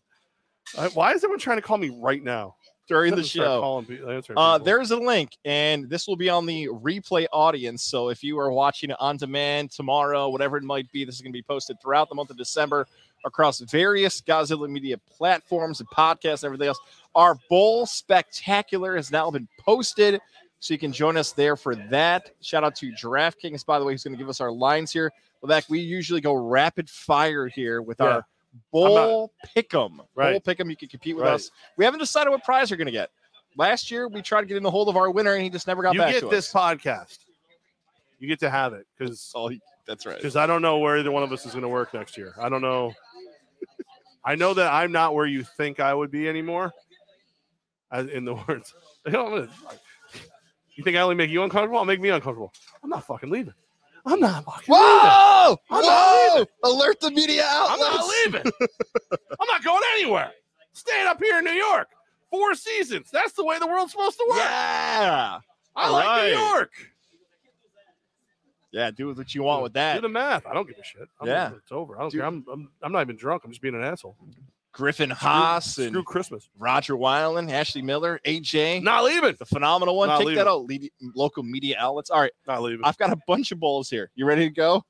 I- 0.77 0.87
Why 0.89 1.11
is 1.13 1.23
everyone 1.23 1.39
trying 1.39 1.57
to 1.57 1.61
call 1.61 1.77
me 1.77 1.89
right 1.89 2.23
now? 2.23 2.55
During 2.87 3.11
the 3.11 3.19
Instead 3.19 3.41
of 3.41 3.45
start 3.45 3.55
show. 3.57 3.61
calling 3.61 3.85
pe- 3.85 4.15
answering 4.15 4.37
Uh, 4.39 4.57
there's 4.57 4.89
a 4.89 4.97
link, 4.97 5.37
and 5.45 5.87
this 5.87 6.07
will 6.07 6.15
be 6.15 6.27
on 6.27 6.47
the 6.47 6.65
replay 6.69 7.27
audience. 7.31 7.83
So 7.83 8.09
if 8.09 8.23
you 8.23 8.39
are 8.39 8.51
watching 8.51 8.89
it 8.89 8.95
on 8.99 9.15
demand 9.17 9.69
tomorrow, 9.69 10.27
whatever 10.29 10.57
it 10.57 10.63
might 10.63 10.91
be, 10.91 11.05
this 11.05 11.13
is 11.13 11.21
going 11.21 11.31
to 11.31 11.37
be 11.37 11.43
posted 11.43 11.79
throughout 11.79 12.09
the 12.09 12.15
month 12.15 12.31
of 12.31 12.37
December 12.37 12.87
across 13.25 13.59
various 13.59 14.21
Godzilla 14.21 14.67
Media 14.67 14.97
platforms 14.97 15.81
and 15.81 15.89
podcasts 15.89 16.41
and 16.41 16.45
everything 16.45 16.67
else. 16.69 16.79
Our 17.13 17.35
bowl 17.47 17.85
spectacular 17.85 18.95
has 18.95 19.11
now 19.11 19.29
been 19.29 19.47
posted, 19.59 20.19
so 20.59 20.73
you 20.73 20.79
can 20.79 20.91
join 20.91 21.15
us 21.15 21.31
there 21.31 21.55
for 21.55 21.75
that. 21.75 22.31
Shout 22.41 22.63
out 22.63 22.75
to 22.77 22.91
DraftKings, 22.93 23.63
by 23.65 23.77
the 23.77 23.85
way, 23.85 23.93
who's 23.93 24.03
going 24.03 24.13
to 24.15 24.17
give 24.17 24.29
us 24.29 24.41
our 24.41 24.51
lines 24.51 24.91
here. 24.91 25.11
Levac, 25.43 25.69
we 25.69 25.79
usually 25.79 26.21
go 26.21 26.33
rapid 26.33 26.89
fire 26.89 27.47
here 27.47 27.83
with 27.83 27.99
Yeah. 27.99 28.05
our 28.07 28.25
bowl 28.71 29.31
pick'em. 29.55 29.97
Bowl 29.97 30.09
Right. 30.15 30.43
pick'em. 30.43 30.69
You 30.69 30.75
can 30.77 30.89
compete 30.89 31.15
with 31.15 31.25
Right. 31.25 31.33
us. 31.33 31.51
We 31.77 31.85
haven't 31.85 31.99
decided 31.99 32.29
what 32.29 32.43
prize 32.43 32.69
you're 32.69 32.77
going 32.77 32.85
to 32.87 32.91
get. 32.91 33.09
Last 33.57 33.89
year, 33.91 34.07
we 34.07 34.21
tried 34.21 34.41
to 34.41 34.47
get 34.47 34.57
in 34.57 34.63
the 34.63 34.71
hold 34.71 34.89
of 34.89 34.97
our 34.97 35.09
winner, 35.11 35.33
and 35.33 35.43
he 35.43 35.49
just 35.49 35.67
never 35.67 35.81
got 35.81 35.93
you 35.93 35.99
back 35.99 36.13
get 36.13 36.19
to 36.21 36.27
this 36.29 36.53
us. 36.55 36.61
podcast. 36.77 37.17
You 38.19 38.27
get 38.27 38.39
to 38.41 38.49
have 38.49 38.73
it 38.73 38.85
because 38.97 39.31
Oh, 39.35 39.49
that's 39.85 40.05
right. 40.05 40.15
because 40.17 40.35
I 40.35 40.45
don't 40.45 40.61
know 40.61 40.77
where 40.77 40.97
either 40.97 41.11
one 41.11 41.23
of 41.23 41.31
us 41.31 41.45
is 41.45 41.51
going 41.53 41.63
to 41.63 41.69
work 41.69 41.93
next 41.93 42.17
year. 42.17 42.33
I 42.39 42.49
don't 42.49 42.61
know. 42.61 42.93
I 44.23 44.35
know 44.35 44.53
that 44.53 44.71
I'm 44.71 44.91
not 44.91 45.15
where 45.15 45.25
you 45.25 45.43
think 45.43 45.79
I 45.79 45.93
would 45.93 46.11
be 46.11 46.27
anymore. 46.29 46.73
As 47.91 48.07
in 48.07 48.23
the 48.25 48.35
words, 48.47 48.73
you, 49.05 49.11
know, 49.13 49.25
I'm 49.25 49.31
gonna- 49.45 49.49
you 50.75 50.83
think 50.83 50.95
I 50.97 51.01
only 51.01 51.15
make 51.15 51.29
you 51.31 51.43
uncomfortable? 51.43 51.79
I'll 51.79 51.85
make 51.85 51.99
me 52.01 52.09
uncomfortable. 52.09 52.53
I'm 52.83 52.89
not 52.89 53.05
fucking 53.05 53.29
leaving. 53.29 53.53
I'm 54.05 54.19
not 54.19 54.43
fucking 54.45 54.73
leaving. 54.73 54.85
Whoa! 54.85 55.57
I'm 55.69 55.81
not 55.81 56.37
Whoa! 56.37 56.45
Alert 56.63 56.99
the 56.99 57.11
media 57.11 57.43
out. 57.45 57.71
I'm 57.71 57.79
not 57.79 58.07
leaving. 58.25 58.51
I'm 59.39 59.47
not 59.47 59.63
going 59.63 59.81
anywhere. 59.95 60.31
Staying 60.73 61.07
up 61.07 61.21
here 61.21 61.39
in 61.39 61.45
New 61.45 61.51
York. 61.51 61.87
Four 62.29 62.53
seasons. 62.55 63.09
That's 63.11 63.33
the 63.33 63.43
way 63.43 63.57
the 63.59 63.67
world's 63.67 63.91
supposed 63.91 64.17
to 64.17 64.25
work. 64.29 64.37
Yeah. 64.39 65.39
I 65.75 65.89
like 65.89 66.05
Alright. 66.05 66.33
New 66.33 66.39
York. 66.39 66.71
Yeah, 68.71 68.91
do 68.91 69.13
what 69.13 69.33
you 69.33 69.41
want 69.43 69.63
with 69.63 69.73
that. 69.73 69.95
Do 69.95 70.01
the 70.01 70.09
math. 70.09 70.45
I 70.45 70.53
don't 70.53 70.67
give 70.67 70.77
a 70.77 70.83
shit. 70.83 71.07
I'm, 71.19 71.27
Yeah. 71.27 71.51
it's 71.57 71.71
over. 71.71 71.97
I 71.97 72.01
don't 72.01 72.11
Dude. 72.11 72.19
care. 72.21 72.27
I'm, 72.27 72.45
I'm, 72.51 72.69
I'm 72.83 72.91
not 72.91 73.01
even 73.01 73.15
drunk. 73.15 73.41
I'm 73.43 73.51
just 73.51 73.61
being 73.61 73.73
an 73.75 73.81
asshole. 73.83 74.15
Griffin 74.71 75.09
Haas 75.09 75.73
Screw, 75.73 75.83
and 75.85 75.93
screw 75.93 76.03
Christmas. 76.03 76.47
Roger 76.57 76.95
Weiland, 76.95 77.51
Ashley 77.51 77.81
Miller, 77.81 78.19
AJ, 78.25 78.83
Not 78.83 79.03
leaving. 79.03 79.35
the 79.39 79.45
phenomenal 79.45 79.97
one. 79.97 80.09
Not 80.09 80.19
Take 80.19 80.27
leaving. 80.27 80.43
that 80.43 80.49
out, 80.49 80.65
lead, 80.65 80.91
local 81.15 81.43
media 81.43 81.75
outlets. 81.79 82.09
All 82.09 82.21
right, 82.21 82.31
Not 82.47 82.61
leaving. 82.61 82.81
I've 82.85 82.97
got 82.97 83.11
a 83.11 83.17
bunch 83.27 83.51
of 83.51 83.59
bowls 83.59 83.89
here. 83.89 84.11
You 84.15 84.25
ready 84.25 84.47
to 84.47 84.53
go? 84.53 84.85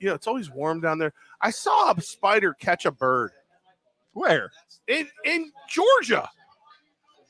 yeah, 0.00 0.14
it's 0.14 0.26
always 0.28 0.50
warm 0.50 0.80
down 0.80 0.98
there. 0.98 1.12
I 1.40 1.50
saw 1.50 1.92
a 1.92 2.00
spider 2.00 2.54
catch 2.54 2.84
a 2.86 2.92
bird 2.92 3.32
Where? 4.12 4.50
in 4.86 5.08
in 5.24 5.50
Georgia. 5.68 6.28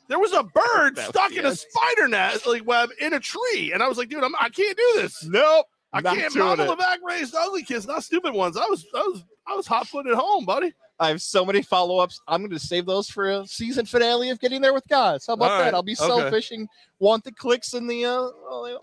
There 0.08 0.18
was 0.18 0.34
a 0.34 0.42
bird 0.42 0.98
stuck 0.98 1.32
in 1.32 1.46
a 1.46 1.54
spider 1.56 2.08
net 2.08 2.46
like 2.46 2.66
web 2.66 2.90
in 3.00 3.14
a 3.14 3.20
tree, 3.20 3.72
and 3.72 3.82
I 3.82 3.88
was 3.88 3.96
like, 3.96 4.10
dude, 4.10 4.22
I'm, 4.22 4.34
I 4.38 4.50
can't 4.50 4.76
do 4.76 4.92
this. 4.96 5.24
Nope. 5.24 5.66
I 5.94 6.02
can't. 6.02 6.34
Mama 6.36 6.64
it. 6.64 6.68
Levac 6.68 6.96
raised 7.02 7.34
ugly 7.34 7.62
kids, 7.62 7.86
not 7.86 8.04
stupid 8.04 8.34
ones. 8.34 8.56
I 8.58 8.66
was, 8.68 8.84
I 8.94 8.98
was, 8.98 9.24
I 9.46 9.54
was 9.54 9.66
hot 9.66 9.86
footed 9.88 10.12
at 10.12 10.18
home, 10.18 10.44
buddy. 10.44 10.74
I 11.00 11.08
have 11.08 11.20
so 11.20 11.44
many 11.44 11.60
follow 11.60 11.98
ups. 11.98 12.20
I'm 12.28 12.40
going 12.40 12.52
to 12.52 12.58
save 12.58 12.86
those 12.86 13.08
for 13.10 13.28
a 13.28 13.46
season 13.46 13.84
finale 13.84 14.30
of 14.30 14.38
getting 14.38 14.60
there 14.60 14.72
with 14.72 14.86
guys. 14.86 15.26
How 15.26 15.32
about 15.32 15.50
All 15.50 15.58
that? 15.58 15.74
I'll 15.74 15.82
be 15.82 15.96
okay. 15.98 16.06
selfish 16.06 16.52
and 16.52 16.68
want 17.00 17.24
the 17.24 17.32
clicks 17.32 17.74
and 17.74 17.90
the. 17.90 18.04
Uh. 18.04 18.28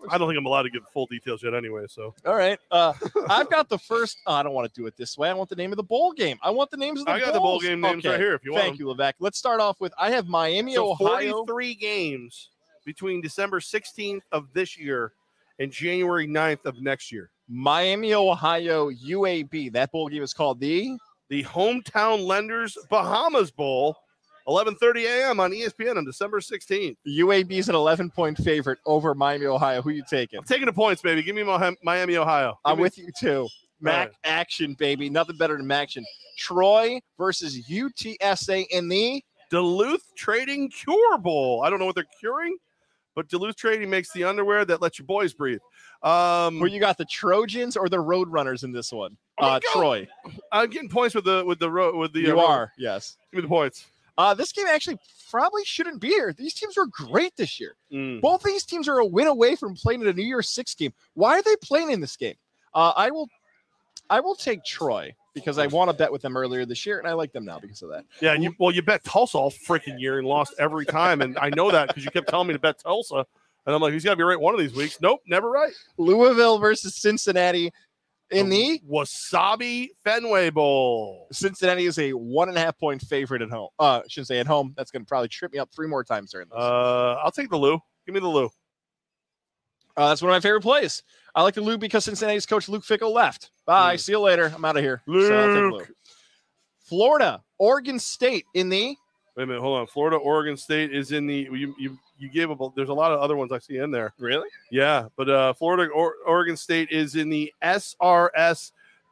I 0.10 0.18
don't 0.18 0.28
think 0.28 0.38
I'm 0.38 0.46
allowed 0.46 0.64
to 0.64 0.70
give 0.70 0.82
full 0.94 1.06
details 1.06 1.42
yet, 1.42 1.54
anyway. 1.54 1.86
So 1.88 2.14
All 2.26 2.36
right. 2.36 2.60
Uh, 2.70 2.92
I've 3.30 3.50
got 3.50 3.70
the 3.70 3.78
first. 3.78 4.18
oh, 4.28 4.34
I 4.34 4.44
don't 4.44 4.54
want 4.54 4.72
to 4.74 4.80
do 4.82 4.88
it 4.88 4.98
this 4.98 5.18
way. 5.18 5.30
I 5.30 5.34
want 5.34 5.50
the 5.50 5.56
name 5.56 5.72
of 5.72 5.78
the 5.78 5.84
bowl 5.84 6.12
game. 6.12 6.38
I 6.44 6.50
want 6.52 6.70
the 6.70 6.78
names 6.78 7.00
of 7.00 7.06
the 7.06 7.12
I 7.14 7.20
got 7.22 7.34
the 7.34 7.40
bowl 7.40 7.60
game 7.62 7.80
names 7.80 8.00
Okay. 8.06 8.10
right 8.10 8.20
here 8.20 8.34
if 8.34 8.44
you 8.44 8.52
want. 8.52 8.64
Thank 8.66 8.80
you, 8.80 8.88
Levac. 8.88 9.14
Let's 9.20 9.38
start 9.38 9.62
off 9.62 9.80
with 9.80 9.94
I 9.98 10.12
have 10.12 10.28
Miami, 10.28 10.76
So 10.76 10.92
Ohio. 10.92 11.32
43 11.46 11.76
games 11.76 12.50
between 12.86 13.22
December 13.22 13.62
16th 13.62 14.22
of 14.34 14.52
this 14.54 14.78
year 14.78 15.14
and 15.60 15.72
January 15.72 16.28
9th 16.28 16.66
of 16.66 16.82
next 16.82 17.12
year. 17.12 17.30
Miami, 17.48 18.14
Ohio, 18.14 18.90
UAB. 18.92 19.72
That 19.72 19.92
bowl 19.92 20.10
game 20.10 20.24
is 20.24 20.34
called 20.34 20.60
the. 20.60 20.98
The 21.32 21.44
hometown 21.44 22.26
lenders 22.26 22.78
Bahamas 22.90 23.52
Bowl, 23.52 23.96
11:30 24.50 25.06
a.m. 25.06 25.40
on 25.40 25.52
ESPN 25.52 25.96
on 25.96 26.04
December 26.04 26.42
16th. 26.42 26.98
UAB 27.08 27.52
is 27.54 27.70
an 27.70 27.76
11 27.76 28.10
point 28.10 28.38
favorite 28.38 28.80
over 28.86 29.16
Miami, 29.16 29.46
Ohio. 29.46 29.82
Who 29.82 29.92
you 29.92 30.04
taking? 30.10 30.40
I'm 30.40 30.44
taking 30.44 30.66
the 30.66 30.74
points, 30.74 31.02
baby. 31.02 31.24
Give 31.24 31.34
me 31.34 31.44
Miami, 31.84 32.18
Ohio. 32.18 32.50
Give 32.50 32.58
I'm 32.66 32.78
me- 32.78 32.82
with 32.84 32.98
you 32.98 33.08
too. 33.18 33.48
Mac 33.80 34.10
right. 34.10 34.16
action, 34.26 34.74
baby. 34.74 35.10
Nothing 35.10 35.38
better 35.38 35.56
than 35.56 35.66
Mac 35.66 35.84
action. 35.84 36.06
Troy 36.38 37.00
versus 37.18 37.66
UTSA 37.70 38.66
in 38.70 38.90
the 38.90 39.24
Duluth 39.50 40.04
Trading 40.18 40.70
Cure 40.70 41.18
Bowl. 41.18 41.64
I 41.64 41.70
don't 41.70 41.80
know 41.80 41.86
what 41.86 41.96
they're 41.96 42.04
curing, 42.20 42.58
but 43.16 43.30
Duluth 43.30 43.56
Trading 43.56 43.90
makes 43.90 44.12
the 44.12 44.26
underwear 44.26 44.66
that 44.66 44.82
lets 44.82 45.00
your 45.00 45.06
boys 45.06 45.34
breathe. 45.34 45.62
Um, 46.04 46.60
where 46.60 46.70
you 46.70 46.82
got 46.82 46.98
the 46.98 47.06
Trojans 47.06 47.78
or 47.78 47.88
the 47.88 48.04
Roadrunners 48.04 48.66
in 48.66 48.74
this 48.74 48.92
one. 48.92 49.16
Uh, 49.42 49.60
Troy, 49.74 50.08
I'm 50.52 50.70
getting 50.70 50.90
points 50.90 51.16
with 51.16 51.26
the 51.26 51.44
with 51.46 51.60
the 51.60 51.70
ro- 51.70 51.98
with 51.98 52.14
the. 52.14 52.22
you 52.22 52.40
uh, 52.40 52.46
are 52.46 52.72
yes. 52.78 53.18
Give 53.32 53.40
me 53.40 53.42
the 53.42 53.48
points. 53.48 53.86
Uh, 54.18 54.34
this 54.34 54.52
game 54.52 54.68
actually 54.68 54.98
probably 55.30 55.64
shouldn't 55.66 56.00
be 56.00 56.10
here. 56.10 56.34
These 56.34 56.54
teams 56.54 56.78
were 56.78 56.88
great 56.88 57.36
this 57.38 57.60
year. 57.60 57.76
Mm. 57.92 58.22
Both 58.22 58.44
these 58.44 58.66
teams 58.66 58.88
are 58.88 59.00
a 59.00 59.06
win 59.06 59.28
away 59.28 59.56
from 59.56 59.76
playing 59.76 60.02
in 60.02 60.08
a 60.08 60.14
New 60.14 60.24
Year's 60.24 60.50
Six 60.50 60.76
game. 60.76 60.94
Why 61.14 61.40
are 61.40 61.42
they 61.42 61.56
playing 61.64 61.92
in 61.92 62.02
this 62.02 62.16
game? 62.18 62.36
Uh, 62.74 62.94
I 62.96 63.10
will, 63.10 63.28
I 64.10 64.20
will 64.20 64.36
take 64.36 64.64
Troy 64.64 65.16
because 65.34 65.58
I 65.58 65.68
want 65.68 65.90
to 65.90 65.96
bet 65.96 66.12
with 66.12 66.22
them 66.22 66.36
earlier 66.36 66.66
this 66.66 66.86
year, 66.86 67.00
and 67.00 67.08
I 67.08 67.14
like 67.14 67.32
them 67.32 67.46
now 67.46 67.60
because 67.60 67.82
of 67.82 67.90
that. 67.90 68.06
Yeah, 68.20 68.34
you, 68.34 68.54
well, 68.60 68.72
you 68.72 68.82
bet 68.82 69.04
Tulsa 69.04 69.38
all 69.38 69.52
freaking 69.52 70.00
year 70.00 70.20
and 70.20 70.28
lost 70.28 70.54
every 70.60 70.86
time, 70.86 71.22
and 71.22 71.38
I 71.38 71.50
know 71.50 71.72
that 71.72 71.88
because 71.88 72.04
you 72.04 72.12
kept 72.12 72.30
telling 72.30 72.48
me 72.48 72.54
to 72.54 72.60
bet 72.60 72.80
Tulsa, 72.80 73.26
and 73.66 73.76
I'm 73.76 73.82
like, 73.82 73.94
he's 73.94 74.04
got 74.04 74.12
to 74.12 74.18
be 74.18 74.24
right 74.24 74.40
one 74.40 74.54
of 74.54 74.60
these 74.60 74.74
weeks. 74.74 75.00
Nope, 75.02 75.22
never 75.28 75.50
right. 75.50 75.74
Louisville 75.98 76.60
versus 76.60 76.96
Cincinnati 76.96 77.72
in 78.32 78.50
The 78.50 78.80
the 78.80 78.82
Wasabi 78.90 79.90
Fenway 80.04 80.50
Bowl. 80.50 81.28
Cincinnati 81.32 81.86
is 81.86 82.00
a 82.00 82.12
one 82.14 82.50
and 82.50 82.58
a 82.58 82.62
half 82.62 82.78
point 82.78 83.02
favorite 83.02 83.42
at 83.42 83.50
home. 83.50 83.70
Uh, 83.80 84.02
I 84.04 84.08
shouldn't 84.08 84.28
say 84.28 84.40
at 84.40 84.48
home. 84.48 84.74
That's 84.78 84.92
going 84.92 85.04
to 85.04 85.08
probably 85.08 85.28
trip 85.28 85.52
me 85.52 85.60
up 85.60 85.70
three 85.74 85.88
more 85.88 86.04
times 86.04 86.32
during 86.32 86.48
this. 86.48 86.58
Uh, 86.58 87.18
I'll 87.24 87.32
take 87.32 87.50
the 87.50 87.58
Lou. 87.58 87.80
Give 88.06 88.14
me 88.16 88.22
the 88.22 88.28
Lou. 88.28 88.50
Uh, 89.98 90.10
that's 90.10 90.22
one 90.22 90.32
of 90.32 90.36
my 90.36 90.40
favorite 90.40 90.62
plays. 90.62 91.04
I 91.36 91.44
like 91.44 91.54
the 91.54 91.62
Lou 91.62 91.78
because 91.78 92.06
Cincinnati's 92.06 92.46
coach 92.46 92.70
Luke 92.70 92.84
Fickell 92.84 93.14
left. 93.14 93.52
Bye. 93.66 93.96
Mm. 93.96 94.00
See 94.00 94.12
you 94.14 94.20
later. 94.20 94.52
I'm 94.56 94.64
out 94.64 94.78
of 94.78 94.84
here. 94.84 95.02
So 95.06 95.12
Luke. 95.14 95.74
Lou. 95.74 95.96
Florida, 96.80 97.42
Oregon 97.58 98.00
State 98.00 98.46
in 98.54 98.70
the 98.70 98.96
Wait 99.38 99.44
a 99.44 99.48
minute, 99.48 99.62
hold 99.62 99.80
on. 99.80 99.88
Florida, 99.88 100.18
Oregon 100.18 100.58
State 100.58 100.94
is 100.94 101.14
in 101.14 101.26
the 101.26 101.48
you 101.52 101.74
you 101.80 101.98
you 102.22 102.30
gave 102.30 102.52
a 102.52 102.56
there's 102.76 102.90
a 102.90 102.94
lot 102.94 103.12
of 103.12 103.20
other 103.20 103.36
ones 103.36 103.52
I 103.52 103.60
see 103.60 103.78
in 103.78 103.92
there. 103.92 104.14
really 104.20 104.48
Yeah, 104.70 105.08
but 105.18 105.30
uh, 105.30 105.54
Florida, 105.54 105.92
or, 105.92 106.16
Oregon 106.26 106.56
State 106.56 106.92
is 106.92 107.16
in 107.16 107.30
the 107.30 107.52
SRS 107.64 108.72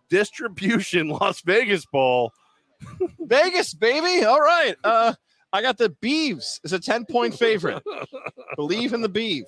Distribution 0.10 1.10
Las 1.22 1.42
Vegas 1.42 1.86
Bowl. 1.86 2.32
Vegas, 3.20 3.74
baby. 3.74 4.24
All 4.26 4.40
right. 4.40 4.76
Uh, 4.84 5.14
I 5.52 5.62
got 5.62 5.78
the 5.78 5.90
Beeves 5.90 6.62
as 6.64 6.74
a 6.74 6.80
10 6.80 7.06
point 7.06 7.34
favorite. 7.34 7.84
Believe 8.56 8.94
in 8.94 9.02
the 9.02 9.10
Beeve. 9.10 9.46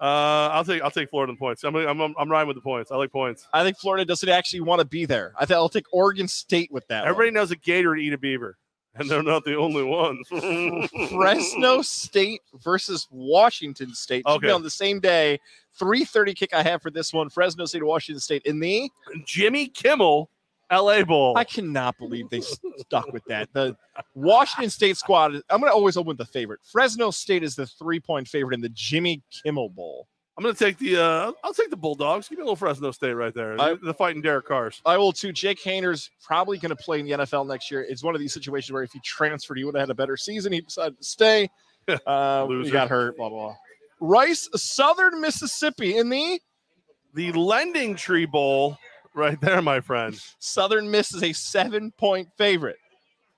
Uh, 0.00 0.48
I'll 0.50 0.64
take 0.64 0.82
I'll 0.82 0.90
take 0.90 1.10
Florida 1.10 1.30
in 1.30 1.36
points. 1.36 1.62
I'm, 1.62 1.76
I'm 1.76 2.00
I'm 2.00 2.28
riding 2.28 2.48
with 2.48 2.56
the 2.56 2.60
points. 2.62 2.90
I 2.90 2.96
like 2.96 3.12
points. 3.12 3.46
I 3.52 3.62
think 3.62 3.78
Florida 3.78 4.04
doesn't 4.04 4.28
actually 4.28 4.62
want 4.62 4.80
to 4.80 4.84
be 4.84 5.04
there. 5.04 5.32
I 5.38 5.46
think 5.46 5.56
I'll 5.58 5.68
take 5.68 5.84
Oregon 5.92 6.26
State 6.26 6.72
with 6.72 6.84
that. 6.88 7.02
one. 7.02 7.08
Everybody 7.10 7.30
knows 7.30 7.52
a 7.52 7.56
gator 7.56 7.94
to 7.94 8.00
eat 8.00 8.12
a 8.12 8.18
beaver, 8.18 8.56
and 8.94 9.08
they're 9.10 9.22
not 9.22 9.44
the 9.44 9.56
only 9.56 9.82
ones. 9.82 10.26
Fresno 11.10 11.82
State 11.82 12.42
versus 12.62 13.08
Washington 13.10 13.94
State 13.94 14.24
Okay. 14.26 14.50
on 14.50 14.62
the 14.62 14.70
same 14.70 15.00
day. 15.00 15.38
3:30 15.80 16.34
kick 16.36 16.52
I 16.54 16.62
have 16.62 16.82
for 16.82 16.90
this 16.90 17.12
one. 17.12 17.30
Fresno 17.30 17.64
State, 17.64 17.82
Washington 17.84 18.20
State 18.20 18.42
in 18.44 18.60
the. 18.60 18.90
Jimmy 19.24 19.68
Kimmel, 19.68 20.28
LA 20.70 21.02
Bowl. 21.04 21.36
I 21.36 21.44
cannot 21.44 21.96
believe 21.98 22.28
they 22.30 22.40
stuck 22.42 23.10
with 23.12 23.24
that. 23.26 23.48
The 23.54 23.76
Washington 24.14 24.68
State 24.70 24.96
squad. 24.98 25.34
I'm 25.48 25.60
going 25.60 25.70
to 25.70 25.74
always 25.74 25.96
open 25.96 26.08
with 26.08 26.18
the 26.18 26.26
favorite. 26.26 26.60
Fresno 26.62 27.10
State 27.10 27.42
is 27.42 27.56
the 27.56 27.66
three 27.66 28.00
point 28.00 28.28
favorite 28.28 28.54
in 28.54 28.60
the 28.60 28.68
Jimmy 28.70 29.22
Kimmel 29.30 29.70
Bowl. 29.70 30.06
I'm 30.38 30.42
gonna 30.44 30.54
take 30.54 30.78
the 30.78 30.96
uh 30.96 31.32
I'll 31.44 31.52
take 31.52 31.68
the 31.70 31.76
Bulldogs. 31.76 32.28
Give 32.28 32.38
me 32.38 32.42
a 32.42 32.44
little 32.46 32.56
Fresno 32.56 32.90
State 32.90 33.12
right 33.12 33.34
there. 33.34 33.60
I- 33.60 33.74
the 33.82 33.92
fighting 33.92 34.22
Derek 34.22 34.46
Carrs. 34.48 34.80
I 34.86 34.96
will 34.96 35.12
too. 35.12 35.32
Jake 35.32 35.60
Haener's 35.62 36.10
probably 36.24 36.56
going 36.58 36.70
to 36.70 36.76
play 36.82 37.00
in 37.00 37.06
the 37.06 37.12
NFL 37.12 37.46
next 37.46 37.70
year. 37.70 37.82
It's 37.82 38.02
one 38.02 38.14
of 38.14 38.20
these 38.20 38.32
situations 38.32 38.72
where 38.72 38.82
if 38.82 38.92
he 38.92 39.00
transferred, 39.04 39.58
he 39.58 39.64
would 39.64 39.74
have 39.74 39.82
had 39.82 39.90
a 39.90 39.94
better 39.94 40.16
season. 40.16 40.52
He 40.52 40.60
decided 40.62 40.98
to 40.98 41.04
stay. 41.04 41.48
Uh, 42.06 42.46
he 42.46 42.70
got 42.70 42.88
hurt. 42.88 43.16
Blah 43.16 43.28
blah. 43.28 43.38
blah. 43.48 43.56
Rice, 43.98 44.48
Southern 44.54 45.20
Mississippi 45.20 45.96
in 45.96 46.08
the 46.08 46.40
The 47.14 47.32
Lending 47.32 47.96
Tree 47.96 48.24
Bowl, 48.24 48.78
right 49.14 49.40
there, 49.40 49.60
my 49.60 49.80
friend. 49.80 50.16
Southern 50.38 50.88
Miss 50.90 51.12
is 51.12 51.22
a 51.24 51.32
seven 51.32 51.90
point 51.98 52.28
favorite. 52.38 52.76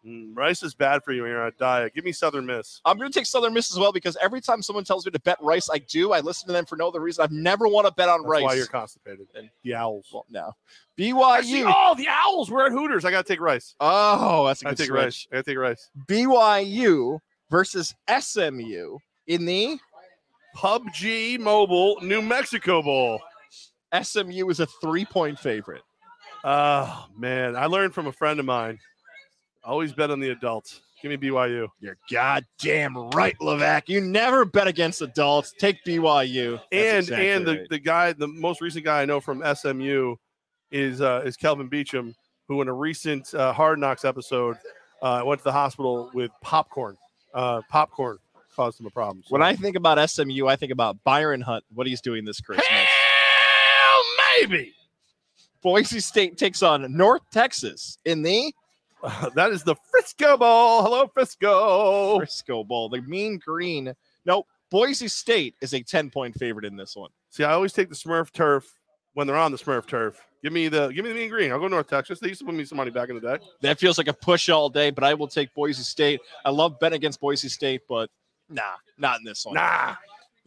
Mm, 0.07 0.37
rice 0.37 0.63
is 0.63 0.75
bad 0.75 1.03
for 1.03 1.13
you 1.13 1.23
when 1.23 1.31
you're 1.31 1.41
on 1.41 1.49
a 1.49 1.53
diet. 1.53 1.95
Give 1.95 2.05
me 2.05 2.13
Southern 2.13 2.45
Miss. 2.45 2.81
I'm 2.85 2.99
going 2.99 3.11
to 3.11 3.19
take 3.19 3.25
Southern 3.25 3.55
Miss 3.55 3.71
as 3.73 3.79
well 3.79 3.91
because 3.91 4.19
every 4.21 4.41
time 4.43 4.61
someone 4.61 4.85
tells 4.85 5.07
me 5.07 5.13
to 5.13 5.19
bet 5.21 5.39
Rice, 5.41 5.71
I 5.73 5.79
do. 5.79 6.13
I 6.13 6.21
listen 6.21 6.47
to 6.49 6.53
them 6.53 6.67
for 6.67 6.77
no 6.77 6.89
other 6.89 7.01
reason. 7.01 7.23
I've 7.25 7.33
never 7.33 7.67
want 7.69 7.87
to 7.87 7.93
bet 7.95 8.11
on 8.11 8.21
That's 8.21 8.31
Rice. 8.31 8.43
why 8.43 8.55
you're 8.55 8.67
constipated. 8.67 9.29
And- 9.35 9.49
the 9.63 9.75
Owls. 9.75 10.11
well, 10.13 10.27
no. 10.31 10.53
Actually, 10.99 11.13
BYU. 11.63 11.73
oh, 11.75 11.95
the 11.97 12.07
Owls. 12.09 12.51
We're 12.51 12.67
at 12.67 12.73
Hooters. 12.73 13.05
I 13.07 13.11
gotta 13.11 13.27
take 13.27 13.41
Rice. 13.41 13.75
Oh, 13.81 14.47
that's 14.47 14.63
a 14.63 14.67
I 14.69 14.71
good 14.73 14.77
take 14.79 14.87
switch. 14.89 14.99
Rice. 14.99 15.27
I 15.33 15.35
gotta 15.37 15.43
take 15.45 15.59
Rice. 15.59 15.91
BYU 16.07 17.19
versus 17.51 17.95
SMU 18.21 18.99
in 19.27 19.47
the 19.47 19.79
PUBG 20.57 21.39
Mobile 21.41 21.97
New 22.03 22.23
Mexico 22.23 22.83
Bowl. 22.83 23.21
SMU 24.03 24.49
is 24.51 24.61
a 24.61 24.67
three 24.67 25.05
point 25.05 25.39
favorite. 25.39 25.83
Oh 26.45 27.07
man, 27.17 27.57
I 27.57 27.67
learned 27.67 27.95
from 27.95 28.07
a 28.07 28.13
friend 28.13 28.39
of 28.39 28.47
mine. 28.47 28.79
Always 29.65 29.93
bet 29.93 30.11
on 30.11 30.21
the 30.21 30.31
adults. 30.31 30.83
Give 31.01 31.11
me 31.11 31.29
BYU. 31.29 31.69
You're 31.81 31.99
goddamn 32.11 32.97
right, 33.11 33.37
Levac. 33.39 33.89
You 33.89 34.01
never 34.01 34.45
bet 34.45 34.67
against 34.67 35.03
adults. 35.03 35.53
Take 35.59 35.85
BYU. 35.85 36.61
That's 36.71 36.73
and 36.73 36.99
exactly 36.99 37.31
and 37.31 37.47
the, 37.47 37.53
right. 37.53 37.69
the 37.71 37.79
guy, 37.79 38.13
the 38.13 38.29
most 38.29 38.61
recent 38.61 38.85
guy 38.85 39.03
I 39.03 39.05
know 39.05 39.21
from 39.21 39.43
SMU 39.55 40.17
is 40.71 41.01
uh, 41.01 41.23
is 41.25 41.37
Kelvin 41.37 41.69
Beachum, 41.69 42.15
who 42.49 42.63
in 42.63 42.69
a 42.69 42.73
recent 42.73 43.35
uh, 43.35 43.53
Hard 43.53 43.79
Knocks 43.79 44.05
episode 44.05 44.57
uh, 45.03 45.23
went 45.25 45.41
to 45.41 45.45
the 45.45 45.53
hospital 45.53 46.11
with 46.15 46.31
popcorn. 46.43 46.97
Uh, 47.35 47.61
popcorn 47.69 48.19
caused 48.55 48.81
him 48.81 48.87
a 48.87 48.91
problem. 48.91 49.23
So- 49.27 49.33
when 49.33 49.43
I 49.43 49.57
think 49.57 49.77
about 49.77 50.09
SMU, 50.09 50.47
I 50.47 50.57
think 50.57 50.73
about 50.73 50.97
Byron 51.05 51.41
Hunt, 51.41 51.65
what 51.75 51.87
he's 51.87 52.01
doing 52.01 52.25
this 52.25 52.41
Christmas. 52.41 52.67
hell 52.67 54.03
maybe 54.41 54.73
Boise 55.63 56.01
State 56.01 56.37
takes 56.37 56.63
on 56.63 56.95
North 56.95 57.23
Texas 57.33 57.99
in 58.05 58.23
the 58.23 58.55
that 59.35 59.51
is 59.51 59.63
the 59.63 59.75
Frisco 59.91 60.37
Bowl. 60.37 60.83
Hello, 60.83 61.07
Frisco. 61.07 62.19
Frisco 62.19 62.65
Bowl. 62.65 62.89
The 62.89 63.03
Mean 63.03 63.39
Green. 63.45 63.95
Nope. 64.25 64.47
Boise 64.71 65.09
State 65.09 65.55
is 65.61 65.75
a 65.75 65.83
10 65.83 66.11
point 66.11 66.35
favorite 66.37 66.65
in 66.65 66.77
this 66.77 66.97
one. 66.97 67.11
See, 67.31 67.45
I 67.45 67.53
always 67.53 67.73
take 67.73 67.89
the 67.89 67.95
Smurf 67.95 68.33
turf 68.33 68.67
when 69.13 69.27
they're 69.27 69.37
on 69.37 69.53
the 69.53 69.59
Smurf 69.59 69.87
turf. 69.87 70.21
Give 70.43 70.53
me 70.53 70.69
the 70.69 70.89
give 70.89 71.05
me 71.05 71.11
the 71.11 71.19
mean 71.19 71.31
green. 71.31 71.53
I'll 71.53 71.61
go 71.61 71.69
North 71.69 71.89
Texas. 71.89 72.19
They 72.19 72.29
used 72.29 72.41
to 72.41 72.47
put 72.47 72.55
me 72.55 72.65
some 72.65 72.77
money 72.77 72.91
back 72.91 73.09
in 73.09 73.15
the 73.15 73.21
day. 73.21 73.45
That 73.63 73.79
feels 73.79 73.97
like 73.97 74.09
a 74.09 74.13
push 74.13 74.49
all 74.49 74.69
day, 74.69 74.91
but 74.91 75.05
I 75.05 75.15
will 75.15 75.29
take 75.29 75.55
Boise 75.55 75.83
State. 75.83 76.21
I 76.45 76.51
love 76.51 76.79
betting 76.81 76.97
against 76.97 77.21
Boise 77.21 77.49
State, 77.49 77.83
but 77.89 78.11
nah, 78.51 78.63
not 78.99 79.21
in 79.21 79.25
this 79.25 79.47
one. 79.47 79.55
Nah. 79.55 79.95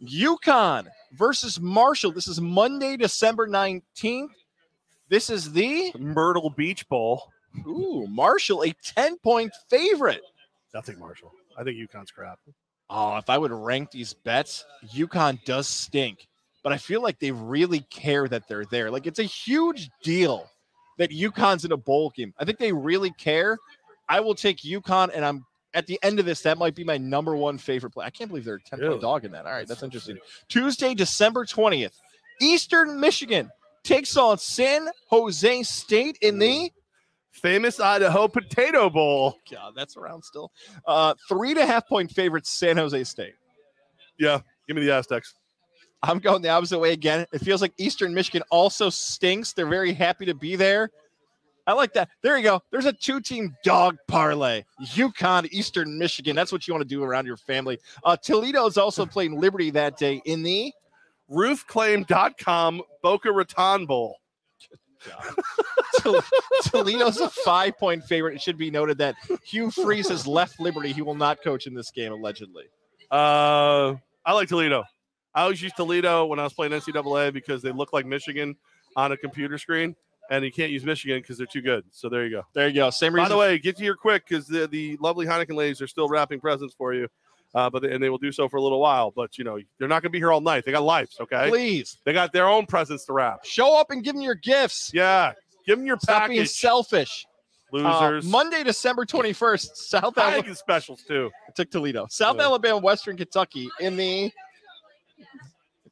UConn 0.02 0.86
versus 1.12 1.58
Marshall. 1.60 2.12
This 2.12 2.28
is 2.28 2.40
Monday, 2.40 2.96
December 2.96 3.48
19th. 3.48 4.28
This 5.08 5.30
is 5.30 5.52
the 5.52 5.92
Myrtle 5.98 6.50
Beach 6.50 6.88
Bowl. 6.88 7.24
Ooh, 7.66 8.06
Marshall, 8.08 8.62
a 8.64 8.72
10 8.84 9.18
point 9.18 9.52
favorite. 9.68 10.22
I'll 10.74 10.82
take 10.82 10.98
Marshall. 10.98 11.32
I 11.56 11.64
think 11.64 11.76
UConn's 11.76 12.10
crap. 12.10 12.38
Oh, 12.90 13.16
if 13.16 13.28
I 13.28 13.36
would 13.36 13.50
rank 13.52 13.90
these 13.90 14.14
bets, 14.14 14.64
UConn 14.94 15.42
does 15.44 15.66
stink, 15.68 16.26
but 16.62 16.72
I 16.72 16.78
feel 16.78 17.02
like 17.02 17.18
they 17.18 17.32
really 17.32 17.80
care 17.90 18.28
that 18.28 18.48
they're 18.48 18.64
there. 18.66 18.90
Like 18.90 19.06
it's 19.06 19.18
a 19.18 19.24
huge 19.24 19.90
deal 20.02 20.48
that 20.98 21.10
UConn's 21.10 21.64
in 21.64 21.72
a 21.72 21.76
bowl 21.76 22.10
game. 22.10 22.32
I 22.38 22.44
think 22.44 22.58
they 22.58 22.72
really 22.72 23.10
care. 23.12 23.58
I 24.08 24.20
will 24.20 24.34
take 24.34 24.64
Yukon, 24.64 25.10
and 25.10 25.24
I'm 25.24 25.44
at 25.74 25.86
the 25.86 25.98
end 26.02 26.18
of 26.18 26.24
this. 26.26 26.40
That 26.42 26.56
might 26.58 26.74
be 26.74 26.82
my 26.84 26.96
number 26.96 27.36
one 27.36 27.58
favorite 27.58 27.90
play. 27.90 28.06
I 28.06 28.10
can't 28.10 28.28
believe 28.30 28.44
they're 28.44 28.54
a 28.56 28.62
10 28.62 28.78
Really? 28.78 28.90
point 28.92 29.02
dog 29.02 29.24
in 29.24 29.32
that. 29.32 29.44
All 29.46 29.52
right, 29.52 29.58
that's 29.68 29.80
That's 29.80 29.82
interesting. 29.82 30.18
Tuesday, 30.48 30.94
December 30.94 31.44
20th, 31.44 31.92
Eastern 32.40 32.98
Michigan 33.00 33.50
takes 33.84 34.16
on 34.16 34.38
San 34.38 34.88
Jose 35.10 35.62
State 35.64 36.18
in 36.22 36.38
the 36.38 36.72
Famous 37.38 37.80
Idaho 37.80 38.28
Potato 38.28 38.90
Bowl. 38.90 39.38
God, 39.50 39.74
that's 39.76 39.96
around 39.96 40.22
still. 40.24 40.52
Uh, 40.86 41.14
three 41.28 41.50
and 41.50 41.58
a 41.58 41.66
half 41.66 41.88
point 41.88 42.10
favorites, 42.10 42.50
San 42.50 42.76
Jose 42.76 43.04
State. 43.04 43.34
Yeah, 44.18 44.40
give 44.66 44.76
me 44.76 44.84
the 44.84 44.92
Aztecs. 44.92 45.34
I'm 46.02 46.18
going 46.18 46.42
the 46.42 46.48
opposite 46.48 46.78
way 46.78 46.92
again. 46.92 47.26
It 47.32 47.40
feels 47.40 47.60
like 47.60 47.72
Eastern 47.76 48.14
Michigan 48.14 48.42
also 48.50 48.88
stinks. 48.90 49.52
They're 49.52 49.66
very 49.66 49.92
happy 49.92 50.26
to 50.26 50.34
be 50.34 50.56
there. 50.56 50.90
I 51.66 51.72
like 51.72 51.92
that. 51.94 52.08
There 52.22 52.36
you 52.38 52.44
go. 52.44 52.62
There's 52.70 52.86
a 52.86 52.92
two 52.92 53.20
team 53.20 53.54
dog 53.62 53.96
parlay. 54.06 54.64
UConn, 54.86 55.48
Eastern 55.50 55.98
Michigan. 55.98 56.34
That's 56.34 56.50
what 56.50 56.66
you 56.66 56.72
want 56.72 56.82
to 56.82 56.88
do 56.88 57.02
around 57.04 57.26
your 57.26 57.36
family. 57.36 57.78
Uh, 58.04 58.16
Toledo 58.16 58.64
is 58.66 58.78
also 58.78 59.04
playing 59.04 59.38
Liberty 59.38 59.70
that 59.70 59.98
day 59.98 60.22
in 60.24 60.42
the. 60.42 60.72
Roofclaim.com 61.30 62.80
Boca 63.02 63.30
Raton 63.30 63.84
Bowl. 63.84 64.16
Tol- 66.00 66.22
Toledo's 66.64 67.18
a 67.18 67.28
five 67.30 67.78
point 67.78 68.04
favorite. 68.04 68.34
It 68.34 68.42
should 68.42 68.58
be 68.58 68.70
noted 68.70 68.98
that 68.98 69.14
Hugh 69.44 69.70
Freeze 69.70 70.08
has 70.08 70.26
left 70.26 70.60
Liberty. 70.60 70.92
He 70.92 71.02
will 71.02 71.14
not 71.14 71.42
coach 71.42 71.66
in 71.66 71.74
this 71.74 71.90
game, 71.90 72.12
allegedly. 72.12 72.64
Uh, 73.10 73.94
I 74.24 74.32
like 74.32 74.48
Toledo. 74.48 74.84
I 75.34 75.42
always 75.42 75.62
used 75.62 75.76
Toledo 75.76 76.26
when 76.26 76.38
I 76.38 76.44
was 76.44 76.52
playing 76.52 76.72
NCAA 76.72 77.32
because 77.32 77.62
they 77.62 77.72
look 77.72 77.92
like 77.92 78.06
Michigan 78.06 78.56
on 78.96 79.12
a 79.12 79.16
computer 79.16 79.56
screen, 79.58 79.94
and 80.30 80.44
you 80.44 80.50
can't 80.50 80.70
use 80.70 80.84
Michigan 80.84 81.20
because 81.20 81.38
they're 81.38 81.46
too 81.46 81.62
good. 81.62 81.84
So 81.90 82.08
there 82.08 82.24
you 82.24 82.30
go. 82.30 82.42
There 82.54 82.68
you 82.68 82.74
go. 82.74 82.90
Same 82.90 83.14
reason. 83.14 83.26
By 83.26 83.28
the 83.28 83.36
way, 83.38 83.58
get 83.58 83.76
to 83.76 83.82
here 83.82 83.94
quick 83.94 84.24
because 84.28 84.46
the, 84.46 84.66
the 84.66 84.96
lovely 85.00 85.26
Heineken 85.26 85.54
ladies 85.54 85.80
are 85.80 85.86
still 85.86 86.08
wrapping 86.08 86.40
presents 86.40 86.74
for 86.74 86.92
you. 86.92 87.08
Uh, 87.54 87.70
but 87.70 87.82
they, 87.82 87.92
and 87.92 88.02
they 88.02 88.10
will 88.10 88.18
do 88.18 88.30
so 88.30 88.48
for 88.48 88.58
a 88.58 88.62
little 88.62 88.80
while. 88.80 89.10
But 89.10 89.38
you 89.38 89.44
know 89.44 89.58
they're 89.78 89.88
not 89.88 90.02
going 90.02 90.10
to 90.10 90.16
be 90.16 90.18
here 90.18 90.32
all 90.32 90.40
night. 90.40 90.64
They 90.64 90.72
got 90.72 90.82
lives. 90.82 91.16
Okay, 91.20 91.48
please 91.48 91.98
they 92.04 92.12
got 92.12 92.32
their 92.32 92.46
own 92.46 92.66
presents 92.66 93.04
to 93.06 93.12
wrap. 93.12 93.44
show 93.44 93.78
up 93.78 93.90
and 93.90 94.04
give 94.04 94.14
them 94.14 94.22
your 94.22 94.34
gifts. 94.34 94.90
Yeah, 94.94 95.32
give 95.66 95.78
them 95.78 95.86
your 95.86 95.98
Stop 95.98 96.28
being 96.28 96.40
package, 96.40 96.50
selfish. 96.50 97.26
Uh, 97.72 97.76
losers. 97.76 98.24
Monday, 98.24 98.62
December 98.64 99.04
21st, 99.04 99.76
South 99.76 100.16
Alabama. 100.16 100.54
Specials 100.54 101.02
too. 101.02 101.30
took 101.54 101.70
Toledo. 101.70 102.06
South 102.08 102.36
Yeah. 102.36 102.44
Alabama, 102.44 102.78
Western 102.78 103.16
Kentucky 103.16 103.68
in 103.80 103.96
the. 103.96 104.32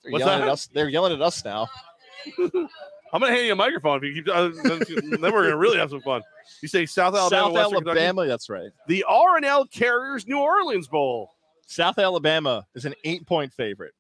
They're 0.03 0.13
What's 0.13 0.25
yelling 0.25 0.41
that? 0.41 0.47
at 0.47 0.53
us. 0.53 0.69
They're 0.73 0.89
yelling 0.89 1.13
at 1.13 1.21
us 1.21 1.45
now. 1.45 1.69
I'm 2.39 3.21
going 3.21 3.31
to 3.31 3.37
hand 3.37 3.47
you 3.47 3.53
a 3.53 3.57
microphone 3.57 3.99
if 3.99 4.05
you 4.05 4.15
keep. 4.23 4.29
Uh, 4.29 4.49
then 4.65 5.21
we're 5.21 5.31
going 5.43 5.51
to 5.51 5.57
really 5.57 5.79
have 5.79 5.91
some 5.91 6.01
fun. 6.01 6.23
You 6.63 6.69
say 6.69 6.87
South 6.87 7.15
Alabama, 7.15 7.45
South 7.47 7.53
Western 7.53 7.79
Kentucky? 7.81 8.01
Alabama, 8.01 8.27
that's 8.27 8.49
right. 8.51 8.71
the 8.89 9.05
R 9.09 9.37
and 9.37 9.45
L 9.45 9.67
Carriers 9.67 10.27
New 10.27 10.39
Orleans 10.39 10.89
Bowl. 10.89 11.33
South 11.67 11.99
Alabama 11.99 12.67
is 12.75 12.85
an 12.85 12.95
eight-point 13.05 13.53
favorite. 13.53 13.93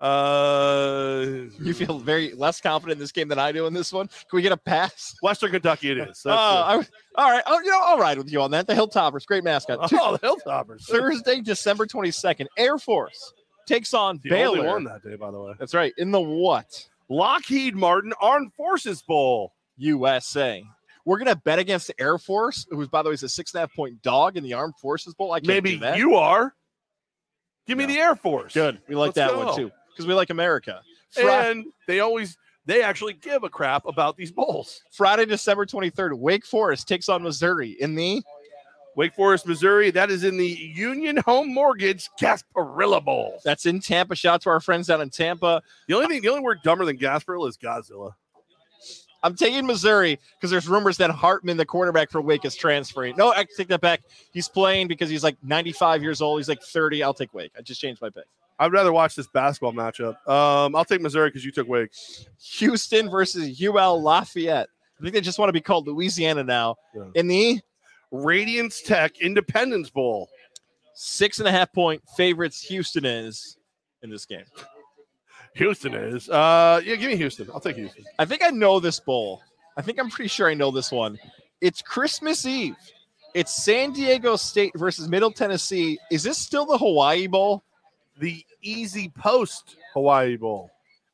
Uh, 0.00 1.24
You 1.60 1.74
feel 1.74 1.98
very 1.98 2.32
less 2.34 2.60
confident 2.60 2.92
in 2.96 2.98
this 3.00 3.10
game 3.10 3.26
than 3.28 3.38
I 3.38 3.50
do 3.52 3.66
in 3.66 3.74
this 3.74 3.92
one. 3.92 4.06
Can 4.06 4.36
we 4.36 4.42
get 4.42 4.52
a 4.52 4.56
pass? 4.56 5.16
Western 5.22 5.50
Kentucky. 5.50 5.90
It 5.90 5.98
is. 5.98 6.22
Uh, 6.26 6.30
I- 6.30 6.86
all 7.16 7.30
right. 7.32 7.42
Oh, 7.46 7.58
you 7.60 7.70
know, 7.70 7.80
I'll 7.82 7.98
ride 7.98 8.16
with 8.18 8.30
you 8.30 8.40
on 8.40 8.52
that. 8.52 8.66
The 8.68 8.74
Hilltoppers, 8.74 9.26
great 9.26 9.42
mascot. 9.42 9.78
oh, 9.92 10.16
the 10.16 10.18
Hilltoppers. 10.20 10.84
Thursday, 10.84 11.40
December 11.40 11.84
22nd, 11.86 12.46
Air 12.56 12.78
Force 12.78 13.32
takes 13.66 13.92
on 13.92 14.20
The 14.22 14.30
Baylor. 14.30 14.58
only 14.58 14.68
one 14.68 14.84
that 14.84 15.02
day, 15.02 15.16
by 15.16 15.32
the 15.32 15.40
way. 15.40 15.54
That's 15.58 15.74
right. 15.74 15.92
In 15.98 16.12
the 16.12 16.20
what? 16.20 16.86
Lockheed 17.08 17.74
Martin 17.74 18.12
Armed 18.20 18.52
Forces 18.54 19.02
Bowl. 19.02 19.52
USA. 19.78 20.62
We're 21.08 21.16
gonna 21.18 21.36
bet 21.36 21.58
against 21.58 21.86
the 21.86 21.98
Air 21.98 22.18
Force, 22.18 22.66
who's 22.70 22.86
by 22.88 23.02
the 23.02 23.08
way 23.08 23.14
is 23.14 23.22
a 23.22 23.28
six 23.30 23.54
and 23.54 23.58
a 23.58 23.62
half 23.62 23.74
point 23.74 24.02
dog 24.02 24.36
in 24.36 24.44
the 24.44 24.52
Armed 24.52 24.74
Forces 24.76 25.14
Bowl. 25.14 25.32
I 25.32 25.38
can't 25.40 25.48
Maybe 25.48 25.80
you 25.96 26.16
are. 26.16 26.54
Give 27.66 27.78
me 27.78 27.86
No. 27.86 27.94
the 27.94 27.98
Air 27.98 28.14
Force. 28.14 28.52
good. 28.52 28.78
We 28.88 28.94
like 28.94 29.16
Let's 29.16 29.16
that 29.16 29.30
go. 29.30 29.46
one 29.46 29.56
too 29.56 29.70
because 29.90 30.06
we 30.06 30.12
like 30.12 30.28
America. 30.30 30.82
Fri- 31.12 31.24
And 31.24 31.64
they 31.86 32.00
always 32.00 32.36
they 32.66 32.82
actually 32.82 33.14
give 33.14 33.42
a 33.42 33.48
crap 33.48 33.86
about 33.86 34.18
these 34.18 34.30
bowls. 34.30 34.82
Friday, 34.92 35.24
December 35.24 35.64
twenty 35.64 35.88
third, 35.88 36.12
Wake 36.12 36.44
Forest 36.44 36.86
takes 36.86 37.08
on 37.08 37.22
Missouri 37.22 37.76
in 37.80 37.94
the. 37.94 38.22
Wake 38.96 39.14
Forest, 39.14 39.46
Missouri. 39.46 39.90
That 39.92 40.10
is 40.10 40.24
in 40.24 40.36
the 40.36 40.46
Union 40.48 41.18
Home 41.18 41.54
Mortgage 41.54 42.10
Gasparilla 42.20 43.02
Bowl. 43.04 43.38
That's 43.44 43.64
in 43.64 43.78
Tampa. 43.80 44.16
Shout 44.16 44.34
out 44.34 44.42
to 44.42 44.50
our 44.50 44.58
friends 44.60 44.88
down 44.88 45.00
in 45.00 45.08
Tampa. 45.08 45.62
The 45.86 45.94
only 45.94 46.08
thing, 46.08 46.20
the 46.20 46.28
only 46.30 46.40
word 46.42 46.58
dumber 46.64 46.84
than 46.84 46.98
Gasparilla 46.98 47.48
is 47.48 47.56
Godzilla. 47.56 48.12
I'm 49.22 49.34
taking 49.34 49.66
Missouri 49.66 50.18
because 50.36 50.50
there's 50.50 50.68
rumors 50.68 50.96
that 50.98 51.10
Hartman, 51.10 51.56
the 51.56 51.66
quarterback 51.66 52.10
for 52.10 52.20
Wake, 52.20 52.44
is 52.44 52.54
transferring. 52.54 53.16
No, 53.16 53.32
I 53.32 53.44
take 53.56 53.68
that 53.68 53.80
back. 53.80 54.02
He's 54.32 54.48
playing 54.48 54.86
because 54.88 55.10
he's 55.10 55.24
like 55.24 55.36
95 55.42 56.02
years 56.02 56.20
old. 56.20 56.38
He's 56.38 56.48
like 56.48 56.62
30. 56.62 57.02
I'll 57.02 57.14
take 57.14 57.34
Wake. 57.34 57.52
I 57.58 57.62
just 57.62 57.80
changed 57.80 58.00
my 58.00 58.10
pick. 58.10 58.24
I'd 58.60 58.72
rather 58.72 58.92
watch 58.92 59.14
this 59.14 59.26
basketball 59.28 59.72
matchup. 59.72 60.16
Um, 60.28 60.74
I'll 60.76 60.84
take 60.84 61.00
Missouri 61.00 61.30
because 61.30 61.44
you 61.44 61.52
took 61.52 61.68
Wake. 61.68 61.90
Houston 62.58 63.08
versus 63.10 63.60
UL 63.62 64.02
Lafayette. 64.02 64.68
I 64.98 65.02
think 65.02 65.14
they 65.14 65.20
just 65.20 65.38
want 65.38 65.48
to 65.48 65.52
be 65.52 65.60
called 65.60 65.86
Louisiana 65.86 66.42
now. 66.42 66.76
Yeah. 66.94 67.04
In 67.14 67.28
the 67.28 67.60
Radiance 68.10 68.82
Tech 68.82 69.20
Independence 69.20 69.90
Bowl. 69.90 70.28
six 70.94 71.38
and 71.38 71.46
a 71.46 71.52
half 71.52 71.72
point 71.72 72.02
favorites, 72.16 72.60
Houston 72.62 73.04
is 73.04 73.56
in 74.02 74.10
this 74.10 74.26
game. 74.26 74.44
Houston 75.58 75.94
is. 75.94 76.28
Uh, 76.28 76.80
yeah, 76.84 76.96
give 76.96 77.10
me 77.10 77.16
Houston. 77.16 77.48
I'll 77.52 77.60
take 77.60 77.76
Houston. 77.76 78.04
I 78.18 78.24
think 78.24 78.42
I 78.44 78.50
know 78.50 78.80
this 78.80 79.00
bowl. 79.00 79.42
I 79.76 79.82
think 79.82 79.98
I'm 80.00 80.10
pretty 80.10 80.28
sure 80.28 80.48
I 80.48 80.54
know 80.54 80.70
this 80.70 80.90
one. 80.90 81.18
It's 81.60 81.82
Christmas 81.82 82.46
Eve. 82.46 82.76
It's 83.34 83.54
San 83.54 83.92
Diego 83.92 84.36
State 84.36 84.72
versus 84.74 85.08
Middle 85.08 85.30
Tennessee. 85.30 85.98
Is 86.10 86.22
this 86.22 86.38
still 86.38 86.66
the 86.66 86.78
Hawaii 86.78 87.26
Bowl? 87.26 87.62
The 88.18 88.44
Easy 88.62 89.10
Post 89.10 89.76
Hawaii 89.94 90.36
Bowl. 90.36 90.70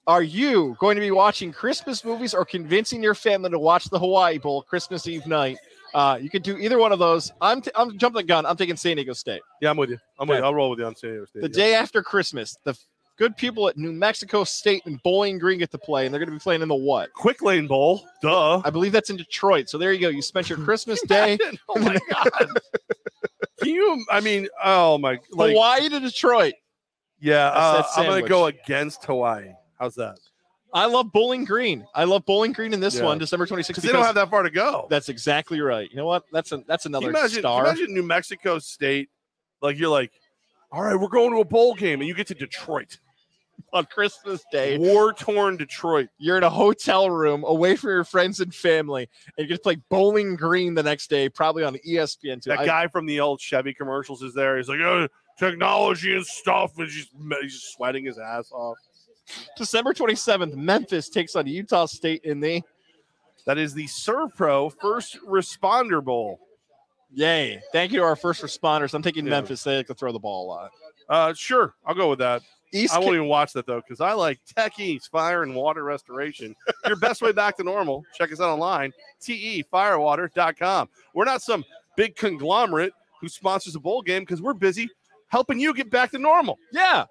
Are 0.07 0.23
you 0.23 0.77
going 0.79 0.97
to 0.97 1.01
be 1.01 1.11
watching 1.11 1.51
Christmas 1.53 2.05
movies 2.05 2.35
or 2.35 2.45
convincing 2.45 3.03
your 3.03 3.15
family 3.15 3.51
to 3.51 3.59
watch 3.59 3.85
the 3.87 3.99
Hawaii 3.99 4.39
Bowl 4.39 4.63
Christmas 4.63 5.07
Eve 5.07 5.27
night? 5.27 5.59
Uh, 5.95 6.19
you 6.21 6.29
can 6.29 6.43
do 6.43 6.59
either 6.59 6.79
one 6.79 6.93
of 6.93 6.99
those. 6.99 7.33
I'm, 7.41 7.61
t- 7.63 7.71
I'm 7.75 7.97
jumping 7.99 8.19
the 8.21 8.25
gun. 8.25 8.45
I'm 8.47 8.57
taking 8.57 8.77
San 8.77 8.97
Diego 8.97 9.13
State. 9.13 9.41
Yeah, 9.61 9.71
I'm 9.71 9.77
with 9.77 9.91
you. 9.91 9.99
I'm 10.19 10.29
with 10.29 10.37
Okay. 10.37 10.43
you. 10.43 10.47
I'll 10.47 10.55
roll 10.55 10.71
with 10.71 10.79
you 10.79 10.87
on 10.87 10.95
San 10.95 11.11
Diego 11.11 11.25
State. 11.27 11.43
The 11.43 11.49
yeah. 11.49 11.65
day 11.67 11.75
after 11.75 12.03
Christmas, 12.03 12.57
the 12.65 12.79
good 13.17 13.37
people 13.37 13.69
at 13.69 13.77
New 13.77 13.93
Mexico 13.93 14.45
State 14.45 14.83
and 14.87 15.03
Bowling 15.03 15.39
Green 15.39 15.59
get 15.59 15.71
to 15.73 15.79
play, 15.79 16.05
and 16.05 16.13
they're 16.13 16.19
going 16.19 16.31
to 16.31 16.35
be 16.35 16.41
playing 16.43 16.63
in 16.63 16.69
the 16.69 16.75
what? 16.75 17.13
Quick 17.13 17.43
Lane 17.43 17.67
Bowl. 17.67 18.07
Duh. 18.23 18.61
I 18.65 18.71
believe 18.71 18.93
that's 18.93 19.11
in 19.11 19.17
Detroit. 19.17 19.69
So 19.69 19.79
there 19.79 19.93
you 19.93 20.01
go. 20.01 20.09
You 20.09 20.23
spent 20.23 20.49
your 20.49 20.59
Christmas 20.65 21.01
day 21.03 21.39
oh 21.69 21.79
my 21.81 21.99
god. 22.11 22.49
Can 23.61 23.69
you? 23.69 24.05
I 24.11 24.21
mean, 24.21 24.49
oh 24.63 24.99
my. 24.99 25.19
Like, 25.31 25.53
Hawaii 25.53 25.89
to 25.89 26.01
Detroit. 26.01 26.55
yeah, 27.21 27.49
uh, 27.55 27.83
I'm 27.97 28.07
gonna 28.07 28.29
go 28.29 28.47
against 28.47 29.05
Hawaii. 29.05 29.51
How's 29.79 29.95
that? 29.97 30.19
I 30.73 30.87
love 30.87 31.13
Bowling 31.13 31.45
Green. 31.45 31.87
I 31.95 32.03
love 32.03 32.25
Bowling 32.27 32.51
Green 32.53 32.75
in 32.75 32.81
this 32.81 32.97
Yeah. 32.97 33.05
one, 33.05 33.19
December 33.19 33.47
26th. 33.47 33.69
Because 33.69 33.85
they 33.85 33.93
don't 33.93 34.03
have 34.05 34.17
that 34.17 34.29
far 34.29 34.43
to 34.43 34.51
go. 34.51 34.89
That's 34.91 35.09
exactly 35.09 35.61
right. 35.61 35.89
You 35.89 35.97
know 35.97 36.07
what? 36.07 36.25
That's 36.33 36.51
a, 36.51 36.65
that's 36.67 36.83
Can 36.83 36.91
another 36.91 37.05
you 37.07 37.11
imagine, 37.11 37.31
can 37.31 37.43
star. 37.43 37.63
you 37.63 37.69
imagine 37.71 37.95
New 37.95 38.03
Mexico 38.03 38.59
State? 38.59 39.09
Like 39.63 39.79
you're 39.79 39.89
like, 39.89 40.11
all 40.73 40.83
right, 40.83 40.97
we're 40.97 41.07
going 41.07 41.31
to 41.33 41.39
a 41.41 41.45
bowl 41.45 41.75
game, 41.75 42.01
and 42.01 42.09
you 42.09 42.15
get 42.15 42.27
to 42.27 42.35
Detroit, 42.35 42.99
on 43.79 43.85
Christmas 43.87 44.45
Day. 44.53 44.79
war 44.79 45.13
torn 45.13 45.57
Detroit. 45.57 46.09
You're 46.19 46.39
in 46.39 46.45
a 46.45 46.51
hotel 46.51 47.11
room 47.11 47.45
away 47.45 47.77
from 47.77 47.91
your 47.91 48.05
friends 48.05 48.41
and 48.41 48.55
family, 48.55 49.09
and 49.37 49.45
you 49.45 49.49
get 49.49 49.57
to 49.57 49.63
play 49.63 49.77
Bowling 49.91 50.37
Green 50.37 50.75
the 50.75 50.83
next 50.83 51.11
day, 51.11 51.29
probably 51.29 51.65
on 51.65 51.77
ESPN 51.87 52.41
too. 52.43 52.51
That 52.51 52.61
I- 52.61 52.67
guy 52.67 52.87
from 52.87 53.07
the 53.07 53.21
old 53.21 53.41
Chevy 53.41 53.75
commercials 53.75 54.23
is 54.23 54.33
there. 54.33 54.57
He's 54.57 54.69
like, 54.69 54.81
oh, 54.81 55.09
technology 55.39 56.15
and 56.15 56.25
stuff, 56.25 56.79
and 56.79 56.87
he's, 56.87 57.09
he's 57.43 57.53
just 57.53 57.75
sweating 57.75 58.05
his 58.05 58.19
ass 58.19 58.51
off. 58.53 58.79
December 59.57 59.93
27th, 59.93 60.55
Memphis 60.55 61.09
takes 61.09 61.35
on 61.35 61.47
Utah 61.47 61.87
State 61.87 62.23
in 62.25 62.41
the 62.41 62.63
That 63.47 63.59
is 63.59 63.75
the 63.75 63.87
Servpro 63.87 64.73
First 64.81 65.19
Responder 65.27 66.05
Bowl. 66.05 66.41
Yay. 67.13 67.61
Thank 67.73 67.93
you 67.93 68.01
to 68.01 68.05
our 68.05 68.17
first 68.17 68.43
responders. 68.43 68.93
I'm 68.93 69.03
taking. 69.03 69.25
Memphis. 69.25 69.63
They 69.63 69.77
like 69.77 69.87
to 69.87 69.95
throw 69.95 70.13
the 70.13 70.19
ball 70.19 70.47
a 70.47 70.49
lot. 70.49 70.71
Uh, 71.09 71.35
sure, 71.35 71.75
I'll 71.87 71.95
go 71.95 72.11
with 72.11 72.19
that. 72.19 72.43
East 72.73 72.95
I 72.95 72.99
won't 72.99 73.15
even 73.15 73.29
watch 73.29 73.53
that 73.53 73.67
though 73.67 73.81
because 73.81 74.01
I 74.01 74.13
like 74.13 74.41
techies, 74.57 75.09
fire 75.09 75.43
and 75.43 75.55
water 75.55 75.85
restoration. 75.85 76.55
Your 76.87 76.97
best 76.97 77.23
way 77.23 77.33
back 77.33 77.57
to 77.59 77.65
normal. 77.65 78.05
Check 78.17 78.33
us 78.33 78.41
out 78.41 78.51
online, 78.51 78.93
tefirewater.com. 79.21 80.89
We're 81.15 81.25
not 81.25 81.43
some 81.43 81.65
big 81.97 82.17
conglomerate 82.17 82.93
who 83.21 83.29
sponsors 83.29 83.75
a 83.75 83.81
bowl 83.81 84.03
game 84.03 84.23
because 84.23 84.43
we're 84.43 84.55
busy 84.55 84.89
helping 85.29 85.61
you 85.61 85.73
get 85.75 85.91
back 85.91 86.11
to 86.13 86.19
normal. 86.19 86.59
yeah. 86.73 87.05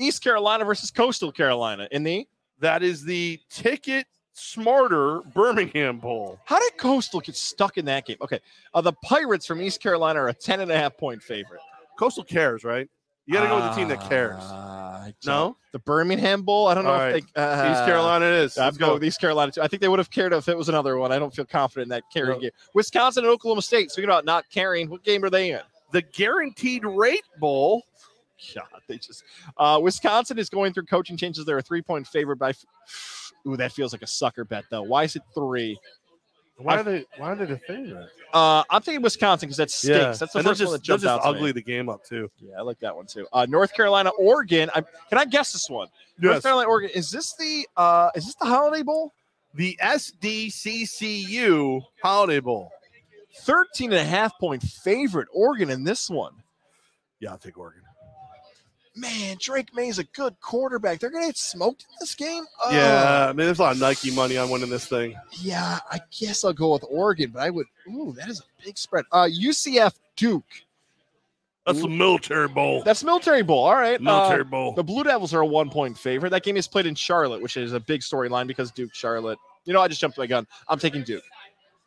East 0.00 0.22
Carolina 0.22 0.64
versus 0.64 0.92
Coastal 0.92 1.32
Carolina 1.32 1.88
in 1.90 2.04
the 2.04 2.26
That 2.60 2.84
is 2.84 3.04
the 3.04 3.40
ticket 3.50 4.06
smarter 4.32 5.22
Birmingham 5.34 5.98
Bowl. 5.98 6.38
How 6.44 6.60
did 6.60 6.76
Coastal 6.76 7.18
get 7.18 7.34
stuck 7.34 7.78
in 7.78 7.84
that 7.86 8.06
game? 8.06 8.16
Okay. 8.22 8.38
Uh, 8.72 8.80
the 8.80 8.92
Pirates 9.02 9.44
from 9.44 9.60
East 9.60 9.82
Carolina 9.82 10.20
are 10.20 10.28
a 10.28 10.32
10 10.34 10.60
and 10.60 10.70
a 10.70 10.76
half 10.76 10.96
point 10.96 11.20
favorite. 11.20 11.60
Coastal 11.98 12.22
cares, 12.22 12.62
right? 12.62 12.88
You 13.26 13.34
got 13.34 13.42
to 13.42 13.48
go 13.48 13.56
with 13.56 13.64
the 13.64 13.70
team 13.72 13.88
that 13.88 14.08
cares. 14.08 14.36
Uh, 14.40 14.87
I 15.08 15.14
No? 15.26 15.56
The 15.72 15.78
Birmingham 15.78 16.42
Bowl? 16.42 16.66
I 16.68 16.74
don't 16.74 16.84
know 16.84 16.90
All 16.90 17.00
if 17.00 17.12
right. 17.14 17.24
they. 17.34 17.40
Uh, 17.40 17.72
East 17.72 17.84
Carolina 17.84 18.24
it 18.26 18.32
is. 18.44 18.58
I'm 18.58 18.64
Let's 18.66 18.76
going 18.78 18.94
with 18.94 19.04
East 19.04 19.20
Carolina 19.20 19.52
too. 19.52 19.62
I 19.62 19.68
think 19.68 19.82
they 19.82 19.88
would 19.88 19.98
have 19.98 20.10
cared 20.10 20.32
if 20.32 20.48
it 20.48 20.56
was 20.56 20.68
another 20.68 20.96
one. 20.98 21.12
I 21.12 21.18
don't 21.18 21.34
feel 21.34 21.44
confident 21.44 21.86
in 21.86 21.88
that 21.90 22.04
carrying 22.12 22.34
No. 22.36 22.40
game. 22.40 22.50
Wisconsin 22.74 23.24
and 23.24 23.32
Oklahoma 23.32 23.62
State. 23.62 23.90
Speaking 23.90 24.08
about 24.08 24.24
not 24.24 24.44
carrying, 24.50 24.88
what 24.88 25.02
game 25.04 25.24
are 25.24 25.30
they 25.30 25.52
in? 25.52 25.60
The 25.92 26.02
Guaranteed 26.02 26.84
Rate 26.84 27.24
Bowl. 27.38 27.82
God, 28.54 28.64
they 28.88 28.98
just. 28.98 29.24
Uh, 29.56 29.80
Wisconsin 29.82 30.38
is 30.38 30.48
going 30.48 30.72
through 30.72 30.84
coaching 30.84 31.16
changes. 31.16 31.44
They're 31.44 31.58
a 31.58 31.62
three 31.62 31.82
point 31.82 32.06
favorite 32.06 32.36
by. 32.38 32.52
Ooh, 33.46 33.56
that 33.56 33.72
feels 33.72 33.92
like 33.92 34.02
a 34.02 34.06
sucker 34.06 34.44
bet 34.44 34.64
though. 34.70 34.82
Why 34.82 35.04
is 35.04 35.16
it 35.16 35.22
three? 35.34 35.78
Why 36.58 36.74
I- 36.74 36.80
are 36.80 36.82
they? 36.82 37.04
Why 37.16 37.32
are 37.32 37.36
they 37.36 37.44
the 37.46 37.58
favorite? 37.58 38.08
Uh, 38.34 38.62
I'm 38.68 38.82
thinking 38.82 39.00
Wisconsin 39.00 39.46
because 39.46 39.56
that 39.58 39.70
stinks. 39.70 40.18
That's 40.18 40.32
the 40.32 40.38
and 40.40 40.46
they'll 40.46 40.50
first 40.52 40.58
just, 40.60 40.68
one 40.68 40.72
that 40.74 40.86
they'll 40.86 40.96
jumped 40.98 41.04
just 41.04 41.24
out 41.24 41.28
to 41.28 41.32
me. 41.32 41.38
ugly 41.38 41.52
the 41.52 41.62
game 41.62 41.88
up 41.88 42.04
too. 42.04 42.30
Yeah, 42.40 42.56
I 42.58 42.62
like 42.62 42.78
that 42.80 42.94
one 42.94 43.06
too. 43.06 43.26
Uh, 43.32 43.46
North 43.48 43.72
Carolina, 43.72 44.10
Oregon. 44.18 44.68
I, 44.74 44.82
can 45.08 45.18
I 45.18 45.24
guess 45.24 45.52
this 45.52 45.70
one? 45.70 45.88
North 46.18 46.42
Carolina, 46.42 46.68
Oregon. 46.68 46.90
Is 46.94 47.10
this 47.10 47.32
the 47.34 47.66
uh, 47.76 48.10
is 48.14 48.26
this 48.26 48.34
the 48.34 48.46
Holiday 48.46 48.82
Bowl? 48.82 49.12
the 49.54 49.78
SDCCU 49.82 51.82
Holiday 52.02 52.40
Bowl. 52.40 52.70
13 53.40 53.92
and 53.92 54.00
a 54.00 54.04
half 54.04 54.38
point 54.38 54.62
favorite 54.62 55.28
Oregon 55.32 55.70
in 55.70 55.84
this 55.84 56.10
one. 56.10 56.32
Yeah, 57.20 57.30
I'll 57.32 57.38
take 57.38 57.58
Oregon. 57.58 57.82
Man, 58.98 59.36
Drake 59.40 59.74
Maye's 59.74 59.98
a 59.98 60.04
good 60.04 60.34
quarterback. 60.40 60.98
They're 61.00 61.10
gonna 61.10 61.26
get 61.26 61.36
smoked 61.36 61.82
in 61.88 61.96
this 62.00 62.14
game. 62.14 62.44
Ugh. 62.64 62.72
Yeah, 62.74 63.26
I 63.28 63.32
mean, 63.32 63.46
there's 63.46 63.58
a 63.58 63.62
lot 63.62 63.74
of 63.74 63.80
Nike 63.80 64.10
money 64.10 64.36
on 64.36 64.50
winning 64.50 64.70
this 64.70 64.86
thing. 64.86 65.14
yeah. 65.40 65.78
I 65.90 66.00
guess 66.18 66.44
I'll 66.44 66.52
go 66.52 66.72
with 66.72 66.84
Oregon, 66.90 67.30
but 67.32 67.42
I 67.42 67.50
would. 67.50 67.66
Ooh, 67.88 68.12
that 68.18 68.28
is 68.28 68.40
a 68.40 68.64
big 68.64 68.76
spread. 68.78 69.04
Uh, 69.12 69.28
UCF 69.30 69.94
Duke. 70.16 70.44
That's 71.66 71.82
the 71.82 71.88
military 71.88 72.48
bowl. 72.48 72.82
That's 72.82 73.04
Military 73.04 73.42
Bowl. 73.42 73.62
All 73.64 73.74
right. 73.74 74.00
military 74.00 74.40
Uh, 74.40 74.44
bowl. 74.44 74.72
the 74.72 74.82
Blue 74.82 75.04
Devils 75.04 75.34
are 75.34 75.40
a 75.40 75.46
one 75.46 75.68
point 75.68 75.98
favorite. 75.98 76.30
That 76.30 76.42
game 76.42 76.56
is 76.56 76.66
played 76.66 76.86
in 76.86 76.94
Charlotte, 76.94 77.42
which 77.42 77.58
is 77.58 77.74
a 77.74 77.80
big 77.80 78.00
storyline 78.00 78.46
because 78.46 78.70
Duke, 78.70 78.94
Charlotte. 78.94 79.38
You 79.66 79.74
know, 79.74 79.82
I 79.82 79.88
just 79.88 80.00
jumped 80.00 80.16
my 80.16 80.26
gun. 80.26 80.46
I'm 80.68 80.78
taking 80.78 81.02
Duke. 81.02 81.22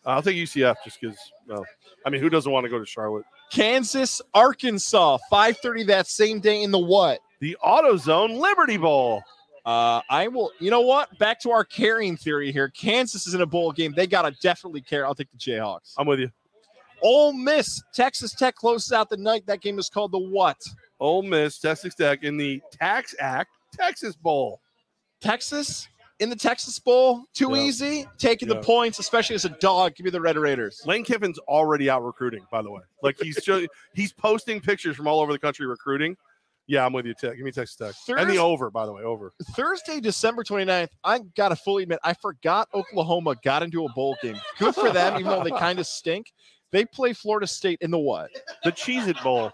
I'll 0.05 0.21
take 0.21 0.35
UCF 0.35 0.75
just 0.83 0.99
because. 0.99 1.17
Well, 1.47 1.65
I 2.05 2.09
mean, 2.09 2.21
who 2.21 2.29
doesn't 2.29 2.51
want 2.51 2.63
to 2.65 2.69
go 2.69 2.79
to 2.79 2.85
Charlotte? 2.85 3.25
Kansas, 3.51 4.21
Arkansas, 4.33 5.17
5:30 5.31 5.87
that 5.87 6.07
same 6.07 6.39
day 6.39 6.63
in 6.63 6.71
the 6.71 6.79
what? 6.79 7.19
The 7.39 7.57
AutoZone 7.63 8.37
Liberty 8.39 8.77
Bowl. 8.77 9.21
Uh, 9.65 10.01
I 10.09 10.27
will. 10.27 10.51
You 10.59 10.71
know 10.71 10.81
what? 10.81 11.17
Back 11.19 11.39
to 11.41 11.51
our 11.51 11.63
carrying 11.63 12.17
theory 12.17 12.51
here. 12.51 12.69
Kansas 12.69 13.27
is 13.27 13.33
in 13.33 13.41
a 13.41 13.45
bowl 13.45 13.71
game. 13.71 13.93
They 13.95 14.07
gotta 14.07 14.35
definitely 14.41 14.81
carry. 14.81 15.03
I'll 15.03 15.15
take 15.15 15.31
the 15.31 15.37
Jayhawks. 15.37 15.93
I'm 15.97 16.07
with 16.07 16.19
you. 16.19 16.31
Ole 17.03 17.33
Miss, 17.33 17.81
Texas 17.93 18.33
Tech 18.33 18.55
closes 18.55 18.91
out 18.91 19.09
the 19.09 19.17
night. 19.17 19.45
That 19.47 19.61
game 19.61 19.79
is 19.79 19.89
called 19.89 20.11
the 20.11 20.19
what? 20.19 20.57
Ole 20.99 21.23
Miss, 21.23 21.59
Texas 21.59 21.95
Tech 21.95 22.23
in 22.23 22.37
the 22.37 22.61
Tax 22.71 23.15
Act 23.19 23.49
Texas 23.73 24.15
Bowl. 24.15 24.61
Texas 25.19 25.87
in 26.21 26.29
the 26.29 26.35
Texas 26.35 26.79
Bowl. 26.79 27.23
Too 27.33 27.49
Yeah. 27.55 27.63
easy. 27.63 28.07
Taking 28.17 28.47
Yeah. 28.47 28.55
the 28.55 28.61
points, 28.61 28.99
especially 28.99 29.35
as 29.35 29.43
a 29.45 29.49
dog. 29.49 29.95
Give 29.95 30.05
me 30.05 30.11
the 30.11 30.21
Red 30.21 30.37
Raiders. 30.37 30.81
Lane 30.85 31.03
Kiffin's 31.03 31.39
already 31.39 31.89
out 31.89 32.03
recruiting, 32.03 32.45
by 32.51 32.61
the 32.61 32.71
way. 32.71 32.81
Like 33.03 33.17
he's 33.19 33.39
show, 33.43 33.65
he's 33.95 34.13
posting 34.13 34.61
pictures 34.61 34.95
from 34.95 35.07
all 35.07 35.19
over 35.19 35.31
the 35.33 35.39
country 35.39 35.65
recruiting. 35.65 36.15
Yeah, 36.67 36.85
I'm 36.85 36.93
with 36.93 37.05
you. 37.05 37.13
Tech. 37.15 37.35
Give 37.35 37.43
me 37.43 37.51
Texas 37.51 37.75
Tech. 37.75 37.95
And 38.17 38.29
the 38.29 38.37
over, 38.37 38.69
by 38.69 38.85
the 38.85 38.93
way, 38.93 39.01
over. 39.01 39.33
Thursday, 39.55 39.99
December 39.99 40.43
29th, 40.43 40.89
I 41.03 41.19
got 41.35 41.49
to 41.49 41.55
fully 41.57 41.83
admit, 41.83 41.99
I 42.03 42.13
forgot 42.13 42.69
Oklahoma 42.73 43.35
got 43.43 43.61
into 43.63 43.83
a 43.83 43.89
bowl 43.91 44.15
game. 44.21 44.39
Good 44.57 44.75
for 44.75 44.89
them, 44.91 45.15
even 45.19 45.25
though 45.31 45.43
they 45.43 45.49
kind 45.49 45.79
of 45.79 45.87
stink. 45.87 46.31
They 46.69 46.85
play 46.85 47.11
Florida 47.11 47.47
State 47.47 47.79
in 47.81 47.91
the 47.91 47.99
what? 47.99 48.29
The 48.63 48.71
Cheez 48.71 49.07
It 49.09 49.21
Bowl. 49.21 49.51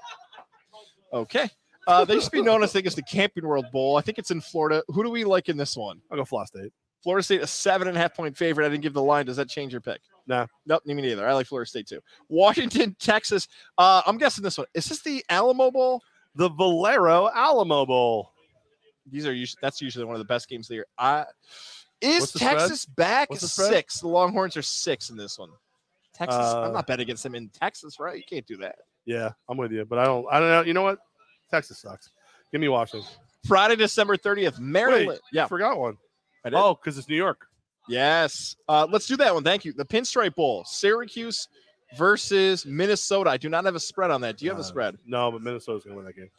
Okay. 1.11 1.49
Uh, 1.87 2.05
they 2.05 2.15
used 2.15 2.25
to 2.25 2.31
be 2.31 2.41
known 2.41 2.63
as, 2.63 2.71
I 2.71 2.73
think, 2.73 2.87
as 2.87 2.95
the 2.95 3.01
Camping 3.03 3.47
World 3.47 3.65
Bowl. 3.71 3.95
I 3.95 4.01
think 4.01 4.19
it's 4.19 4.31
in 4.31 4.41
Florida. 4.41 4.83
Who 4.89 5.03
do 5.03 5.09
we 5.09 5.23
like 5.23 5.49
in 5.49 5.57
this 5.57 5.75
one? 5.77 6.01
I'll 6.11 6.17
go 6.17 6.25
Florida 6.25 6.47
State. 6.47 6.73
Florida 7.01 7.23
State, 7.23 7.41
a 7.41 7.47
seven 7.47 7.87
and 7.87 7.95
a 7.95 7.99
half 7.99 8.13
point 8.15 8.35
favorite. 8.35 8.65
I 8.65 8.69
didn't 8.69 8.83
give 8.83 8.93
the 8.93 9.01
line. 9.01 9.25
Does 9.25 9.37
that 9.37 9.47
change 9.47 9.71
your 9.71 9.81
pick? 9.81 10.01
Nah. 10.25 10.47
Nope, 10.65 10.85
me 10.85 10.93
neither. 10.95 11.27
I 11.27 11.33
like 11.33 11.47
Florida 11.47 11.67
State 11.69 11.87
too. 11.87 12.01
Washington, 12.27 12.95
Texas. 12.99 13.47
Uh, 13.77 14.01
I'm 14.05 14.17
guessing 14.17 14.43
this 14.43 14.57
one. 14.57 14.67
Is 14.73 14.87
this 14.87 15.01
the 15.01 15.23
Alamo 15.29 15.71
Bowl? 15.71 16.01
The 16.35 16.49
Valero 16.49 17.29
Alamo 17.33 17.85
Bowl. 17.85 18.31
These 19.09 19.25
are 19.25 19.33
usually 19.33 19.57
that's 19.61 19.81
usually 19.81 20.03
one 20.05 20.15
of 20.15 20.19
the 20.19 20.25
best 20.25 20.49
games 20.49 20.65
of 20.65 20.69
the 20.69 20.75
year. 20.75 20.85
I 20.97 21.25
is 22.01 22.31
the 22.31 22.39
spread? 22.39 22.57
Texas 22.57 22.85
back 22.85 23.29
the 23.29 23.39
six. 23.39 24.01
The 24.01 24.07
Longhorns 24.07 24.57
are 24.57 24.61
six 24.61 25.09
in 25.09 25.15
this 25.17 25.39
one. 25.39 25.49
Texas, 26.13 26.39
Uh, 26.39 26.63
I'm 26.63 26.73
not 26.73 26.87
betting 26.87 27.03
against 27.03 27.23
them 27.23 27.35
in 27.35 27.49
Texas, 27.49 27.99
right? 27.99 28.17
You 28.17 28.23
can't 28.29 28.45
do 28.45 28.57
that. 28.57 28.75
Yeah, 29.05 29.31
I'm 29.47 29.57
with 29.57 29.71
you. 29.71 29.85
But 29.85 29.99
I 29.99 30.05
don't 30.05 30.25
I 30.29 30.39
don't 30.39 30.49
know. 30.49 30.61
You 30.63 30.73
know 30.73 30.83
what? 30.83 30.99
Texas 31.49 31.79
sucks. 31.79 32.11
Give 32.51 32.61
me 32.61 32.67
Washington. 32.67 33.09
Friday, 33.47 33.75
December 33.75 34.17
30th, 34.17 34.59
Maryland. 34.59 35.07
Wait, 35.07 35.19
yeah, 35.31 35.45
I 35.45 35.47
forgot 35.47 35.77
one. 35.77 35.97
I 36.45 36.49
did. 36.49 36.57
Oh, 36.57 36.75
because 36.75 36.97
it's 36.97 37.07
New 37.09 37.15
York. 37.15 37.47
Yes. 37.87 38.55
Uh, 38.67 38.87
let's 38.89 39.07
do 39.07 39.15
that 39.17 39.33
one. 39.33 39.43
Thank 39.43 39.63
you. 39.65 39.73
The 39.73 39.85
Pinstripe 39.85 40.35
Bowl, 40.35 40.63
Syracuse 40.65 41.47
versus 41.97 42.65
Minnesota. 42.65 43.29
I 43.29 43.37
do 43.37 43.47
not 43.49 43.63
have 43.65 43.75
a 43.75 43.79
spread 43.79 44.11
on 44.11 44.21
that. 44.21 44.37
Do 44.37 44.45
you 44.45 44.51
have 44.51 44.57
a 44.57 44.61
Uh, 44.61 44.65
spread? 44.65 44.97
No, 45.05 45.31
but 45.31 45.41
Minnesota's 45.41 45.83
gonna 45.83 45.95
win 45.95 46.05
that 46.05 46.15
game. 46.15 46.29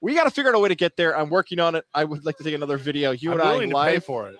We 0.00 0.14
got 0.14 0.24
to 0.24 0.30
figure 0.30 0.50
out 0.50 0.54
a 0.54 0.58
way 0.58 0.68
to 0.68 0.74
get 0.74 0.96
there. 0.96 1.16
I'm 1.18 1.30
working 1.30 1.58
on 1.58 1.74
it. 1.74 1.84
I 1.94 2.04
would 2.04 2.24
like 2.24 2.36
to 2.38 2.44
take 2.44 2.54
another 2.54 2.76
video. 2.76 3.12
You 3.12 3.32
I'm 3.32 3.40
and 3.40 3.48
I 3.48 3.52
willing 3.52 3.70
to 3.70 3.74
pay 3.74 3.92
live. 3.94 4.04
for 4.04 4.28
it. 4.28 4.36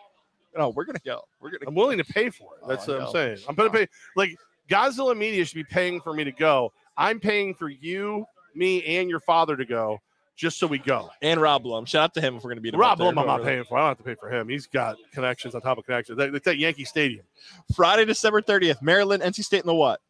No, 0.57 0.69
we're 0.71 0.85
gonna 0.85 0.99
go. 1.05 1.23
We're 1.41 1.51
gonna. 1.51 1.65
I'm 1.67 1.75
willing 1.75 1.99
to 1.99 2.05
pay 2.05 2.31
for 2.31 2.55
it. 2.55 2.61
Oh, 2.63 2.69
That's 2.69 2.89
I 2.89 2.93
what 2.93 3.01
I'm 3.03 3.13
saying. 3.13 3.39
I'm 3.49 3.55
gonna 3.55 3.71
pay. 3.71 3.87
Like 4.17 4.37
Godzilla 4.69 5.17
Media 5.17 5.45
should 5.45 5.55
be 5.57 5.65
paying 5.65 6.01
for 6.01 6.13
me 6.15 6.25
to 6.25 6.33
go. 6.33 6.73
I'm 6.97 7.21
paying 7.21 7.55
for 7.55 7.69
you, 7.69 8.25
me, 8.57 8.85
and 8.99 9.09
your 9.11 9.21
father 9.21 9.57
to 9.57 9.65
go, 9.65 10.01
just 10.37 10.59
so 10.59 10.67
we 10.67 10.79
go. 10.79 11.09
And 11.23 11.41
Rob 11.41 11.63
Blum. 11.63 11.85
Shout 11.87 12.05
out 12.05 12.15
to 12.15 12.21
him 12.21 12.37
if 12.37 12.45
we're 12.45 12.51
gonna 12.51 12.61
be 12.61 12.69
him. 12.69 12.79
Rob. 12.79 12.99
Blum, 12.99 13.19
I'm 13.19 13.27
not 13.27 13.43
paying 13.43 13.65
for. 13.65 13.79
I 13.79 13.83
don't 13.83 13.89
have 13.89 13.99
to 13.99 14.05
pay 14.05 14.15
for 14.15 14.31
him. 14.31 14.49
He's 14.49 14.67
got 14.67 14.97
connections 15.13 15.55
on 15.55 15.63
top 15.63 15.79
of 15.79 15.87
connections. 15.87 16.19
That's 16.19 16.47
at 16.47 16.59
Yankee 16.59 16.85
Stadium. 16.85 17.25
Friday, 17.75 18.05
December 18.05 18.43
30th, 18.43 18.83
Maryland, 18.83 19.23
NC 19.23 19.45
State 19.45 19.61
in 19.61 19.67
the 19.67 19.75
what? 19.75 20.01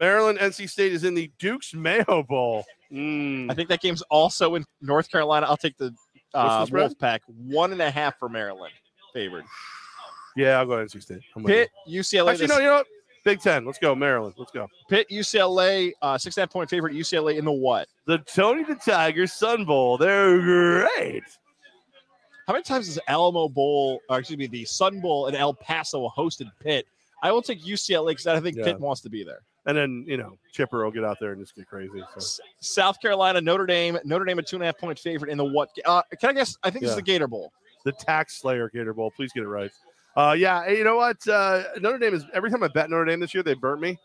Maryland, 0.00 0.38
NC 0.38 0.68
State 0.68 0.92
is 0.92 1.04
in 1.04 1.14
the 1.14 1.30
Duke's 1.38 1.74
Mayo 1.74 2.24
Bowl. 2.28 2.64
Mm. 2.92 3.50
I 3.50 3.54
think 3.54 3.68
that 3.70 3.80
game's 3.80 4.02
also 4.02 4.56
in 4.56 4.64
North 4.80 5.10
Carolina. 5.10 5.46
I'll 5.46 5.56
take 5.56 5.78
the 5.78 5.94
uh, 6.34 6.44
What's 6.44 6.54
the 6.54 6.66
spread? 6.66 6.80
Wolf 6.80 6.98
Pack. 6.98 7.22
One 7.26 7.72
and 7.72 7.80
a 7.80 7.90
half 7.90 8.18
for 8.18 8.28
Maryland. 8.28 8.72
Favored. 9.14 9.44
Yeah, 10.36 10.58
I'll 10.58 10.66
go 10.66 10.72
NC 10.72 11.02
State. 11.02 11.20
Pitt, 11.46 11.70
you. 11.86 12.00
UCLA. 12.00 12.30
Actually, 12.32 12.46
this- 12.46 12.56
no, 12.56 12.62
you 12.62 12.66
know 12.66 12.74
what? 12.74 12.86
Big 13.24 13.40
Ten. 13.40 13.64
Let's 13.64 13.78
go, 13.78 13.94
Maryland. 13.94 14.34
Let's 14.36 14.50
go. 14.50 14.68
Pitt, 14.88 15.08
UCLA, 15.10 15.92
uh, 16.02 16.18
six 16.18 16.36
and 16.36 16.42
a 16.42 16.44
half 16.46 16.50
point 16.52 16.68
favorite. 16.68 16.94
UCLA 16.94 17.38
in 17.38 17.44
the 17.44 17.52
what? 17.52 17.88
The 18.06 18.18
Tony 18.18 18.64
the 18.64 18.74
Tiger 18.74 19.26
Sun 19.26 19.64
Bowl. 19.64 19.96
They're 19.96 20.40
great. 20.40 21.22
How 22.46 22.52
many 22.52 22.64
times 22.64 22.86
has 22.86 22.98
Alamo 23.06 23.48
Bowl, 23.48 24.00
or 24.10 24.18
excuse 24.18 24.38
me, 24.38 24.48
the 24.48 24.64
Sun 24.64 25.00
Bowl 25.00 25.28
in 25.28 25.36
El 25.36 25.54
Paso 25.54 26.08
hosted 26.16 26.50
Pitt? 26.60 26.86
I 27.22 27.30
will 27.30 27.42
take 27.42 27.62
UCLA 27.64 28.08
because 28.10 28.26
I 28.26 28.40
think 28.40 28.56
Yeah. 28.56 28.64
Pitt 28.64 28.80
wants 28.80 29.00
to 29.02 29.08
be 29.10 29.22
there. 29.22 29.42
And 29.64 29.76
then 29.76 30.04
you 30.08 30.16
know 30.16 30.36
Chipper 30.50 30.82
will 30.84 30.90
get 30.90 31.04
out 31.04 31.18
there 31.20 31.32
and 31.32 31.40
just 31.40 31.54
get 31.54 31.68
crazy. 31.68 32.02
So. 32.18 32.42
South 32.58 33.00
Carolina, 33.00 33.40
Notre 33.40 33.64
Dame, 33.64 33.96
Notre 34.04 34.24
Dame 34.24 34.40
a 34.40 34.42
two 34.42 34.56
and 34.56 34.64
a 34.64 34.66
half 34.66 34.78
point 34.78 34.98
favorite 34.98 35.30
in 35.30 35.38
the 35.38 35.44
what? 35.44 35.68
Uh, 35.84 36.02
can 36.20 36.30
I 36.30 36.32
guess? 36.32 36.56
I 36.64 36.70
think 36.70 36.82
this 36.82 36.90
is 36.90 36.96
the 36.96 37.02
Gator 37.02 37.28
Bowl. 37.28 37.52
The 37.84 37.92
Tax 37.92 38.40
Slayer 38.40 38.68
Gator 38.70 38.92
Bowl. 38.92 39.12
Please 39.14 39.32
get 39.32 39.44
it 39.44 39.48
right. 39.48 39.70
Uh, 40.16 40.34
yeah, 40.38 40.68
you 40.68 40.84
know 40.84 40.96
what? 40.96 41.26
Uh, 41.26 41.62
Notre 41.80 41.98
Dame 41.98 42.14
is 42.14 42.24
every 42.34 42.50
time 42.50 42.62
I 42.62 42.68
bet 42.68 42.90
Notre 42.90 43.04
Dame 43.04 43.20
this 43.20 43.32
year, 43.34 43.42
they 43.42 43.54
burnt 43.54 43.80
me. 43.80 43.98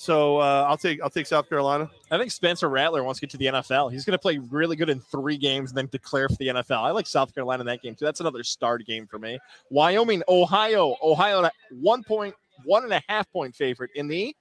So 0.00 0.38
uh, 0.38 0.64
I'll 0.66 0.78
take 0.78 1.02
I'll 1.02 1.10
take 1.10 1.26
South 1.26 1.46
Carolina. 1.46 1.90
I 2.10 2.16
think 2.16 2.30
Spencer 2.30 2.70
Rattler 2.70 3.04
wants 3.04 3.20
to 3.20 3.26
get 3.26 3.30
to 3.32 3.36
the 3.36 3.44
NFL. 3.46 3.92
He's 3.92 4.06
going 4.06 4.12
to 4.12 4.18
play 4.18 4.38
really 4.38 4.74
good 4.74 4.88
in 4.88 4.98
three 4.98 5.36
games 5.36 5.72
and 5.72 5.76
then 5.76 5.88
declare 5.92 6.26
for 6.26 6.36
the 6.36 6.46
NFL. 6.46 6.82
I 6.82 6.90
like 6.90 7.06
South 7.06 7.34
Carolina 7.34 7.60
in 7.60 7.66
that 7.66 7.82
game 7.82 7.94
too. 7.94 8.06
That's 8.06 8.20
another 8.20 8.42
starred 8.42 8.86
game 8.86 9.06
for 9.06 9.18
me. 9.18 9.38
Wyoming, 9.68 10.22
Ohio, 10.26 10.96
Ohio, 11.02 11.46
one 11.70 12.02
point, 12.02 12.34
one 12.64 12.84
and 12.84 12.94
a 12.94 13.02
half 13.08 13.30
point 13.30 13.54
favorite 13.54 13.90
in 13.94 14.08
the. 14.08 14.34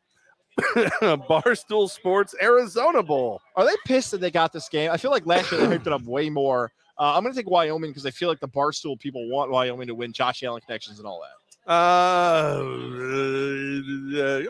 Barstool 0.59 1.89
Sports 1.89 2.35
Arizona 2.41 3.03
Bowl. 3.03 3.41
Are 3.57 3.65
they 3.65 3.75
pissed 3.85 4.11
that 4.11 4.21
they 4.21 4.31
got 4.31 4.53
this 4.53 4.69
game? 4.69 4.91
I 4.91 4.97
feel 4.97 5.11
like 5.11 5.25
last 5.25 5.51
year 5.51 5.59
they 5.59 5.77
hyped 5.77 5.87
it 5.87 5.93
up 5.93 6.03
way 6.03 6.29
more. 6.29 6.71
Uh, 6.99 7.13
I'm 7.15 7.23
going 7.23 7.33
to 7.33 7.39
take 7.39 7.49
Wyoming 7.49 7.91
because 7.91 8.05
I 8.05 8.11
feel 8.11 8.27
like 8.27 8.39
the 8.41 8.47
Barstool 8.47 8.99
people 8.99 9.29
want 9.29 9.49
Wyoming 9.51 9.87
to 9.87 9.95
win 9.95 10.11
Josh 10.11 10.43
Allen 10.43 10.61
connections 10.65 10.99
and 10.99 11.07
all 11.07 11.21
that. 11.21 11.71
Uh, 11.71 12.59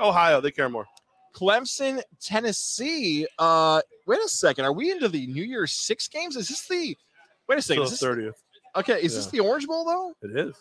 Ohio, 0.01 0.41
they 0.41 0.51
care 0.51 0.69
more. 0.69 0.85
Clemson, 1.33 2.01
Tennessee. 2.21 3.27
Uh, 3.37 3.81
wait 4.07 4.19
a 4.23 4.27
second. 4.27 4.65
Are 4.65 4.73
we 4.73 4.91
into 4.91 5.07
the 5.09 5.27
New 5.27 5.43
Year's 5.43 5.71
Six 5.73 6.07
games? 6.07 6.35
Is 6.35 6.47
this 6.49 6.67
the? 6.67 6.97
Wait 7.47 7.59
a 7.59 7.61
second. 7.61 7.83
Is 7.83 7.91
this, 7.91 7.99
thirtieth. 7.99 8.41
okay, 8.75 9.01
is 9.01 9.15
this 9.15 9.27
the 9.27 9.39
Orange 9.39 9.67
Bowl 9.67 9.85
though? 9.85 10.27
It 10.27 10.35
is 10.47 10.55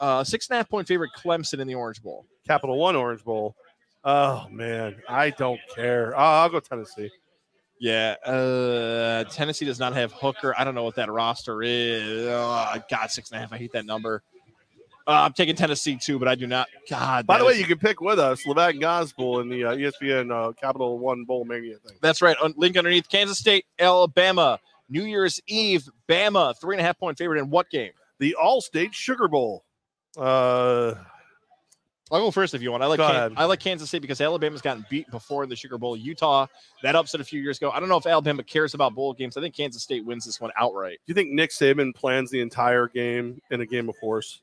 Uh, 0.00 0.22
six 0.24 0.48
and 0.48 0.54
a 0.54 0.58
half 0.58 0.68
point 0.68 0.86
favorite 0.88 1.10
Clemson 1.16 1.58
in 1.60 1.66
the 1.66 1.74
Orange 1.74 2.02
Bowl. 2.02 2.26
Capital 2.46 2.76
One 2.78 2.96
Orange 2.96 3.24
Bowl. 3.24 3.54
Oh 4.04 4.46
man, 4.50 4.96
I 5.08 5.30
don't 5.30 5.60
care. 5.74 6.14
Uh, 6.16 6.20
I'll 6.20 6.48
go 6.50 6.60
Tennessee. 6.60 7.10
Yeah, 7.84 8.14
uh, 8.24 9.24
Tennessee 9.24 9.66
does 9.66 9.78
not 9.78 9.92
have 9.92 10.10
Hooker. 10.10 10.54
I 10.58 10.64
don't 10.64 10.74
know 10.74 10.84
what 10.84 10.94
that 10.94 11.10
roster 11.10 11.62
is. 11.62 12.26
Oh, 12.30 12.74
God, 12.90 13.10
six 13.10 13.30
and 13.30 13.36
a 13.36 13.40
half. 13.40 13.52
I 13.52 13.58
hate 13.58 13.72
that 13.72 13.84
number. 13.84 14.22
Uh, 15.06 15.10
I'm 15.10 15.34
taking 15.34 15.54
Tennessee 15.54 15.96
too, 15.98 16.18
but 16.18 16.26
I 16.26 16.34
do 16.34 16.46
not. 16.46 16.66
God. 16.88 17.26
By 17.26 17.36
the 17.38 17.44
way, 17.44 17.52
is- 17.52 17.58
you 17.60 17.66
can 17.66 17.78
pick 17.78 18.00
with 18.00 18.18
us 18.18 18.42
Levac 18.44 18.70
and 18.70 18.80
Gospel 18.80 19.40
in 19.40 19.50
the 19.50 19.64
uh, 19.64 19.74
ESPN 19.76 20.32
uh, 20.32 20.52
Capital 20.52 20.98
One 20.98 21.24
Bowl 21.26 21.44
Mania 21.44 21.76
thing. 21.76 21.94
that's 22.00 22.22
right. 22.22 22.38
On 22.42 22.54
link 22.56 22.78
underneath 22.78 23.06
Kansas 23.10 23.38
State, 23.38 23.66
Alabama, 23.78 24.58
New 24.88 25.04
Year's 25.04 25.38
Eve, 25.46 25.86
Bama, 26.08 26.58
three 26.58 26.76
and 26.76 26.80
a 26.80 26.84
half 26.84 26.98
point 26.98 27.18
favorite 27.18 27.38
in 27.38 27.50
what 27.50 27.68
game? 27.68 27.92
The 28.18 28.34
All-State 28.36 28.94
Sugar 28.94 29.28
Bowl. 29.28 29.62
Uh, 30.16 30.94
I'll 32.14 32.20
go 32.20 32.30
first 32.30 32.54
if 32.54 32.62
you 32.62 32.70
want. 32.70 32.84
I 32.84 32.86
like 32.86 32.98
Go 32.98 33.06
Kan- 33.08 33.16
ahead. 33.16 33.32
I 33.36 33.44
like 33.44 33.58
Kansas 33.58 33.88
State 33.88 34.00
because 34.02 34.20
Alabama's 34.20 34.62
gotten 34.62 34.86
beat 34.88 35.10
before 35.10 35.42
in 35.42 35.48
the 35.50 35.56
Sugar 35.56 35.78
Bowl. 35.78 35.96
Utah 35.96 36.46
that 36.84 36.94
upset 36.94 37.20
a 37.20 37.24
few 37.24 37.42
years 37.42 37.58
ago. 37.58 37.72
I 37.72 37.80
don't 37.80 37.88
know 37.88 37.96
if 37.96 38.06
Alabama 38.06 38.44
cares 38.44 38.72
about 38.74 38.94
bowl 38.94 39.12
games. 39.14 39.36
I 39.36 39.40
think 39.40 39.54
Kansas 39.56 39.82
State 39.82 40.04
wins 40.06 40.24
this 40.24 40.40
one 40.40 40.52
outright. 40.56 41.00
do 41.06 41.10
you 41.10 41.14
think 41.14 41.32
Nick 41.32 41.50
Saban 41.50 41.92
plans 41.92 42.30
the 42.30 42.40
entire 42.40 42.86
game 42.86 43.40
in 43.50 43.60
a 43.62 43.66
game 43.66 43.88
of 43.88 43.96
horse? 43.98 44.42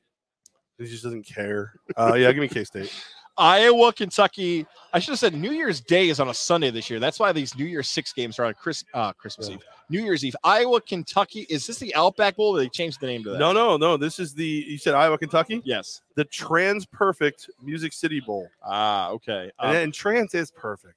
He 0.77 0.85
just 0.85 1.03
doesn't 1.03 1.23
care. 1.25 1.75
Uh, 1.95 2.15
yeah, 2.15 2.31
give 2.33 2.41
me 2.41 2.49
K 2.49 2.63
State. 2.65 2.93
Iowa, 3.41 3.91
Kentucky. 3.91 4.65
I 4.93 4.99
should 4.99 5.11
have 5.13 5.19
said 5.19 5.33
New 5.33 5.51
Year's 5.51 5.81
Day 5.81 6.09
is 6.09 6.19
on 6.19 6.29
a 6.29 6.33
Sunday 6.33 6.69
this 6.69 6.89
year. 6.89 6.99
That's 6.99 7.19
why 7.19 7.31
these 7.31 7.55
New 7.57 7.65
Year's 7.65 7.89
Six 7.89 8.13
games 8.13 8.37
are 8.39 8.45
on 8.45 8.53
Chris, 8.53 8.83
uh, 8.93 9.13
Christmas 9.13 9.47
Yeah. 9.49 9.55
Eve. 9.55 9.61
New 9.89 10.03
Year's 10.03 10.23
Eve. 10.23 10.35
Iowa, 10.43 10.79
Kentucky. 10.79 11.45
Is 11.49 11.65
this 11.65 11.79
the 11.79 11.93
Outback 11.95 12.35
Bowl? 12.35 12.55
Or 12.55 12.59
they 12.59 12.69
changed 12.69 13.01
the 13.01 13.07
name 13.07 13.23
to 13.23 13.31
that? 13.31 13.39
No, 13.39 13.51
no, 13.51 13.77
no. 13.77 13.97
This 13.97 14.19
is 14.19 14.33
the 14.33 14.45
you 14.45 14.77
said 14.77 14.93
Iowa, 14.93 15.17
Kentucky, 15.17 15.61
Yes. 15.65 16.01
the 16.15 16.23
Trans 16.25 16.85
Perfect 16.85 17.49
Music 17.63 17.93
City 17.93 18.19
Bowl, 18.19 18.47
Ah, 18.63 19.09
okay. 19.09 19.51
Um, 19.59 19.69
and, 19.69 19.77
and 19.77 19.93
Trans 19.93 20.33
is 20.35 20.51
perfect. 20.51 20.95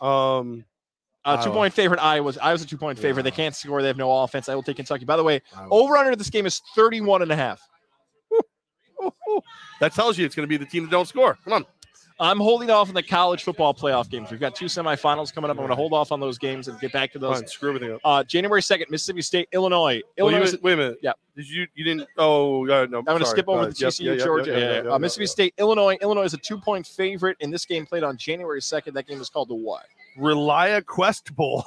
Um, 0.00 0.64
uh, 1.24 1.36
two 1.42 1.44
Iowa. 1.50 1.54
point 1.54 1.74
favorite. 1.74 2.00
Iowa's. 2.00 2.36
Iowa's 2.38 2.62
a 2.62 2.66
two 2.66 2.76
point 2.76 2.98
favorite. 2.98 3.22
They 3.22 3.30
can't 3.30 3.54
score. 3.54 3.80
They 3.80 3.88
have 3.88 3.96
no 3.96 4.10
offense. 4.24 4.48
I 4.50 4.54
will 4.54 4.62
take 4.62 4.76
Kentucky. 4.76 5.04
By 5.06 5.16
the 5.16 5.22
way, 5.24 5.40
Iowa. 5.56 5.68
over 5.70 5.96
under 5.96 6.14
this 6.16 6.28
game 6.28 6.44
is 6.44 6.60
31 6.74 7.22
and 7.22 7.30
a 7.30 7.36
half. 7.36 7.62
that 9.80 9.92
tells 9.94 10.16
you 10.18 10.24
it's 10.26 10.34
going 10.34 10.44
to 10.44 10.48
be 10.48 10.56
the 10.56 10.64
team 10.66 10.84
that 10.84 10.90
don't 10.90 11.06
score. 11.08 11.38
Come 11.44 11.52
on. 11.54 11.66
I'm 12.20 12.38
holding 12.38 12.70
off 12.70 12.88
on 12.88 12.94
the 12.94 13.02
college 13.02 13.42
football 13.42 13.74
playoff 13.74 14.08
games. 14.08 14.30
We've 14.30 14.38
got 14.38 14.54
two 14.54 14.66
semifinals 14.66 15.34
coming 15.34 15.50
up. 15.50 15.56
I'm 15.56 15.62
going 15.62 15.70
to 15.70 15.74
hold 15.74 15.92
off 15.92 16.12
on 16.12 16.20
those 16.20 16.38
games 16.38 16.68
and 16.68 16.78
get 16.78 16.92
back 16.92 17.10
to 17.12 17.18
those. 17.18 17.38
Fine, 17.38 17.48
screw 17.48 17.70
everything 17.70 17.92
up. 17.92 18.00
Uh, 18.04 18.22
January 18.22 18.60
2nd, 18.60 18.88
Mississippi 18.88 19.20
State, 19.22 19.48
Illinois. 19.52 20.00
You 20.16 20.26
went- 20.26 20.62
wait 20.62 20.72
a 20.74 20.76
minute. 20.76 20.98
Yeah. 21.02 21.12
Did 21.34 21.50
you 21.50 21.66
you 21.74 21.84
didn't? 21.84 22.08
Oh, 22.16 22.62
uh, 22.66 22.86
no. 22.88 22.98
I'm 22.98 23.04
going 23.04 23.18
to 23.18 23.26
skip 23.26 23.48
over 23.48 23.66
the 23.66 23.72
TCU, 23.72 24.22
Georgia. 24.22 24.82
Yeah, 24.84 24.92
uh, 24.92 24.98
Mississippi 25.00 25.26
State, 25.26 25.54
Illinois. 25.58 25.96
Illinois 26.00 26.22
is 26.22 26.34
a 26.34 26.38
two 26.38 26.58
point 26.58 26.86
favorite 26.86 27.36
in 27.40 27.50
this 27.50 27.64
game 27.64 27.84
played 27.84 28.04
on 28.04 28.16
January 28.16 28.60
2nd. 28.60 28.92
That 28.92 29.08
game 29.08 29.20
is 29.20 29.28
called 29.28 29.48
the 29.48 29.54
what? 29.56 29.86
Relia 30.16 30.84
Quest 30.86 31.34
Bowl. 31.34 31.64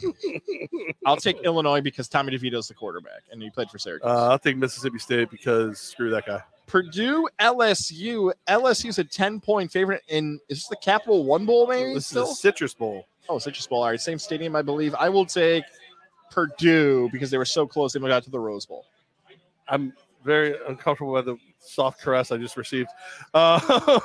I'll 1.06 1.16
take 1.16 1.40
Illinois 1.42 1.80
because 1.80 2.08
Tommy 2.08 2.36
DeVito 2.36 2.58
is 2.58 2.68
the 2.68 2.74
quarterback 2.74 3.22
and 3.30 3.42
he 3.42 3.50
played 3.50 3.70
for 3.70 3.78
Syracuse. 3.78 4.06
Uh, 4.08 4.30
I'll 4.30 4.38
take 4.38 4.56
Mississippi 4.56 4.98
State 4.98 5.30
because 5.30 5.78
screw 5.80 6.10
that 6.10 6.26
guy. 6.26 6.40
Purdue, 6.66 7.28
LSU. 7.40 8.32
LSU's 8.48 8.98
a 8.98 9.04
10 9.04 9.40
point 9.40 9.70
favorite 9.70 10.02
in, 10.08 10.40
is 10.48 10.58
this 10.58 10.68
the 10.68 10.76
Capital 10.76 11.24
One 11.24 11.44
Bowl 11.46 11.66
maybe? 11.66 11.94
This 11.94 12.06
still? 12.06 12.22
is 12.24 12.28
the 12.30 12.34
Citrus 12.36 12.74
Bowl. 12.74 13.06
Oh, 13.28 13.38
Citrus 13.38 13.66
Bowl. 13.66 13.82
All 13.82 13.90
right, 13.90 14.00
same 14.00 14.18
stadium, 14.18 14.56
I 14.56 14.62
believe. 14.62 14.94
I 14.94 15.08
will 15.08 15.26
take 15.26 15.64
Purdue 16.30 17.08
because 17.12 17.30
they 17.30 17.38
were 17.38 17.44
so 17.44 17.66
close 17.66 17.92
they 17.92 18.00
got 18.00 18.22
to 18.24 18.30
the 18.30 18.40
Rose 18.40 18.66
Bowl. 18.66 18.86
I'm 19.68 19.92
very 20.24 20.56
uncomfortable 20.68 21.12
with 21.12 21.26
the 21.26 21.36
soft 21.58 22.00
caress 22.02 22.32
I 22.32 22.36
just 22.38 22.56
received. 22.56 22.88
Uh, 23.34 23.58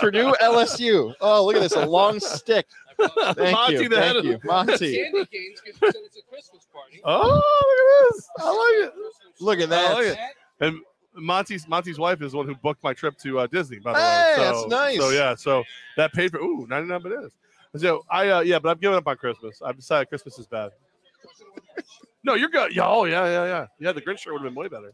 Purdue, 0.00 0.34
LSU. 0.42 1.14
Oh, 1.20 1.44
look 1.44 1.56
at 1.56 1.62
this, 1.62 1.74
a 1.74 1.86
long 1.86 2.20
stick. 2.20 2.66
Thank 2.98 3.52
Monty 3.52 3.74
you, 3.74 3.88
the 3.88 3.96
head 4.00 4.12
thank 4.14 4.18
of- 4.18 4.24
you, 4.24 4.40
Monty. 4.44 4.96
Candy 4.96 5.26
canes 5.26 5.60
because 5.64 5.80
you 5.80 5.92
said 5.92 6.02
it's 6.04 6.16
a 6.18 6.22
Christmas 6.28 6.66
party. 6.72 7.00
Oh, 7.04 7.22
look 7.22 8.10
at 8.10 8.14
this! 8.14 8.28
I 8.40 8.50
like 8.50 8.88
it. 8.88 8.94
Look 9.40 9.58
at 9.60 9.72
I 9.72 9.92
like 9.94 10.04
that. 10.06 10.12
it. 10.12 10.18
And 10.66 10.80
Monty's 11.18 11.68
Monty's 11.68 11.98
wife 11.98 12.22
is 12.22 12.32
the 12.32 12.38
one 12.38 12.46
who 12.46 12.54
booked 12.54 12.82
my 12.82 12.92
trip 12.94 13.18
to 13.18 13.40
uh, 13.40 13.46
Disney. 13.46 13.78
By 13.78 13.92
the 13.92 13.98
Hey, 13.98 14.04
way, 14.04 14.32
so, 14.36 14.42
that's 14.42 14.68
nice. 14.68 14.96
So 14.98 15.10
yeah, 15.10 15.34
so 15.34 15.64
that 15.96 16.12
paid 16.12 16.30
for 16.30 16.38
ooh 16.38 16.66
ninety 16.68 16.88
nine 16.88 17.02
bananas. 17.02 17.32
So 17.76 18.04
I 18.10 18.28
uh, 18.30 18.40
yeah, 18.40 18.58
but 18.58 18.70
I've 18.70 18.80
given 18.80 18.96
up 18.96 19.06
on 19.06 19.16
Christmas. 19.16 19.60
I've 19.62 19.76
decided 19.76 20.08
Christmas 20.08 20.38
is 20.38 20.46
bad. 20.46 20.70
no, 22.24 22.34
you're 22.34 22.48
good. 22.48 22.74
Yeah, 22.74 22.86
oh 22.86 23.04
yeah, 23.04 23.24
yeah, 23.26 23.44
yeah. 23.44 23.66
Yeah, 23.78 23.92
the 23.92 24.00
Grinch 24.00 24.18
shirt 24.20 24.32
would 24.32 24.42
have 24.42 24.50
been 24.50 24.60
way 24.60 24.68
better. 24.68 24.92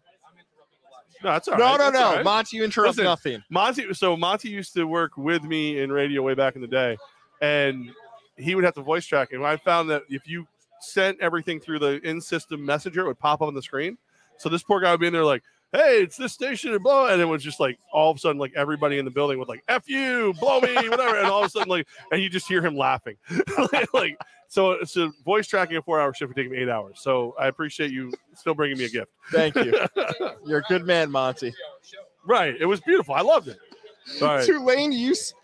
No, 1.23 1.31
that's 1.33 1.49
all 1.49 1.57
No, 1.57 1.65
right. 1.65 1.79
no, 1.79 1.85
That's 1.91 1.95
no. 1.95 2.13
right. 2.17 2.25
Monty, 2.25 2.57
you 2.59 2.65
interrupt 2.65 2.97
Listen, 2.97 3.05
nothing. 3.05 3.43
Monty, 3.49 3.95
so 3.95 4.17
Monty 4.17 4.51
used 4.51 4.75
to 4.75 4.85
work 4.85 5.17
with 5.17 5.43
me 5.45 5.81
in 5.81 5.91
radio 5.91 6.21
way 6.23 6.35
back 6.35 6.55
in 6.57 6.61
the 6.61 6.69
day, 6.69 6.99
and 7.41 7.91
he 8.37 8.55
would 8.55 8.65
have 8.65 8.75
to 8.75 8.83
voice 8.83 9.07
track. 9.07 9.33
And 9.33 9.45
I 9.47 9.57
found 9.57 9.89
that 9.91 10.03
if 10.11 10.27
you 10.29 10.47
sent 10.81 11.19
everything 11.21 11.61
through 11.61 11.79
the 11.79 12.01
in-system 12.07 12.65
messenger, 12.65 13.03
it 13.03 13.07
would 13.07 13.19
pop 13.19 13.41
up 13.41 13.49
on 13.49 13.55
the 13.55 13.63
screen. 13.63 13.97
So 14.37 14.49
this 14.49 14.63
poor 14.63 14.81
guy 14.81 14.91
would 14.91 15.01
be 15.01 15.07
in 15.07 15.13
there 15.13 15.25
like, 15.25 15.43
"Hey, 15.75 16.03
it's 16.03 16.17
this 16.17 16.33
station," 16.33 16.73
and 16.73 16.83
blah, 16.83 17.09
and 17.09 17.21
it 17.21 17.25
was 17.25 17.43
just 17.43 17.61
like 17.61 17.79
all 17.93 18.11
of 18.11 18.17
a 18.17 18.21
sudden, 18.21 18.39
like 18.39 18.53
everybody 18.57 18.99
in 18.99 19.05
the 19.05 19.11
building 19.11 19.39
would 19.39 19.49
like, 19.49 19.63
"F 19.69 19.89
you, 19.89 20.33
blow 20.41 20.61
me," 20.61 20.75
whatever, 20.89 21.17
and 21.19 21.27
all 21.27 21.41
of 21.41 21.47
a 21.47 21.51
sudden, 21.51 21.69
like, 21.69 21.87
and 22.13 22.23
you 22.23 22.29
just 22.29 22.49
hear 22.49 22.65
him 22.65 22.77
laughing, 22.77 23.17
like. 23.93 24.17
So, 24.47 24.73
it's 24.73 24.93
so 24.93 25.11
voice 25.25 25.49
tracking 25.49 25.79
a 25.79 25.83
four-hour 25.83 26.15
shift 26.15 26.29
would 26.29 26.37
take 26.37 26.49
me 26.49 26.59
eight 26.59 26.69
hours. 26.69 27.01
So 27.01 27.35
I 27.41 27.49
appreciate 27.49 27.91
you 27.91 28.13
still 28.37 28.55
bringing 28.55 28.79
me 28.79 28.85
a 28.85 28.89
gift. 28.89 29.11
Thank 29.33 29.57
you. 29.57 29.75
You're 30.47 30.59
a 30.61 30.65
good 30.69 30.87
man, 30.87 31.11
Monty. 31.11 31.53
Right. 32.25 32.55
It 32.61 32.67
was 32.67 32.81
beautiful. 32.81 33.17
I 33.17 33.23
loved 33.23 33.49
it. 33.49 33.59
Right. 34.21 34.47
Tulane 34.47 34.93
US, 34.93 35.35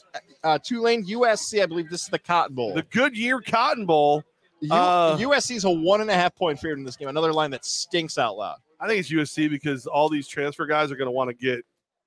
uh, 0.44 0.58
Tulane 0.64 1.04
USC. 1.06 1.60
I 1.60 1.66
believe 1.66 1.90
this 1.90 2.02
is 2.02 2.08
the 2.08 2.20
Cotton 2.20 2.54
Bowl. 2.54 2.72
The 2.72 2.82
Goodyear 2.82 3.40
Cotton 3.40 3.84
Bowl. 3.84 4.22
U- 4.60 4.72
uh, 4.72 5.16
USC 5.16 5.56
is 5.56 5.64
a 5.64 5.70
one 5.70 6.00
and 6.02 6.10
a 6.10 6.14
half 6.14 6.36
point 6.36 6.60
favorite 6.60 6.78
in 6.78 6.84
this 6.84 6.96
game. 6.96 7.08
Another 7.08 7.32
line 7.32 7.50
that 7.50 7.64
stinks 7.64 8.16
out 8.16 8.36
loud. 8.36 8.58
I 8.80 8.88
think 8.88 9.00
it's 9.00 9.12
USC 9.12 9.50
because 9.50 9.86
all 9.86 10.08
these 10.08 10.26
transfer 10.26 10.66
guys 10.66 10.90
are 10.90 10.96
going 10.96 11.06
to 11.06 11.12
want 11.12 11.28
to 11.28 11.34
get 11.34 11.64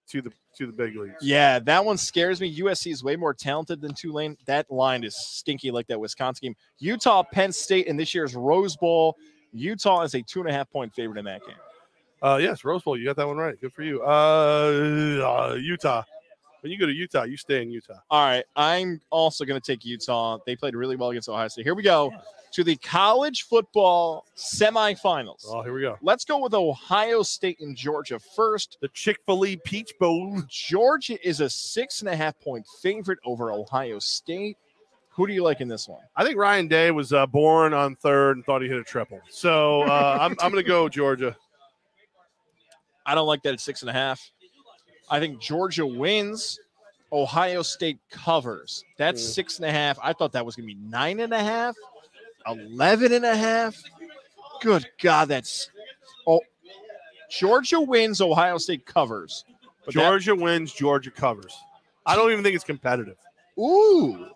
to 0.09 0.21
the 0.21 0.31
to 0.57 0.67
the 0.67 0.73
big 0.73 0.95
leagues. 0.95 1.15
Yeah, 1.21 1.59
that 1.59 1.83
one 1.83 1.97
scares 1.97 2.39
me. 2.41 2.59
USC 2.59 2.91
is 2.91 3.03
way 3.03 3.15
more 3.15 3.33
talented 3.33 3.81
than 3.81 3.93
Tulane. 3.93 4.37
That 4.45 4.69
line 4.71 5.03
is 5.03 5.15
stinky 5.15 5.71
like 5.71 5.87
that 5.87 5.99
Wisconsin 5.99 6.47
game. 6.47 6.55
Utah, 6.79 7.23
Penn 7.23 7.51
State 7.51 7.87
in 7.87 7.97
this 7.97 8.13
year's 8.13 8.35
Rose 8.35 8.75
Bowl. 8.75 9.17
Utah 9.51 10.01
is 10.01 10.13
a 10.15 10.21
two 10.21 10.41
and 10.41 10.49
a 10.49 10.53
half 10.53 10.69
point 10.69 10.93
favorite 10.93 11.19
in 11.19 11.25
that 11.25 11.45
game. 11.45 11.55
Uh, 12.21 12.37
yes, 12.37 12.63
Rose 12.63 12.83
Bowl. 12.83 12.97
You 12.97 13.05
got 13.05 13.15
that 13.17 13.27
one 13.27 13.37
right. 13.37 13.59
Good 13.59 13.73
for 13.73 13.83
you. 13.83 14.01
Uh, 14.01 15.51
uh, 15.51 15.55
Utah. 15.55 16.03
When 16.63 16.71
you 16.71 16.79
go 16.79 16.85
to 16.85 16.93
Utah, 16.93 17.23
you 17.23 17.35
stay 17.35 17.61
in 17.61 17.69
Utah. 17.69 17.99
All 18.09 18.25
right, 18.25 18.45
I'm 18.55 19.01
also 19.09 19.43
going 19.43 19.59
to 19.59 19.71
take 19.71 19.83
Utah. 19.83 20.37
They 20.45 20.55
played 20.55 20.75
really 20.75 20.95
well 20.95 21.09
against 21.09 21.27
Ohio 21.27 21.49
State. 21.49 21.65
Here 21.65 21.75
we 21.75 21.83
go 21.83 22.09
to 22.53 22.63
the 22.63 22.77
college 22.77 23.43
football 23.43 24.25
semifinals. 24.37 25.43
Oh, 25.45 25.61
here 25.61 25.73
we 25.73 25.81
go. 25.81 25.97
Let's 26.01 26.23
go 26.23 26.39
with 26.39 26.53
Ohio 26.53 27.21
State 27.21 27.59
and 27.59 27.75
Georgia 27.75 28.17
first. 28.17 28.77
The 28.79 28.87
Chick 28.89 29.19
Fil 29.25 29.43
A 29.43 29.57
Peach 29.57 29.91
Bowl. 29.99 30.41
Georgia 30.47 31.17
is 31.27 31.41
a 31.41 31.49
six 31.49 31.99
and 31.99 32.09
a 32.09 32.15
half 32.15 32.39
point 32.39 32.65
favorite 32.81 33.19
over 33.25 33.51
Ohio 33.51 33.99
State. 33.99 34.55
Who 35.09 35.27
do 35.27 35.33
you 35.33 35.43
like 35.43 35.59
in 35.59 35.67
this 35.67 35.89
one? 35.89 36.01
I 36.15 36.23
think 36.23 36.37
Ryan 36.37 36.69
Day 36.69 36.91
was 36.91 37.11
uh, 37.11 37.25
born 37.25 37.73
on 37.73 37.97
third 37.97 38.37
and 38.37 38.45
thought 38.45 38.61
he 38.61 38.69
hit 38.69 38.77
a 38.77 38.85
triple. 38.85 39.19
So 39.29 39.81
uh, 39.81 40.17
I'm 40.21 40.31
I'm 40.39 40.49
going 40.49 40.63
to 40.63 40.67
go 40.67 40.87
Georgia. 40.87 41.35
I 43.05 43.15
don't 43.15 43.27
like 43.27 43.43
that 43.43 43.51
at 43.51 43.59
six 43.59 43.81
and 43.81 43.89
a 43.89 43.93
half. 43.93 44.31
I 45.09 45.19
think 45.19 45.39
Georgia 45.39 45.85
wins. 45.85 46.59
Ohio 47.11 47.61
State 47.61 47.99
covers. 48.09 48.83
That's 48.97 49.21
Mm. 49.21 49.33
six 49.33 49.57
and 49.59 49.65
a 49.67 49.71
half. 49.71 49.99
I 50.01 50.13
thought 50.13 50.31
that 50.31 50.45
was 50.45 50.55
going 50.55 50.67
to 50.67 50.73
be 50.75 50.81
nine 50.81 51.19
and 51.19 51.31
a 51.31 51.39
half, 51.39 51.75
11 52.47 53.13
and 53.13 53.23
a 53.25 53.35
half. 53.35 53.75
Good 54.61 54.87
God, 55.01 55.27
that's. 55.27 55.69
Oh, 56.25 56.39
Georgia 57.29 57.79
wins. 57.81 58.19
Ohio 58.21 58.57
State 58.57 58.85
covers. 58.85 59.45
But 59.85 59.93
that- 59.93 60.01
Georgia 60.01 60.35
wins. 60.35 60.73
Georgia 60.73 61.11
covers. 61.11 61.55
I 62.05 62.15
don't 62.15 62.31
even 62.31 62.43
think 62.43 62.55
it's 62.55 62.63
competitive. 62.65 63.17
ooh. 63.59 64.27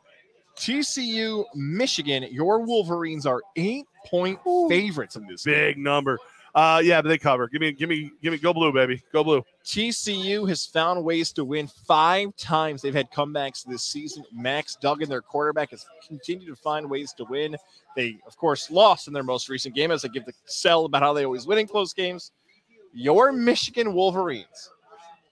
TCU, 0.56 1.46
Michigan. 1.56 2.24
Your 2.32 2.60
Wolverines 2.62 3.26
are 3.28 3.42
eight 3.56 3.86
point 4.08 4.40
favorites 4.70 5.16
in 5.16 5.26
this 5.28 5.46
game. 5.46 5.54
Big 5.54 5.78
number. 5.78 6.18
Uh, 6.58 6.80
yeah, 6.80 7.00
but 7.04 7.10
they 7.10 7.20
cover. 7.20 7.48
Give 7.48 7.62
me, 7.62 7.72
give 7.72 7.88
me, 7.88 8.12
give 8.20 8.32
me. 8.32 8.40
Go 8.40 8.52
blue, 8.52 8.74
baby. 8.74 9.04
Go 9.14 9.24
blue. 9.24 9.46
TCU 9.64 10.50
has 10.50 10.66
found 10.66 11.04
ways 11.04 11.32
to 11.34 11.46
win 11.46 11.68
five 11.68 12.36
times. 12.36 12.82
They've 12.82 12.96
had 12.96 13.12
comebacks 13.12 13.64
this 13.64 13.84
season. 13.84 14.24
Max 14.34 14.76
Duggan, 14.76 15.08
their 15.08 15.22
quarterback, 15.22 15.70
has 15.70 15.86
continued 16.08 16.48
to 16.48 16.56
find 16.56 16.90
ways 16.90 17.14
to 17.18 17.26
win. 17.26 17.56
They, 17.96 18.18
of 18.26 18.36
course, 18.38 18.72
lost 18.72 19.06
in 19.08 19.14
their 19.14 19.22
most 19.22 19.50
recent 19.50 19.76
game, 19.76 19.92
as 19.92 20.04
I 20.04 20.08
give 20.08 20.26
the 20.26 20.34
sell 20.46 20.86
about 20.86 21.04
how 21.04 21.14
they 21.14 21.26
always 21.26 21.46
win 21.46 21.60
in 21.60 21.68
close 21.68 21.94
games. 21.94 22.32
Your 22.92 23.32
Michigan 23.32 23.94
Wolverines 23.94 24.72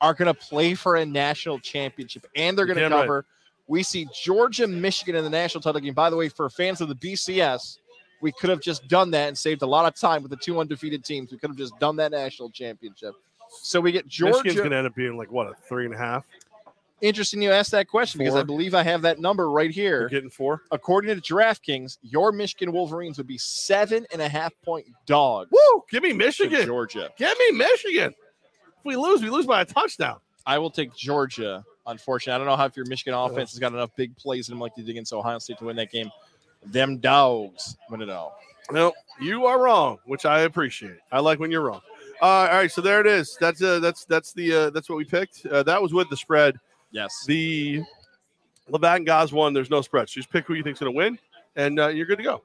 are 0.01 0.13
going 0.13 0.27
to 0.27 0.39
play 0.39 0.75
for 0.75 0.97
a 0.97 1.05
national 1.07 1.57
championship, 1.57 2.27
and 2.35 2.55
they're 2.55 2.67
going 2.67 2.77
to 2.77 2.83
Damn 2.83 2.91
right. 2.91 3.01
cover. 3.01 3.25
We 3.65 3.81
see 3.81 4.07
Georgia, 4.13 4.67
Michigan 4.67 5.15
in 5.15 5.23
the 5.23 5.31
national 5.31 5.63
title 5.63 5.81
game. 5.81 5.95
By 5.95 6.11
the 6.11 6.17
way, 6.17 6.29
for 6.29 6.47
fans 6.51 6.81
of 6.81 6.87
the 6.87 6.95
BCS, 6.95 7.79
we 8.25 8.31
could 8.31 8.49
have 8.49 8.59
just 8.59 8.87
done 8.87 9.11
that 9.11 9.27
and 9.27 9.37
saved 9.37 9.61
a 9.61 9.67
lot 9.67 9.85
of 9.85 9.93
time 9.93 10.23
with 10.23 10.31
the 10.31 10.37
two 10.37 10.59
undefeated 10.59 11.05
teams. 11.05 11.31
We 11.31 11.37
could 11.37 11.51
have 11.51 11.57
just 11.57 11.77
done 11.77 11.95
that 11.97 12.09
national 12.09 12.49
championship. 12.49 13.13
So 13.51 13.79
we 13.79 13.91
get 13.91 14.07
Georgia. 14.07 14.37
Michigan's 14.37 14.57
going 14.57 14.71
to 14.71 14.77
end 14.77 14.87
up 14.87 14.95
being 14.95 15.15
like 15.15 15.31
what 15.31 15.45
a 15.45 15.53
three 15.53 15.85
and 15.85 15.93
a 15.93 15.97
half. 15.97 16.25
Interesting 17.01 17.39
you 17.39 17.51
asked 17.51 17.69
that 17.69 17.87
question 17.87 18.17
because 18.17 18.33
I 18.33 18.41
believe 18.41 18.73
I 18.73 18.81
have 18.81 19.03
that 19.03 19.19
number 19.19 19.51
right 19.51 19.69
here. 19.69 20.09
getting 20.09 20.31
four. 20.31 20.63
According 20.71 21.13
to 21.13 21.21
DraftKings, 21.21 21.99
your 22.01 22.31
Michigan 22.31 22.71
Wolverines 22.71 23.19
would 23.19 23.27
be 23.27 23.37
seven 23.37 24.07
and 24.11 24.23
a 24.23 24.27
half 24.27 24.53
point 24.63 24.87
dog 25.05 25.49
Woo! 25.51 25.83
Give 25.91 26.01
me 26.01 26.11
Michigan. 26.11 26.65
Georgia. 26.65 27.11
Give 27.17 27.37
me 27.37 27.51
Michigan. 27.59 28.07
If 28.07 28.85
we 28.85 28.95
lose, 28.95 29.21
we 29.21 29.29
lose 29.29 29.45
by 29.45 29.61
a 29.61 29.65
touchdown. 29.65 30.17
I 30.47 30.57
will 30.57 30.71
take 30.71 30.95
Georgia. 30.95 31.63
Unfortunately, 31.85 32.33
I 32.33 32.37
don't 32.39 32.47
know 32.47 32.57
how 32.57 32.65
if 32.65 32.75
your 32.75 32.87
Michigan 32.87 33.13
offense 33.13 33.51
has 33.51 33.59
got 33.59 33.71
enough 33.71 33.91
big 33.95 34.17
plays 34.17 34.49
in 34.49 34.53
them 34.53 34.59
like 34.59 34.73
they 34.75 34.81
did 34.81 34.89
against 34.89 35.13
Ohio 35.13 35.37
State 35.37 35.59
to 35.59 35.65
win 35.65 35.75
that 35.75 35.91
game. 35.91 36.09
Them 36.65 36.97
dogs 36.97 37.77
win 37.89 38.01
it 38.01 38.09
all. 38.09 38.37
No, 38.71 38.93
you 39.21 39.45
are 39.45 39.61
wrong, 39.61 39.99
which 40.05 40.25
I 40.25 40.41
appreciate. 40.41 40.97
I 41.11 41.19
like 41.19 41.39
when 41.39 41.51
you're 41.51 41.61
wrong. 41.61 41.81
Uh, 42.21 42.25
all 42.25 42.47
right, 42.47 42.71
so 42.71 42.81
there 42.81 43.01
it 43.01 43.07
is. 43.07 43.37
That's 43.39 43.61
uh, 43.61 43.79
that's 43.79 44.05
that's 44.05 44.33
the 44.33 44.53
uh, 44.53 44.69
that's 44.71 44.89
what 44.89 44.97
we 44.97 45.05
picked. 45.05 45.45
Uh, 45.45 45.63
that 45.63 45.81
was 45.81 45.93
with 45.93 46.09
the 46.09 46.17
spread. 46.17 46.57
Yes. 46.91 47.25
The 47.27 47.83
Levac 48.71 48.97
and 48.97 49.05
Gaz 49.05 49.33
one. 49.33 49.53
There's 49.53 49.69
no 49.69 49.81
spread. 49.81 50.09
So 50.09 50.13
just 50.15 50.29
pick 50.29 50.45
who 50.45 50.53
you 50.53 50.63
think's 50.63 50.79
going 50.79 50.91
to 50.91 50.95
win, 50.95 51.19
and 51.55 51.79
uh, 51.79 51.89
you're 51.89 52.05
good 52.05 52.17
to 52.17 52.23
go. 52.23 52.41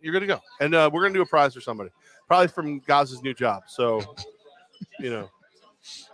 You're 0.00 0.12
good 0.12 0.20
to 0.20 0.26
go. 0.26 0.40
And 0.60 0.74
uh, 0.74 0.90
we're 0.92 1.02
going 1.02 1.12
to 1.12 1.18
do 1.18 1.22
a 1.22 1.26
prize 1.26 1.54
for 1.54 1.60
somebody, 1.60 1.90
probably 2.26 2.48
from 2.48 2.80
Gaz's 2.80 3.22
new 3.22 3.32
job. 3.32 3.62
So, 3.68 4.02
you 4.98 5.10
know, 5.10 5.30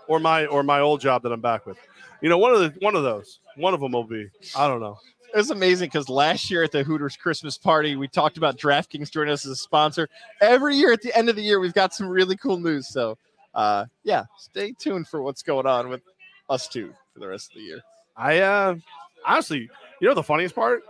or 0.07 0.21
my 0.21 0.47
or 0.47 0.63
my 0.63 0.81
old 0.81 1.01
job 1.01 1.23
that 1.23 1.33
I'm 1.33 1.41
back 1.41 1.65
with. 1.67 1.79
You 2.21 2.29
know, 2.29 2.39
one 2.39 2.53
of 2.53 2.61
the 2.61 2.75
one 2.81 2.95
of 2.95 3.03
those. 3.03 3.41
One 3.57 3.75
of 3.75 3.81
them 3.81 3.93
will 3.93 4.05
be. 4.05 4.29
I 4.57 4.69
don't 4.69 4.81
know. 4.81 4.99
It 5.33 5.37
was 5.37 5.51
amazing 5.51 5.89
because 5.89 6.09
last 6.09 6.51
year 6.51 6.63
at 6.63 6.73
the 6.73 6.83
Hooters 6.83 7.17
Christmas 7.17 7.59
party, 7.59 7.97
we 7.97 8.09
talked 8.09 8.39
about 8.39 8.57
DraftKings 8.57 9.11
joining 9.11 9.33
us 9.33 9.45
as 9.45 9.53
a 9.53 9.57
sponsor. 9.57 10.09
Every 10.41 10.75
year 10.75 10.93
at 10.93 11.03
the 11.03 11.17
end 11.17 11.29
of 11.29 11.37
the 11.37 11.43
year, 11.43 11.61
we've 11.61 11.75
got 11.75 11.93
some 11.93 12.09
really 12.09 12.37
cool 12.37 12.59
news. 12.59 12.89
So, 12.89 13.19
uh, 13.55 13.85
yeah, 14.05 14.25
stay 14.39 14.73
tuned 14.73 15.07
for 15.07 15.23
what's 15.23 15.43
going 15.43 15.67
on 15.67 15.91
with 15.91 16.01
us 16.49 16.67
two 16.67 16.95
for 17.13 17.21
the 17.21 17.29
rest 17.29 17.51
of 17.51 17.57
the 17.57 17.63
year. 17.63 17.81
I 18.17 18.39
uh 18.39 18.77
honestly, 19.25 19.69
you 20.01 20.09
know 20.09 20.15
the 20.15 20.23
funniest 20.23 20.55
part? 20.55 20.83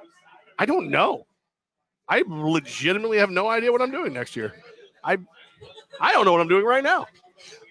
I 0.59 0.67
don't 0.67 0.91
know. 0.91 1.27
I 2.09 2.23
legitimately 2.27 3.19
have 3.19 3.31
no 3.31 3.49
idea 3.49 3.73
what 3.73 3.83
I'm 3.83 3.91
doing 3.91 4.13
next 4.13 4.37
year. 4.37 4.55
I 5.05 5.19
I 6.01 6.13
don't 6.13 6.25
know 6.25 6.33
what 6.33 6.41
I'm 6.41 6.49
doing 6.49 6.65
right 6.65 6.85
now. 6.85 7.07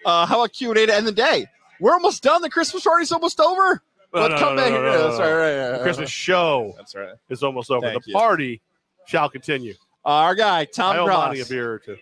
Uh, 0.04 0.26
how 0.26 0.40
about 0.40 0.52
Q 0.52 0.70
and 0.70 0.78
A 0.78 0.86
to 0.86 0.94
end 0.94 1.06
the 1.06 1.12
day? 1.12 1.46
We're 1.80 1.92
almost 1.92 2.22
done. 2.22 2.42
The 2.42 2.50
Christmas 2.50 2.84
party's 2.84 3.12
almost 3.12 3.40
over. 3.40 3.82
No, 4.14 4.28
come 4.38 4.56
no, 4.56 4.62
back 4.62 4.70
here. 4.70 4.82
That's 4.82 5.18
right, 5.18 5.32
right, 5.32 5.56
right, 5.70 5.78
The. 5.78 5.82
Christmas 5.82 6.10
show 6.10 6.72
That's 6.76 6.94
right. 6.94 7.10
is 7.28 7.42
almost 7.42 7.70
over. 7.70 7.86
Thank 7.86 8.04
the 8.04 8.10
you. 8.10 8.16
party 8.16 8.60
shall 9.06 9.28
continue. 9.28 9.74
Our 10.04 10.34
guy 10.34 10.60
I 10.60 10.64
Tom 10.64 10.96
owe 10.96 11.04
Cross, 11.04 11.40
a 11.40 11.48
beer 11.48 11.72
or 11.74 11.78
two. 11.78 11.96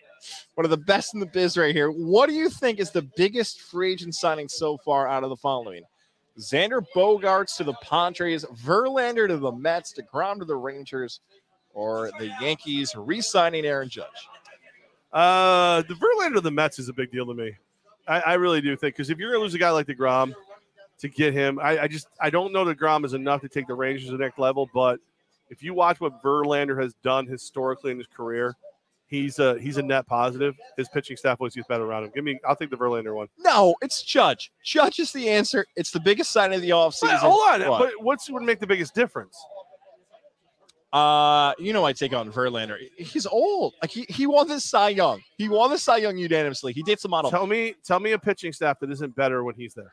one 0.55 0.65
of 0.65 0.71
the 0.71 0.77
best 0.77 1.15
in 1.15 1.21
the 1.21 1.27
biz 1.27 1.57
right 1.59 1.75
here. 1.75 1.91
What 1.91 2.29
do 2.29 2.35
you 2.35 2.49
think 2.49 2.79
is 2.79 2.91
the 2.93 3.03
biggest 3.17 3.61
free 3.61 3.93
agent 3.93 4.15
signing 4.15 4.49
so 4.49 4.77
far 4.79 5.09
out 5.09 5.25
of 5.25 5.31
the 5.31 5.37
following? 5.37 5.83
Xander 6.39 6.85
Bogaerts 6.95 7.57
to 7.57 7.65
the 7.65 7.73
Padres, 7.83 8.45
Verlander 8.45 9.27
to 9.27 9.39
the 9.39 9.51
Mets, 9.53 9.95
DeGrom 9.95 10.39
to 10.39 10.45
the 10.45 10.55
Rangers, 10.55 11.21
or 11.73 12.11
the 12.19 12.31
Yankees 12.41 12.95
re-signing 12.95 13.65
Aaron 13.65 13.89
Judge? 13.89 14.29
Uh, 15.13 15.83
the 15.83 15.95
Verlander 15.95 16.37
of 16.37 16.43
the 16.43 16.51
Mets 16.51 16.79
is 16.79 16.89
a 16.89 16.93
big 16.93 17.11
deal 17.11 17.27
to 17.27 17.35
me. 17.35 17.53
I, 18.07 18.21
I 18.21 18.35
really 18.35 18.61
do 18.61 18.77
think 18.77 18.95
because 18.95 19.11
if 19.11 19.19
you're 19.19 19.33
gonna 19.33 19.43
lose 19.43 19.55
a 19.55 19.59
guy 19.59 19.71
like 19.71 19.87
Degrom 19.87 20.35
to 20.99 21.09
get 21.09 21.33
him, 21.35 21.59
I, 21.61 21.81
I 21.81 21.89
just 21.89 22.09
I 22.21 22.31
don't 22.31 22.53
know 22.53 22.65
Degrom 22.65 23.05
is 23.05 23.15
enough 23.15 23.41
to 23.43 23.49
take 23.49 23.67
the 23.67 23.75
Rangers 23.75 24.07
to 24.07 24.13
the 24.13 24.19
next 24.19 24.39
level. 24.39 24.69
But 24.73 25.01
if 25.51 25.63
you 25.63 25.75
watch 25.75 26.01
what 26.01 26.23
Verlander 26.23 26.81
has 26.81 26.95
done 27.03 27.27
historically 27.27 27.93
in 27.93 27.99
his 27.99 28.07
career, 28.07 28.55
he's 29.07 29.39
a 29.39 29.59
he's 29.59 29.77
a 29.77 29.83
net 29.83 30.07
positive. 30.07 30.57
His 30.77 30.89
pitching 30.89 31.17
staff 31.17 31.39
always 31.41 31.55
gets 31.55 31.69
better 31.69 31.85
around 31.85 32.05
him. 32.05 32.11
Give 32.15 32.25
me, 32.25 32.39
I'll 32.47 32.57
take 32.57 32.71
the 32.71 32.77
Verlander 32.77 33.15
one. 33.15 33.29
No, 33.39 33.75
it's 33.83 34.03
Judge. 34.03 34.51
Judge 34.65 34.99
is 34.99 35.13
the 35.13 35.29
answer. 35.29 35.67
It's 35.77 35.91
the 35.91 36.01
biggest 36.01 36.31
sign 36.33 36.53
of 36.53 36.63
the 36.63 36.71
offseason. 36.71 37.03
But, 37.11 37.19
hold 37.19 37.63
on, 37.63 37.69
What? 37.69 37.79
but 37.79 37.93
what's 38.03 38.31
would 38.31 38.43
make 38.43 38.61
the 38.61 38.67
biggest 38.67 38.95
difference? 38.95 39.37
Uh, 40.93 41.53
you 41.59 41.73
know 41.75 41.85
I 41.85 41.93
take 41.93 42.15
on 42.15 42.33
Verlander. 42.33 42.79
He's 42.97 43.27
old. 43.27 43.75
Like 43.83 43.91
he, 43.91 44.07
he 44.09 44.27
won 44.27 44.49
this 44.49 44.65
Cy 44.65 44.91
Young. 44.91 45.21
He 45.37 45.49
won 45.49 45.69
the 45.71 45.77
Cy 45.79 45.99
Young 45.99 46.17
unanimously. 46.17 46.73
He 46.73 46.83
did 46.83 47.01
some 47.01 47.11
model. 47.11 47.31
Tell 47.31 47.47
me, 47.47 47.75
tell 47.85 48.01
me 48.01 48.13
a 48.13 48.19
pitching 48.19 48.53
staff 48.53 48.79
that 48.81 48.91
isn't 48.91 49.15
better 49.15 49.45
when 49.45 49.55
he's 49.57 49.75
there. 49.75 49.93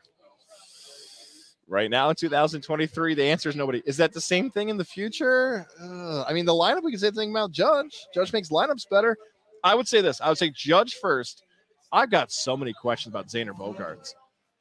Right 1.66 1.90
now 1.90 2.10
in 2.10 2.16
2023, 2.16 3.14
the 3.14 3.22
answer 3.22 3.48
is 3.48 3.56
nobody. 3.56 3.82
Is 3.86 3.96
that 3.96 4.12
the 4.12 4.20
same 4.20 4.50
thing 4.50 4.68
in 4.68 4.76
the 4.76 4.84
future? 4.84 5.66
Uh, 5.80 6.22
I 6.24 6.32
mean, 6.32 6.44
the 6.44 6.52
lineup, 6.52 6.82
we 6.82 6.90
can 6.92 7.00
say 7.00 7.10
the 7.10 7.16
thing 7.16 7.30
about 7.30 7.52
Judge. 7.52 8.06
Judge 8.14 8.32
makes 8.32 8.50
lineups 8.50 8.88
better. 8.90 9.16
I 9.62 9.74
would 9.74 9.88
say 9.88 10.02
this. 10.02 10.20
I 10.20 10.28
would 10.28 10.38
say 10.38 10.50
Judge 10.50 10.94
first. 10.94 11.42
I've 11.90 12.10
got 12.10 12.30
so 12.30 12.56
many 12.56 12.72
questions 12.74 13.12
about 13.12 13.28
Xander 13.28 13.56
Bogaerts. 13.56 14.12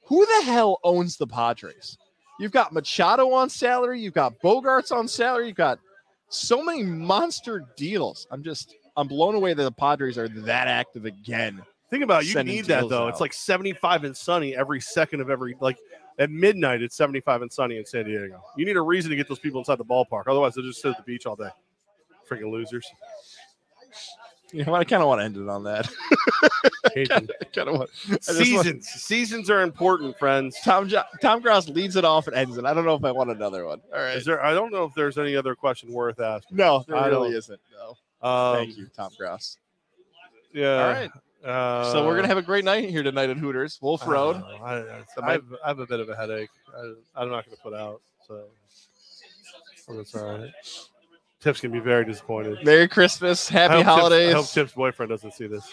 Who 0.05 0.25
the 0.25 0.45
hell 0.45 0.79
owns 0.83 1.17
the 1.17 1.27
Padres? 1.27 1.97
You've 2.39 2.51
got 2.51 2.73
Machado 2.73 3.31
on 3.33 3.49
salary. 3.49 3.99
You've 3.99 4.13
got 4.13 4.39
Bogaerts 4.39 4.91
on 4.91 5.07
salary. 5.07 5.47
You've 5.47 5.57
got 5.57 5.79
so 6.29 6.63
many 6.63 6.83
monster 6.83 7.65
deals. 7.75 8.27
I'm 8.31 8.43
just, 8.43 8.75
I'm 8.95 9.07
blown 9.07 9.35
away 9.35 9.53
that 9.53 9.63
the 9.63 9.71
Padres 9.71 10.17
are 10.17 10.27
that 10.27 10.67
active 10.67 11.05
again. 11.05 11.61
Think 11.89 12.03
about 12.03 12.23
it, 12.23 12.33
you 12.33 12.43
need 12.43 12.65
that 12.65 12.89
though. 12.89 13.03
out. 13.03 13.09
It's 13.09 13.21
like 13.21 13.33
75 13.33 14.03
and 14.03 14.17
sunny 14.17 14.55
every 14.55 14.81
second 14.81 15.21
of 15.21 15.29
every 15.29 15.55
like 15.59 15.77
at 16.19 16.29
midnight. 16.29 16.81
It's 16.81 16.95
75 16.95 17.41
and 17.43 17.51
sunny 17.51 17.77
in 17.77 17.85
San 17.85 18.05
Diego. 18.05 18.41
You 18.57 18.65
need 18.65 18.77
a 18.77 18.81
reason 18.81 19.09
to 19.11 19.15
get 19.15 19.27
those 19.27 19.39
people 19.39 19.59
inside 19.59 19.77
the 19.77 19.85
ballpark. 19.85 20.23
Otherwise, 20.27 20.53
they'll 20.55 20.65
just 20.65 20.81
sit 20.81 20.91
at 20.91 20.97
the 20.97 21.03
beach 21.03 21.25
all 21.25 21.35
day. 21.35 21.49
Freaking 22.29 22.51
losers. 22.51 22.85
You 24.51 24.63
know, 24.65 24.75
I 24.75 24.83
kind 24.83 25.01
of 25.01 25.07
want 25.09 25.19
to 25.21 25.25
end 25.25 25.35
it 25.37 25.49
on 25.49 25.63
that. 25.63 25.89
Kind 27.55 27.69
of 27.69 27.75
want 27.79 27.89
just 28.07 28.27
want- 28.29 28.37
Seasons. 28.37 28.87
Seasons 28.87 29.49
are 29.49 29.61
important, 29.61 30.17
friends. 30.19 30.55
Tom 30.63 30.87
jo- 30.87 31.01
Tom 31.21 31.41
Grouse 31.41 31.67
leads 31.69 31.95
it 31.95 32.05
off 32.05 32.27
and 32.27 32.35
ends 32.35 32.57
it. 32.57 32.65
I 32.65 32.73
don't 32.73 32.85
know 32.85 32.93
if 32.93 33.03
I 33.03 33.11
want 33.11 33.31
another 33.31 33.65
one. 33.65 33.81
All 33.91 33.99
right. 33.99 34.15
Is 34.15 34.25
there? 34.25 34.43
I 34.43 34.53
don't 34.53 34.71
know 34.71 34.83
if 34.83 34.93
there's 34.93 35.17
any 35.17 35.35
other 35.35 35.55
question 35.55 35.91
worth 35.91 36.19
asking. 36.19 36.57
no, 36.57 36.83
there 36.87 36.97
I 36.97 37.07
really 37.07 37.29
don't- 37.31 37.37
isn't. 37.39 37.59
No. 38.21 38.27
Um, 38.29 38.55
Thank 38.57 38.77
you, 38.77 38.87
Tom 38.95 39.09
Grouse. 39.17 39.57
Yeah. 40.53 40.83
All 40.83 40.89
right. 40.91 41.11
Uh, 41.43 41.91
so 41.91 42.05
we're 42.05 42.15
gonna 42.15 42.27
have 42.27 42.37
a 42.37 42.41
great 42.41 42.63
night 42.63 42.89
here 42.89 43.03
tonight 43.03 43.29
at 43.29 43.37
Hooters, 43.37 43.77
Wolf 43.81 44.07
Road. 44.07 44.33
don't. 44.33 44.61
I, 44.61 44.75
I, 44.77 45.03
I, 45.23 45.31
have, 45.33 45.43
I 45.63 45.67
have 45.67 45.79
a 45.79 45.85
bit 45.85 45.99
of 45.99 46.07
a 46.09 46.15
headache. 46.15 46.49
I, 46.75 46.93
I'm 47.21 47.29
not 47.29 47.45
going 47.45 47.55
to 47.57 47.61
put 47.61 47.73
out. 47.73 48.01
So 48.27 48.43
oh, 49.89 49.97
that's 49.97 50.15
all 50.15 50.37
right. 50.37 50.51
Tip's 51.41 51.59
going 51.59 51.73
to 51.73 51.79
be 51.79 51.83
very 51.83 52.05
disappointed. 52.05 52.63
Merry 52.63 52.87
Christmas, 52.87 53.49
Happy 53.49 53.73
hope 53.73 53.83
Tip's- 53.83 53.95
Holidays. 53.95 54.33
I 54.33 54.37
hope 54.37 54.47
Tip's 54.47 54.71
boyfriend 54.71 55.09
doesn't 55.09 55.33
see 55.33 55.47
this. 55.47 55.69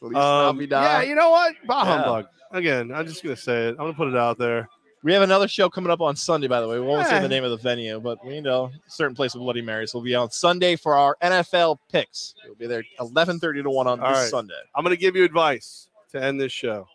Feliz 0.00 0.16
Um, 0.16 0.56
Navidad. 0.56 1.02
yeah, 1.04 1.08
you 1.08 1.14
know 1.14 1.30
what? 1.30 1.54
Bah 1.66 1.84
Yeah. 1.84 1.96
humbug. 1.96 2.26
Again, 2.52 2.92
I'm 2.92 3.06
just 3.06 3.22
going 3.22 3.36
to 3.36 3.40
say 3.42 3.66
it. 3.66 3.70
I'm 3.72 3.76
going 3.76 3.92
to 3.92 3.96
put 3.96 4.08
it 4.08 4.16
out 4.16 4.38
there. 4.38 4.68
We 5.04 5.12
have 5.12 5.20
another 5.22 5.46
show 5.48 5.68
coming 5.68 5.90
up 5.90 6.00
on 6.00 6.16
Sunday, 6.16 6.48
by 6.48 6.62
the 6.62 6.66
way. 6.68 6.80
We 6.80 6.86
won't 6.86 7.06
say 7.06 7.16
Eh. 7.16 7.20
the 7.20 7.28
name 7.28 7.44
of 7.44 7.50
the 7.50 7.58
venue, 7.58 8.00
but 8.00 8.24
we 8.24 8.40
know 8.40 8.70
certain 8.88 9.14
place 9.14 9.34
with 9.34 9.42
Bloody 9.42 9.60
Marys. 9.60 9.92
We'll 9.92 10.02
be 10.02 10.14
on 10.14 10.30
Sunday 10.30 10.76
for 10.76 10.96
our 10.96 11.14
NFL 11.20 11.78
picks. 11.92 12.34
We'll 12.46 12.54
be 12.54 12.66
there 12.66 12.82
11:30 12.98 13.62
to 13.64 13.68
one 13.70 13.86
on 13.86 14.00
All 14.00 14.08
this 14.08 14.18
right. 14.20 14.30
Sunday. 14.30 14.54
I'm 14.74 14.82
going 14.82 14.96
to 14.96 15.00
give 15.00 15.14
you 15.14 15.22
advice 15.24 15.88
to 16.12 16.22
end 16.24 16.40
this 16.40 16.52
show. 16.52 16.88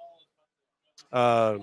Uh, 1.13 1.59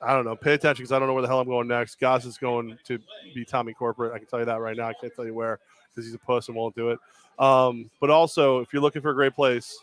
I 0.00 0.14
don't 0.14 0.24
know. 0.24 0.36
Pay 0.36 0.54
attention 0.54 0.84
because 0.84 0.92
I 0.92 1.00
don't 1.00 1.08
know 1.08 1.14
where 1.14 1.22
the 1.22 1.28
hell 1.28 1.40
I'm 1.40 1.48
going 1.48 1.66
next. 1.66 1.98
Goss 1.98 2.24
is 2.24 2.38
going 2.38 2.78
to 2.84 3.00
be 3.34 3.44
Tommy 3.44 3.74
Corporate. 3.74 4.12
I 4.14 4.18
can 4.18 4.28
tell 4.28 4.38
you 4.38 4.44
that 4.46 4.60
right 4.60 4.76
now. 4.76 4.86
I 4.86 4.92
can't 4.94 5.12
tell 5.14 5.26
you 5.26 5.34
where 5.34 5.58
because 5.90 6.06
he's 6.06 6.14
a 6.14 6.18
puss 6.18 6.46
and 6.46 6.56
won't 6.56 6.76
do 6.76 6.90
it. 6.90 7.00
Um, 7.40 7.90
but 8.00 8.10
also, 8.10 8.60
if 8.60 8.72
you're 8.72 8.80
looking 8.82 9.02
for 9.02 9.10
a 9.10 9.14
great 9.14 9.34
place, 9.34 9.76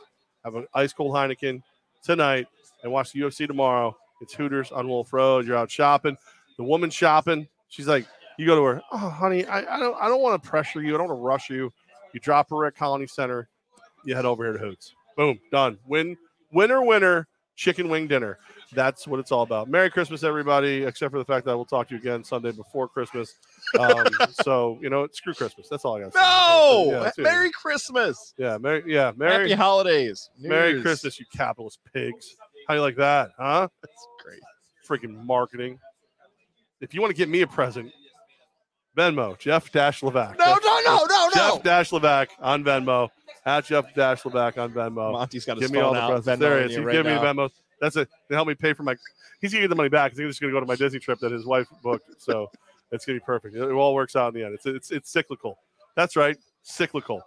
have 0.45 0.55
an 0.55 0.67
ice 0.73 0.93
cold 0.93 1.13
Heineken 1.13 1.61
tonight 2.01 2.47
and 2.83 2.93
watch 2.93 3.11
the 3.11 3.19
UFC 3.19 3.45
tomorrow. 3.45 3.95
It's 4.21 4.33
Hooters 4.33 4.71
on 4.71 4.87
Wolf 4.87 5.13
Road. 5.13 5.45
You're 5.45 5.57
out 5.57 5.69
shopping. 5.71 6.17
The 6.57 6.63
woman 6.63 6.89
shopping, 6.89 7.47
she's 7.69 7.87
like, 7.87 8.05
you 8.37 8.45
go 8.45 8.55
to 8.55 8.63
her, 8.63 8.81
oh 8.91 8.97
honey, 8.97 9.45
I, 9.45 9.75
I 9.75 9.79
don't 9.79 9.95
I 9.99 10.07
don't 10.07 10.21
want 10.21 10.41
to 10.41 10.49
pressure 10.49 10.81
you. 10.81 10.95
I 10.95 10.97
don't 10.97 11.07
want 11.07 11.19
to 11.19 11.23
rush 11.23 11.49
you. 11.49 11.71
You 12.13 12.19
drop 12.19 12.49
her 12.51 12.65
at 12.65 12.75
Colonie 12.75 13.09
Center. 13.09 13.47
You 14.05 14.15
head 14.15 14.25
over 14.25 14.43
here 14.43 14.53
to 14.53 14.59
Hoots. 14.59 14.93
Boom, 15.15 15.39
done. 15.51 15.77
Win, 15.87 16.17
winner, 16.51 16.81
winner. 16.83 17.27
Chicken 17.55 17.89
wing 17.89 18.05
dinner. 18.07 18.37
That's 18.73 19.07
what 19.07 19.19
it's 19.19 19.31
all 19.31 19.41
about. 19.41 19.67
Merry 19.67 19.89
Christmas, 19.89 20.23
everybody. 20.23 20.83
Except 20.83 21.11
for 21.11 21.17
the 21.17 21.25
fact 21.25 21.43
that 21.47 21.55
we'll 21.55 21.65
talk 21.65 21.87
to 21.87 21.95
you 21.95 21.99
again 21.99 22.23
Sunday 22.23 22.51
before 22.51 22.87
Christmas. 22.87 23.33
Um, 23.79 24.05
so 24.29 24.77
you 24.79 24.91
know, 24.91 25.07
screw 25.11 25.33
Christmas. 25.33 25.67
That's 25.67 25.83
all 25.83 25.97
I 25.97 26.01
got. 26.01 26.13
No, 26.13 26.91
Yeah. 26.91 27.23
Merry 27.23 27.49
Christmas, 27.49 28.35
Yeah, 28.37 28.59
Merry. 28.59 28.83
Yeah, 28.85 29.11
Merry. 29.17 29.49
Happy 29.49 29.59
Holidays, 29.59 30.29
New 30.39 30.49
Merry 30.49 30.69
Year's. 30.73 30.83
Christmas, 30.83 31.19
you 31.19 31.25
capitalist 31.35 31.79
pigs. 31.91 32.35
How 32.67 32.73
do 32.73 32.79
you 32.79 32.81
like 32.81 32.97
that, 32.97 33.31
huh? 33.37 33.67
That's 33.81 34.07
great. 34.23 34.41
Freaking 34.87 35.25
marketing. 35.25 35.79
If 36.81 36.93
you 36.93 37.01
want 37.01 37.11
to 37.11 37.17
get 37.17 37.29
me 37.29 37.41
a 37.41 37.47
present, 37.47 37.91
Venmo, 38.97 39.37
Jeff 39.39 39.71
Dash 39.71 40.01
Levac. 40.01 40.37
No, 40.37 40.57
no, 40.63 40.79
no, 40.85 41.05
no, 41.05 41.29
Jeff 41.33 41.55
no. 41.55 41.61
Dash 41.63 41.91
Levac 41.91 42.27
on 42.39 42.63
Venmo. 42.63 43.09
At 43.45 43.65
Jeff 43.65 43.93
Dash 43.93 44.23
Levac 44.23 44.57
on 44.57 44.71
Venmo. 44.73 45.13
Monty's 45.13 45.45
got 45.45 45.57
his 45.57 45.67
Give 45.67 45.71
me 45.75 45.79
all 45.79 45.93
the 45.93 46.01
out. 46.01 46.09
presents. 46.11 46.37
Venmoing 46.37 46.39
There 46.39 46.57
he 46.57 46.63
you 46.63 46.77
He's 46.77 46.85
right 46.85 46.91
giving 46.91 47.13
me 47.13 47.19
the 47.19 47.33
now. 47.33 47.45
Venmo. 47.45 47.49
That's 47.79 47.95
it. 47.95 48.09
They 48.27 48.35
help 48.35 48.47
me 48.47 48.55
pay 48.55 48.73
for 48.73 48.83
my. 48.83 48.95
He's 49.39 49.53
gonna 49.53 49.61
get 49.63 49.69
the 49.69 49.75
money 49.75 49.89
back. 49.89 50.11
He's 50.11 50.19
just 50.19 50.41
gonna 50.41 50.51
go 50.51 50.59
to 50.59 50.65
my 50.65 50.75
Disney 50.75 50.99
trip 50.99 51.19
that 51.19 51.31
his 51.31 51.45
wife 51.45 51.67
booked. 51.83 52.21
So 52.21 52.49
it's 52.91 53.05
gonna 53.05 53.19
be 53.19 53.23
perfect. 53.25 53.55
It 53.55 53.61
all 53.71 53.93
works 53.93 54.15
out 54.15 54.33
in 54.33 54.39
the 54.39 54.45
end. 54.45 54.55
It's 54.55 54.65
it's 54.65 54.91
it's 54.91 55.11
cyclical. 55.11 55.57
That's 55.95 56.15
right, 56.15 56.35
cyclical. 56.63 57.21